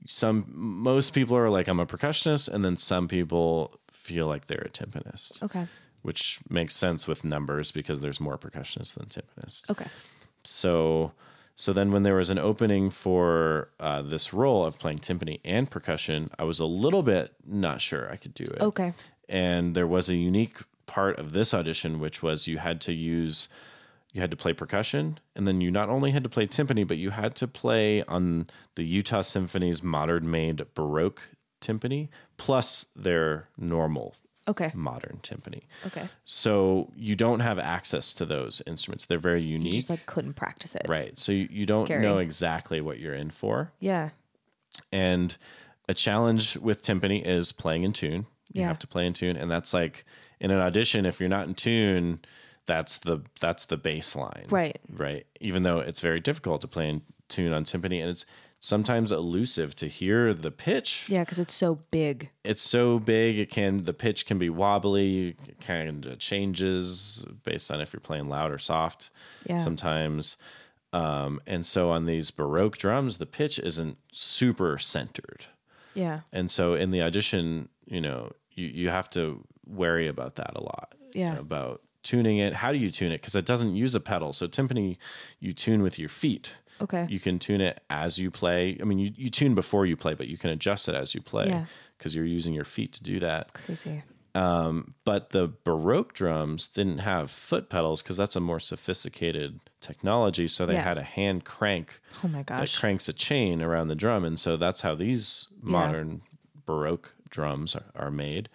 some 0.06 0.44
most 0.54 1.10
people 1.14 1.36
are 1.36 1.48
like 1.50 1.68
I'm 1.68 1.80
a 1.80 1.86
percussionist, 1.86 2.48
and 2.48 2.64
then 2.64 2.76
some 2.76 3.08
people 3.08 3.80
feel 3.90 4.26
like 4.26 4.46
they're 4.46 4.66
a 4.66 4.68
timpanist, 4.68 5.42
Okay. 5.42 5.66
which 6.02 6.38
makes 6.50 6.76
sense 6.76 7.08
with 7.08 7.24
numbers 7.24 7.72
because 7.72 8.00
there's 8.02 8.20
more 8.20 8.36
percussionists 8.38 8.94
than 8.94 9.06
timpanists. 9.06 9.68
Okay. 9.70 9.86
So 10.44 11.12
so 11.56 11.72
then 11.72 11.90
when 11.90 12.02
there 12.02 12.14
was 12.16 12.30
an 12.30 12.38
opening 12.38 12.90
for 12.90 13.70
uh, 13.80 14.02
this 14.02 14.32
role 14.34 14.64
of 14.64 14.78
playing 14.78 14.98
timpani 14.98 15.40
and 15.44 15.70
percussion, 15.70 16.30
I 16.38 16.44
was 16.44 16.60
a 16.60 16.66
little 16.66 17.02
bit 17.02 17.32
not 17.46 17.80
sure 17.80 18.10
I 18.12 18.16
could 18.16 18.34
do 18.34 18.44
it 18.44 18.60
Okay. 18.62 18.92
and 19.28 19.74
there 19.74 19.86
was 19.86 20.08
a 20.08 20.14
unique 20.14 20.58
part 20.86 21.18
of 21.18 21.32
this 21.32 21.52
audition 21.52 21.98
which 21.98 22.22
was 22.22 22.46
you 22.46 22.58
had 22.58 22.80
to 22.82 22.92
use 22.92 23.48
you 24.12 24.20
had 24.20 24.30
to 24.30 24.36
play 24.36 24.52
percussion 24.52 25.18
and 25.34 25.46
then 25.46 25.60
you 25.60 25.70
not 25.70 25.88
only 25.88 26.10
had 26.12 26.22
to 26.22 26.28
play 26.30 26.46
timpani 26.46 26.86
but 26.86 26.96
you 26.96 27.10
had 27.10 27.34
to 27.34 27.48
play 27.48 28.02
on 28.04 28.46
the 28.76 28.84
Utah 28.84 29.20
Symphony's 29.22 29.82
modern 29.82 30.30
made 30.30 30.64
baroque 30.74 31.22
timpani 31.60 32.08
plus 32.36 32.86
their 32.94 33.48
normal 33.58 34.14
Okay. 34.48 34.70
modern 34.74 35.18
timpani. 35.22 35.62
Okay. 35.86 36.08
So 36.24 36.92
you 36.96 37.16
don't 37.16 37.40
have 37.40 37.58
access 37.58 38.12
to 38.14 38.24
those 38.24 38.62
instruments. 38.66 39.04
They're 39.06 39.18
very 39.18 39.42
You 39.44 39.54
unique. 39.54 39.74
just 39.74 39.90
like 39.90 40.06
couldn't 40.06 40.34
practice 40.34 40.74
it. 40.76 40.86
right. 40.88 41.18
So 41.18 41.32
you, 41.32 41.48
you 41.50 41.66
don't 41.66 41.86
Scary. 41.86 42.02
know 42.02 42.18
exactly 42.18 42.80
what 42.80 42.98
you're 42.98 43.14
in 43.14 43.30
for. 43.30 43.72
Yeah. 43.80 44.10
And 44.92 45.36
a 45.88 45.94
challenge 45.94 46.56
with 46.58 46.82
timpani 46.82 47.24
is 47.24 47.52
playing 47.52 47.82
in 47.84 47.92
tune. 47.92 48.26
You 48.52 48.60
Yeah. 48.62 48.68
have 48.68 48.78
to 48.80 48.86
play 48.86 49.06
in 49.06 49.12
tune, 49.12 49.36
and 49.36 49.50
that's 49.50 49.74
like 49.74 50.04
in 50.40 50.50
an 50.50 50.60
audition. 50.60 51.06
If 51.06 51.18
you're 51.20 51.28
not 51.28 51.48
in 51.48 51.54
tune, 51.54 52.20
that's 52.66 52.98
the 52.98 53.22
that's 53.40 53.64
the 53.66 53.78
baseline, 53.78 54.50
Right. 54.50 54.78
Right. 54.92 55.26
Even 55.40 55.62
though 55.64 55.80
it's 55.80 56.00
very 56.00 56.20
difficult 56.20 56.60
to 56.62 56.68
play 56.68 56.88
in 56.88 57.02
tune 57.28 57.52
on 57.52 57.64
timpani, 57.64 58.00
and 58.00 58.10
it's 58.10 58.24
sometimes 58.58 59.12
elusive 59.12 59.74
to 59.76 59.86
hear 59.86 60.32
the 60.32 60.50
pitch. 60.50 61.06
Yeah, 61.08 61.20
because 61.20 61.38
it's 61.38 61.54
so 61.54 61.80
big. 61.90 62.30
It's 62.44 62.62
so 62.62 62.98
big, 62.98 63.38
it 63.38 63.50
can 63.50 63.84
the 63.84 63.92
pitch 63.92 64.26
can 64.26 64.38
be 64.38 64.50
wobbly, 64.50 65.36
it 65.48 65.60
kind 65.60 66.06
of 66.06 66.18
changes 66.18 67.24
based 67.44 67.70
on 67.70 67.80
if 67.80 67.92
you're 67.92 68.00
playing 68.00 68.28
loud 68.28 68.50
or 68.50 68.58
soft. 68.58 69.10
Yeah. 69.46 69.58
Sometimes. 69.58 70.36
Um, 70.92 71.40
and 71.46 71.66
so 71.66 71.90
on 71.90 72.06
these 72.06 72.30
baroque 72.30 72.78
drums, 72.78 73.18
the 73.18 73.26
pitch 73.26 73.58
isn't 73.58 73.98
super 74.12 74.78
centered. 74.78 75.46
Yeah. 75.94 76.20
And 76.32 76.50
so 76.50 76.74
in 76.74 76.90
the 76.90 77.02
audition, 77.02 77.68
you 77.86 78.00
know, 78.00 78.32
you, 78.52 78.66
you 78.66 78.88
have 78.88 79.10
to 79.10 79.44
worry 79.66 80.08
about 80.08 80.36
that 80.36 80.52
a 80.54 80.62
lot. 80.62 80.94
Yeah. 81.12 81.36
About 81.38 81.82
tuning 82.02 82.38
it. 82.38 82.54
How 82.54 82.72
do 82.72 82.78
you 82.78 82.90
tune 82.90 83.12
it? 83.12 83.20
Because 83.20 83.34
it 83.34 83.44
doesn't 83.44 83.74
use 83.74 83.94
a 83.94 84.00
pedal. 84.00 84.32
So 84.32 84.46
timpani, 84.46 84.96
you 85.40 85.52
tune 85.52 85.82
with 85.82 85.98
your 85.98 86.08
feet. 86.08 86.58
Okay. 86.80 87.06
You 87.08 87.18
can 87.20 87.38
tune 87.38 87.60
it 87.60 87.80
as 87.90 88.18
you 88.18 88.30
play. 88.30 88.76
I 88.80 88.84
mean, 88.84 88.98
you, 88.98 89.10
you 89.16 89.30
tune 89.30 89.54
before 89.54 89.86
you 89.86 89.96
play, 89.96 90.14
but 90.14 90.28
you 90.28 90.36
can 90.36 90.50
adjust 90.50 90.88
it 90.88 90.94
as 90.94 91.14
you 91.14 91.20
play 91.20 91.46
Yeah. 91.48 91.66
because 91.96 92.14
you're 92.14 92.24
using 92.26 92.52
your 92.54 92.64
feet 92.64 92.92
to 92.94 93.02
do 93.02 93.20
that. 93.20 93.52
Crazy. 93.54 94.02
Um, 94.34 94.92
but 95.06 95.30
the 95.30 95.50
Baroque 95.64 96.12
drums 96.12 96.66
didn't 96.66 96.98
have 96.98 97.30
foot 97.30 97.70
pedals 97.70 98.02
because 98.02 98.18
that's 98.18 98.36
a 98.36 98.40
more 98.40 98.60
sophisticated 98.60 99.60
technology. 99.80 100.46
So 100.48 100.66
they 100.66 100.74
Yeah. 100.74 100.82
had 100.82 100.98
a 100.98 101.02
hand 101.02 101.44
crank 101.46 102.00
Oh 102.22 102.28
my 102.28 102.42
gosh! 102.42 102.74
that 102.74 102.78
cranks 102.80 103.08
a 103.08 103.14
chain 103.14 103.62
around 103.62 103.88
the 103.88 103.94
drum. 103.94 104.24
And 104.26 104.38
so 104.38 104.58
that's 104.58 104.82
how 104.82 104.94
these 104.94 105.48
modern 105.62 106.20
Baroque 106.66 107.14
drums 107.30 107.74
are, 107.74 107.84
are 107.94 108.10
made. 108.10 108.50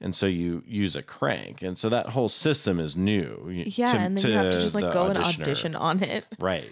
And 0.00 0.16
so 0.16 0.26
you 0.26 0.64
use 0.66 0.96
a 0.96 1.02
crank. 1.02 1.62
And 1.62 1.76
so 1.78 1.88
that 1.90 2.08
whole 2.08 2.28
system 2.30 2.80
is 2.80 2.96
new. 2.96 3.52
Yeah, 3.54 3.92
to- 3.92 3.98
and 3.98 4.18
then 4.18 4.30
you 4.32 4.36
have 4.36 4.50
to 4.52 4.60
just 4.60 4.74
like 4.74 4.92
go 4.92 5.06
and 5.08 5.18
audition 5.18 5.76
on 5.76 6.02
it. 6.02 6.26
Right. 6.40 6.64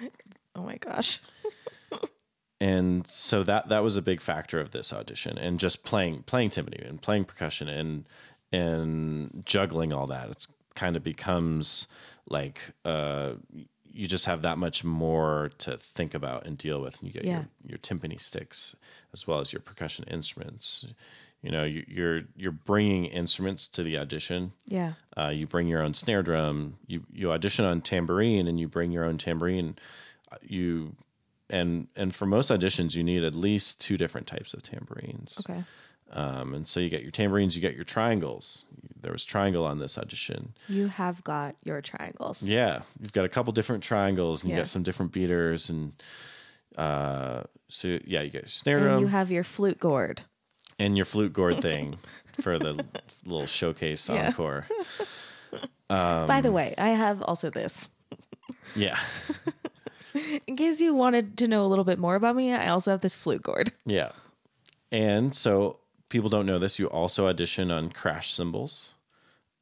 Oh 0.58 0.64
my 0.64 0.76
gosh. 0.76 1.20
and 2.60 3.06
so 3.06 3.42
that 3.44 3.68
that 3.68 3.82
was 3.84 3.96
a 3.96 4.02
big 4.02 4.20
factor 4.20 4.60
of 4.60 4.72
this 4.72 4.92
audition 4.92 5.38
and 5.38 5.60
just 5.60 5.84
playing 5.84 6.22
playing 6.24 6.50
timpani 6.50 6.86
and 6.88 7.00
playing 7.00 7.24
percussion 7.24 7.68
and 7.68 8.04
and 8.52 9.42
juggling 9.46 9.92
all 9.92 10.06
that 10.08 10.28
it's 10.30 10.48
kind 10.74 10.96
of 10.96 11.04
becomes 11.04 11.86
like 12.28 12.72
uh 12.84 13.32
you 13.84 14.06
just 14.06 14.26
have 14.26 14.42
that 14.42 14.58
much 14.58 14.84
more 14.84 15.50
to 15.58 15.76
think 15.78 16.14
about 16.14 16.46
and 16.46 16.56
deal 16.58 16.80
with. 16.80 17.00
And 17.00 17.08
you 17.08 17.12
get 17.12 17.24
Yeah. 17.24 17.44
your, 17.64 17.70
your 17.70 17.78
timpani 17.78 18.20
sticks 18.20 18.76
as 19.12 19.26
well 19.26 19.40
as 19.40 19.52
your 19.52 19.60
percussion 19.60 20.04
instruments. 20.08 20.86
You 21.42 21.50
know, 21.50 21.64
you, 21.64 21.84
you're 21.88 22.20
you're 22.36 22.52
bringing 22.52 23.06
instruments 23.06 23.66
to 23.68 23.82
the 23.82 23.96
audition. 23.98 24.52
Yeah. 24.66 24.92
Uh, 25.16 25.30
you 25.30 25.46
bring 25.48 25.66
your 25.68 25.82
own 25.82 25.94
snare 25.94 26.22
drum. 26.22 26.78
You 26.86 27.04
you 27.12 27.32
audition 27.32 27.64
on 27.64 27.80
tambourine, 27.80 28.46
and 28.46 28.60
you 28.60 28.68
bring 28.68 28.92
your 28.92 29.04
own 29.04 29.18
tambourine. 29.18 29.76
You 30.42 30.94
and 31.50 31.88
and 31.96 32.14
for 32.14 32.26
most 32.26 32.50
auditions, 32.50 32.94
you 32.94 33.02
need 33.02 33.24
at 33.24 33.34
least 33.34 33.80
two 33.80 33.96
different 33.96 34.26
types 34.26 34.52
of 34.54 34.62
tambourines. 34.62 35.44
Okay. 35.48 35.64
Um, 36.10 36.54
and 36.54 36.66
so 36.66 36.80
you 36.80 36.88
get 36.88 37.02
your 37.02 37.10
tambourines, 37.10 37.54
you 37.54 37.60
get 37.60 37.74
your 37.74 37.84
triangles. 37.84 38.66
There 38.98 39.12
was 39.12 39.24
triangle 39.26 39.66
on 39.66 39.78
this 39.78 39.98
audition. 39.98 40.54
You 40.66 40.88
have 40.88 41.22
got 41.22 41.56
your 41.64 41.82
triangles. 41.82 42.48
Yeah, 42.48 42.80
you've 42.98 43.12
got 43.12 43.26
a 43.26 43.28
couple 43.28 43.52
different 43.52 43.82
triangles, 43.84 44.42
and 44.42 44.48
you 44.50 44.56
Yeah. 44.56 44.60
got 44.62 44.68
some 44.68 44.82
different 44.82 45.12
beaters, 45.12 45.68
and 45.68 45.92
uh, 46.78 47.42
so 47.68 47.98
yeah, 48.06 48.22
you 48.22 48.30
get 48.30 48.42
your 48.42 48.48
snare 48.48 48.76
And 48.78 48.86
drum 48.86 49.00
you 49.00 49.06
have 49.08 49.30
your 49.30 49.44
flute 49.44 49.78
gourd. 49.78 50.22
and 50.78 50.96
your 50.96 51.04
flute 51.04 51.32
gourd 51.34 51.60
thing 51.68 51.98
for 52.40 52.58
the 52.58 52.86
little 53.26 53.46
showcase 53.46 54.08
Yeah. 54.08 54.28
encore. 54.28 54.66
By 55.90 56.36
Um, 56.36 56.42
the 56.42 56.52
way, 56.52 56.74
I 56.78 56.88
have 56.90 57.20
also 57.22 57.50
this. 57.50 57.90
Yeah, 58.74 58.98
In 60.46 60.56
case 60.56 60.80
you 60.80 60.94
wanted 60.94 61.36
to 61.38 61.48
know 61.48 61.64
a 61.64 61.68
little 61.68 61.84
bit 61.84 61.98
more 61.98 62.14
about 62.14 62.36
me, 62.36 62.52
I 62.52 62.68
also 62.68 62.90
have 62.90 63.00
this 63.00 63.14
flute 63.14 63.42
gourd. 63.42 63.72
yeah, 63.86 64.12
and 64.92 65.34
so 65.34 65.78
people 66.08 66.28
don't 66.30 66.46
know 66.46 66.58
this. 66.58 66.78
You 66.78 66.86
also 66.86 67.28
audition 67.28 67.70
on 67.70 67.90
crash 67.90 68.32
cymbals. 68.32 68.94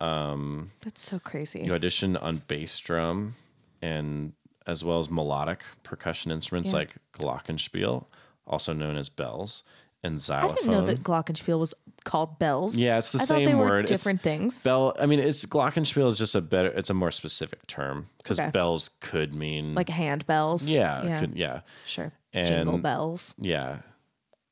Um, 0.01 0.71
That's 0.83 1.01
so 1.01 1.19
crazy. 1.19 1.61
You 1.65 1.75
audition 1.75 2.17
on 2.17 2.43
bass 2.49 2.79
drum, 2.81 3.35
and 3.83 4.33
as 4.67 4.85
well 4.85 4.99
as 4.99 5.11
melodic 5.11 5.63
percussion 5.83 6.31
instruments 6.31 6.73
Yeah. 6.73 6.79
like 6.79 6.97
glockenspiel, 7.15 8.05
also 8.47 8.73
known 8.73 8.97
as 8.97 9.09
bells, 9.09 9.63
and 10.05 10.21
xylophone. 10.21 10.51
I 10.53 10.55
didn't 10.55 10.71
know 10.71 10.81
that 10.87 11.03
glockenspiel 11.03 11.59
was 11.59 11.75
called 12.05 12.39
bells. 12.39 12.77
Yeah, 12.77 12.99
it's 12.99 13.11
the 13.11 13.19
I 13.21 13.25
same 13.25 13.39
thought 13.41 13.45
they 13.51 13.55
word. 13.57 13.71
were 13.71 13.81
It's 13.81 13.91
different 13.91 14.23
things. 14.23 14.63
Bell. 14.63 14.95
I 15.01 15.07
mean, 15.07 15.19
it's 15.19 15.45
glockenspiel 15.47 16.07
is 16.09 16.19
just 16.19 16.35
a 16.35 16.41
better. 16.41 16.69
It's 16.69 16.91
a 16.91 16.95
more 16.95 17.11
specific 17.11 17.67
term 17.67 18.07
because 18.19 18.39
Okay. 18.39 18.51
bells 18.51 18.91
could 19.01 19.35
mean 19.35 19.75
like 19.75 19.89
hand 19.89 20.27
bells. 20.27 20.69
yeah, 20.69 21.03
Yeah. 21.05 21.21
could- 21.21 21.37
yeah, 21.37 21.61
Sure. 21.87 22.13
And- 22.33 22.47
Jingle 22.47 22.79
bells. 22.79 23.35
yeah. 23.41 23.79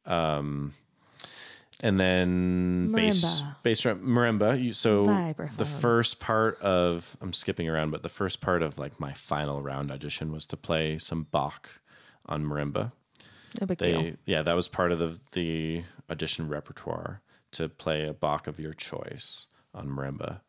Um, 0.06 0.72
and 1.80 1.98
then 2.00 2.92
bass, 2.92 3.24
Marimba. 3.24 3.56
bass 3.62 3.80
drum, 3.80 4.00
marimba. 4.06 4.62
You, 4.62 4.72
so 4.72 5.04
the 5.04 5.10
Vibraphone. 5.12 5.66
first 5.80 6.20
part 6.20 6.60
of 6.60 7.16
I'm 7.20 7.32
skipping 7.32 7.68
around, 7.68 7.90
but 7.90 8.02
the 8.02 8.08
first 8.08 8.40
part 8.40 8.62
of 8.62 8.78
like 8.78 8.98
my 9.00 9.12
final 9.12 9.62
round 9.62 9.90
audition 9.90 10.32
was 10.32 10.46
to 10.46 10.56
play 10.56 10.98
some 10.98 11.26
Bach 11.30 11.80
on 12.26 12.44
marimba. 12.44 12.92
No 13.60 13.66
big 13.66 13.78
deal. 13.78 14.12
Yeah, 14.26 14.42
that 14.42 14.54
was 14.56 14.68
part 14.68 14.92
of 14.92 14.98
the 14.98 15.18
the 15.32 15.84
audition 16.10 16.48
repertoire 16.48 17.20
to 17.52 17.68
play 17.68 18.06
a 18.06 18.12
Bach 18.12 18.46
of 18.46 18.58
your 18.58 18.72
choice 18.72 19.46
on 19.72 19.88
marimba. 19.88 20.40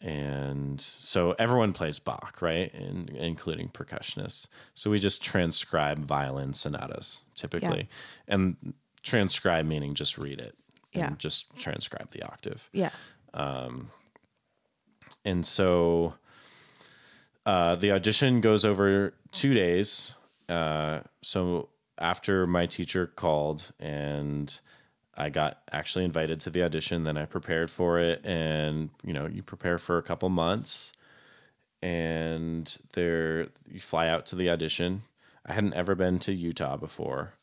And 0.00 0.80
so 0.80 1.34
everyone 1.38 1.72
plays 1.72 1.98
Bach, 1.98 2.38
right? 2.40 2.72
And 2.74 3.08
including 3.10 3.70
percussionists. 3.70 4.46
So 4.74 4.90
we 4.90 4.98
just 4.98 5.22
transcribe 5.22 5.98
violin 5.98 6.52
sonatas 6.52 7.24
typically. 7.34 7.88
And 8.28 8.74
transcribe 9.02 9.64
meaning 9.64 9.94
just 9.94 10.18
read 10.18 10.38
it. 10.38 10.54
and 10.92 11.02
Yeah. 11.02 11.10
Just 11.18 11.56
transcribe 11.56 12.10
the 12.10 12.22
octave. 12.22 12.68
Yeah. 12.72 12.90
Um, 13.34 13.90
And 15.24 15.44
so 15.46 16.14
uh, 17.46 17.74
the 17.76 17.90
audition 17.92 18.40
goes 18.40 18.64
over 18.64 19.14
two 19.32 19.52
days. 19.54 20.12
Uh, 20.48 21.00
so 21.22 21.68
after 21.98 22.46
my 22.46 22.66
teacher 22.66 23.06
called 23.06 23.72
and 23.78 24.58
I 25.16 25.30
got 25.30 25.58
actually 25.72 26.04
invited 26.04 26.40
to 26.40 26.50
the 26.50 26.62
audition, 26.62 27.04
then 27.04 27.16
I 27.16 27.24
prepared 27.24 27.70
for 27.70 27.98
it. 27.98 28.24
And, 28.24 28.90
you 29.02 29.12
know, 29.12 29.26
you 29.26 29.42
prepare 29.42 29.78
for 29.78 29.98
a 29.98 30.02
couple 30.02 30.28
months 30.28 30.92
and 31.82 32.76
there 32.92 33.48
you 33.70 33.80
fly 33.80 34.08
out 34.08 34.26
to 34.26 34.36
the 34.36 34.50
audition. 34.50 35.02
I 35.44 35.52
hadn't 35.52 35.74
ever 35.74 35.94
been 35.94 36.18
to 36.20 36.32
Utah 36.32 36.76
before. 36.76 37.34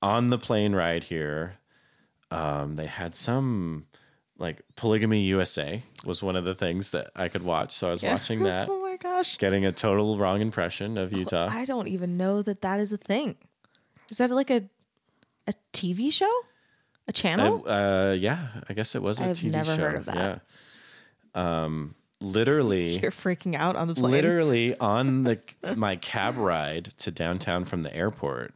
On 0.00 0.28
the 0.28 0.38
plane 0.38 0.74
ride 0.74 1.04
here, 1.04 1.56
um, 2.30 2.76
they 2.76 2.86
had 2.86 3.14
some 3.14 3.86
like 4.38 4.62
Polygamy 4.76 5.22
USA 5.22 5.82
was 6.04 6.22
one 6.22 6.36
of 6.36 6.44
the 6.44 6.54
things 6.54 6.90
that 6.90 7.10
I 7.16 7.28
could 7.28 7.44
watch. 7.44 7.72
So 7.72 7.88
I 7.88 7.90
was 7.90 8.02
watching 8.02 8.40
that, 8.44 8.68
oh 8.68 8.80
my 8.80 8.96
gosh. 8.96 9.36
getting 9.38 9.66
a 9.66 9.72
total 9.72 10.16
wrong 10.16 10.40
impression 10.40 10.96
of 10.96 11.12
Utah. 11.12 11.48
I 11.50 11.64
don't 11.64 11.88
even 11.88 12.16
know 12.16 12.42
that 12.42 12.62
that 12.62 12.80
is 12.80 12.92
a 12.92 12.96
thing. 12.96 13.36
Is 14.10 14.18
that 14.18 14.30
like 14.30 14.50
a 14.50 14.64
a 15.46 15.54
TV 15.72 16.12
show? 16.12 16.30
A 17.06 17.12
channel? 17.12 17.66
Uh, 17.66 18.12
yeah, 18.18 18.48
I 18.68 18.74
guess 18.74 18.94
it 18.94 19.02
was 19.02 19.20
a 19.20 19.24
I've 19.24 19.36
TV 19.38 19.50
never 19.50 19.74
show. 19.74 19.82
heard 19.82 19.94
of 19.96 20.04
that. 20.06 20.42
Yeah. 21.34 21.64
Um, 21.64 21.94
literally, 22.20 22.98
You're 23.02 23.10
freaking 23.10 23.54
out 23.56 23.76
on 23.76 23.88
the 23.88 23.94
plane. 23.94 24.12
literally 24.12 24.76
on 24.78 25.22
the 25.22 25.38
my 25.76 25.96
cab 25.96 26.36
ride 26.36 26.86
to 26.98 27.10
downtown 27.10 27.64
from 27.64 27.82
the 27.82 27.94
airport, 27.94 28.54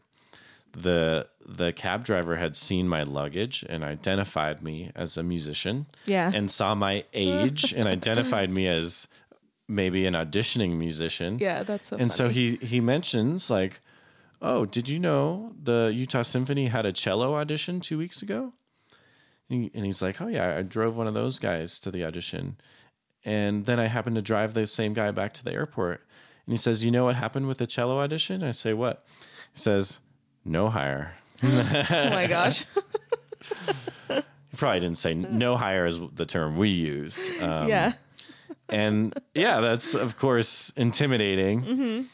the 0.73 1.29
the 1.47 1.73
cab 1.73 2.05
driver 2.05 2.37
had 2.37 2.57
seen 2.57 2.89
my 2.89 3.03
luggage 3.03 3.65
and 3.69 3.83
identified 3.83 4.63
me 4.63 4.91
as 4.95 5.17
a 5.17 5.23
musician. 5.23 5.87
Yeah. 6.07 6.31
and 6.33 6.51
saw 6.51 6.75
my 6.75 7.05
age 7.15 7.73
and 7.73 7.89
identified 7.89 8.51
me 8.51 8.67
as 8.69 9.09
maybe 9.69 10.07
an 10.07 10.15
auditioning 10.15 10.77
musician. 10.77 11.39
Yeah, 11.39 11.63
that's 11.63 11.89
so 11.89 11.97
and 11.97 12.13
so 12.13 12.29
he 12.29 12.57
he 12.57 12.81
mentions 12.81 13.51
like, 13.51 13.81
"Oh, 14.43 14.67
did 14.67 14.89
you 14.89 14.99
know 14.99 15.53
the 15.63 15.91
Utah 15.95 16.23
Symphony 16.23 16.67
had 16.67 16.85
a 16.85 16.93
cello 16.93 17.35
audition 17.35 17.81
two 17.81 17.97
weeks 17.97 18.21
ago?" 18.21 18.53
And, 19.49 19.71
he's 19.75 20.03
like, 20.03 20.21
"Oh 20.21 20.27
yeah, 20.29 20.57
I 20.59 20.63
drove 20.63 20.97
one 20.97 21.07
of 21.07 21.15
those 21.15 21.39
guys 21.39 21.79
to 21.81 21.91
the 21.91 22.05
audition, 22.05 22.57
and 23.25 23.65
then 23.65 23.79
I 23.81 23.87
happened 23.87 24.17
to 24.17 24.23
drive 24.23 24.53
the 24.55 24.67
same 24.67 24.93
guy 24.95 25.11
back 25.11 25.33
to 25.35 25.45
the 25.45 25.53
airport." 25.53 26.05
And 26.47 26.53
he 26.53 26.59
says, 26.59 26.85
"You 26.85 26.91
know 26.91 27.05
what 27.05 27.15
happened 27.15 27.47
with 27.49 27.59
the 27.59 27.67
cello 27.67 28.01
audition?" 28.01 28.43
I 28.43 28.51
say, 28.51 28.75
"What?" 28.75 29.07
He 29.55 29.61
says, 29.61 30.01
"No 30.45 30.69
hire." 30.69 31.15
oh 31.43 32.11
my 32.11 32.27
gosh. 32.27 32.65
He 34.53 34.59
probably 34.59 34.81
didn't 34.81 34.99
say 34.99 35.15
no 35.15 35.57
hire 35.57 35.87
is 35.87 35.99
the 36.15 36.27
term 36.27 36.59
we 36.59 36.69
use. 36.69 37.31
Um, 37.41 37.69
yeah. 37.69 37.95
and 38.69 39.19
yeah, 39.35 39.61
that's 39.61 39.95
of 39.95 40.19
course 40.19 40.71
intimidating. 40.77 42.07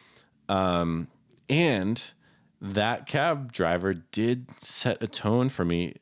Um, 0.48 1.08
and 1.48 2.12
that 2.60 3.06
cab 3.06 3.52
driver 3.52 3.94
did 3.94 4.50
set 4.60 5.02
a 5.02 5.06
tone 5.06 5.48
for 5.48 5.64
me 5.64 5.96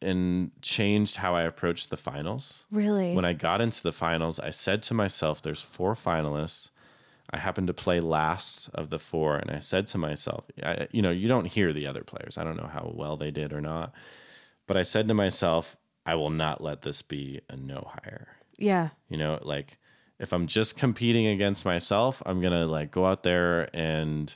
and 0.00 0.50
changed 0.62 1.16
how 1.16 1.34
I 1.34 1.42
approached 1.42 1.90
the 1.90 1.96
finals. 1.96 2.64
Really? 2.70 3.14
When 3.14 3.24
I 3.24 3.32
got 3.32 3.60
into 3.60 3.82
the 3.82 3.92
finals, 3.92 4.40
I 4.40 4.50
said 4.50 4.82
to 4.84 4.94
myself, 4.94 5.40
"There's 5.42 5.62
four 5.62 5.94
finalists." 5.94 6.70
I 7.30 7.38
happened 7.38 7.68
to 7.68 7.74
play 7.74 8.00
last 8.00 8.68
of 8.74 8.90
the 8.90 8.98
four, 8.98 9.36
and 9.36 9.50
I 9.50 9.60
said 9.60 9.86
to 9.88 9.98
myself, 9.98 10.46
I, 10.62 10.88
"You 10.90 11.02
know, 11.02 11.10
you 11.10 11.28
don't 11.28 11.46
hear 11.46 11.72
the 11.72 11.86
other 11.86 12.02
players. 12.02 12.36
I 12.36 12.44
don't 12.44 12.56
know 12.56 12.70
how 12.72 12.92
well 12.94 13.16
they 13.16 13.30
did 13.30 13.52
or 13.52 13.60
not." 13.60 13.94
But 14.66 14.76
I 14.76 14.82
said 14.82 15.08
to 15.08 15.14
myself, 15.14 15.76
I 16.04 16.14
will 16.16 16.30
not 16.30 16.60
let 16.60 16.82
this 16.82 17.00
be 17.02 17.40
a 17.48 17.56
no 17.56 17.90
hire. 18.02 18.36
yeah. 18.58 18.90
You 19.08 19.16
know, 19.16 19.38
like 19.42 19.78
if 20.18 20.32
I'm 20.32 20.46
just 20.46 20.76
competing 20.76 21.26
against 21.26 21.64
myself, 21.64 22.22
I'm 22.26 22.40
gonna 22.40 22.66
like 22.66 22.90
go 22.90 23.06
out 23.06 23.22
there 23.22 23.74
and 23.74 24.34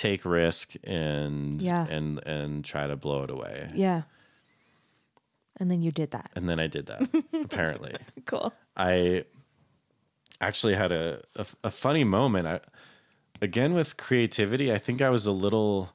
take 0.00 0.24
risk 0.24 0.74
and 0.84 1.60
Yeah. 1.62 1.86
and 1.86 2.18
and 2.26 2.64
try 2.64 2.86
to 2.86 2.96
blow 2.96 3.22
it 3.24 3.30
away. 3.30 3.70
Yeah. 3.74 4.02
And 5.58 5.70
then 5.70 5.82
you 5.82 5.90
did 5.92 6.10
that. 6.12 6.30
And 6.34 6.48
then 6.48 6.58
I 6.58 6.66
did 6.68 6.86
that. 6.86 7.02
apparently, 7.44 7.94
Cool. 8.24 8.52
I 8.76 9.24
actually 10.40 10.74
had 10.74 10.92
a, 10.92 11.22
a 11.36 11.46
a 11.64 11.70
funny 11.70 12.04
moment. 12.04 12.46
I 12.46 12.60
again 13.42 13.74
with 13.74 13.96
creativity. 13.96 14.72
I 14.72 14.78
think 14.78 15.02
I 15.02 15.10
was 15.10 15.26
a 15.26 15.32
little. 15.32 15.90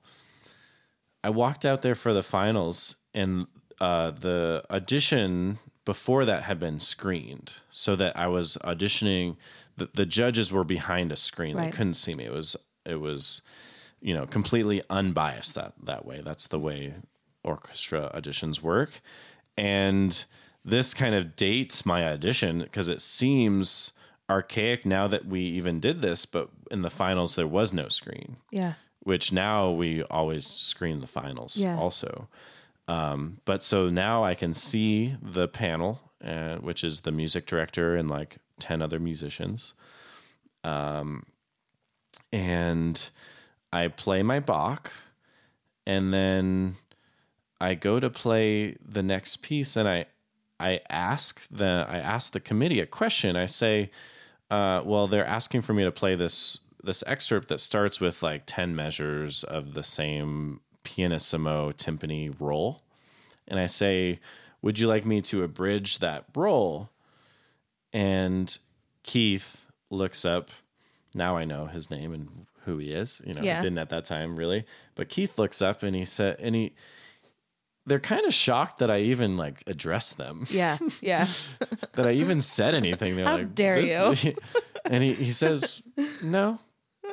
I 1.24 1.30
walked 1.30 1.66
out 1.66 1.82
there 1.82 1.96
for 1.96 2.14
the 2.14 2.22
finals, 2.22 2.98
and 3.14 3.48
uh, 3.82 4.12
the 4.12 4.64
audition 4.70 5.58
before 5.84 6.26
that 6.26 6.44
had 6.44 6.60
been 6.60 6.80
screened, 6.80 7.54
so 7.70 7.96
that 7.96 8.16
I 8.16 8.28
was 8.28 8.58
auditioning. 8.64 9.38
The, 9.78 9.90
the 9.94 10.06
judges 10.06 10.52
were 10.52 10.64
behind 10.64 11.12
a 11.12 11.16
screen; 11.16 11.56
Right. 11.58 11.72
they 11.72 11.78
couldn't 11.78 11.96
see 11.96 12.14
me. 12.14 12.26
It 12.26 12.34
was 12.34 12.56
it 12.86 13.00
was, 13.02 13.42
you 14.06 14.14
know, 14.14 14.26
completely 14.28 14.82
unbiased 14.90 15.56
that 15.56 15.74
that 15.84 16.06
way. 16.06 16.22
That's 16.24 16.48
the 16.48 16.60
way 16.60 16.94
orchestra 17.44 18.12
auditions 18.16 18.62
work, 18.62 18.92
and 19.58 20.26
this 20.64 20.94
kind 20.94 21.16
of 21.16 21.36
dates 21.36 21.86
my 21.86 22.06
audition 22.08 22.60
because 22.60 22.88
it 22.88 23.02
seems 23.02 23.94
archaic 24.30 24.86
now 24.86 25.08
that 25.08 25.26
we 25.26 25.42
even 25.42 25.80
did 25.80 26.02
this, 26.02 26.26
but 26.26 26.50
in 26.72 26.82
the 26.82 26.90
finals 26.90 27.36
there 27.36 27.48
was 27.48 27.72
no 27.74 27.88
screen 27.88 28.38
Yeah. 28.52 28.74
which 29.02 29.32
now 29.32 29.70
we 29.70 30.02
always 30.04 30.48
screen 30.48 31.00
the 31.02 31.08
finals 31.08 31.56
Yeah. 31.58 31.78
also. 31.78 32.28
Um, 32.88 33.38
but 33.46 33.62
so 33.64 33.90
now 33.90 34.24
I 34.26 34.34
can 34.34 34.54
see 34.56 35.16
the 35.22 35.48
panel, 35.48 36.00
uh, 36.24 36.56
which 36.56 36.84
is 36.84 37.02
the 37.02 37.12
music 37.12 37.46
director 37.46 37.96
and 37.96 38.10
like 38.10 38.38
10 38.60 38.82
other 38.82 39.00
musicians. 39.00 39.76
Um, 40.64 41.26
and 42.32 43.10
I 43.76 43.90
play 43.90 44.24
my 44.24 44.40
Bach, 44.40 44.94
and 45.86 46.14
then 46.14 46.76
I 47.60 47.74
go 47.74 48.00
to 48.00 48.10
play 48.10 48.78
the 48.82 49.04
next 49.04 49.42
piece, 49.42 49.76
and 49.76 49.88
I 49.88 50.06
I 50.62 50.80
ask 50.90 51.46
the 51.52 51.86
I 51.90 51.98
ask 51.98 52.32
the 52.32 52.40
committee 52.40 52.80
a 52.80 52.86
question. 52.86 53.36
I 53.36 53.48
say, 53.48 53.92
uh, 54.50 54.82
"Well, 54.86 55.08
they're 55.08 55.28
asking 55.28 55.64
for 55.64 55.74
me 55.74 55.84
to 55.84 55.92
play 55.92 56.16
this 56.16 56.60
this 56.82 57.04
excerpt 57.06 57.50
that 57.50 57.60
starts 57.60 58.00
with 58.00 58.24
like 58.24 58.44
ten 58.46 58.78
measures 58.78 59.44
of 59.44 59.74
the 59.74 59.84
same 59.84 60.62
pianissimo 60.86 61.74
timpani 61.74 62.34
roll," 62.40 62.82
and 63.46 63.60
I 63.60 63.66
say, 63.66 64.22
"Would 64.62 64.80
you 64.80 64.88
like 64.88 65.06
me 65.06 65.20
to 65.24 65.44
abridge 65.44 66.00
that 66.00 66.24
roll?" 66.34 66.92
And 67.92 68.58
Keith 69.04 69.66
looks 69.90 70.24
up. 70.24 70.50
Now 71.14 71.36
I 71.36 71.44
know 71.44 71.66
his 71.66 71.90
name 71.92 72.14
and 72.14 72.46
who 72.66 72.78
he 72.78 72.92
is. 72.92 73.22
You 73.26 73.34
know, 73.34 73.42
Yeah. 73.42 73.60
Didn't 73.62 73.78
at 73.78 73.90
that 73.90 74.06
time 74.06 74.36
really. 74.36 74.66
But 74.96 75.10
Keith 75.10 75.38
looks 75.40 75.62
up 75.62 75.84
and 75.84 75.96
he 75.96 76.06
said, 76.06 76.38
and 76.40 76.54
he, 76.56 76.74
they're 77.86 78.00
kind 78.00 78.26
of 78.26 78.34
shocked 78.34 78.80
that 78.80 78.90
I 78.92 79.00
even 79.02 79.38
like 79.38 79.64
addressed 79.68 80.18
them, 80.18 80.46
Yeah. 80.50 80.78
Yeah. 81.02 81.28
that 81.94 82.08
I 82.08 82.12
even 82.14 82.42
said 82.42 82.76
anything. 82.76 83.16
They're 83.16 83.26
How 83.26 83.38
like, 83.38 83.56
dare 83.56 83.80
you? 83.80 84.16
and 84.86 85.04
he, 85.04 85.14
he 85.14 85.32
says, 85.32 85.82
no, 86.22 86.60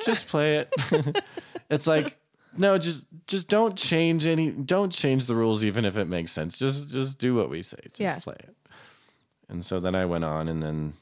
just 0.03 0.27
play 0.27 0.57
it. 0.57 0.73
it's 1.69 1.87
like, 1.87 2.17
no, 2.57 2.77
just 2.77 3.07
just 3.25 3.49
don't 3.49 3.75
change 3.75 4.27
any, 4.27 4.51
don't 4.51 4.91
change 4.91 5.25
the 5.25 5.33
rules 5.35 5.63
even 5.65 5.85
if 5.85 5.97
it 5.97 6.05
makes 6.05 6.31
sense. 6.31 6.59
Just 6.59 6.89
just 6.91 7.17
do 7.17 7.33
what 7.35 7.49
we 7.49 7.61
say. 7.63 7.77
Just 7.85 7.99
Yeah. 7.99 8.19
play 8.19 8.35
it. 8.39 8.55
And 9.49 9.63
so 9.65 9.79
then 9.79 9.95
I 9.95 10.05
went 10.05 10.23
on 10.23 10.47
and 10.47 10.61
then 10.61 10.93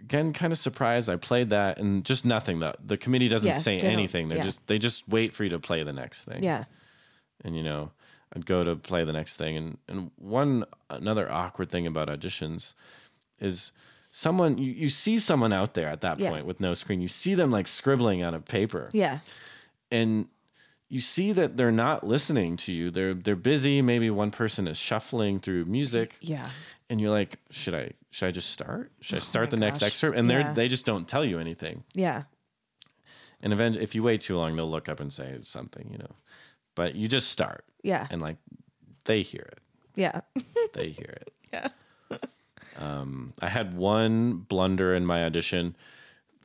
again 0.00 0.32
kind 0.32 0.52
of 0.52 0.58
surprised 0.58 1.08
I 1.10 1.16
played 1.16 1.50
that 1.50 1.78
and 1.78 2.04
just 2.04 2.24
nothing 2.24 2.60
the 2.60 2.74
the 2.84 2.96
committee 2.96 3.28
doesn't 3.28 3.48
Yeah, 3.48 3.54
say 3.54 3.80
they 3.80 3.86
anything. 3.88 4.28
They're 4.28 4.38
yeah. 4.38 4.44
just 4.44 4.66
they 4.66 4.78
just 4.78 5.08
wait 5.08 5.32
for 5.32 5.44
you 5.44 5.50
to 5.50 5.58
play 5.58 5.82
the 5.82 5.92
next 5.92 6.24
thing. 6.24 6.42
Yeah. 6.42 6.64
And 7.44 7.56
you 7.56 7.62
know, 7.62 7.90
I'd 8.34 8.46
go 8.46 8.62
to 8.64 8.76
play 8.76 9.04
the 9.04 9.12
next 9.12 9.36
thing 9.36 9.56
and 9.56 9.78
and 9.88 10.10
one 10.16 10.64
another 10.88 11.30
awkward 11.30 11.70
thing 11.70 11.86
about 11.86 12.08
auditions 12.08 12.74
is 13.40 13.72
someone 14.10 14.58
you, 14.58 14.72
you 14.72 14.88
see 14.88 15.18
someone 15.18 15.52
out 15.52 15.74
there 15.74 15.88
at 15.88 16.00
that 16.00 16.18
Yeah. 16.18 16.30
point 16.30 16.46
with 16.46 16.60
no 16.60 16.74
screen. 16.74 17.00
You 17.00 17.08
see 17.08 17.34
them 17.34 17.50
like 17.50 17.68
scribbling 17.68 18.22
on 18.24 18.34
a 18.34 18.40
paper 18.40 18.88
Yeah. 18.92 19.20
and 19.90 20.26
you 20.88 21.00
see 21.00 21.30
that 21.32 21.56
they're 21.56 21.70
not 21.70 22.04
listening 22.04 22.56
to 22.56 22.72
you. 22.72 22.90
They're 22.90 23.14
they're 23.14 23.36
busy. 23.36 23.80
Maybe 23.82 24.10
one 24.10 24.30
person 24.32 24.66
is 24.66 24.76
shuffling 24.76 25.38
through 25.38 25.66
music 25.66 26.16
Yeah. 26.20 26.50
And 26.90 27.00
you're 27.00 27.10
like, 27.10 27.38
should 27.50 27.74
I 27.74 27.92
should 28.10 28.26
I 28.26 28.30
just 28.32 28.50
start? 28.50 28.92
Should 29.00 29.16
I 29.16 29.20
start 29.20 29.44
Oh 29.44 29.46
my 29.46 29.50
the 29.50 29.56
next 29.58 29.82
excerpt? 29.82 30.16
And 30.18 30.28
Yeah. 30.28 30.42
they're 30.42 30.54
they 30.54 30.68
just 30.68 30.84
don't 30.84 31.08
tell 31.08 31.24
you 31.24 31.38
anything. 31.38 31.84
Yeah. 31.94 32.24
And 33.40 33.52
eventually, 33.54 33.82
if 33.84 33.94
you 33.94 34.02
wait 34.02 34.20
too 34.20 34.36
long, 34.36 34.54
they'll 34.56 34.68
look 34.70 34.88
up 34.88 35.00
and 35.00 35.10
say 35.12 35.38
something, 35.40 35.88
you 35.90 35.96
know. 35.98 36.10
But 36.74 36.94
you 36.94 37.08
just 37.08 37.30
start, 37.30 37.64
Yeah. 37.82 38.06
and 38.10 38.20
like 38.20 38.36
they 39.04 39.22
hear 39.22 39.48
it, 39.52 39.58
Yeah. 39.96 40.20
they 40.74 40.90
hear 40.90 41.16
it. 41.22 41.32
Yeah. 41.52 41.68
um, 42.78 43.32
I 43.40 43.48
had 43.48 43.76
one 43.76 44.38
blunder 44.48 44.94
in 44.94 45.06
my 45.06 45.24
audition. 45.24 45.76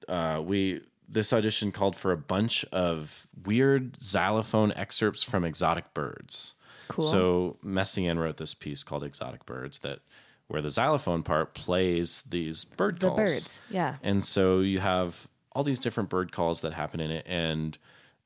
Uh, 0.07 0.41
we 0.45 0.81
this 1.07 1.31
audition 1.31 1.71
called 1.71 1.95
for 1.95 2.11
a 2.11 2.17
bunch 2.17 2.65
of 2.71 3.27
weird 3.45 4.01
xylophone 4.03 4.71
excerpts 4.73 5.21
from 5.23 5.43
exotic 5.45 5.93
birds. 5.93 6.53
Cool. 6.87 7.03
So 7.05 7.57
Messiaen 7.63 8.17
wrote 8.17 8.37
this 8.37 8.53
piece 8.53 8.83
called 8.83 9.03
"Exotic 9.03 9.45
Birds" 9.45 9.79
that 9.79 9.99
where 10.47 10.61
the 10.61 10.69
xylophone 10.69 11.23
part 11.23 11.53
plays 11.53 12.21
these 12.23 12.65
bird 12.65 12.99
The 12.99 13.07
calls. 13.07 13.17
birds. 13.19 13.61
Yeah. 13.69 13.95
And 14.03 14.23
so 14.23 14.59
you 14.59 14.79
have 14.79 15.27
all 15.53 15.63
these 15.63 15.79
different 15.79 16.09
bird 16.09 16.31
calls 16.31 16.61
that 16.61 16.73
happen 16.73 16.99
in 16.99 17.09
it. 17.11 17.25
And 17.27 17.77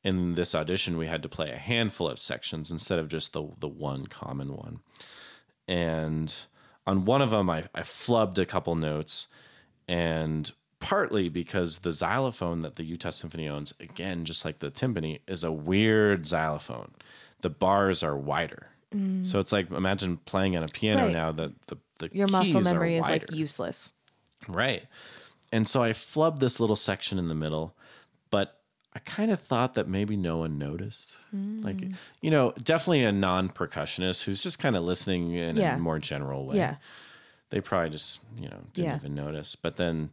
in 0.03 0.35
this 0.35 0.53
audition, 0.55 0.97
we 0.97 1.07
had 1.07 1.21
to 1.23 1.29
play 1.29 1.51
a 1.51 1.57
handful 1.57 2.07
of 2.09 2.19
sections 2.19 2.71
instead 2.71 2.99
of 2.99 3.07
just 3.07 3.33
the 3.33 3.47
the 3.59 3.67
one 3.67 4.07
common 4.07 4.55
one. 4.55 4.79
And 5.67 6.33
on 6.87 7.05
one 7.05 7.21
of 7.21 7.29
them, 7.29 7.49
I, 7.49 7.65
I 7.75 7.81
flubbed 7.81 8.37
a 8.39 8.45
couple 8.45 8.75
notes, 8.75 9.27
and 9.87 10.51
partly 10.79 11.29
because 11.29 11.79
the 11.79 11.91
xylophone 11.91 12.61
that 12.61 12.75
the 12.75 12.83
Utah 12.83 13.09
Symphony 13.11 13.47
owns, 13.47 13.73
again, 13.79 14.25
just 14.25 14.45
like 14.45 14.59
the 14.59 14.71
timpani, 14.71 15.19
is 15.27 15.43
a 15.43 15.51
weird 15.51 16.25
xylophone. 16.25 16.91
The 17.41 17.49
bars 17.49 18.01
are 18.03 18.17
wider. 18.17 18.67
So 19.21 19.37
it's 19.37 19.51
like 19.51 19.69
imagine 19.69 20.17
playing 20.25 20.57
on 20.57 20.63
a 20.63 20.67
piano 20.67 21.01
Mm. 21.01 21.05
Right. 21.05 21.13
now 21.13 21.31
that 21.33 21.61
the, 21.67 21.77
the 21.99 22.09
Your 22.11 22.27
muscle 22.27 22.61
memory 22.61 22.97
is 22.97 23.07
like 23.07 23.31
useless. 23.31 23.93
Right. 24.47 24.83
And 25.51 25.67
so 25.67 25.81
I 25.83 25.91
flubbed 25.91 26.39
this 26.39 26.59
little 26.59 26.75
section 26.75 27.17
in 27.19 27.27
the 27.27 27.35
middle, 27.35 27.75
but 28.29 28.59
I 28.93 28.99
kind 28.99 29.31
of 29.31 29.39
thought 29.39 29.75
that 29.75 29.87
maybe 29.87 30.17
no 30.17 30.37
one 30.37 30.57
noticed. 30.57 31.17
Like, 31.33 31.77
Mm. 31.77 31.95
you 32.21 32.31
know, 32.31 32.53
definitely 32.63 33.03
a 33.03 33.11
non 33.11 33.49
percussionist 33.49 34.23
who's 34.23 34.41
just 34.41 34.59
kind 34.59 34.75
of 34.75 34.83
listening 34.83 35.33
in 35.33 35.55
Yeah. 35.57 35.75
a 35.75 35.79
more 35.79 35.99
general 35.99 36.45
way. 36.45 36.57
Yeah. 36.57 36.75
They 37.51 37.61
probably 37.61 37.89
just, 37.89 38.19
you 38.39 38.47
know, 38.49 38.59
didn't 38.73 38.89
Yeah. 38.89 38.95
even 38.97 39.15
notice. 39.15 39.55
But 39.55 39.77
then 39.77 40.11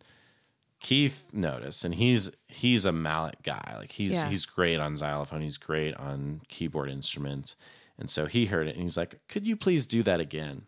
Keith 0.80 1.32
noticed 1.32 1.84
and 1.84 1.94
he's 1.94 2.30
he's 2.48 2.84
a 2.84 2.92
mallet 2.92 3.42
guy. 3.42 3.74
Like 3.78 3.92
he's 3.92 4.12
Yeah. 4.12 4.28
he's 4.28 4.44
great 4.46 4.78
on 4.78 4.96
xylophone, 4.96 5.40
he's 5.42 5.56
great 5.58 5.94
on 5.96 6.42
keyboard 6.48 6.90
instruments. 6.90 7.56
And 7.98 8.10
so 8.10 8.26
he 8.26 8.46
heard 8.46 8.66
it 8.68 8.74
and 8.74 8.82
he's 8.82 8.96
like, 8.96 9.20
Could 9.28 9.46
you 9.46 9.56
please 9.56 9.86
do 9.86 10.02
that 10.02 10.20
again? 10.20 10.66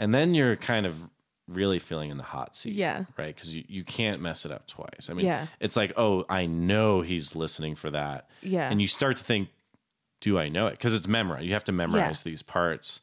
And 0.00 0.12
then 0.12 0.34
you're 0.34 0.56
kind 0.56 0.86
of 0.86 1.08
really 1.46 1.78
feeling 1.78 2.10
in 2.10 2.16
the 2.16 2.22
hot 2.24 2.56
seat. 2.56 2.74
Yeah. 2.74 3.04
Right. 3.16 3.34
Because 3.34 3.54
you, 3.54 3.64
you 3.68 3.84
can't 3.84 4.20
mess 4.22 4.44
it 4.44 4.50
up 4.50 4.66
twice. 4.66 5.08
I 5.10 5.14
mean, 5.14 5.26
Yeah. 5.26 5.46
it's 5.60 5.76
like, 5.76 5.92
oh, 5.96 6.24
I 6.28 6.46
know 6.46 7.00
he's 7.02 7.36
listening 7.36 7.74
for 7.76 7.90
that. 7.90 8.28
Yeah. 8.42 8.68
And 8.70 8.80
you 8.80 8.86
start 8.88 9.16
to 9.18 9.24
think, 9.24 9.48
do 10.20 10.38
I 10.38 10.48
know 10.48 10.66
it? 10.68 10.72
Because 10.72 10.94
it's 10.94 11.06
memorized. 11.08 11.44
You 11.46 11.52
have 11.52 11.64
to 11.64 11.72
memorize 11.72 12.22
these 12.22 12.42
parts. 12.42 13.00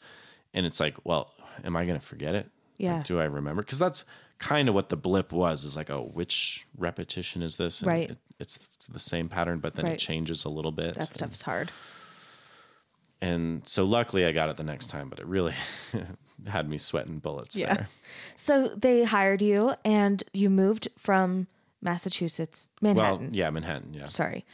And 0.54 0.66
it's 0.66 0.80
like, 0.80 0.98
well, 1.04 1.34
am 1.64 1.76
I 1.76 1.86
going 1.86 2.00
to 2.00 2.06
forget 2.06 2.36
it? 2.36 2.46
Or 2.46 2.50
Yeah. 2.78 3.04
do 3.06 3.20
I 3.20 3.26
remember? 3.26 3.62
Because 3.62 3.80
that's 3.80 4.04
kind 4.40 4.70
of 4.70 4.76
what 4.76 4.90
the 4.90 4.96
blip 4.98 5.32
was 5.34 5.64
is 5.66 5.76
like, 5.76 5.90
oh, 5.90 6.10
which 6.14 6.66
repetition 6.78 7.42
is 7.42 7.58
this? 7.58 7.82
And 7.82 7.88
Right. 7.88 8.10
It, 8.12 8.18
it's, 8.40 8.56
it's 8.76 8.88
the 8.88 9.00
same 9.00 9.30
pattern, 9.30 9.60
but 9.60 9.74
then 9.74 9.86
Right. 9.86 9.94
it 9.96 10.00
changes 10.00 10.46
a 10.46 10.50
little 10.50 10.72
bit. 10.72 10.94
That 10.94 11.14
stuff's 11.14 11.42
hard. 11.42 11.72
And 13.22 13.68
so 13.68 13.84
luckily 13.84 14.26
I 14.26 14.32
got 14.32 14.50
it 14.50 14.58
the 14.58 14.64
next 14.64 14.88
time, 14.88 15.10
but 15.10 15.20
it 15.20 15.26
really 15.26 15.54
had 16.48 16.70
me 16.70 16.78
sweating 16.78 17.20
bullets 17.20 17.56
Yeah. 17.56 17.74
there. 17.74 17.88
So 18.36 18.68
they 18.70 19.04
hired 19.06 19.42
you 19.42 19.74
and 19.84 20.24
you 20.34 20.50
moved 20.50 20.88
from 20.98 21.48
Massachusetts, 21.82 22.70
Manhattan. 22.82 23.28
Well, 23.28 23.36
yeah, 23.36 23.50
Manhattan. 23.50 23.94
Yeah. 23.94 24.06
Sorry. 24.06 24.46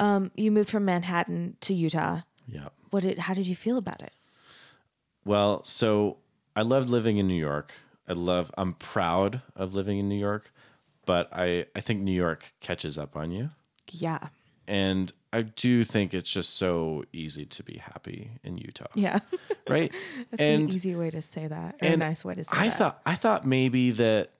Um, 0.00 0.30
you 0.36 0.50
moved 0.50 0.68
from 0.70 0.84
Manhattan 0.84 1.56
to 1.62 1.74
Utah. 1.74 2.20
Yeah. 2.46 2.68
What 2.90 3.02
did 3.02 3.18
how 3.18 3.34
did 3.34 3.46
you 3.46 3.54
feel 3.56 3.78
about 3.78 4.00
it? 4.02 4.12
Well, 5.24 5.62
so 5.64 6.18
I 6.56 6.62
loved 6.62 6.88
living 6.88 7.18
in 7.18 7.26
New 7.28 7.34
York. 7.38 7.72
I 8.08 8.12
love 8.14 8.50
I'm 8.56 8.74
proud 8.74 9.42
of 9.54 9.74
living 9.74 9.98
in 9.98 10.08
New 10.08 10.18
York, 10.18 10.52
but 11.04 11.28
I 11.32 11.66
I 11.76 11.80
think 11.80 12.00
New 12.00 12.12
York 12.12 12.52
catches 12.60 12.96
up 12.98 13.16
on 13.16 13.30
you. 13.30 13.50
Yeah. 13.90 14.28
And 14.66 15.12
I 15.32 15.42
do 15.42 15.84
think 15.84 16.14
it's 16.14 16.30
just 16.30 16.56
so 16.56 17.04
easy 17.12 17.44
to 17.44 17.62
be 17.62 17.76
happy 17.78 18.30
in 18.42 18.56
Utah, 18.56 18.86
Yeah. 18.94 19.18
right? 19.68 19.92
That's 20.30 20.40
and 20.42 20.62
an 20.62 20.68
easy 20.70 20.94
way 20.96 21.10
to 21.10 21.20
say 21.20 21.46
that. 21.46 21.76
Or 21.82 21.88
a 21.88 21.96
nice 21.96 22.24
way 22.24 22.34
to 22.34 22.44
say 22.44 22.50
I 22.56 22.68
that. 22.68 22.78
thought 22.78 23.02
I 23.04 23.14
thought 23.14 23.46
maybe 23.46 23.90
that 23.92 24.30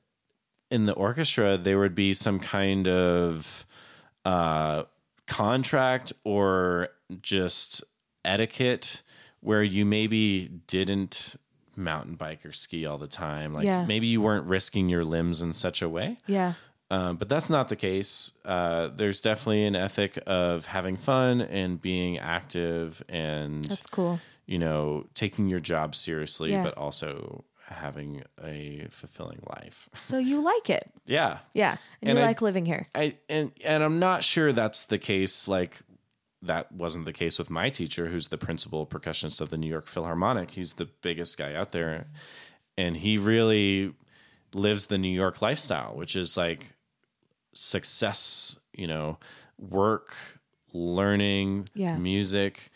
in 0.70 0.86
the 0.86 0.92
orchestra 0.94 1.56
there 1.58 1.78
would 1.78 1.94
be 1.94 2.14
some 2.14 2.40
kind 2.40 2.88
of 2.88 3.66
uh, 4.24 4.84
contract 5.26 6.12
or 6.24 6.88
just 7.22 7.84
etiquette 8.24 9.02
where 9.40 9.62
you 9.62 9.84
maybe 9.84 10.48
didn't 10.66 11.36
mountain 11.76 12.14
bike 12.16 12.44
or 12.44 12.52
ski 12.52 12.84
all 12.86 12.98
the 12.98 13.06
time. 13.06 13.52
Like 13.54 13.64
Yeah. 13.64 13.84
maybe 13.86 14.06
you 14.08 14.20
weren't 14.20 14.46
risking 14.46 14.88
your 14.88 15.04
limbs 15.04 15.42
in 15.42 15.52
such 15.52 15.80
a 15.82 15.88
way. 15.88 16.16
yeah. 16.26 16.54
Um, 16.90 17.16
but 17.16 17.28
that's 17.28 17.50
not 17.50 17.68
the 17.68 17.76
case. 17.76 18.32
Uh, 18.44 18.88
there's 18.88 19.20
definitely 19.20 19.64
an 19.66 19.76
ethic 19.76 20.18
of 20.26 20.64
having 20.64 20.96
fun 20.96 21.40
and 21.42 21.80
being 21.80 22.18
active 22.18 23.02
and 23.08 23.64
That's 23.64 23.86
cool. 23.86 24.20
you 24.46 24.58
know, 24.58 25.06
taking 25.14 25.48
your 25.48 25.60
job 25.60 25.94
seriously, 25.94 26.50
Yeah. 26.52 26.62
but 26.62 26.78
also 26.78 27.44
having 27.68 28.22
a 28.42 28.86
fulfilling 28.90 29.40
life. 29.50 29.90
So 29.96 30.16
you 30.16 30.40
like 30.40 30.70
it. 30.70 30.90
Yeah. 31.04 31.40
Yeah. 31.52 31.76
And, 32.00 32.10
And 32.10 32.18
you 32.18 32.24
I- 32.24 32.28
like 32.28 32.40
living 32.40 32.64
here. 32.64 32.88
I 32.94 33.16
and 33.28 33.52
and 33.64 33.82
I'm 33.84 33.98
not 33.98 34.24
sure 34.24 34.54
that's 34.54 34.84
the 34.84 34.96
case 34.98 35.46
like 35.46 35.80
that 36.40 36.72
wasn't 36.72 37.04
the 37.04 37.12
case 37.12 37.38
with 37.38 37.50
my 37.50 37.68
teacher 37.68 38.06
who's 38.06 38.28
the 38.28 38.38
principal 38.38 38.86
percussionist 38.86 39.40
of 39.42 39.50
the 39.50 39.58
New 39.58 39.68
York 39.68 39.86
Philharmonic. 39.88 40.52
He's 40.52 40.74
the 40.74 40.86
biggest 41.02 41.36
guy 41.36 41.52
out 41.54 41.72
there 41.72 42.06
and 42.78 42.96
he 42.96 43.18
really 43.18 43.92
lives 44.54 44.86
the 44.86 44.96
New 44.96 45.12
York 45.12 45.42
lifestyle, 45.42 45.94
which 45.94 46.16
is 46.16 46.36
like 46.38 46.72
success, 47.54 48.58
you 48.72 48.86
know, 48.86 49.18
work, 49.58 50.14
learning, 50.72 51.68
Yeah. 51.74 51.96
music. 51.96 52.70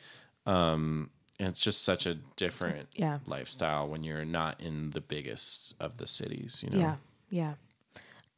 Um, 0.46 1.10
and 1.38 1.48
it's 1.48 1.60
just 1.60 1.82
such 1.82 2.06
a 2.06 2.14
different 2.36 2.88
Yeah. 2.94 3.18
lifestyle 3.26 3.88
when 3.88 4.04
you're 4.04 4.24
not 4.24 4.60
in 4.60 4.90
the 4.90 5.00
biggest 5.00 5.74
of 5.80 5.98
the 5.98 6.06
cities, 6.06 6.62
you 6.64 6.70
know. 6.70 6.78
Yeah. 6.78 6.96
Yeah. 7.30 7.54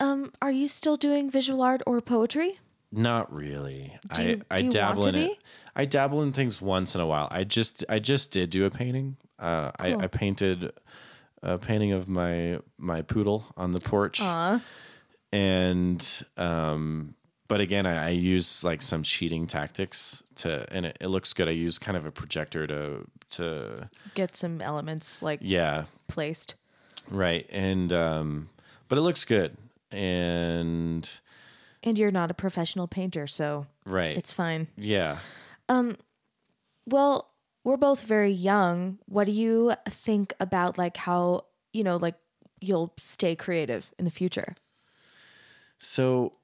Um, 0.01 0.33
are 0.43 0.51
you 0.51 0.69
still 0.69 0.97
doing 0.97 1.31
visual 1.31 1.63
art 1.63 1.83
or 1.87 2.01
poetry? 2.01 2.59
Not 2.91 3.33
really. 3.33 3.99
Do 4.15 4.23
you- 4.23 4.43
I, 4.51 4.55
I 4.55 4.59
do 4.59 4.65
you 4.65 4.69
want 4.69 4.73
dabble 4.73 5.07
in 5.07 5.15
it. 5.17 5.29
be? 5.31 5.39
I 5.75 5.85
dabble 5.85 6.23
in 6.23 6.33
things 6.33 6.61
once 6.63 6.95
in 6.95 7.01
a 7.01 7.07
while. 7.07 7.29
I 7.31 7.45
just 7.45 7.85
I 7.89 7.99
just 7.99 8.31
did 8.33 8.51
do 8.51 8.65
a 8.67 8.71
painting. 8.71 9.17
Uh, 9.39 9.73
I, 9.79 9.95
I 9.95 10.07
painted 10.07 10.73
a 11.43 11.59
painting 11.59 11.93
of 11.93 12.09
my 12.09 12.61
my 12.79 13.03
poodle 13.03 13.47
on 13.57 13.73
the 13.73 13.81
porch. 13.81 14.21
And 15.35 16.25
um 16.37 17.15
but 17.49 17.61
again 17.61 17.87
I, 17.87 18.07
I 18.07 18.09
use 18.11 18.63
like 18.63 18.83
some 18.83 19.03
cheating 19.03 19.47
tactics 19.47 20.23
to 20.37 20.65
and 20.71 20.87
it, 20.87 20.97
it 21.01 21.09
looks 21.09 21.33
good. 21.33 21.49
I 21.49 21.53
use 21.53 21.79
kind 21.79 21.97
of 21.97 22.07
a 22.07 22.13
projector 22.13 22.67
to 22.69 23.05
to 23.31 23.91
Get 24.15 24.37
some 24.37 24.61
elements 24.61 25.23
like 25.23 25.41
yeah, 25.43 25.85
placed. 26.09 26.55
right. 27.11 27.47
And 27.51 27.93
um 27.93 28.49
but 28.89 28.97
it 28.99 29.01
looks 29.03 29.25
good. 29.25 29.57
And 29.91 31.09
And 31.83 31.99
you're 31.99 32.13
not 32.13 32.31
a 32.31 32.35
professional 32.35 32.87
painter, 32.87 33.27
so 33.27 33.67
right. 33.87 34.17
it's 34.17 34.33
fine. 34.33 34.69
yeah. 34.77 35.19
Um. 35.69 35.97
Well, 36.87 37.31
we're 37.65 37.79
both 37.79 38.03
very 38.05 38.31
young. 38.31 38.99
What 39.07 39.25
do 39.25 39.33
you 39.33 39.73
think 39.89 40.35
about 40.39 40.77
like 40.79 40.97
how, 40.99 41.47
you 41.73 41.83
know, 41.83 41.97
like 41.97 42.17
you'll 42.61 42.93
stay 42.99 43.35
creative 43.35 43.93
in 43.99 44.05
the 44.05 44.11
future? 44.11 44.55
So 45.79 46.35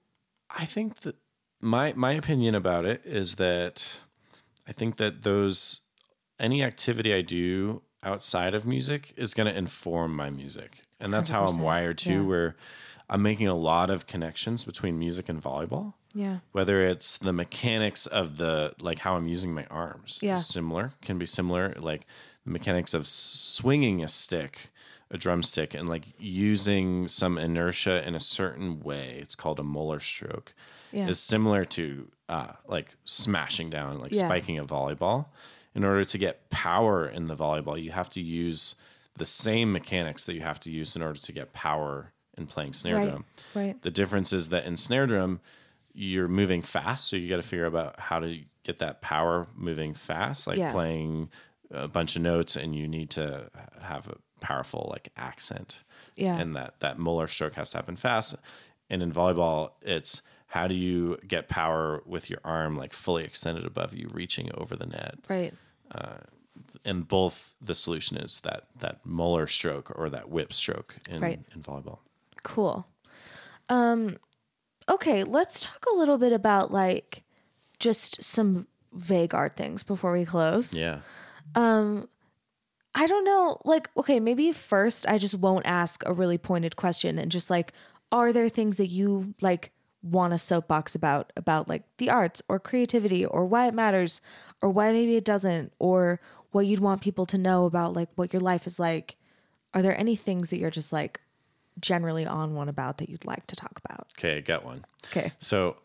I 0.50 0.64
think 0.64 1.00
that 1.00 1.16
my 1.60 1.92
my 1.94 2.12
opinion 2.12 2.54
about 2.54 2.84
it 2.84 3.02
is 3.04 3.36
that 3.36 4.00
I 4.66 4.72
think 4.72 4.96
that 4.96 5.22
those 5.22 5.80
any 6.38 6.62
activity 6.62 7.12
I 7.14 7.20
do 7.20 7.82
outside 8.02 8.54
of 8.54 8.66
music 8.66 9.12
is 9.16 9.34
going 9.34 9.46
to 9.46 9.56
inform 9.56 10.16
my 10.16 10.30
music. 10.30 10.80
And 10.98 11.12
that's 11.12 11.28
how 11.28 11.46
I'm 11.46 11.60
wired 11.60 11.98
too 11.98 12.22
yeah. 12.22 12.22
where 12.22 12.56
I'm 13.08 13.22
making 13.22 13.48
a 13.48 13.54
lot 13.54 13.90
of 13.90 14.06
connections 14.06 14.64
between 14.64 14.98
music 14.98 15.28
and 15.28 15.42
volleyball. 15.42 15.94
Yeah. 16.14 16.38
Whether 16.52 16.82
it's 16.82 17.18
the 17.18 17.32
mechanics 17.32 18.06
of 18.06 18.36
the 18.36 18.74
like 18.80 19.00
how 19.00 19.16
I'm 19.16 19.28
using 19.28 19.52
my 19.54 19.66
arms 19.70 20.20
Yeah. 20.22 20.34
is 20.34 20.46
similar, 20.46 20.92
can 21.02 21.18
be 21.18 21.26
similar 21.26 21.74
like 21.78 22.06
the 22.44 22.50
mechanics 22.50 22.94
of 22.94 23.06
swinging 23.06 24.02
a 24.02 24.08
stick, 24.08 24.70
a 25.10 25.18
drumstick 25.18 25.74
and 25.74 25.88
like 25.88 26.04
using 26.18 27.08
some 27.08 27.36
inertia 27.38 28.06
in 28.06 28.14
a 28.14 28.20
certain 28.20 28.80
way. 28.80 29.18
It's 29.20 29.34
called 29.34 29.58
a 29.58 29.64
Moeller 29.64 30.00
stroke. 30.00 30.54
Yeah. 30.92 31.08
Is 31.08 31.20
similar 31.20 31.64
to 31.66 32.10
uh, 32.28 32.52
like 32.66 32.94
smashing 33.04 33.70
down, 33.70 33.98
like 34.00 34.12
Yeah. 34.12 34.26
spiking 34.28 34.58
a 34.58 34.64
volleyball. 34.64 35.26
In 35.74 35.84
order 35.84 36.04
to 36.04 36.18
get 36.18 36.50
power 36.50 37.06
in 37.06 37.26
the 37.28 37.36
volleyball, 37.36 37.80
you 37.80 37.92
have 37.92 38.08
to 38.10 38.20
use 38.20 38.74
the 39.16 39.24
same 39.24 39.72
mechanics 39.72 40.24
that 40.24 40.34
you 40.34 40.40
have 40.40 40.58
to 40.60 40.70
use 40.70 40.96
in 40.96 41.02
order 41.02 41.18
to 41.20 41.32
get 41.32 41.52
power 41.52 42.12
in 42.36 42.46
playing 42.46 42.72
snare 42.72 42.96
Right. 42.96 43.08
drum. 43.10 43.24
Right. 43.54 43.82
The 43.82 43.90
difference 43.90 44.32
is 44.32 44.48
that 44.48 44.64
in 44.64 44.76
snare 44.76 45.06
drum, 45.06 45.40
you're 45.92 46.28
moving 46.28 46.62
fast, 46.62 47.08
so 47.08 47.16
you 47.16 47.28
got 47.28 47.36
to 47.36 47.42
figure 47.42 47.66
out 47.76 47.98
how 48.00 48.20
to 48.20 48.40
get 48.64 48.78
that 48.78 49.00
power 49.00 49.46
moving 49.54 49.92
fast, 49.94 50.46
like 50.46 50.58
Yeah. 50.58 50.72
playing 50.72 51.30
a 51.70 51.86
bunch 51.88 52.16
of 52.16 52.22
notes, 52.22 52.56
and 52.56 52.74
you 52.74 52.88
need 52.88 53.10
to 53.10 53.48
have 53.80 54.08
a 54.08 54.16
powerful 54.40 54.88
like 54.92 55.10
accent, 55.16 55.82
Yeah. 56.16 56.36
and 56.38 56.56
that 56.56 56.80
that 56.80 56.98
Moeller 56.98 57.26
stroke 57.26 57.54
has 57.54 57.70
to 57.72 57.78
happen 57.78 57.96
fast. 57.96 58.34
And 58.88 59.02
in 59.02 59.12
volleyball, 59.12 59.72
it's 59.82 60.22
how 60.48 60.66
do 60.66 60.74
you 60.74 61.16
get 61.28 61.48
power 61.48 62.02
with 62.06 62.28
your 62.28 62.40
arm 62.44 62.76
like 62.76 62.92
fully 62.92 63.22
extended 63.24 63.64
above 63.64 63.94
you, 63.94 64.08
reaching 64.12 64.50
over 64.56 64.74
the 64.74 64.86
net, 64.86 65.14
Right. 65.28 65.54
and 66.84 67.06
both 67.06 67.54
the 67.60 67.74
solution 67.74 68.16
is 68.16 68.40
that 68.40 68.66
that 68.78 69.04
Moeller 69.06 69.46
stroke 69.46 69.92
or 69.96 70.10
that 70.10 70.28
whip 70.28 70.52
stroke 70.52 70.96
in 71.08 71.20
Right. 71.20 71.40
in 71.54 71.62
volleyball. 71.62 71.98
Cool. 72.42 72.86
Um 73.68 74.16
okay, 74.88 75.22
let's 75.24 75.60
talk 75.60 75.84
a 75.92 75.96
little 75.96 76.18
bit 76.18 76.32
about 76.32 76.72
like 76.72 77.22
just 77.78 78.22
some 78.22 78.66
vague 78.92 79.34
art 79.34 79.56
things 79.56 79.82
before 79.84 80.12
we 80.12 80.24
close. 80.24 80.74
Yeah. 80.74 81.00
I 82.94 83.06
don't 83.06 83.24
know, 83.24 83.60
like 83.64 83.88
okay, 83.96 84.20
maybe 84.20 84.52
first 84.52 85.06
I 85.08 85.18
just 85.18 85.34
won't 85.34 85.66
ask 85.66 86.02
a 86.06 86.12
really 86.12 86.38
pointed 86.38 86.76
question 86.76 87.18
and 87.18 87.30
just 87.30 87.50
like 87.50 87.72
are 88.12 88.32
there 88.32 88.48
things 88.48 88.76
that 88.78 88.88
you 88.88 89.34
like 89.40 89.70
want 90.02 90.32
a 90.32 90.38
soapbox 90.38 90.94
about 90.94 91.32
about 91.36 91.68
like 91.68 91.82
the 91.98 92.10
arts 92.10 92.42
or 92.48 92.58
creativity 92.58 93.24
or 93.24 93.44
why 93.44 93.66
it 93.68 93.74
matters 93.74 94.20
or 94.62 94.70
why 94.70 94.92
maybe 94.92 95.16
it 95.16 95.24
doesn't 95.24 95.72
or 95.78 96.20
what 96.52 96.66
you'd 96.66 96.80
want 96.80 97.00
people 97.00 97.26
to 97.26 97.38
know 97.38 97.66
about 97.66 97.94
like 97.94 98.08
what 98.16 98.32
your 98.32 98.40
life 98.40 98.66
is 98.66 98.78
like? 98.78 99.16
Are 99.72 99.82
there 99.82 99.98
any 99.98 100.16
things 100.16 100.50
that 100.50 100.58
you're 100.58 100.70
just 100.70 100.92
like 100.92 101.20
generally 101.78 102.26
on 102.26 102.54
one 102.54 102.68
about 102.68 102.98
that 102.98 103.08
you'd 103.08 103.24
like 103.24 103.46
to 103.48 103.56
talk 103.56 103.78
about? 103.84 104.08
Okay, 104.18 104.38
I 104.38 104.40
got 104.40 104.64
one. 104.64 104.84
Okay. 105.06 105.32
So 105.38 105.76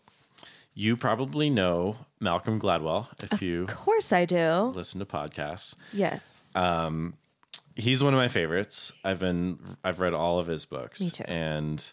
you 0.75 0.95
probably 0.97 1.49
know 1.49 1.95
Malcolm 2.19 2.59
Gladwell 2.59 3.07
if 3.31 3.41
you 3.41 3.63
Of 3.63 3.75
course 3.75 4.11
I 4.13 4.25
do. 4.25 4.71
listen 4.75 4.99
to 4.99 5.05
podcasts. 5.05 5.75
Yes. 5.93 6.43
He's 7.77 8.01
one 8.03 8.13
of 8.13 8.17
my 8.17 8.27
favorites. 8.29 8.93
I've 9.03 9.19
been 9.19 9.57
I've 9.83 9.99
read 9.99 10.13
all 10.13 10.39
of 10.39 10.47
his 10.47 10.65
books. 10.65 11.01
Me 11.01 11.09
too. 11.09 11.23
And 11.27 11.91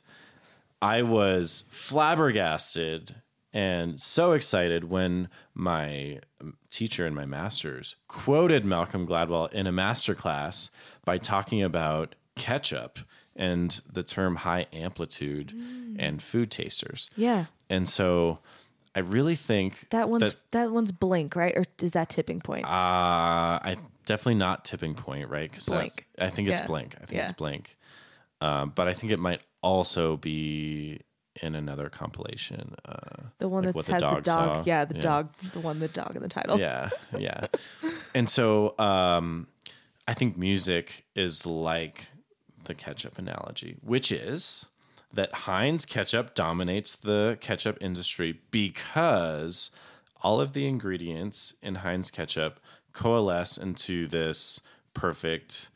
I 0.80 1.02
was 1.02 1.64
flabbergasted 1.70 3.16
and 3.52 4.00
so 4.00 4.32
excited 4.32 4.84
when 4.90 5.28
my 5.54 6.20
teacher 6.70 7.06
in 7.06 7.14
my 7.14 7.26
master's 7.26 7.96
quoted 8.09 8.64
Malcolm 8.64 9.06
Gladwell 9.06 9.52
in 9.52 9.66
a 9.66 9.72
master 9.72 10.14
class 10.14 10.70
by 11.04 11.18
talking 11.18 11.62
about 11.62 12.14
ketchup 12.36 12.98
and 13.36 13.80
the 13.90 14.02
term 14.02 14.36
high 14.36 14.66
amplitude 14.72 15.48
Mm. 15.48 15.96
and 15.98 16.22
food 16.22 16.50
tasters. 16.50 17.10
yeah. 17.16 17.46
And 17.68 17.88
so 17.88 18.38
I 18.94 19.01
really 19.01 19.36
think 19.36 19.89
That 19.90 20.09
one's 20.09 20.36
that, 20.51 20.70
one's 20.70 20.93
blink, 20.93 21.35
right? 21.35 21.55
Or 21.56 21.64
is 21.81 21.93
that 21.93 22.09
tipping 22.10 22.40
point? 22.40 22.66
Uh, 22.66 22.69
I 22.69 23.77
definitely 24.05 24.35
not 24.35 24.64
tipping 24.64 24.94
point, 24.94 25.28
right? 25.31 25.51
Because 25.51 25.66
Blink. 25.66 26.06
I 26.19 26.28
think 26.28 26.48
it's 26.48 26.60
Yeah. 26.60 26.66
blink. 26.66 26.94
I 27.01 27.06
think 27.06 27.16
Yeah. 27.19 27.23
it's 27.23 27.32
blink. 27.32 27.77
Um, 28.40 28.73
but 28.74 28.89
I 28.89 28.93
think 28.94 29.12
it 29.12 29.19
might 29.19 29.40
also 29.62 30.16
be 30.19 31.01
in 31.40 31.55
another 31.55 31.89
compilation. 31.89 32.74
Uh, 32.85 33.28
the 33.39 33.48
one 33.48 33.64
like 33.64 33.74
that 33.77 33.86
the 33.86 33.93
has 33.93 34.02
the 34.02 34.06
dog 34.09 34.24
dog. 34.24 34.56
saw. 34.56 34.62
Yeah, 34.66 34.85
the 34.85 34.97
Yeah. 34.97 35.01
dog. 35.01 35.32
The 35.52 35.60
one, 35.60 35.78
the 35.78 35.89
dog 35.89 36.14
in 36.16 36.23
the 36.23 36.28
title. 36.28 36.59
yeah, 36.59 36.90
yeah. 37.16 37.47
and 38.14 38.28
so 38.28 38.78
um, 38.78 39.47
I 40.06 40.12
think 40.14 40.36
music 40.36 41.06
is 41.14 41.47
like 41.47 42.10
the 42.64 42.74
ketchup 42.74 43.16
analogy, 43.19 43.77
which 43.81 44.12
is 44.12 44.66
that 45.12 45.34
Heinz 45.34 45.84
ketchup 45.84 46.34
dominates 46.34 46.97
the 46.97 47.36
ketchup 47.40 47.78
industry 47.80 48.40
because 48.51 49.70
all 50.22 50.40
of 50.40 50.52
the 50.52 50.66
ingredients 50.66 51.55
in 51.62 51.76
Heinz 51.76 52.10
ketchup 52.10 52.60
coalesce 52.93 53.59
into 53.59 54.06
this 54.06 54.60
perfect 54.94 55.70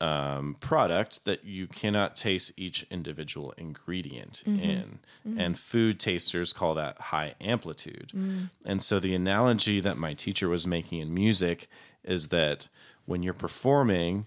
um, 0.00 0.56
product 0.60 1.24
that 1.24 1.44
you 1.44 1.66
cannot 1.66 2.16
taste 2.16 2.52
each 2.56 2.84
individual 2.90 3.54
ingredient 3.56 4.42
mm-hmm. 4.46 4.60
in. 4.62 4.98
Mm-hmm. 5.26 5.40
And 5.40 5.58
food 5.58 6.00
tasters 6.00 6.52
call 6.52 6.74
that 6.74 7.00
high 7.00 7.34
amplitude. 7.40 8.10
Mm. 8.14 8.50
And 8.66 8.82
so 8.82 8.98
the 8.98 9.14
analogy 9.14 9.80
that 9.80 9.96
my 9.96 10.12
teacher 10.14 10.48
was 10.48 10.66
making 10.66 11.00
in 11.00 11.14
music 11.14 11.68
is 12.02 12.28
that 12.28 12.68
when 13.06 13.22
you're 13.22 13.32
performing, 13.32 14.26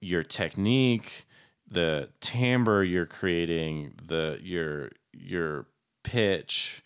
your 0.00 0.22
technique, 0.22 1.25
the 1.70 2.08
timbre 2.20 2.84
you're 2.84 3.06
creating, 3.06 3.94
the 4.04 4.38
your 4.42 4.90
your 5.12 5.66
pitch, 6.04 6.82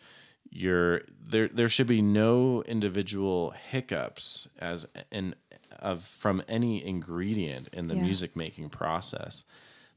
your 0.50 1.02
there 1.20 1.48
there 1.48 1.68
should 1.68 1.86
be 1.86 2.02
no 2.02 2.62
individual 2.62 3.50
hiccups 3.70 4.48
as 4.58 4.86
in 5.12 5.34
of 5.78 6.02
from 6.02 6.42
any 6.48 6.84
ingredient 6.84 7.68
in 7.72 7.88
the 7.88 7.94
Yeah. 7.96 8.02
music 8.02 8.36
making 8.36 8.68
process 8.70 9.44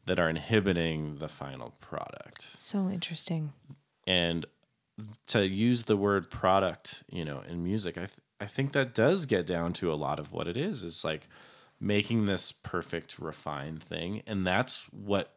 that 0.05 0.19
are 0.19 0.29
inhibiting 0.29 1.17
the 1.17 1.27
final 1.27 1.71
product. 1.79 2.41
So 2.41 2.89
interesting. 2.89 3.53
And 4.05 4.45
to 5.27 5.47
use 5.47 5.83
the 5.83 5.97
word 5.97 6.29
product, 6.29 7.03
you 7.09 7.25
know, 7.25 7.41
in 7.47 7.63
music, 7.63 7.97
I 7.97 8.01
th- 8.01 8.11
I 8.39 8.45
think 8.45 8.73
that 8.73 8.93
does 8.93 9.25
get 9.25 9.47
down 9.47 9.71
to 9.73 9.91
a 9.91 9.95
lot 9.95 10.19
of 10.19 10.33
what 10.33 10.47
it 10.49 10.57
is. 10.57 10.83
It's 10.83 11.03
like 11.05 11.27
making 11.83 12.25
this 12.25 12.51
perfect 12.51 13.19
refined 13.19 13.83
thing 13.83 14.21
and 14.25 14.47
that's 14.47 14.85
what 14.91 15.35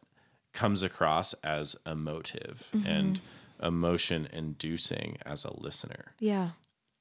comes 0.53 0.81
across 0.81 1.33
as 1.43 1.75
emotive 1.85 2.69
and 2.85 3.19
emotion 3.61 4.27
inducing 4.31 5.17
as 5.25 5.43
a 5.45 5.53
listener 5.59 6.13
Yeah. 6.19 6.49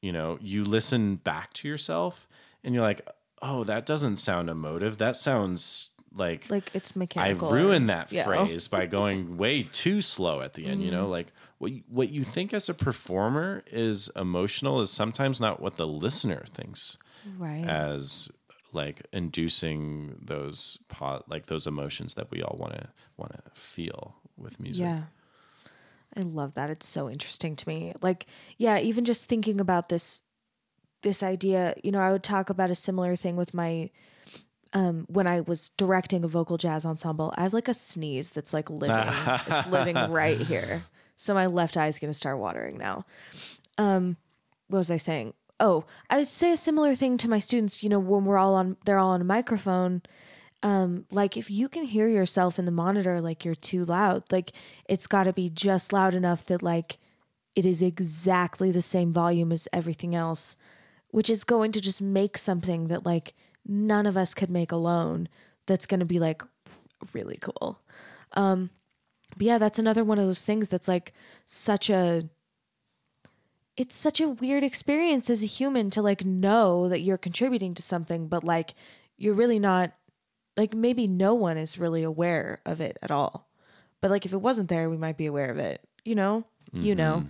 you 0.03 0.13
know 0.13 0.39
you 0.41 0.65
listen 0.65 1.17
back 1.17 1.53
to 1.55 1.69
yourself 1.69 2.29
and 2.65 2.75
you're 2.75 2.83
like 2.83 3.01
oh 3.41 3.63
that 3.65 3.87
doesn't 3.87 4.17
sound 4.17 4.51
emotive 4.51 4.99
that 4.99 5.15
sounds 5.17 5.91
like 6.13 6.49
Like 6.51 6.71
it's 6.75 6.97
mechanical. 6.97 7.49
I 7.49 7.53
ruined 7.53 7.89
that 7.91 8.11
Yeah. 8.11 8.25
phrase 8.25 8.69
by 8.69 8.87
going 8.99 9.37
way 9.37 9.63
too 9.63 10.01
slow 10.01 10.41
at 10.41 10.55
the 10.55 10.65
end. 10.65 10.81
You 10.83 10.91
Mm-hmm. 10.91 10.97
know, 11.01 11.09
like 11.09 11.27
what 11.59 11.73
you, 11.73 11.83
what 11.89 12.09
you 12.09 12.25
think 12.25 12.55
as 12.55 12.71
a 12.71 12.75
performer 12.75 13.63
is 13.71 14.11
emotional 14.17 14.81
is 14.81 14.91
sometimes 14.91 15.43
not 15.43 15.61
what 15.61 15.77
the 15.77 15.87
listener 15.87 16.43
thinks 16.51 16.97
Right. 17.39 17.65
as 17.69 18.31
like 18.77 19.07
inducing 19.13 20.17
those 20.21 20.79
po- 20.89 21.25
like 21.29 21.47
those 21.47 21.67
emotions 21.67 22.15
that 22.15 22.31
we 22.31 22.43
all 22.43 22.57
want 22.59 22.75
to 22.75 22.89
want 23.17 23.33
to 23.33 23.43
feel 23.61 24.17
with 24.37 24.61
music. 24.61 24.85
yeah. 24.85 25.03
I 26.17 26.21
love 26.23 26.55
that. 26.55 26.71
It's 26.71 26.87
so 26.87 27.11
interesting 27.11 27.57
to 27.57 27.69
me. 27.69 27.93
Like, 28.01 28.27
yeah, 28.57 28.79
even 28.79 29.05
just 29.05 29.29
thinking 29.29 29.61
about 29.61 29.89
this 29.89 30.23
this 31.03 31.23
idea, 31.23 31.75
you 31.85 31.93
know, 31.93 32.01
I 32.01 32.11
would 32.11 32.23
talk 32.23 32.49
about 32.51 32.71
a 32.71 32.75
similar 32.75 33.17
thing 33.17 33.37
with 33.37 33.53
my 33.53 33.91
um 34.73 35.07
when 35.09 35.27
I 35.27 35.41
was 35.43 35.71
directing 35.77 36.25
a 36.25 36.29
vocal 36.29 36.57
jazz 36.57 36.87
ensemble. 36.87 37.35
I 37.37 37.43
have 37.43 37.53
like 37.53 37.69
a 37.69 37.75
sneeze 37.75 38.31
that's 38.31 38.53
like 38.53 38.71
living 38.71 39.13
it's 39.47 39.67
living 39.71 39.97
right 40.11 40.39
here. 40.39 40.85
So 41.17 41.35
my 41.35 41.47
left 41.47 41.77
eye 41.77 41.89
is 41.89 41.99
going 41.99 42.11
to 42.11 42.19
start 42.19 42.39
watering 42.39 42.79
now. 42.79 43.05
Um 43.79 44.17
what 44.69 44.79
was 44.79 44.91
I 44.91 44.97
saying? 44.97 45.35
Oh, 45.59 45.85
I 46.11 46.23
say 46.25 46.53
a 46.53 46.57
similar 46.57 46.95
thing 46.95 47.17
to 47.19 47.31
my 47.31 47.39
students, 47.39 47.83
you 47.83 47.89
know, 47.89 47.99
when 47.99 48.25
we're 48.25 48.39
all 48.39 48.55
on 48.55 48.77
they're 48.85 48.99
all 48.99 49.13
on 49.13 49.21
a 49.21 49.25
microphone 49.25 50.03
um 50.63 51.05
like 51.11 51.37
if 51.37 51.51
you 51.51 51.69
can 51.69 51.85
hear 51.85 52.09
yourself 52.09 52.59
in 52.59 52.65
the 52.65 52.71
monitor 52.71 53.21
like 53.21 53.45
you're 53.45 53.55
too 53.55 53.85
loud 53.85 54.23
like 54.33 54.53
it's 54.89 55.07
got 55.07 55.25
to 55.25 55.33
be 55.33 55.51
just 55.51 55.93
loud 55.93 56.15
enough 56.15 56.45
that 56.47 56.63
like 56.63 56.99
it 57.55 57.67
is 57.67 57.83
exactly 57.83 58.73
the 58.73 58.83
same 58.83 59.13
volume 59.13 59.53
as 59.53 59.69
everything 59.73 60.15
else 60.15 60.57
which 61.09 61.31
is 61.31 61.45
going 61.45 61.73
to 61.73 61.81
just 61.81 62.03
make 62.03 62.37
something 62.37 62.89
that 62.89 63.07
like 63.07 63.35
none 63.65 64.07
of 64.07 64.17
us 64.17 64.35
could 64.35 64.51
make 64.51 64.73
alone 64.73 65.29
that's 65.67 65.87
going 65.87 66.01
to 66.01 66.07
be 66.07 66.19
like 66.19 66.43
really 67.13 67.39
cool. 67.41 67.81
Um 68.33 68.71
but 69.37 69.47
yeah 69.47 69.59
that's 69.59 69.79
another 69.79 70.05
one 70.05 70.19
of 70.19 70.27
those 70.27 70.45
things 70.45 70.69
that's 70.69 70.89
like 70.89 71.13
such 71.45 71.91
a 71.91 72.29
it's 73.77 73.97
such 73.97 74.21
a 74.21 74.29
weird 74.29 74.65
experience 74.65 75.29
as 75.29 75.43
a 75.43 75.47
human 75.47 75.91
to 75.91 76.01
like 76.03 76.25
know 76.25 76.89
that 76.89 77.01
you're 77.01 77.19
contributing 77.19 77.75
to 77.75 77.83
something 77.83 78.29
but 78.29 78.43
like 78.43 78.75
you're 79.19 79.35
really 79.35 79.59
not 79.59 79.93
like 80.57 80.75
maybe 80.75 81.07
no 81.07 81.35
one 81.35 81.57
is 81.57 81.79
really 81.79 82.03
aware 82.03 82.61
of 82.65 82.81
it 82.81 82.99
at 83.03 83.11
all. 83.11 83.49
But 84.01 84.11
like 84.11 84.27
if 84.27 84.33
it 84.33 84.41
wasn't 84.41 84.69
there, 84.69 84.89
we 84.89 84.97
might 84.97 85.17
be 85.17 85.27
aware 85.27 85.51
of 85.51 85.59
it. 85.59 85.83
You 86.05 86.15
know? 86.15 86.45
Mm-hmm. 86.75 86.85
You 86.85 86.95
know. 86.95 87.25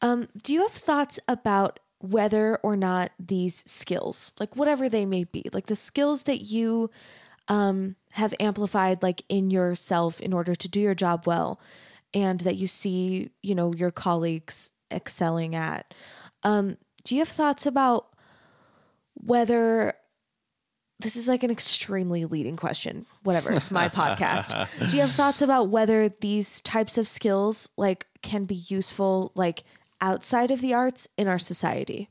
Um, 0.00 0.28
do 0.42 0.52
you 0.52 0.62
have 0.62 0.72
thoughts 0.72 1.18
about 1.26 1.80
whether 1.98 2.56
or 2.62 2.76
not 2.76 3.10
these 3.18 3.68
skills, 3.68 4.30
like 4.38 4.54
whatever 4.54 4.88
they 4.88 5.04
may 5.04 5.24
be, 5.24 5.44
like 5.52 5.66
the 5.66 5.76
skills 5.76 6.24
that 6.24 6.42
you 6.42 6.90
um 7.48 7.96
have 8.12 8.34
amplified 8.38 9.02
like 9.02 9.22
in 9.30 9.50
yourself 9.50 10.20
in 10.20 10.34
order 10.34 10.54
to 10.54 10.68
do 10.68 10.80
your 10.80 10.94
job 10.94 11.26
well 11.26 11.58
and 12.12 12.40
that 12.40 12.56
you 12.56 12.68
see, 12.68 13.30
you 13.42 13.54
know, 13.54 13.72
your 13.72 13.90
colleagues 13.90 14.70
excelling 14.90 15.54
at. 15.54 15.92
Um, 16.42 16.76
do 17.04 17.14
you 17.14 17.20
have 17.20 17.28
thoughts 17.28 17.66
about 17.66 18.08
whether 19.14 19.94
this 21.00 21.16
is 21.16 21.28
like 21.28 21.42
an 21.42 21.50
extremely 21.50 22.24
leading 22.24 22.56
question. 22.56 23.06
Whatever, 23.22 23.52
it's 23.52 23.70
my 23.70 23.88
podcast. 23.88 24.68
Do 24.90 24.96
you 24.96 25.02
have 25.02 25.12
thoughts 25.12 25.40
about 25.40 25.68
whether 25.68 26.08
these 26.08 26.60
types 26.62 26.98
of 26.98 27.06
skills 27.06 27.68
like 27.76 28.06
can 28.22 28.44
be 28.44 28.56
useful 28.56 29.32
like 29.34 29.62
outside 30.00 30.50
of 30.50 30.60
the 30.60 30.74
arts 30.74 31.06
in 31.16 31.28
our 31.28 31.38
society? 31.38 32.10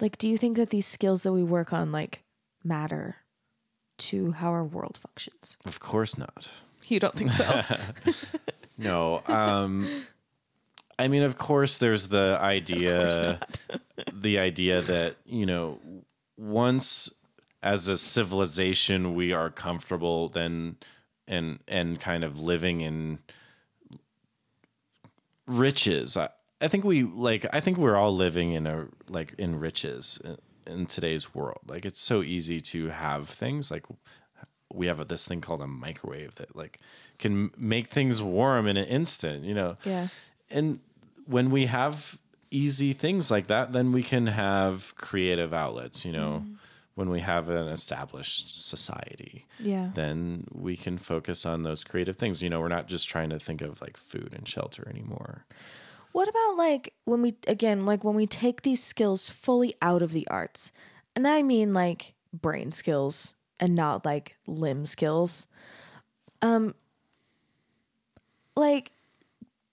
Like 0.00 0.16
do 0.16 0.26
you 0.28 0.38
think 0.38 0.56
that 0.56 0.70
these 0.70 0.86
skills 0.86 1.22
that 1.24 1.32
we 1.32 1.42
work 1.42 1.72
on 1.72 1.92
like 1.92 2.22
matter 2.64 3.16
to 3.98 4.32
how 4.32 4.50
our 4.50 4.64
world 4.64 4.98
functions? 4.98 5.58
Of 5.66 5.78
course 5.78 6.16
not. 6.16 6.50
You 6.86 7.00
don't 7.00 7.14
think 7.14 7.30
so? 7.30 7.62
no. 8.78 9.22
Um 9.26 10.04
I 11.02 11.08
mean, 11.08 11.22
of 11.24 11.36
course, 11.36 11.78
there's 11.78 12.08
the 12.08 12.38
idea, 12.40 13.40
the 14.12 14.38
idea 14.38 14.80
that 14.82 15.16
you 15.26 15.46
know 15.46 15.78
once 16.36 17.12
as 17.62 17.88
a 17.88 17.96
civilization 17.96 19.14
we 19.14 19.32
are 19.32 19.50
comfortable 19.50 20.28
then 20.28 20.76
and 21.28 21.60
and 21.68 22.00
kind 22.00 22.24
of 22.24 22.38
living 22.38 22.80
in 22.80 23.18
riches. 25.46 26.16
I, 26.16 26.28
I 26.60 26.68
think 26.68 26.84
we 26.84 27.02
like 27.02 27.46
i 27.52 27.60
think 27.60 27.78
we're 27.78 27.96
all 27.96 28.14
living 28.14 28.52
in 28.52 28.66
a 28.66 28.86
like 29.08 29.34
in 29.38 29.58
riches 29.58 30.20
in, 30.24 30.38
in 30.66 30.86
today's 30.86 31.34
world. 31.34 31.60
Like 31.66 31.84
it's 31.84 32.00
so 32.00 32.22
easy 32.22 32.60
to 32.60 32.88
have 32.88 33.28
things 33.28 33.70
like 33.70 33.86
we 34.72 34.86
have 34.86 35.00
a, 35.00 35.04
this 35.04 35.26
thing 35.26 35.40
called 35.40 35.60
a 35.60 35.66
microwave 35.66 36.36
that 36.36 36.56
like 36.56 36.78
can 37.18 37.50
make 37.56 37.88
things 37.88 38.22
warm 38.22 38.66
in 38.66 38.76
an 38.76 38.86
instant 38.86 39.44
you 39.44 39.54
know? 39.54 39.76
Yeah. 39.84 40.08
And 40.50 40.80
when 41.26 41.50
we 41.50 41.66
have 41.66 42.18
easy 42.50 42.92
things 42.92 43.30
like 43.30 43.46
that, 43.48 43.72
then 43.72 43.92
we 43.92 44.02
can 44.02 44.26
have 44.26 44.94
creative 44.96 45.52
outlets, 45.52 46.04
you 46.04 46.12
know. 46.12 46.44
Mm. 46.46 46.56
When 46.94 47.08
we 47.08 47.20
have 47.20 47.48
an 47.48 47.68
established 47.68 48.68
society, 48.68 49.46
yeah, 49.58 49.92
then 49.94 50.44
we 50.52 50.76
can 50.76 50.98
focus 50.98 51.46
on 51.46 51.62
those 51.62 51.84
creative 51.84 52.16
things. 52.16 52.42
You 52.42 52.50
know, 52.50 52.60
we're 52.60 52.68
not 52.68 52.86
just 52.86 53.08
trying 53.08 53.30
to 53.30 53.38
think 53.38 53.62
of 53.62 53.80
like 53.80 53.96
food 53.96 54.34
and 54.36 54.46
shelter 54.46 54.86
anymore. 54.86 55.46
What 56.12 56.28
about 56.28 56.58
like 56.58 56.92
when 57.06 57.22
we 57.22 57.34
again 57.48 57.86
like 57.86 58.04
when 58.04 58.14
we 58.14 58.26
take 58.26 58.60
these 58.60 58.82
skills 58.82 59.30
fully 59.30 59.74
out 59.80 60.02
of 60.02 60.12
the 60.12 60.28
arts? 60.28 60.72
And 61.16 61.26
I 61.26 61.42
mean 61.42 61.72
like 61.72 62.14
brain 62.32 62.72
skills 62.72 63.34
and 63.58 63.74
not 63.74 64.04
like 64.04 64.36
limb 64.46 64.84
skills. 64.84 65.46
Um 66.42 66.74
like 68.54 68.92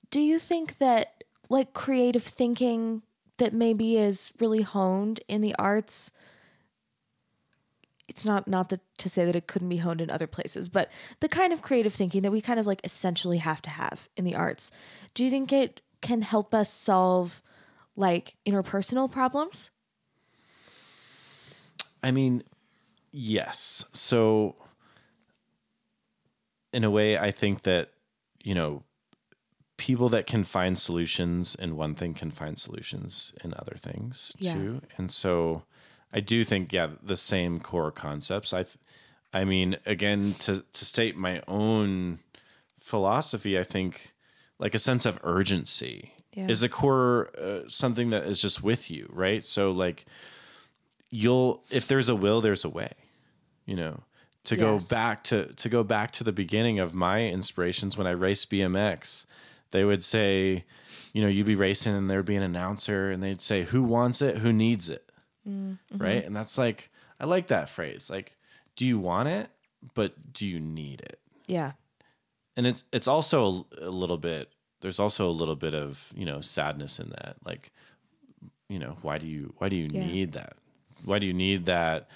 do 0.10 0.22
you 0.22 0.40
think 0.40 0.78
that 0.78 1.19
like 1.50 1.74
creative 1.74 2.24
thinking 2.24 3.02
that 3.38 3.54
maybe 3.54 3.98
is 3.98 4.32
really 4.40 4.62
honed 4.62 5.22
in 5.28 5.42
the 5.42 5.56
arts. 5.58 6.12
It's 8.08 8.26
not 8.26 8.48
not 8.48 8.70
that 8.70 8.82
to 9.00 9.10
say 9.10 9.26
that 9.26 9.36
it 9.36 9.48
couldn't 9.48 9.70
be 9.70 9.78
honed 9.78 10.02
in 10.02 10.10
other 10.10 10.28
places 10.28 10.68
but 10.68 10.92
the 11.20 11.30
kind 11.30 11.54
of 11.54 11.62
creative 11.62 11.94
thinking 11.94 12.22
that 12.24 12.32
we 12.32 12.42
kind 12.42 12.60
of 12.60 12.68
like 12.68 12.82
essentially 12.84 13.38
have 13.38 13.62
to 13.64 13.70
have 13.70 14.10
in 14.18 14.26
the 14.26 14.36
arts. 14.36 14.72
Do 15.14 15.24
you 15.24 15.30
think 15.30 15.52
it 15.54 15.82
can 16.02 16.22
help 16.22 16.54
us 16.54 16.72
solve 16.72 17.42
like 17.96 18.36
interpersonal 18.46 19.12
problems? 19.12 19.72
I 22.04 22.12
mean 22.12 22.44
yes. 23.12 23.86
So 23.94 24.56
in 26.72 26.84
a 26.84 26.90
way 26.90 27.18
i 27.18 27.32
think 27.32 27.64
that 27.64 27.90
you 28.44 28.54
know 28.54 28.84
people 29.80 30.10
that 30.10 30.28
can 30.28 30.44
find 30.44 30.78
solutions 30.78 31.56
in 31.56 31.76
one 31.76 31.96
thing 31.96 32.14
can 32.14 32.30
find 32.30 32.60
solutions 32.60 33.34
in 33.44 33.54
other 33.56 33.76
things 33.78 34.36
yeah. 34.38 34.54
too. 34.54 34.82
And 34.98 35.10
so 35.10 35.64
I 36.14 36.20
do 36.20 36.44
think, 36.44 36.72
yeah, 36.74 36.90
the 37.02 37.18
same 37.18 37.60
core 37.60 37.90
concepts. 37.90 38.54
I, 38.54 38.64
th- 38.64 38.78
I 39.34 39.46
mean, 39.46 39.78
again, 39.86 40.34
to 40.40 40.64
to 40.74 40.86
state 40.86 41.16
my 41.16 41.42
own 41.48 42.20
philosophy, 42.80 43.58
I 43.58 43.64
think 43.64 44.14
like 44.58 44.76
a 44.76 44.80
sense 44.80 45.06
of 45.06 45.20
urgency 45.24 46.14
yeah. 46.34 46.48
is 46.48 46.62
a 46.62 46.70
core 46.70 47.30
uh, 47.40 47.62
something 47.68 48.10
that 48.10 48.24
is 48.26 48.42
just 48.42 48.62
with 48.62 48.92
you, 48.92 49.08
right? 49.14 49.46
So 49.46 49.72
like 49.72 50.06
you'll 51.10 51.64
if 51.72 51.88
there's 51.88 52.10
a 52.10 52.16
will, 52.16 52.42
there's 52.42 52.66
a 52.66 52.70
way, 52.70 52.92
you 53.66 53.76
know. 53.76 54.04
To 54.46 54.56
yes. 54.56 54.64
go 54.64 54.96
back 54.96 55.24
to 55.26 55.54
to 55.54 55.70
go 55.70 55.84
back 55.84 56.12
to 56.12 56.24
the 56.24 56.32
beginning 56.32 56.80
of 56.80 56.96
my 56.96 57.26
inspirations 57.28 57.98
when 57.98 58.08
I 58.08 58.12
raced 58.12 58.50
BMX, 58.50 59.26
they 59.72 59.84
would 59.84 60.04
say, 60.04 60.66
you 61.14 61.22
know, 61.22 61.28
you'd 61.28 61.46
be 61.46 61.56
racing 61.56 61.96
and 61.96 62.10
there'd 62.10 62.26
be 62.26 62.36
an 62.36 62.44
announcer 62.44 63.12
and 63.12 63.24
they'd 63.24 63.42
say, 63.42 63.64
who 63.64 63.84
wants 63.84 64.22
it? 64.22 64.38
Who 64.38 64.54
needs 64.54 64.90
it? 64.90 65.12
Mm-hmm. 65.48 65.98
Right. 65.98 66.24
And 66.24 66.36
that's 66.36 66.58
like, 66.58 66.90
I 67.20 67.26
like 67.26 67.48
that 67.48 67.70
phrase. 67.70 68.10
Like, 68.10 68.38
do 68.76 68.86
you 68.86 69.00
want 69.00 69.30
it? 69.30 69.50
But 69.94 70.34
do 70.34 70.48
you 70.48 70.60
need 70.60 71.02
it? 71.02 71.20
Yeah. 71.48 71.74
And 72.56 72.68
it's, 72.68 72.84
it's 72.92 73.08
also 73.08 73.68
a 73.82 73.90
little 73.90 74.18
bit, 74.18 74.52
there's 74.82 75.00
also 75.00 75.30
a 75.30 75.32
little 75.32 75.56
bit 75.56 75.74
of, 75.74 76.12
you 76.16 76.26
know, 76.26 76.42
sadness 76.42 77.00
in 77.00 77.10
that. 77.10 77.38
Like, 77.46 77.72
you 78.68 78.80
know, 78.80 78.98
why 79.02 79.18
do 79.18 79.28
you, 79.28 79.54
why 79.58 79.70
do 79.70 79.76
you 79.76 79.90
yeah. 79.92 80.06
need 80.06 80.34
that? 80.34 80.54
Why 81.04 81.20
do 81.20 81.28
you 81.28 81.34
need 81.34 81.66
that 81.68 82.10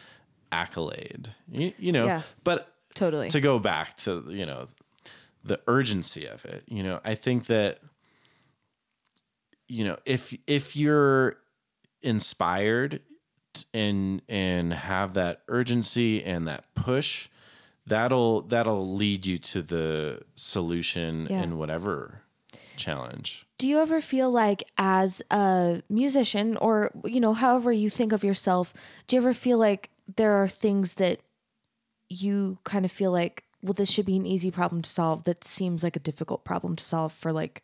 accolade? 0.51 1.33
You, 1.49 1.73
you 1.77 1.91
know, 1.91 2.05
yeah. 2.05 2.21
but 2.43 2.73
totally 2.95 3.29
to 3.29 3.41
go 3.41 3.59
back 3.59 3.95
to, 3.97 4.25
you 4.29 4.45
know, 4.45 4.67
the 5.43 5.59
urgency 5.67 6.25
of 6.25 6.45
it. 6.45 6.63
You 6.67 6.83
know, 6.83 6.99
I 7.03 7.15
think 7.15 7.47
that 7.47 7.79
you 9.67 9.83
know 9.83 9.97
if 10.05 10.35
if 10.47 10.75
you're 10.75 11.37
inspired 12.01 13.01
and 13.73 14.21
and 14.27 14.73
have 14.73 15.13
that 15.13 15.41
urgency 15.47 16.23
and 16.23 16.47
that 16.47 16.65
push 16.75 17.29
that'll 17.85 18.41
that'll 18.41 18.95
lead 18.95 19.25
you 19.25 19.37
to 19.37 19.61
the 19.61 20.21
solution 20.35 21.27
yeah. 21.29 21.43
in 21.43 21.57
whatever 21.57 22.21
challenge 22.75 23.45
do 23.57 23.67
you 23.67 23.79
ever 23.79 24.01
feel 24.01 24.31
like 24.31 24.63
as 24.77 25.21
a 25.29 25.81
musician 25.89 26.57
or 26.57 26.91
you 27.05 27.19
know 27.19 27.33
however 27.33 27.71
you 27.71 27.89
think 27.89 28.11
of 28.11 28.23
yourself 28.23 28.73
do 29.07 29.15
you 29.15 29.21
ever 29.21 29.33
feel 29.33 29.57
like 29.57 29.89
there 30.15 30.33
are 30.33 30.47
things 30.47 30.95
that 30.95 31.19
you 32.09 32.57
kind 32.63 32.85
of 32.85 32.91
feel 32.91 33.11
like 33.11 33.43
well, 33.63 33.73
this 33.73 33.89
should 33.89 34.05
be 34.05 34.17
an 34.17 34.25
easy 34.25 34.51
problem 34.51 34.81
to 34.81 34.89
solve 34.89 35.23
that 35.23 35.43
seems 35.43 35.83
like 35.83 35.95
a 35.95 35.99
difficult 35.99 36.43
problem 36.43 36.75
to 36.75 36.83
solve 36.83 37.13
for 37.13 37.31
like 37.31 37.63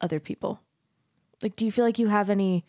other 0.00 0.20
people? 0.20 0.60
Like, 1.42 1.56
do 1.56 1.64
you 1.64 1.72
feel 1.72 1.84
like 1.84 1.98
you 1.98 2.08
have 2.08 2.30
any, 2.30 2.64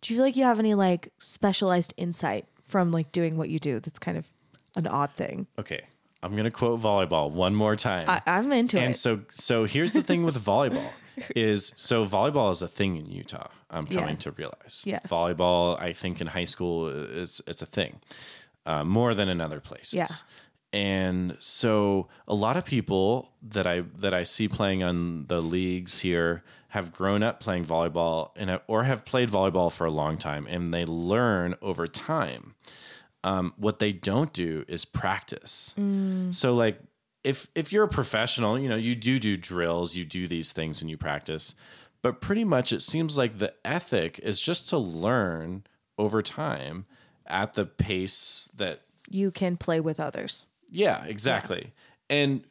do 0.00 0.12
you 0.12 0.18
feel 0.18 0.24
like 0.26 0.36
you 0.36 0.44
have 0.44 0.58
any 0.58 0.74
like 0.74 1.12
specialized 1.18 1.94
insight 1.96 2.46
from 2.64 2.90
like 2.90 3.12
doing 3.12 3.36
what 3.36 3.48
you 3.50 3.58
do 3.58 3.78
that's 3.78 3.98
kind 3.98 4.16
of 4.18 4.26
an 4.74 4.86
odd 4.86 5.10
thing? 5.12 5.46
Okay. 5.58 5.82
I'm 6.22 6.32
going 6.32 6.44
to 6.44 6.50
quote 6.50 6.80
volleyball 6.80 7.30
one 7.30 7.54
more 7.54 7.76
time. 7.76 8.08
I, 8.08 8.20
I'm 8.26 8.50
into 8.52 8.78
and 8.78 8.82
it. 8.84 8.86
And 8.86 8.96
so 8.96 9.20
so 9.28 9.64
here's 9.64 9.92
the 9.92 10.02
thing 10.02 10.24
with 10.24 10.36
volleyball 10.42 10.90
is 11.36 11.72
so 11.76 12.04
volleyball 12.04 12.50
is 12.50 12.62
a 12.62 12.68
thing 12.68 12.96
in 12.96 13.06
Utah. 13.10 13.48
I'm 13.70 13.84
coming 13.84 14.08
Yeah. 14.10 14.14
to 14.16 14.30
realize. 14.32 14.82
Yeah. 14.86 15.00
Volleyball, 15.08 15.78
I 15.80 15.92
think 15.92 16.20
in 16.20 16.26
high 16.26 16.44
school 16.44 16.88
is 16.88 17.40
it's 17.46 17.62
a 17.62 17.66
thing. 17.66 18.00
Uh, 18.64 18.82
more 18.82 19.14
than 19.14 19.28
in 19.28 19.40
other 19.40 19.60
places. 19.60 19.94
Yeah. 19.94 20.06
And 20.72 21.36
so 21.38 22.08
a 22.28 22.34
lot 22.34 22.56
of 22.56 22.64
people 22.64 23.32
that 23.42 23.66
I 23.66 23.80
that 23.98 24.12
I 24.12 24.24
see 24.24 24.48
playing 24.48 24.82
on 24.82 25.26
the 25.28 25.40
leagues 25.40 26.00
here 26.00 26.42
have 26.68 26.92
grown 26.92 27.22
up 27.22 27.40
playing 27.40 27.64
volleyball 27.64 28.30
and 28.36 28.60
or 28.66 28.84
have 28.84 29.04
played 29.04 29.30
volleyball 29.30 29.72
for 29.72 29.86
a 29.86 29.90
long 29.90 30.18
time 30.18 30.46
and 30.48 30.74
they 30.74 30.84
learn 30.84 31.54
over 31.62 31.86
time. 31.86 32.54
Um, 33.24 33.54
what 33.56 33.78
they 33.78 33.92
don't 33.92 34.32
do 34.32 34.64
is 34.68 34.84
practice. 34.84 35.74
So 36.30 36.54
like 36.54 36.78
if 37.24 37.48
if 37.54 37.72
you're 37.72 37.84
a 37.84 37.88
professional, 37.88 38.58
you 38.58 38.68
know, 38.68 38.76
you 38.76 38.94
do 38.94 39.18
do 39.18 39.36
drills, 39.36 39.96
you 39.96 40.04
do 40.04 40.28
these 40.28 40.52
things 40.52 40.80
and 40.80 40.90
you 40.90 40.96
practice. 40.96 41.54
But 42.02 42.20
pretty 42.20 42.44
much 42.44 42.72
it 42.72 42.82
seems 42.82 43.16
like 43.16 43.38
the 43.38 43.54
ethic 43.64 44.20
is 44.20 44.40
just 44.40 44.68
to 44.68 44.78
learn 44.78 45.64
over 45.98 46.22
time 46.22 46.86
at 47.26 47.54
the 47.54 47.64
pace 47.66 48.50
that 48.56 48.82
you 49.08 49.30
can 49.30 49.56
play 49.56 49.80
with 49.80 49.98
others. 49.98 50.46
Yeah, 50.70 51.04
exactly. 51.04 51.72
And 52.10 52.44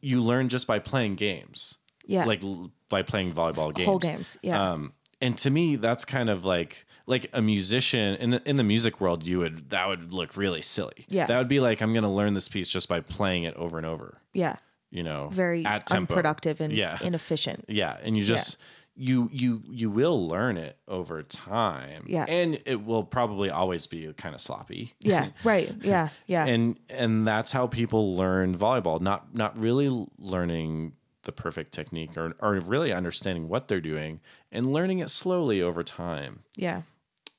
you 0.00 0.20
learn 0.20 0.48
just 0.48 0.66
by 0.66 0.78
playing 0.78 1.16
games. 1.16 1.78
Yeah. 2.06 2.24
Like 2.26 2.42
l- 2.44 2.70
by 2.88 3.02
playing 3.02 3.32
volleyball 3.32 3.74
games. 3.74 3.86
Whole 3.86 3.98
games. 3.98 4.36
Yeah. 4.42 4.72
Um, 4.72 4.92
and 5.20 5.38
to 5.38 5.50
me, 5.50 5.76
that's 5.76 6.04
kind 6.04 6.28
of 6.28 6.44
like 6.44 6.84
like 7.06 7.30
a 7.32 7.40
musician 7.40 8.16
in 8.16 8.30
the, 8.30 8.42
in 8.48 8.56
the 8.56 8.64
music 8.64 9.00
world. 9.00 9.26
You 9.26 9.38
would 9.38 9.70
that 9.70 9.88
would 9.88 10.12
look 10.12 10.36
really 10.36 10.60
silly. 10.62 11.06
Yeah. 11.08 11.26
that 11.26 11.38
would 11.38 11.48
be 11.48 11.60
like 11.60 11.80
I'm 11.80 11.92
going 11.92 12.02
to 12.04 12.10
learn 12.10 12.34
this 12.34 12.48
piece 12.48 12.68
just 12.68 12.88
by 12.88 13.00
playing 13.00 13.44
it 13.44 13.54
over 13.54 13.78
and 13.78 13.86
over. 13.86 14.18
yeah. 14.32 14.56
You 14.90 15.02
know, 15.02 15.28
Very 15.32 15.64
at 15.66 15.88
tempo. 15.88 16.12
unproductive 16.14 16.60
and 16.60 16.72
Yeah. 16.72 16.98
inefficient. 17.02 17.64
Yeah, 17.66 17.96
and 18.04 18.16
you 18.16 18.22
just 18.22 18.58
you 18.96 19.28
you 19.32 19.62
you 19.68 19.90
will 19.90 20.28
learn 20.28 20.56
it 20.56 20.76
over 20.86 21.22
time. 21.22 22.04
Yeah. 22.06 22.24
and 22.28 22.60
it 22.66 22.84
will 22.84 23.02
probably 23.04 23.50
always 23.50 23.86
be 23.86 24.12
kind 24.16 24.34
of 24.34 24.40
sloppy. 24.40 24.94
Yeah. 25.00 25.30
right. 25.44 25.72
Yeah. 25.82 26.08
Yeah. 26.26 26.46
and 26.46 26.78
and 26.88 27.26
that's 27.26 27.52
how 27.52 27.66
people 27.66 28.16
learn 28.16 28.54
volleyball. 28.56 29.00
Not 29.00 29.34
not 29.34 29.58
really 29.58 30.06
learning 30.18 30.92
the 31.24 31.32
perfect 31.32 31.72
technique 31.72 32.16
or 32.16 32.34
or 32.40 32.54
really 32.60 32.92
understanding 32.92 33.48
what 33.48 33.66
they're 33.68 33.80
doing 33.80 34.20
and 34.52 34.72
learning 34.72 35.00
it 35.00 35.10
slowly 35.10 35.60
over 35.62 35.82
time. 35.82 36.40
yeah. 36.56 36.82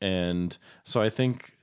And 0.02 0.58
so 0.84 1.02
I 1.02 1.10
think 1.10 1.54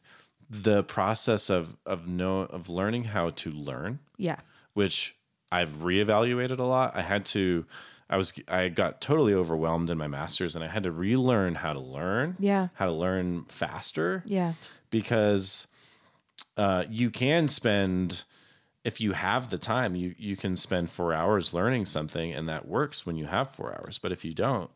the 0.49 0.83
process 0.85 1.51
of 1.51 1.77
of 1.85 2.09
know 2.09 2.41
of 2.41 2.69
learning 2.69 3.05
how 3.05 3.29
to 3.31 3.51
learn 3.51 3.99
Yeah. 4.17 4.37
which 4.73 5.17
I've 5.51 5.71
reevaluated 5.83 6.59
a 6.59 6.63
lot. 6.65 6.97
I 6.97 7.03
had 7.03 7.27
to, 7.27 7.67
I 8.13 8.17
was, 8.17 8.33
I 8.47 8.69
got 8.69 9.01
totally 9.01 9.33
overwhelmed 9.35 9.89
in 9.91 9.97
my 9.99 10.07
master's 10.07 10.55
and 10.55 10.65
I 10.65 10.69
had 10.69 10.83
to 10.85 10.93
relearn 10.93 11.55
how 11.57 11.73
to 11.73 11.81
learn, 11.81 12.37
Yeah. 12.39 12.69
how 12.75 12.85
to 12.87 12.93
learn 12.93 13.47
faster 13.49 14.23
Yeah. 14.27 14.53
because 14.91 15.67
uh, 16.57 16.85
you 16.91 17.11
can 17.11 17.49
spend, 17.49 18.25
if 18.85 19.01
you 19.01 19.13
have 19.13 19.49
the 19.51 19.59
time, 19.59 19.97
you, 19.97 20.15
you 20.19 20.37
can 20.37 20.57
spend 20.57 20.91
four 20.91 21.15
hours 21.15 21.55
learning 21.55 21.87
something 21.87 22.33
and 22.33 22.49
that 22.49 22.69
works 22.69 23.07
when 23.07 23.17
you 23.17 23.27
have 23.27 23.51
four 23.55 23.75
hours. 23.75 23.99
But 23.99 24.13
if 24.13 24.25
you 24.25 24.35
don't, 24.35 24.71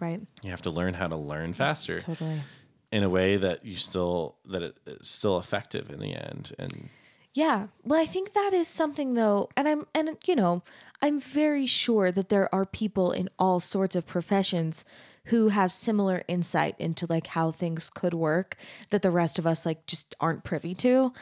Right. 0.00 0.20
you 0.42 0.50
have 0.50 0.62
to 0.62 0.70
learn 0.70 0.94
how 0.94 1.06
to 1.06 1.16
learn 1.16 1.52
faster 1.52 2.00
Totally. 2.00 2.42
in 2.90 3.04
a 3.04 3.08
way 3.08 3.36
that 3.36 3.64
you 3.64 3.76
still, 3.76 4.34
that 4.46 4.62
it, 4.62 4.76
it's 4.86 5.08
still 5.10 5.38
effective 5.38 5.90
in 5.90 6.00
the 6.00 6.14
end. 6.16 6.52
And 6.58 6.88
Yeah. 7.34 7.68
Well, 7.84 8.00
I 8.00 8.06
think 8.06 8.32
that 8.32 8.50
is 8.52 8.66
something 8.66 9.14
though, 9.14 9.48
and 9.56 9.68
I'm 9.68 9.86
and 9.94 10.16
you 10.26 10.34
know, 10.34 10.62
I'm 11.02 11.20
very 11.20 11.66
sure 11.66 12.12
that 12.12 12.28
there 12.28 12.52
are 12.54 12.64
people 12.64 13.10
in 13.12 13.28
all 13.38 13.58
sorts 13.60 13.96
of 13.96 14.06
professions 14.06 14.84
who 15.26 15.48
have 15.48 15.72
similar 15.72 16.22
insight 16.28 16.74
into 16.78 17.06
like 17.08 17.28
how 17.28 17.50
things 17.50 17.90
could 17.90 18.14
work 18.14 18.56
that 18.90 19.02
the 19.02 19.10
rest 19.10 19.38
of 19.38 19.46
us 19.46 19.66
like 19.66 19.86
just 19.86 20.14
aren't 20.20 20.44
privy 20.44 20.74
to. 20.76 21.12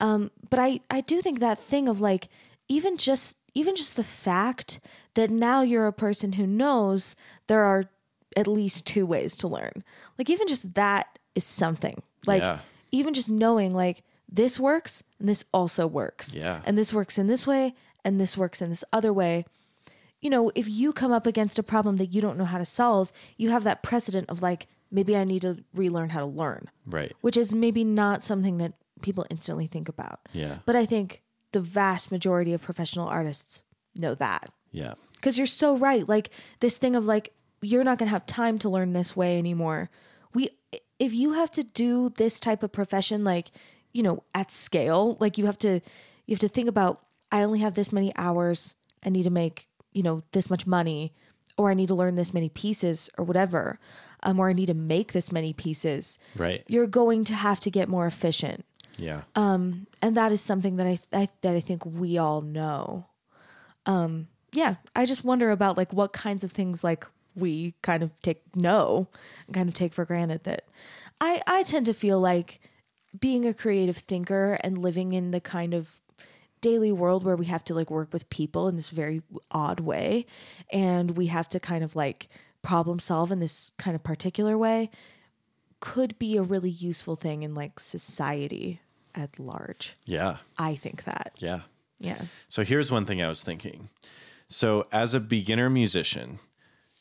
Um, 0.00 0.30
but 0.50 0.58
I 0.58 0.80
I 0.90 1.00
do 1.00 1.20
think 1.22 1.40
that 1.40 1.58
thing 1.58 1.88
of 1.88 2.00
like 2.00 2.28
even 2.68 2.96
just 2.96 3.36
even 3.54 3.74
just 3.74 3.96
the 3.96 4.04
fact 4.04 4.80
that 5.14 5.30
now 5.30 5.62
you're 5.62 5.86
a 5.86 5.92
person 5.92 6.32
who 6.32 6.46
knows 6.46 7.16
there 7.46 7.62
are 7.62 7.84
at 8.36 8.46
least 8.46 8.86
two 8.86 9.06
ways 9.06 9.34
to 9.36 9.48
learn. 9.48 9.82
Like 10.18 10.30
even 10.30 10.46
just 10.48 10.74
that 10.74 11.18
is 11.34 11.44
something. 11.44 12.02
Like 12.26 12.42
Yeah. 12.42 12.58
even 12.92 13.14
just 13.14 13.30
knowing 13.30 13.72
like 13.74 14.02
this 14.30 14.60
works 14.60 15.02
and 15.18 15.28
this 15.28 15.44
also 15.52 15.86
works. 15.86 16.34
Yeah. 16.34 16.60
And 16.64 16.76
this 16.76 16.92
works 16.92 17.18
in 17.18 17.26
this 17.26 17.46
way 17.46 17.74
and 18.08 18.20
this 18.20 18.36
works 18.36 18.60
in 18.62 18.70
this 18.70 18.84
other 18.92 19.12
way. 19.12 19.44
You 20.20 20.30
know, 20.30 20.50
if 20.54 20.68
you 20.68 20.92
come 20.92 21.12
up 21.12 21.26
against 21.26 21.58
a 21.58 21.62
problem 21.62 21.96
that 21.98 22.06
you 22.06 22.20
don't 22.20 22.38
know 22.38 22.44
how 22.44 22.58
to 22.58 22.64
solve, 22.64 23.12
you 23.36 23.50
have 23.50 23.62
that 23.64 23.82
precedent 23.84 24.28
of 24.28 24.42
like, 24.42 24.66
maybe 24.90 25.16
I 25.16 25.22
need 25.24 25.42
to 25.42 25.62
relearn 25.74 26.08
how 26.10 26.20
to 26.20 26.26
learn, 26.26 26.70
right. 26.86 27.14
which 27.20 27.36
is 27.36 27.54
maybe 27.54 27.84
not 27.84 28.24
something 28.24 28.58
that 28.58 28.72
people 29.02 29.26
instantly 29.30 29.66
think 29.68 29.88
about. 29.88 30.20
Yeah. 30.32 30.58
But 30.66 30.74
I 30.74 30.86
think 30.86 31.22
the 31.52 31.60
vast 31.60 32.10
majority 32.10 32.52
of 32.52 32.60
professional 32.62 33.06
artists 33.06 33.62
know 33.96 34.14
that 34.14 34.50
Yeah. 34.72 34.94
because 35.14 35.38
you're 35.38 35.46
so 35.46 35.76
right 35.76 36.08
like 36.08 36.30
this 36.60 36.76
thing 36.78 36.94
of 36.96 37.06
like 37.06 37.32
you're 37.62 37.84
not 37.84 37.98
going 37.98 38.06
to 38.06 38.12
have 38.12 38.26
time 38.26 38.58
to 38.60 38.68
learn 38.68 38.92
this 38.92 39.16
way 39.16 39.38
anymore 39.38 39.88
we 40.34 40.50
if 40.98 41.12
you 41.14 41.32
have 41.32 41.50
to 41.52 41.64
do 41.64 42.10
this 42.10 42.38
type 42.38 42.62
of 42.62 42.70
profession 42.70 43.24
like 43.24 43.50
you 43.92 44.02
know 44.02 44.22
at 44.34 44.52
scale 44.52 45.16
like 45.20 45.38
you 45.38 45.46
have 45.46 45.58
to 45.58 45.80
you 46.26 46.34
have 46.34 46.38
to 46.38 46.48
think 46.48 46.68
about 46.68 47.00
i 47.32 47.42
only 47.42 47.60
have 47.60 47.74
this 47.74 47.92
many 47.92 48.12
hours 48.16 48.74
i 49.04 49.08
need 49.08 49.22
to 49.24 49.30
make 49.30 49.68
you 49.92 50.02
know 50.02 50.22
this 50.32 50.48
much 50.50 50.66
money 50.66 51.12
or 51.56 51.70
i 51.70 51.74
need 51.74 51.88
to 51.88 51.94
learn 51.94 52.14
this 52.14 52.32
many 52.34 52.48
pieces 52.48 53.10
or 53.18 53.24
whatever 53.24 53.78
um, 54.22 54.38
or 54.40 54.48
i 54.48 54.52
need 54.52 54.66
to 54.66 54.74
make 54.74 55.12
this 55.12 55.30
many 55.32 55.52
pieces 55.52 56.18
Right. 56.36 56.62
you're 56.68 56.86
going 56.86 57.24
to 57.24 57.34
have 57.34 57.60
to 57.60 57.70
get 57.70 57.88
more 57.88 58.06
efficient 58.06 58.64
Yeah. 58.96 59.22
and 59.36 59.86
that 60.02 60.32
is 60.32 60.40
something 60.40 60.76
that 60.76 60.86
I, 60.86 60.98
I 61.12 61.28
that 61.42 61.54
I 61.54 61.60
think 61.60 61.84
we 61.86 62.18
all 62.18 62.40
know. 62.42 63.06
Um, 63.86 64.28
yeah, 64.52 64.76
I 64.96 65.06
just 65.06 65.24
wonder 65.24 65.50
about 65.50 65.76
like 65.76 65.92
what 65.92 66.12
kinds 66.12 66.42
of 66.44 66.52
things 66.52 66.82
like 66.82 67.06
we 67.36 67.74
kind 67.82 68.02
of 68.02 68.10
take 68.22 68.42
know 68.56 69.06
and 69.46 69.54
kind 69.54 69.68
of 69.68 69.74
take 69.74 69.92
for 69.94 70.04
granted 70.04 70.44
that 70.44 70.64
I 71.20 71.40
I 71.46 71.62
tend 71.62 71.86
to 71.86 71.94
feel 71.94 72.18
like 72.20 72.60
being 73.18 73.46
a 73.46 73.54
creative 73.54 73.96
thinker 73.98 74.58
and 74.64 74.78
living 74.78 75.12
in 75.12 75.30
the 75.30 75.40
kind 75.40 75.74
of 75.74 76.00
daily 76.60 76.92
world 76.92 77.24
where 77.24 77.36
we 77.36 77.46
have 77.46 77.64
to 77.64 77.74
like 77.74 77.90
work 77.90 78.12
with 78.12 78.28
people 78.30 78.68
in 78.68 78.76
this 78.76 78.90
very 78.90 79.22
odd 79.50 79.80
way 79.80 80.26
and 80.70 81.16
we 81.16 81.26
have 81.26 81.48
to 81.48 81.60
kind 81.60 81.84
of 81.84 81.96
like 81.96 82.28
problem 82.62 82.98
solve 82.98 83.30
in 83.30 83.40
this 83.40 83.72
kind 83.78 83.94
of 83.94 84.02
particular 84.02 84.58
way 84.58 84.90
could 85.80 86.18
be 86.18 86.36
a 86.36 86.42
really 86.42 86.70
useful 86.70 87.16
thing 87.16 87.42
in 87.42 87.54
like 87.54 87.78
society 87.78 88.80
at 89.14 89.38
large. 89.38 89.94
yeah. 90.04 90.36
I 90.58 90.74
think 90.74 91.04
that. 91.04 91.32
Yeah. 91.36 91.60
Yeah. 91.98 92.22
So 92.48 92.62
here's 92.62 92.92
one 92.92 93.04
thing 93.04 93.22
I 93.22 93.28
was 93.28 93.42
thinking. 93.42 93.88
So 94.48 94.86
as 94.92 95.14
a 95.14 95.20
beginner 95.20 95.68
musician, 95.68 96.38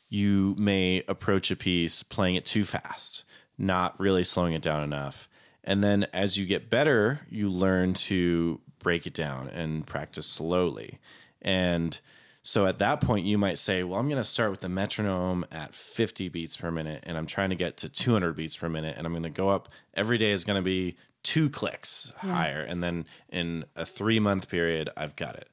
you 0.09 0.55
may 0.57 1.03
approach 1.07 1.51
a 1.51 1.55
piece 1.55 2.01
playing 2.03 2.35
it 2.35 2.45
too 2.45 2.63
fast, 2.63 3.23
not 3.57 3.99
really 3.99 4.23
slowing 4.23 4.53
it 4.53 4.61
down 4.61 4.83
enough. 4.83 5.29
And 5.63 5.83
then 5.83 6.07
as 6.13 6.37
you 6.37 6.45
get 6.45 6.69
better, 6.69 7.21
you 7.29 7.49
learn 7.49 7.93
to 7.93 8.61
break 8.87 9.05
it 9.05 9.13
down 9.13 9.49
and 9.49 9.85
practice 9.85 10.25
slowly. 10.25 10.97
And 11.41 11.99
so 12.41 12.65
at 12.67 12.79
that 12.79 13.01
point, 13.01 13.25
you 13.25 13.37
might 13.37 13.57
say, 13.57 13.83
Well, 13.83 13.99
I'm 13.99 14.07
going 14.07 14.15
to 14.15 14.23
start 14.23 14.49
with 14.49 14.61
the 14.61 14.69
metronome 14.69 15.45
at 15.51 15.75
50 15.75 16.29
beats 16.29 16.55
per 16.55 16.71
minute, 16.71 17.03
and 17.05 17.17
I'm 17.17 17.25
trying 17.25 17.49
to 17.49 17.57
get 17.57 17.75
to 17.79 17.89
200 17.89 18.33
beats 18.33 18.55
per 18.55 18.69
minute, 18.69 18.95
and 18.97 19.05
I'm 19.05 19.11
going 19.11 19.23
to 19.23 19.29
go 19.29 19.49
up. 19.49 19.67
Every 19.93 20.17
day 20.17 20.31
is 20.31 20.45
going 20.45 20.55
to 20.55 20.63
be 20.63 20.95
two 21.21 21.49
clicks 21.49 22.13
higher. 22.19 22.61
And 22.61 22.81
then 22.81 23.07
in 23.27 23.65
a 23.75 23.85
three 23.85 24.21
month 24.21 24.47
period, 24.47 24.89
I've 24.95 25.17
got 25.17 25.35
it. 25.35 25.49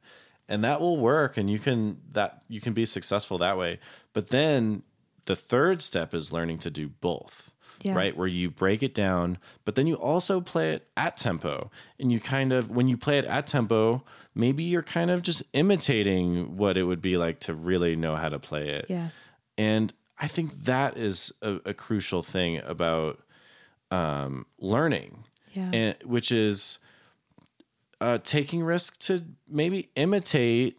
And 0.48 0.62
that 0.62 0.80
will 0.80 0.98
work, 0.98 1.36
and 1.36 1.50
you 1.50 1.58
can 1.58 2.02
that 2.12 2.44
you 2.48 2.60
can 2.60 2.72
be 2.72 2.86
successful 2.86 3.38
that 3.38 3.58
way. 3.58 3.80
But 4.12 4.28
then 4.28 4.84
the 5.24 5.34
third 5.34 5.82
step 5.82 6.14
is 6.14 6.32
learning 6.32 6.58
to 6.58 6.70
do 6.70 6.88
both 6.88 7.52
Yeah. 7.84 7.94
right? 7.94 8.16
Where 8.16 8.26
you 8.26 8.50
break 8.50 8.82
it 8.82 8.94
down, 8.94 9.38
but 9.64 9.74
then 9.74 9.86
you 9.86 9.94
also 9.94 10.40
play 10.40 10.72
it 10.72 10.88
at 10.96 11.16
tempo. 11.16 11.70
And 12.00 12.10
you 12.10 12.18
kind 12.18 12.52
of, 12.52 12.70
when 12.70 12.88
you 12.88 12.96
play 12.96 13.18
it 13.18 13.24
at 13.26 13.46
tempo, 13.46 14.02
maybe 14.34 14.62
you're 14.64 14.82
kind 14.82 15.10
of 15.10 15.22
just 15.22 15.42
imitating 15.52 16.56
what 16.56 16.76
it 16.76 16.84
would 16.84 17.02
be 17.02 17.16
like 17.16 17.40
to 17.40 17.54
really 17.54 17.94
know 17.94 18.16
how 18.16 18.28
to 18.30 18.38
play 18.38 18.70
it. 18.70 18.86
Yeah. 18.88 19.08
And 19.58 19.92
I 20.18 20.28
think 20.28 20.64
that 20.64 20.96
is 20.96 21.32
a, 21.42 21.60
a 21.66 21.74
crucial 21.74 22.22
thing 22.22 22.60
about 22.64 23.20
um, 23.90 24.46
learning, 24.58 25.24
Yeah. 25.52 25.70
and, 25.72 25.96
which 26.04 26.32
is 26.32 26.78
uh, 28.00 28.18
taking 28.24 28.62
risk 28.62 28.98
to 29.00 29.24
maybe 29.48 29.90
imitate 29.94 30.78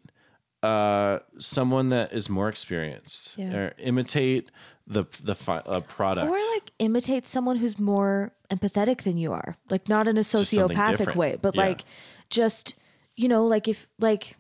uh, 0.64 1.20
someone 1.38 1.90
that 1.90 2.12
is 2.12 2.30
more 2.30 2.50
experienced 2.50 3.38
Yeah. 3.38 3.56
or 3.56 3.74
imitate 3.78 4.50
the 4.88 5.06
the 5.24 5.36
fi- 5.36 5.64
uh, 5.66 5.80
product. 5.82 6.30
or 6.30 6.38
like 6.54 6.72
imitate 6.80 7.28
someone 7.28 7.58
who's 7.58 7.80
more 7.80 8.32
empathetic 8.52 9.02
than 9.04 9.18
you 9.18 9.34
are. 9.34 9.58
Like 9.70 9.90
not 9.90 10.08
in 10.08 10.18
a 10.18 10.22
sociopathic 10.22 11.16
way, 11.16 11.38
but 11.42 11.56
Yeah. 11.56 11.62
like 11.66 11.82
just 12.30 12.76
you 13.16 13.28
know, 13.30 13.46
like 13.46 13.68
if 13.68 13.88
like 14.00 14.36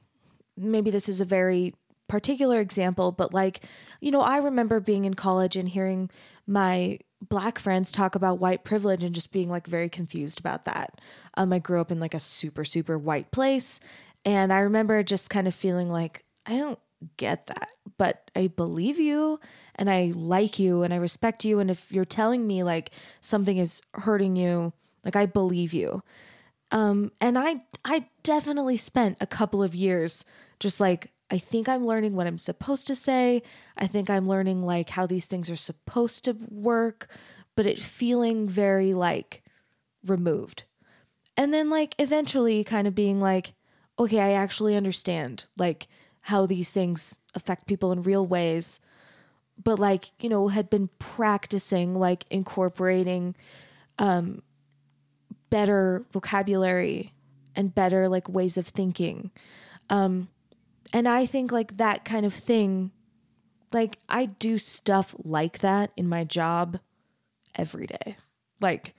maybe 0.57 0.91
this 0.91 1.07
is 1.09 1.21
a 1.21 1.25
very 1.25 1.73
particular 2.07 2.59
example, 2.59 3.11
but 3.11 3.33
like, 3.33 3.61
you 4.01 4.11
know, 4.11 4.21
I 4.21 4.37
remember 4.37 4.79
being 4.79 5.05
in 5.05 5.13
college 5.15 5.55
and 5.55 5.67
hearing 5.67 6.09
my 6.45 6.99
black 7.21 7.57
friends 7.57 7.91
talk 7.91 8.13
about 8.15 8.39
white 8.39 8.63
privilege 8.63 9.01
and 9.03 9.15
just 9.15 9.31
being 9.31 9.49
like 9.49 9.65
very 9.65 9.89
confused 9.89 10.39
about 10.39 10.65
that. 10.65 11.01
Um, 11.35 11.51
I 11.51 11.59
grew 11.59 11.81
up 11.81 11.89
in 11.91 11.99
like 11.99 12.13
a 12.13 12.19
super, 12.19 12.63
super 12.63 12.97
white 12.99 13.31
place. 13.31 13.79
And 14.25 14.53
I 14.53 14.59
remember 14.59 15.01
just 15.03 15.29
kind 15.29 15.47
of 15.47 15.55
feeling 15.55 15.89
like, 15.89 16.23
I 16.45 16.57
don't 16.57 16.79
get 17.17 17.47
that, 17.47 17.69
but 17.97 18.29
I 18.35 18.47
believe 18.47 18.99
you 18.99 19.39
and 19.75 19.89
I 19.89 20.13
like 20.15 20.59
you 20.59 20.83
and 20.83 20.93
I 20.93 20.97
respect 20.97 21.45
you. 21.45 21.59
And 21.59 21.69
if 21.69 21.91
you're 21.91 22.05
telling 22.05 22.47
me 22.47 22.63
like 22.63 22.91
something 23.21 23.57
is 23.57 23.81
hurting 23.93 24.35
you, 24.35 24.73
like 25.03 25.15
I 25.15 25.25
believe 25.25 25.73
you. 25.73 26.01
Um, 26.71 27.11
and 27.21 27.37
I 27.37 27.63
I 27.83 28.07
definitely 28.23 28.77
spent 28.77 29.17
a 29.21 29.27
couple 29.27 29.61
of 29.61 29.75
years 29.75 30.25
just 30.59 30.79
like 30.79 31.11
I 31.31 31.37
think 31.37 31.67
I'm 31.67 31.87
learning 31.87 32.15
what 32.15 32.27
I'm 32.27 32.37
supposed 32.37 32.87
to 32.87 32.95
say. 32.95 33.41
I 33.77 33.87
think 33.87 34.09
I'm 34.09 34.27
learning 34.27 34.63
like 34.63 34.89
how 34.89 35.05
these 35.05 35.27
things 35.27 35.49
are 35.49 35.55
supposed 35.55 36.23
to 36.25 36.37
work, 36.49 37.07
but 37.55 37.65
it 37.65 37.79
feeling 37.79 38.47
very 38.47 38.93
like 38.93 39.43
removed. 40.05 40.63
And 41.37 41.53
then 41.53 41.69
like 41.69 41.95
eventually 41.99 42.63
kind 42.63 42.87
of 42.87 42.95
being 42.95 43.19
like, 43.19 43.53
okay, 43.97 44.19
I 44.19 44.31
actually 44.31 44.75
understand 44.75 45.45
like 45.57 45.87
how 46.21 46.45
these 46.45 46.69
things 46.69 47.19
affect 47.33 47.67
people 47.67 47.91
in 47.91 48.03
real 48.03 48.25
ways. 48.25 48.79
But 49.61 49.79
like, 49.79 50.11
you 50.19 50.29
know, 50.29 50.47
had 50.49 50.69
been 50.69 50.89
practicing 50.99 51.95
like 51.95 52.25
incorporating 52.29 53.35
um 53.97 54.41
better 55.49 56.05
vocabulary 56.11 57.13
and 57.55 57.73
better 57.73 58.09
like 58.09 58.27
ways 58.27 58.57
of 58.57 58.67
thinking. 58.67 59.31
Um 59.89 60.27
and 60.93 61.07
I 61.07 61.25
think 61.25 61.51
like 61.51 61.77
that 61.77 62.05
kind 62.05 62.25
of 62.25 62.33
thing, 62.33 62.91
like 63.71 63.97
I 64.07 64.25
do 64.25 64.57
stuff 64.57 65.15
like 65.23 65.59
that 65.59 65.91
in 65.97 66.07
my 66.07 66.23
job 66.23 66.79
every 67.55 67.87
day. 67.87 68.17
Like, 68.61 68.95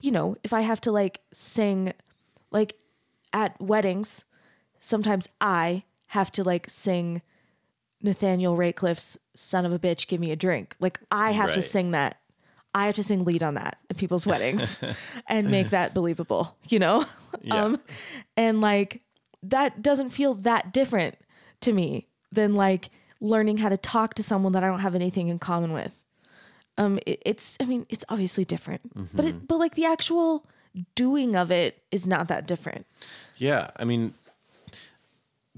you 0.00 0.10
know, 0.10 0.36
if 0.42 0.52
I 0.52 0.60
have 0.62 0.80
to 0.82 0.92
like 0.92 1.20
sing, 1.32 1.92
like 2.50 2.74
at 3.32 3.60
weddings, 3.60 4.24
sometimes 4.80 5.28
I 5.40 5.84
have 6.06 6.32
to 6.32 6.44
like 6.44 6.70
sing 6.70 7.22
Nathaniel 8.02 8.56
Rateliff's 8.56 9.18
Son 9.34 9.66
of 9.66 9.72
a 9.72 9.78
Bitch, 9.78 10.06
Give 10.06 10.20
Me 10.20 10.30
a 10.30 10.36
Drink. 10.36 10.76
Like, 10.80 11.00
I 11.10 11.32
have 11.32 11.52
to 11.52 11.62
sing 11.62 11.92
that. 11.92 12.18
I 12.74 12.86
have 12.86 12.94
to 12.96 13.02
sing 13.02 13.24
lead 13.24 13.42
on 13.42 13.54
that 13.54 13.78
at 13.90 13.96
people's 13.96 14.26
weddings 14.26 14.78
and 15.28 15.50
make 15.50 15.70
that 15.70 15.94
believable, 15.94 16.56
you 16.68 16.78
know? 16.78 17.04
Yeah. 17.42 17.64
Um, 17.64 17.80
and 18.36 18.60
like, 18.60 19.02
that 19.42 19.82
doesn't 19.82 20.10
feel 20.10 20.34
that 20.34 20.72
different 20.72 21.16
to 21.62 21.72
me 21.72 22.06
than 22.30 22.54
like 22.54 22.90
learning 23.20 23.56
how 23.56 23.68
to 23.68 23.76
talk 23.76 24.14
to 24.14 24.22
someone 24.22 24.52
that 24.52 24.62
I 24.62 24.68
don't 24.68 24.80
have 24.80 24.94
anything 24.94 25.28
in 25.28 25.38
common 25.38 25.72
with. 25.72 25.98
Um, 26.76 26.98
it, 27.06 27.22
it's, 27.24 27.56
I 27.60 27.64
mean, 27.64 27.86
it's 27.88 28.04
obviously 28.08 28.44
different, 28.44 28.82
but 29.14 29.24
it, 29.24 29.48
but 29.48 29.58
like 29.58 29.74
the 29.74 29.86
actual 29.86 30.46
doing 30.94 31.34
of 31.34 31.50
it 31.50 31.82
is 31.90 32.06
not 32.06 32.28
that 32.28 32.46
different. 32.46 32.86
Yeah, 33.38 33.70
I 33.76 33.84
mean, 33.84 34.14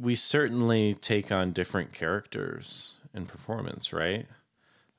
we 0.01 0.15
certainly 0.15 0.95
take 0.95 1.31
on 1.31 1.53
different 1.53 1.93
characters 1.93 2.95
in 3.15 3.27
performance, 3.27 3.93
right? 3.93 4.27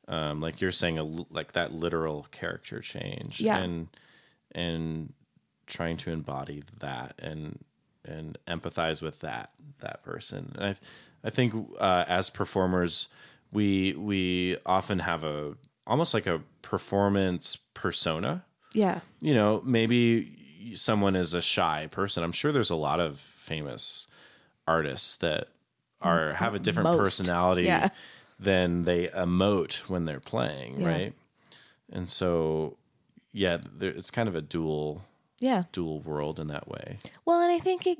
Um, 0.08 0.42
like 0.42 0.62
you're 0.62 0.72
saying, 0.72 1.00
a 1.00 1.04
like 1.04 1.54
that 1.54 1.74
literal 1.74 2.28
character 2.32 2.80
change, 2.82 3.40
Yeah. 3.42 3.58
and 3.58 3.88
and 4.54 5.14
trying 5.68 5.98
to 5.98 6.12
embody 6.12 6.64
that 6.80 7.16
and 7.20 7.60
and 8.04 8.38
empathize 8.48 9.02
with 9.02 9.22
that 9.22 9.52
that 9.80 10.04
person. 10.04 10.52
And 10.56 10.66
I 10.66 10.76
I 11.24 11.30
think 11.30 11.54
uh, 11.80 12.04
as 12.08 12.30
performers, 12.30 13.08
we 13.52 13.94
we 13.94 14.58
often 14.66 15.00
have 15.00 15.24
a 15.24 15.56
almost 15.88 16.14
like 16.14 16.28
a 16.28 16.42
performance 16.62 17.56
persona 17.74 18.44
Yeah. 18.74 19.00
you 19.22 19.34
know, 19.34 19.62
maybe 19.66 20.74
someone 20.76 21.16
is 21.16 21.34
a 21.34 21.42
shy 21.42 21.88
person. 21.92 22.24
I'm 22.24 22.32
sure 22.32 22.52
there's 22.52 22.70
a 22.70 22.76
lot 22.76 23.00
of 23.00 23.18
famous 23.20 24.08
artists 24.76 25.16
that 25.18 25.48
are 26.02 26.34
have 26.34 26.54
a 26.56 26.60
different 26.60 26.90
Most. 26.90 27.00
personality 27.00 27.64
Yeah. 27.64 27.90
than 28.40 28.84
they 28.84 29.08
emote 29.08 29.90
when 29.90 30.06
they're 30.06 30.20
playing, 30.34 30.80
Yeah. 30.80 30.88
right? 30.88 31.14
And 31.92 32.10
so, 32.10 32.78
yeah, 33.34 33.58
there, 33.80 33.92
it's 33.92 34.12
kind 34.12 34.28
of 34.30 34.36
a 34.36 34.42
dual 34.42 35.04
Yeah. 35.40 35.64
dual 35.72 36.00
world 36.02 36.40
in 36.40 36.48
that 36.48 36.68
way. 36.68 36.98
Well, 37.26 37.40
and 37.42 37.52
I 37.52 37.60
think 37.60 37.86
it 37.86 38.00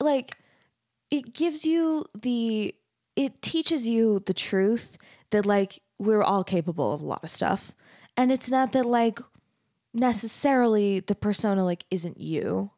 like 0.00 0.36
it 1.10 1.32
gives 1.34 1.64
you 1.64 2.04
the 2.26 2.74
it 3.16 3.32
teaches 3.42 3.86
you 3.86 4.20
the 4.26 4.34
truth 4.48 4.96
that 5.30 5.44
like 5.46 5.80
we're 5.98 6.22
all 6.22 6.44
capable 6.44 6.92
of 6.94 7.00
a 7.02 7.04
lot 7.12 7.22
of 7.24 7.30
stuff. 7.30 7.72
And 8.16 8.32
it's 8.32 8.50
not 8.50 8.72
that 8.72 8.86
like 8.86 9.18
necessarily 9.92 11.00
the 11.00 11.14
persona 11.14 11.64
like 11.64 11.84
isn't 11.90 12.18
you. 12.20 12.70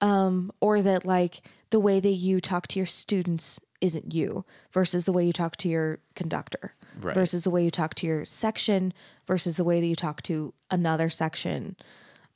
Um 0.00 0.52
or 0.60 0.82
that 0.82 1.04
like 1.04 1.42
the 1.74 1.80
way 1.80 1.98
that 1.98 2.08
you 2.08 2.40
talk 2.40 2.68
to 2.68 2.78
your 2.78 2.86
students 2.86 3.58
isn't 3.80 4.14
you 4.14 4.44
versus 4.70 5.06
the 5.06 5.12
way 5.12 5.26
you 5.26 5.32
talk 5.32 5.56
to 5.56 5.68
your 5.68 5.98
conductor 6.14 6.72
Right. 7.00 7.16
versus 7.16 7.42
the 7.42 7.50
way 7.50 7.64
you 7.64 7.72
talk 7.72 7.96
to 7.96 8.06
your 8.06 8.24
section 8.24 8.92
versus 9.26 9.56
the 9.56 9.64
way 9.64 9.80
that 9.80 9.86
you 9.88 9.96
talk 9.96 10.22
to 10.22 10.54
another 10.70 11.10
section. 11.10 11.76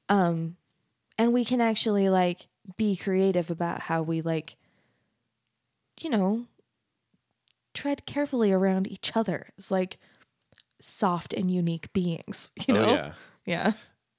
Um, 0.08 0.56
and 1.16 1.32
we 1.32 1.44
can 1.44 1.60
actually 1.60 2.08
like 2.08 2.48
be 2.76 2.96
creative 2.96 3.48
about 3.48 3.82
how 3.82 4.02
we 4.02 4.22
like 4.22 4.56
you 6.00 6.10
know 6.10 6.46
tread 7.74 8.06
carefully 8.06 8.50
around 8.50 8.88
each 8.88 9.16
other 9.16 9.50
as 9.56 9.70
like 9.70 9.98
soft 10.80 11.32
and 11.32 11.48
unique 11.48 11.92
beings 11.92 12.50
you 12.66 12.76
oh, 12.76 12.82
know? 12.82 12.88
Oh 12.88 12.92
yeah, 12.92 13.12
yeah. 13.46 13.72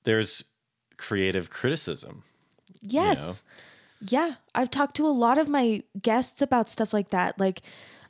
There's 0.05 0.45
creative 0.95 1.49
criticism. 1.49 2.23
yes 2.81 3.43
yeah 4.01 4.35
i've 4.55 4.71
talked 4.71 4.95
to 4.95 5.05
a 5.05 5.09
lot 5.09 5.37
of 5.37 5.49
my 5.49 5.83
guests 6.01 6.41
about 6.41 6.69
stuff 6.69 6.93
like 6.93 7.09
that 7.09 7.39
like 7.39 7.61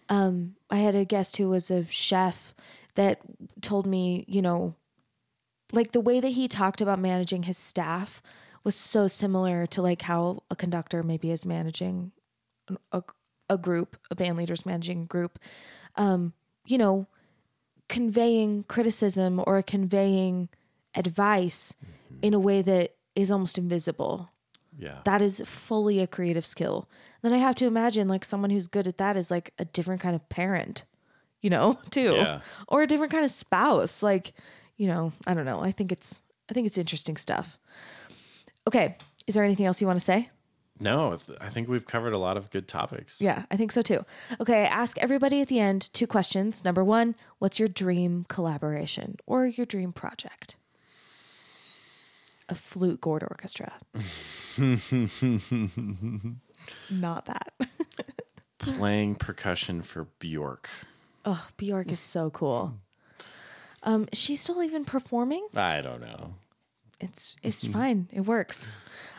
um 0.09 0.55
i 0.69 0.77
had 0.77 0.95
a 0.95 1.05
guest 1.05 1.37
who 1.37 1.49
was 1.49 1.71
a 1.71 1.85
chef 1.89 2.53
that 2.95 3.19
told 3.61 3.85
me 3.85 4.25
you 4.27 4.41
know 4.41 4.75
like 5.71 5.91
the 5.91 6.01
way 6.01 6.19
that 6.19 6.29
he 6.29 6.47
talked 6.47 6.81
about 6.81 6.99
managing 6.99 7.43
his 7.43 7.57
staff 7.57 8.21
was 8.63 8.75
so 8.75 9.07
similar 9.07 9.65
to 9.67 9.81
like 9.81 10.01
how 10.01 10.43
a 10.49 10.55
conductor 10.55 11.03
maybe 11.03 11.31
is 11.31 11.45
managing 11.45 12.11
a, 12.91 13.03
a 13.49 13.57
group, 13.57 13.97
a 14.11 14.15
band 14.15 14.37
leader's 14.37 14.65
managing 14.65 15.03
a 15.03 15.05
group. 15.05 15.39
Um, 15.95 16.33
you 16.65 16.77
know, 16.77 17.07
conveying 17.87 18.63
criticism 18.63 19.41
or 19.45 19.61
conveying 19.61 20.49
advice 20.95 21.75
in 22.21 22.33
a 22.33 22.39
way 22.39 22.61
that 22.61 22.95
is 23.15 23.31
almost 23.31 23.57
invisible. 23.57 24.29
Yeah, 24.79 24.99
That 25.03 25.21
is 25.21 25.41
fully 25.45 25.99
a 25.99 26.07
creative 26.07 26.45
skill. 26.45 26.87
Then 27.21 27.33
I 27.33 27.37
have 27.37 27.55
to 27.55 27.65
imagine 27.65 28.07
like 28.07 28.23
someone 28.23 28.49
who's 28.49 28.65
good 28.67 28.87
at 28.87 28.97
that 28.97 29.17
is 29.17 29.29
like 29.29 29.53
a 29.59 29.65
different 29.65 30.01
kind 30.01 30.15
of 30.15 30.27
parent, 30.29 30.85
you 31.41 31.49
know, 31.49 31.77
too. 31.91 32.13
Yeah. 32.15 32.39
Or 32.67 32.81
a 32.81 32.87
different 32.87 33.11
kind 33.11 33.25
of 33.25 33.31
spouse. 33.31 34.01
Like, 34.01 34.33
you 34.77 34.87
know, 34.87 35.11
I 35.27 35.33
don't 35.33 35.45
know. 35.45 35.59
I 35.61 35.71
think 35.71 35.91
it's 35.91 36.21
I 36.49 36.53
think 36.53 36.65
it's 36.65 36.77
interesting 36.77 37.17
stuff. 37.17 37.59
Okay. 38.67 38.95
Is 39.27 39.35
there 39.35 39.43
anything 39.43 39.65
else 39.65 39.81
you 39.81 39.87
want 39.87 39.99
to 39.99 40.05
say? 40.05 40.29
no, 40.81 41.17
th- 41.17 41.37
I 41.41 41.49
think 41.49 41.67
we've 41.67 41.85
covered 41.85 42.13
a 42.13 42.17
lot 42.17 42.37
of 42.37 42.49
good 42.51 42.65
topics. 42.67 43.21
Yeah, 43.21 43.43
I 43.51 43.57
think 43.57 43.71
so 43.73 43.81
too. 43.81 44.05
Okay, 44.39 44.61
I 44.63 44.67
ask 44.67 44.97
everybody 44.99 45.41
at 45.41 45.49
the 45.49 45.59
end 45.59 45.89
two 45.93 46.07
questions. 46.07 46.63
Number 46.63 46.83
one, 46.85 47.15
what's 47.37 47.59
your 47.59 47.67
dream 47.67 48.25
collaboration 48.29 49.17
or 49.27 49.45
your 49.45 49.65
dream 49.65 49.91
project? 49.91 50.55
A 52.49 52.55
flute 52.55 52.99
gourd 52.99 53.23
orchestra. 53.23 53.71
Not 56.89 57.25
that. 57.25 57.53
playing 58.57 59.15
percussion 59.15 59.81
for 59.81 60.07
Bjork. 60.19 60.69
Oh, 61.25 61.47
Bjork 61.57 61.91
is 61.91 61.99
so 61.99 62.29
cool. 62.29 62.73
Um, 63.83 64.07
is 64.11 64.19
she 64.19 64.35
still 64.35 64.61
even 64.63 64.83
performing? 64.83 65.47
I 65.55 65.81
don't 65.81 66.01
know. 66.01 66.33
It's 66.99 67.35
it's 67.43 67.65
fine. 67.65 68.09
It 68.11 68.21
works. 68.21 68.71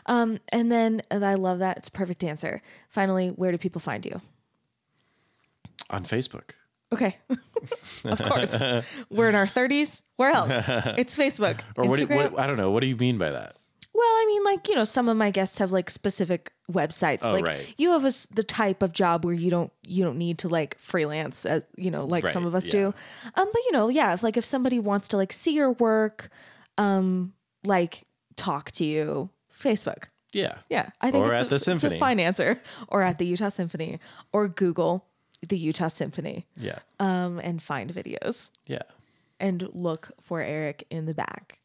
Um, 0.04 0.38
and 0.50 0.70
then 0.70 1.02
and 1.10 1.24
I 1.24 1.34
love 1.34 1.60
that. 1.60 1.78
It's 1.78 1.88
a 1.88 1.92
perfect 1.92 2.22
answer. 2.22 2.60
Finally, 2.90 3.28
where 3.28 3.52
do 3.52 3.58
people 3.58 3.80
find 3.80 4.04
you? 4.04 4.20
On 5.88 6.04
Facebook. 6.04 6.50
Okay. 6.92 7.16
of 8.04 8.22
course. 8.22 8.60
We're 9.10 9.28
in 9.28 9.34
our 9.34 9.46
30s. 9.46 10.02
Where 10.16 10.30
else? 10.30 10.50
It's 10.98 11.16
Facebook. 11.16 11.60
Or 11.76 11.84
what, 11.84 11.96
do 11.98 12.02
you- 12.02 12.08
Instagram. 12.08 12.32
what? 12.32 12.40
I 12.40 12.46
don't 12.46 12.56
know. 12.56 12.70
What 12.70 12.80
do 12.80 12.86
you 12.88 12.96
mean 12.96 13.18
by 13.18 13.30
that? 13.30 13.56
Well, 13.92 14.06
I 14.06 14.24
mean, 14.26 14.44
like 14.44 14.68
you 14.68 14.76
know, 14.76 14.84
some 14.84 15.08
of 15.08 15.16
my 15.16 15.30
guests 15.30 15.58
have 15.58 15.72
like 15.72 15.90
specific 15.90 16.52
websites. 16.72 17.18
Oh, 17.22 17.32
like 17.32 17.44
right. 17.44 17.74
you 17.76 17.90
have 17.90 18.04
a 18.04 18.08
s 18.08 18.26
the 18.26 18.44
type 18.44 18.82
of 18.82 18.92
job 18.92 19.24
where 19.24 19.34
you 19.34 19.50
don't 19.50 19.72
you 19.82 20.04
don't 20.04 20.16
need 20.16 20.38
to 20.38 20.48
like 20.48 20.78
freelance, 20.78 21.44
as 21.44 21.64
you 21.76 21.90
know, 21.90 22.04
like 22.06 22.26
some 22.28 22.44
Right, 22.44 22.48
of 22.48 22.54
us 22.54 22.66
yeah. 22.66 22.72
do. 22.72 22.86
Um, 23.34 23.48
but 23.52 23.62
you 23.66 23.72
know, 23.72 23.88
yeah, 23.88 24.14
if 24.14 24.22
like 24.22 24.36
if 24.38 24.44
somebody 24.44 24.78
wants 24.78 25.08
to 25.08 25.16
like 25.16 25.32
see 25.32 25.52
your 25.54 25.72
work, 25.72 26.30
um, 26.78 27.34
like 27.64 28.06
talk 28.36 28.70
to 28.72 28.84
you, 28.84 29.28
Facebook. 29.52 30.04
Yeah. 30.32 30.58
Yeah, 30.70 30.90
I 31.00 31.10
think 31.10 31.26
Or 31.26 31.32
it's 31.32 31.40
at 31.40 31.46
a, 31.46 31.48
the 31.50 31.54
it's 31.56 31.62
a 31.66 31.70
symphony. 31.70 31.98
fine 31.98 32.20
answer. 32.20 32.62
Or 32.88 33.02
at 33.02 33.18
the 33.18 33.26
Utah 33.26 33.48
Symphony, 33.50 33.98
or 34.32 34.46
Google 34.48 35.04
the 35.48 35.58
Utah 35.58 35.88
Symphony, 35.88 36.46
Yeah. 36.56 36.78
um, 36.98 37.38
and 37.40 37.62
find 37.62 37.90
videos 37.92 38.50
Yeah. 38.66 38.82
and 39.38 39.68
look 39.72 40.10
for 40.20 40.40
Eric 40.40 40.86
in 40.90 41.06
the 41.06 41.14
back, 41.14 41.58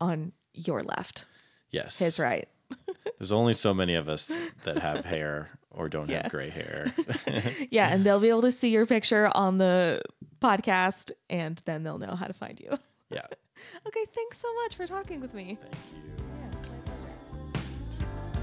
on 0.00 0.32
your 0.54 0.82
left, 0.82 1.24
Yes. 1.70 1.98
his 1.98 2.18
right. 2.18 2.48
There's 3.18 3.32
only 3.32 3.52
so 3.52 3.72
many 3.72 3.94
of 3.94 4.08
us 4.08 4.36
that 4.64 4.78
have 4.78 5.04
hair 5.04 5.50
or 5.70 5.88
don't 5.88 6.08
Yeah. 6.10 6.22
have 6.24 6.32
gray 6.32 6.50
hair. 6.50 6.92
Yeah, 7.70 7.88
and 7.92 8.04
they'll 8.04 8.20
be 8.20 8.28
able 8.28 8.42
to 8.42 8.52
see 8.52 8.70
your 8.70 8.86
picture 8.86 9.30
on 9.34 9.58
the 9.58 10.02
podcast, 10.40 11.12
and 11.30 11.60
then 11.64 11.82
they'll 11.84 11.98
know 11.98 12.14
how 12.16 12.26
to 12.26 12.32
find 12.34 12.58
you. 12.60 12.78
yeah. 13.10 13.26
Okay, 13.86 14.04
thanks 14.14 14.36
so 14.36 14.52
much 14.64 14.76
for 14.76 14.86
talking 14.86 15.18
with 15.20 15.32
me. 15.32 15.56
Thank 15.62 15.74
you. 16.18 16.25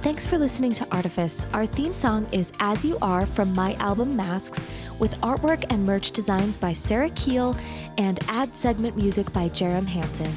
Thanks 0.04 0.26
for 0.26 0.38
listening 0.38 0.74
to 0.74 0.88
Artifice. 0.92 1.46
Our 1.54 1.66
theme 1.66 1.94
song 1.94 2.28
is 2.34 2.52
As 2.60 2.84
You 2.84 2.98
Are 3.02 3.26
from 3.26 3.56
my 3.56 3.76
album 3.76 4.18
Masks, 4.18 4.68
with 5.00 5.14
artwork 5.22 5.66
and 5.70 5.86
merch 5.86 6.12
designs 6.12 6.58
by 6.58 6.74
Sarah 6.74 7.10
Keel 7.12 7.56
and 7.98 8.20
ad 8.28 8.54
segment 8.54 8.98
music 8.98 9.32
by 9.32 9.48
Jerem 9.48 9.86
Hansen. 9.86 10.30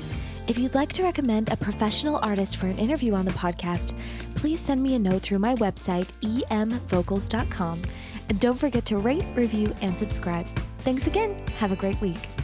If 0.47 0.57
you'd 0.57 0.77
like 0.77 0.93
to 0.93 1.03
recommend 1.03 1.51
a 1.51 1.57
professional 1.57 2.21
artist 2.23 2.59
for 2.59 2.69
an 2.69 2.79
interview 2.79 3.15
on 3.15 3.25
the 3.25 3.33
podcast, 3.33 3.99
please 4.37 4.61
send 4.61 4.81
me 4.81 4.95
a 4.95 5.01
note 5.01 5.23
through 5.23 5.41
my 5.41 5.57
website, 5.57 6.07
emvocals.com. 6.23 7.83
And 8.29 8.39
don't 8.39 8.61
forget 8.61 8.85
to 8.87 8.99
rate, 8.99 9.27
review, 9.35 9.75
and 9.81 9.99
subscribe. 9.99 10.47
Thanks 10.79 11.09
again. 11.09 11.45
Have 11.59 11.73
a 11.73 11.77
great 11.77 12.01
week. 12.01 12.36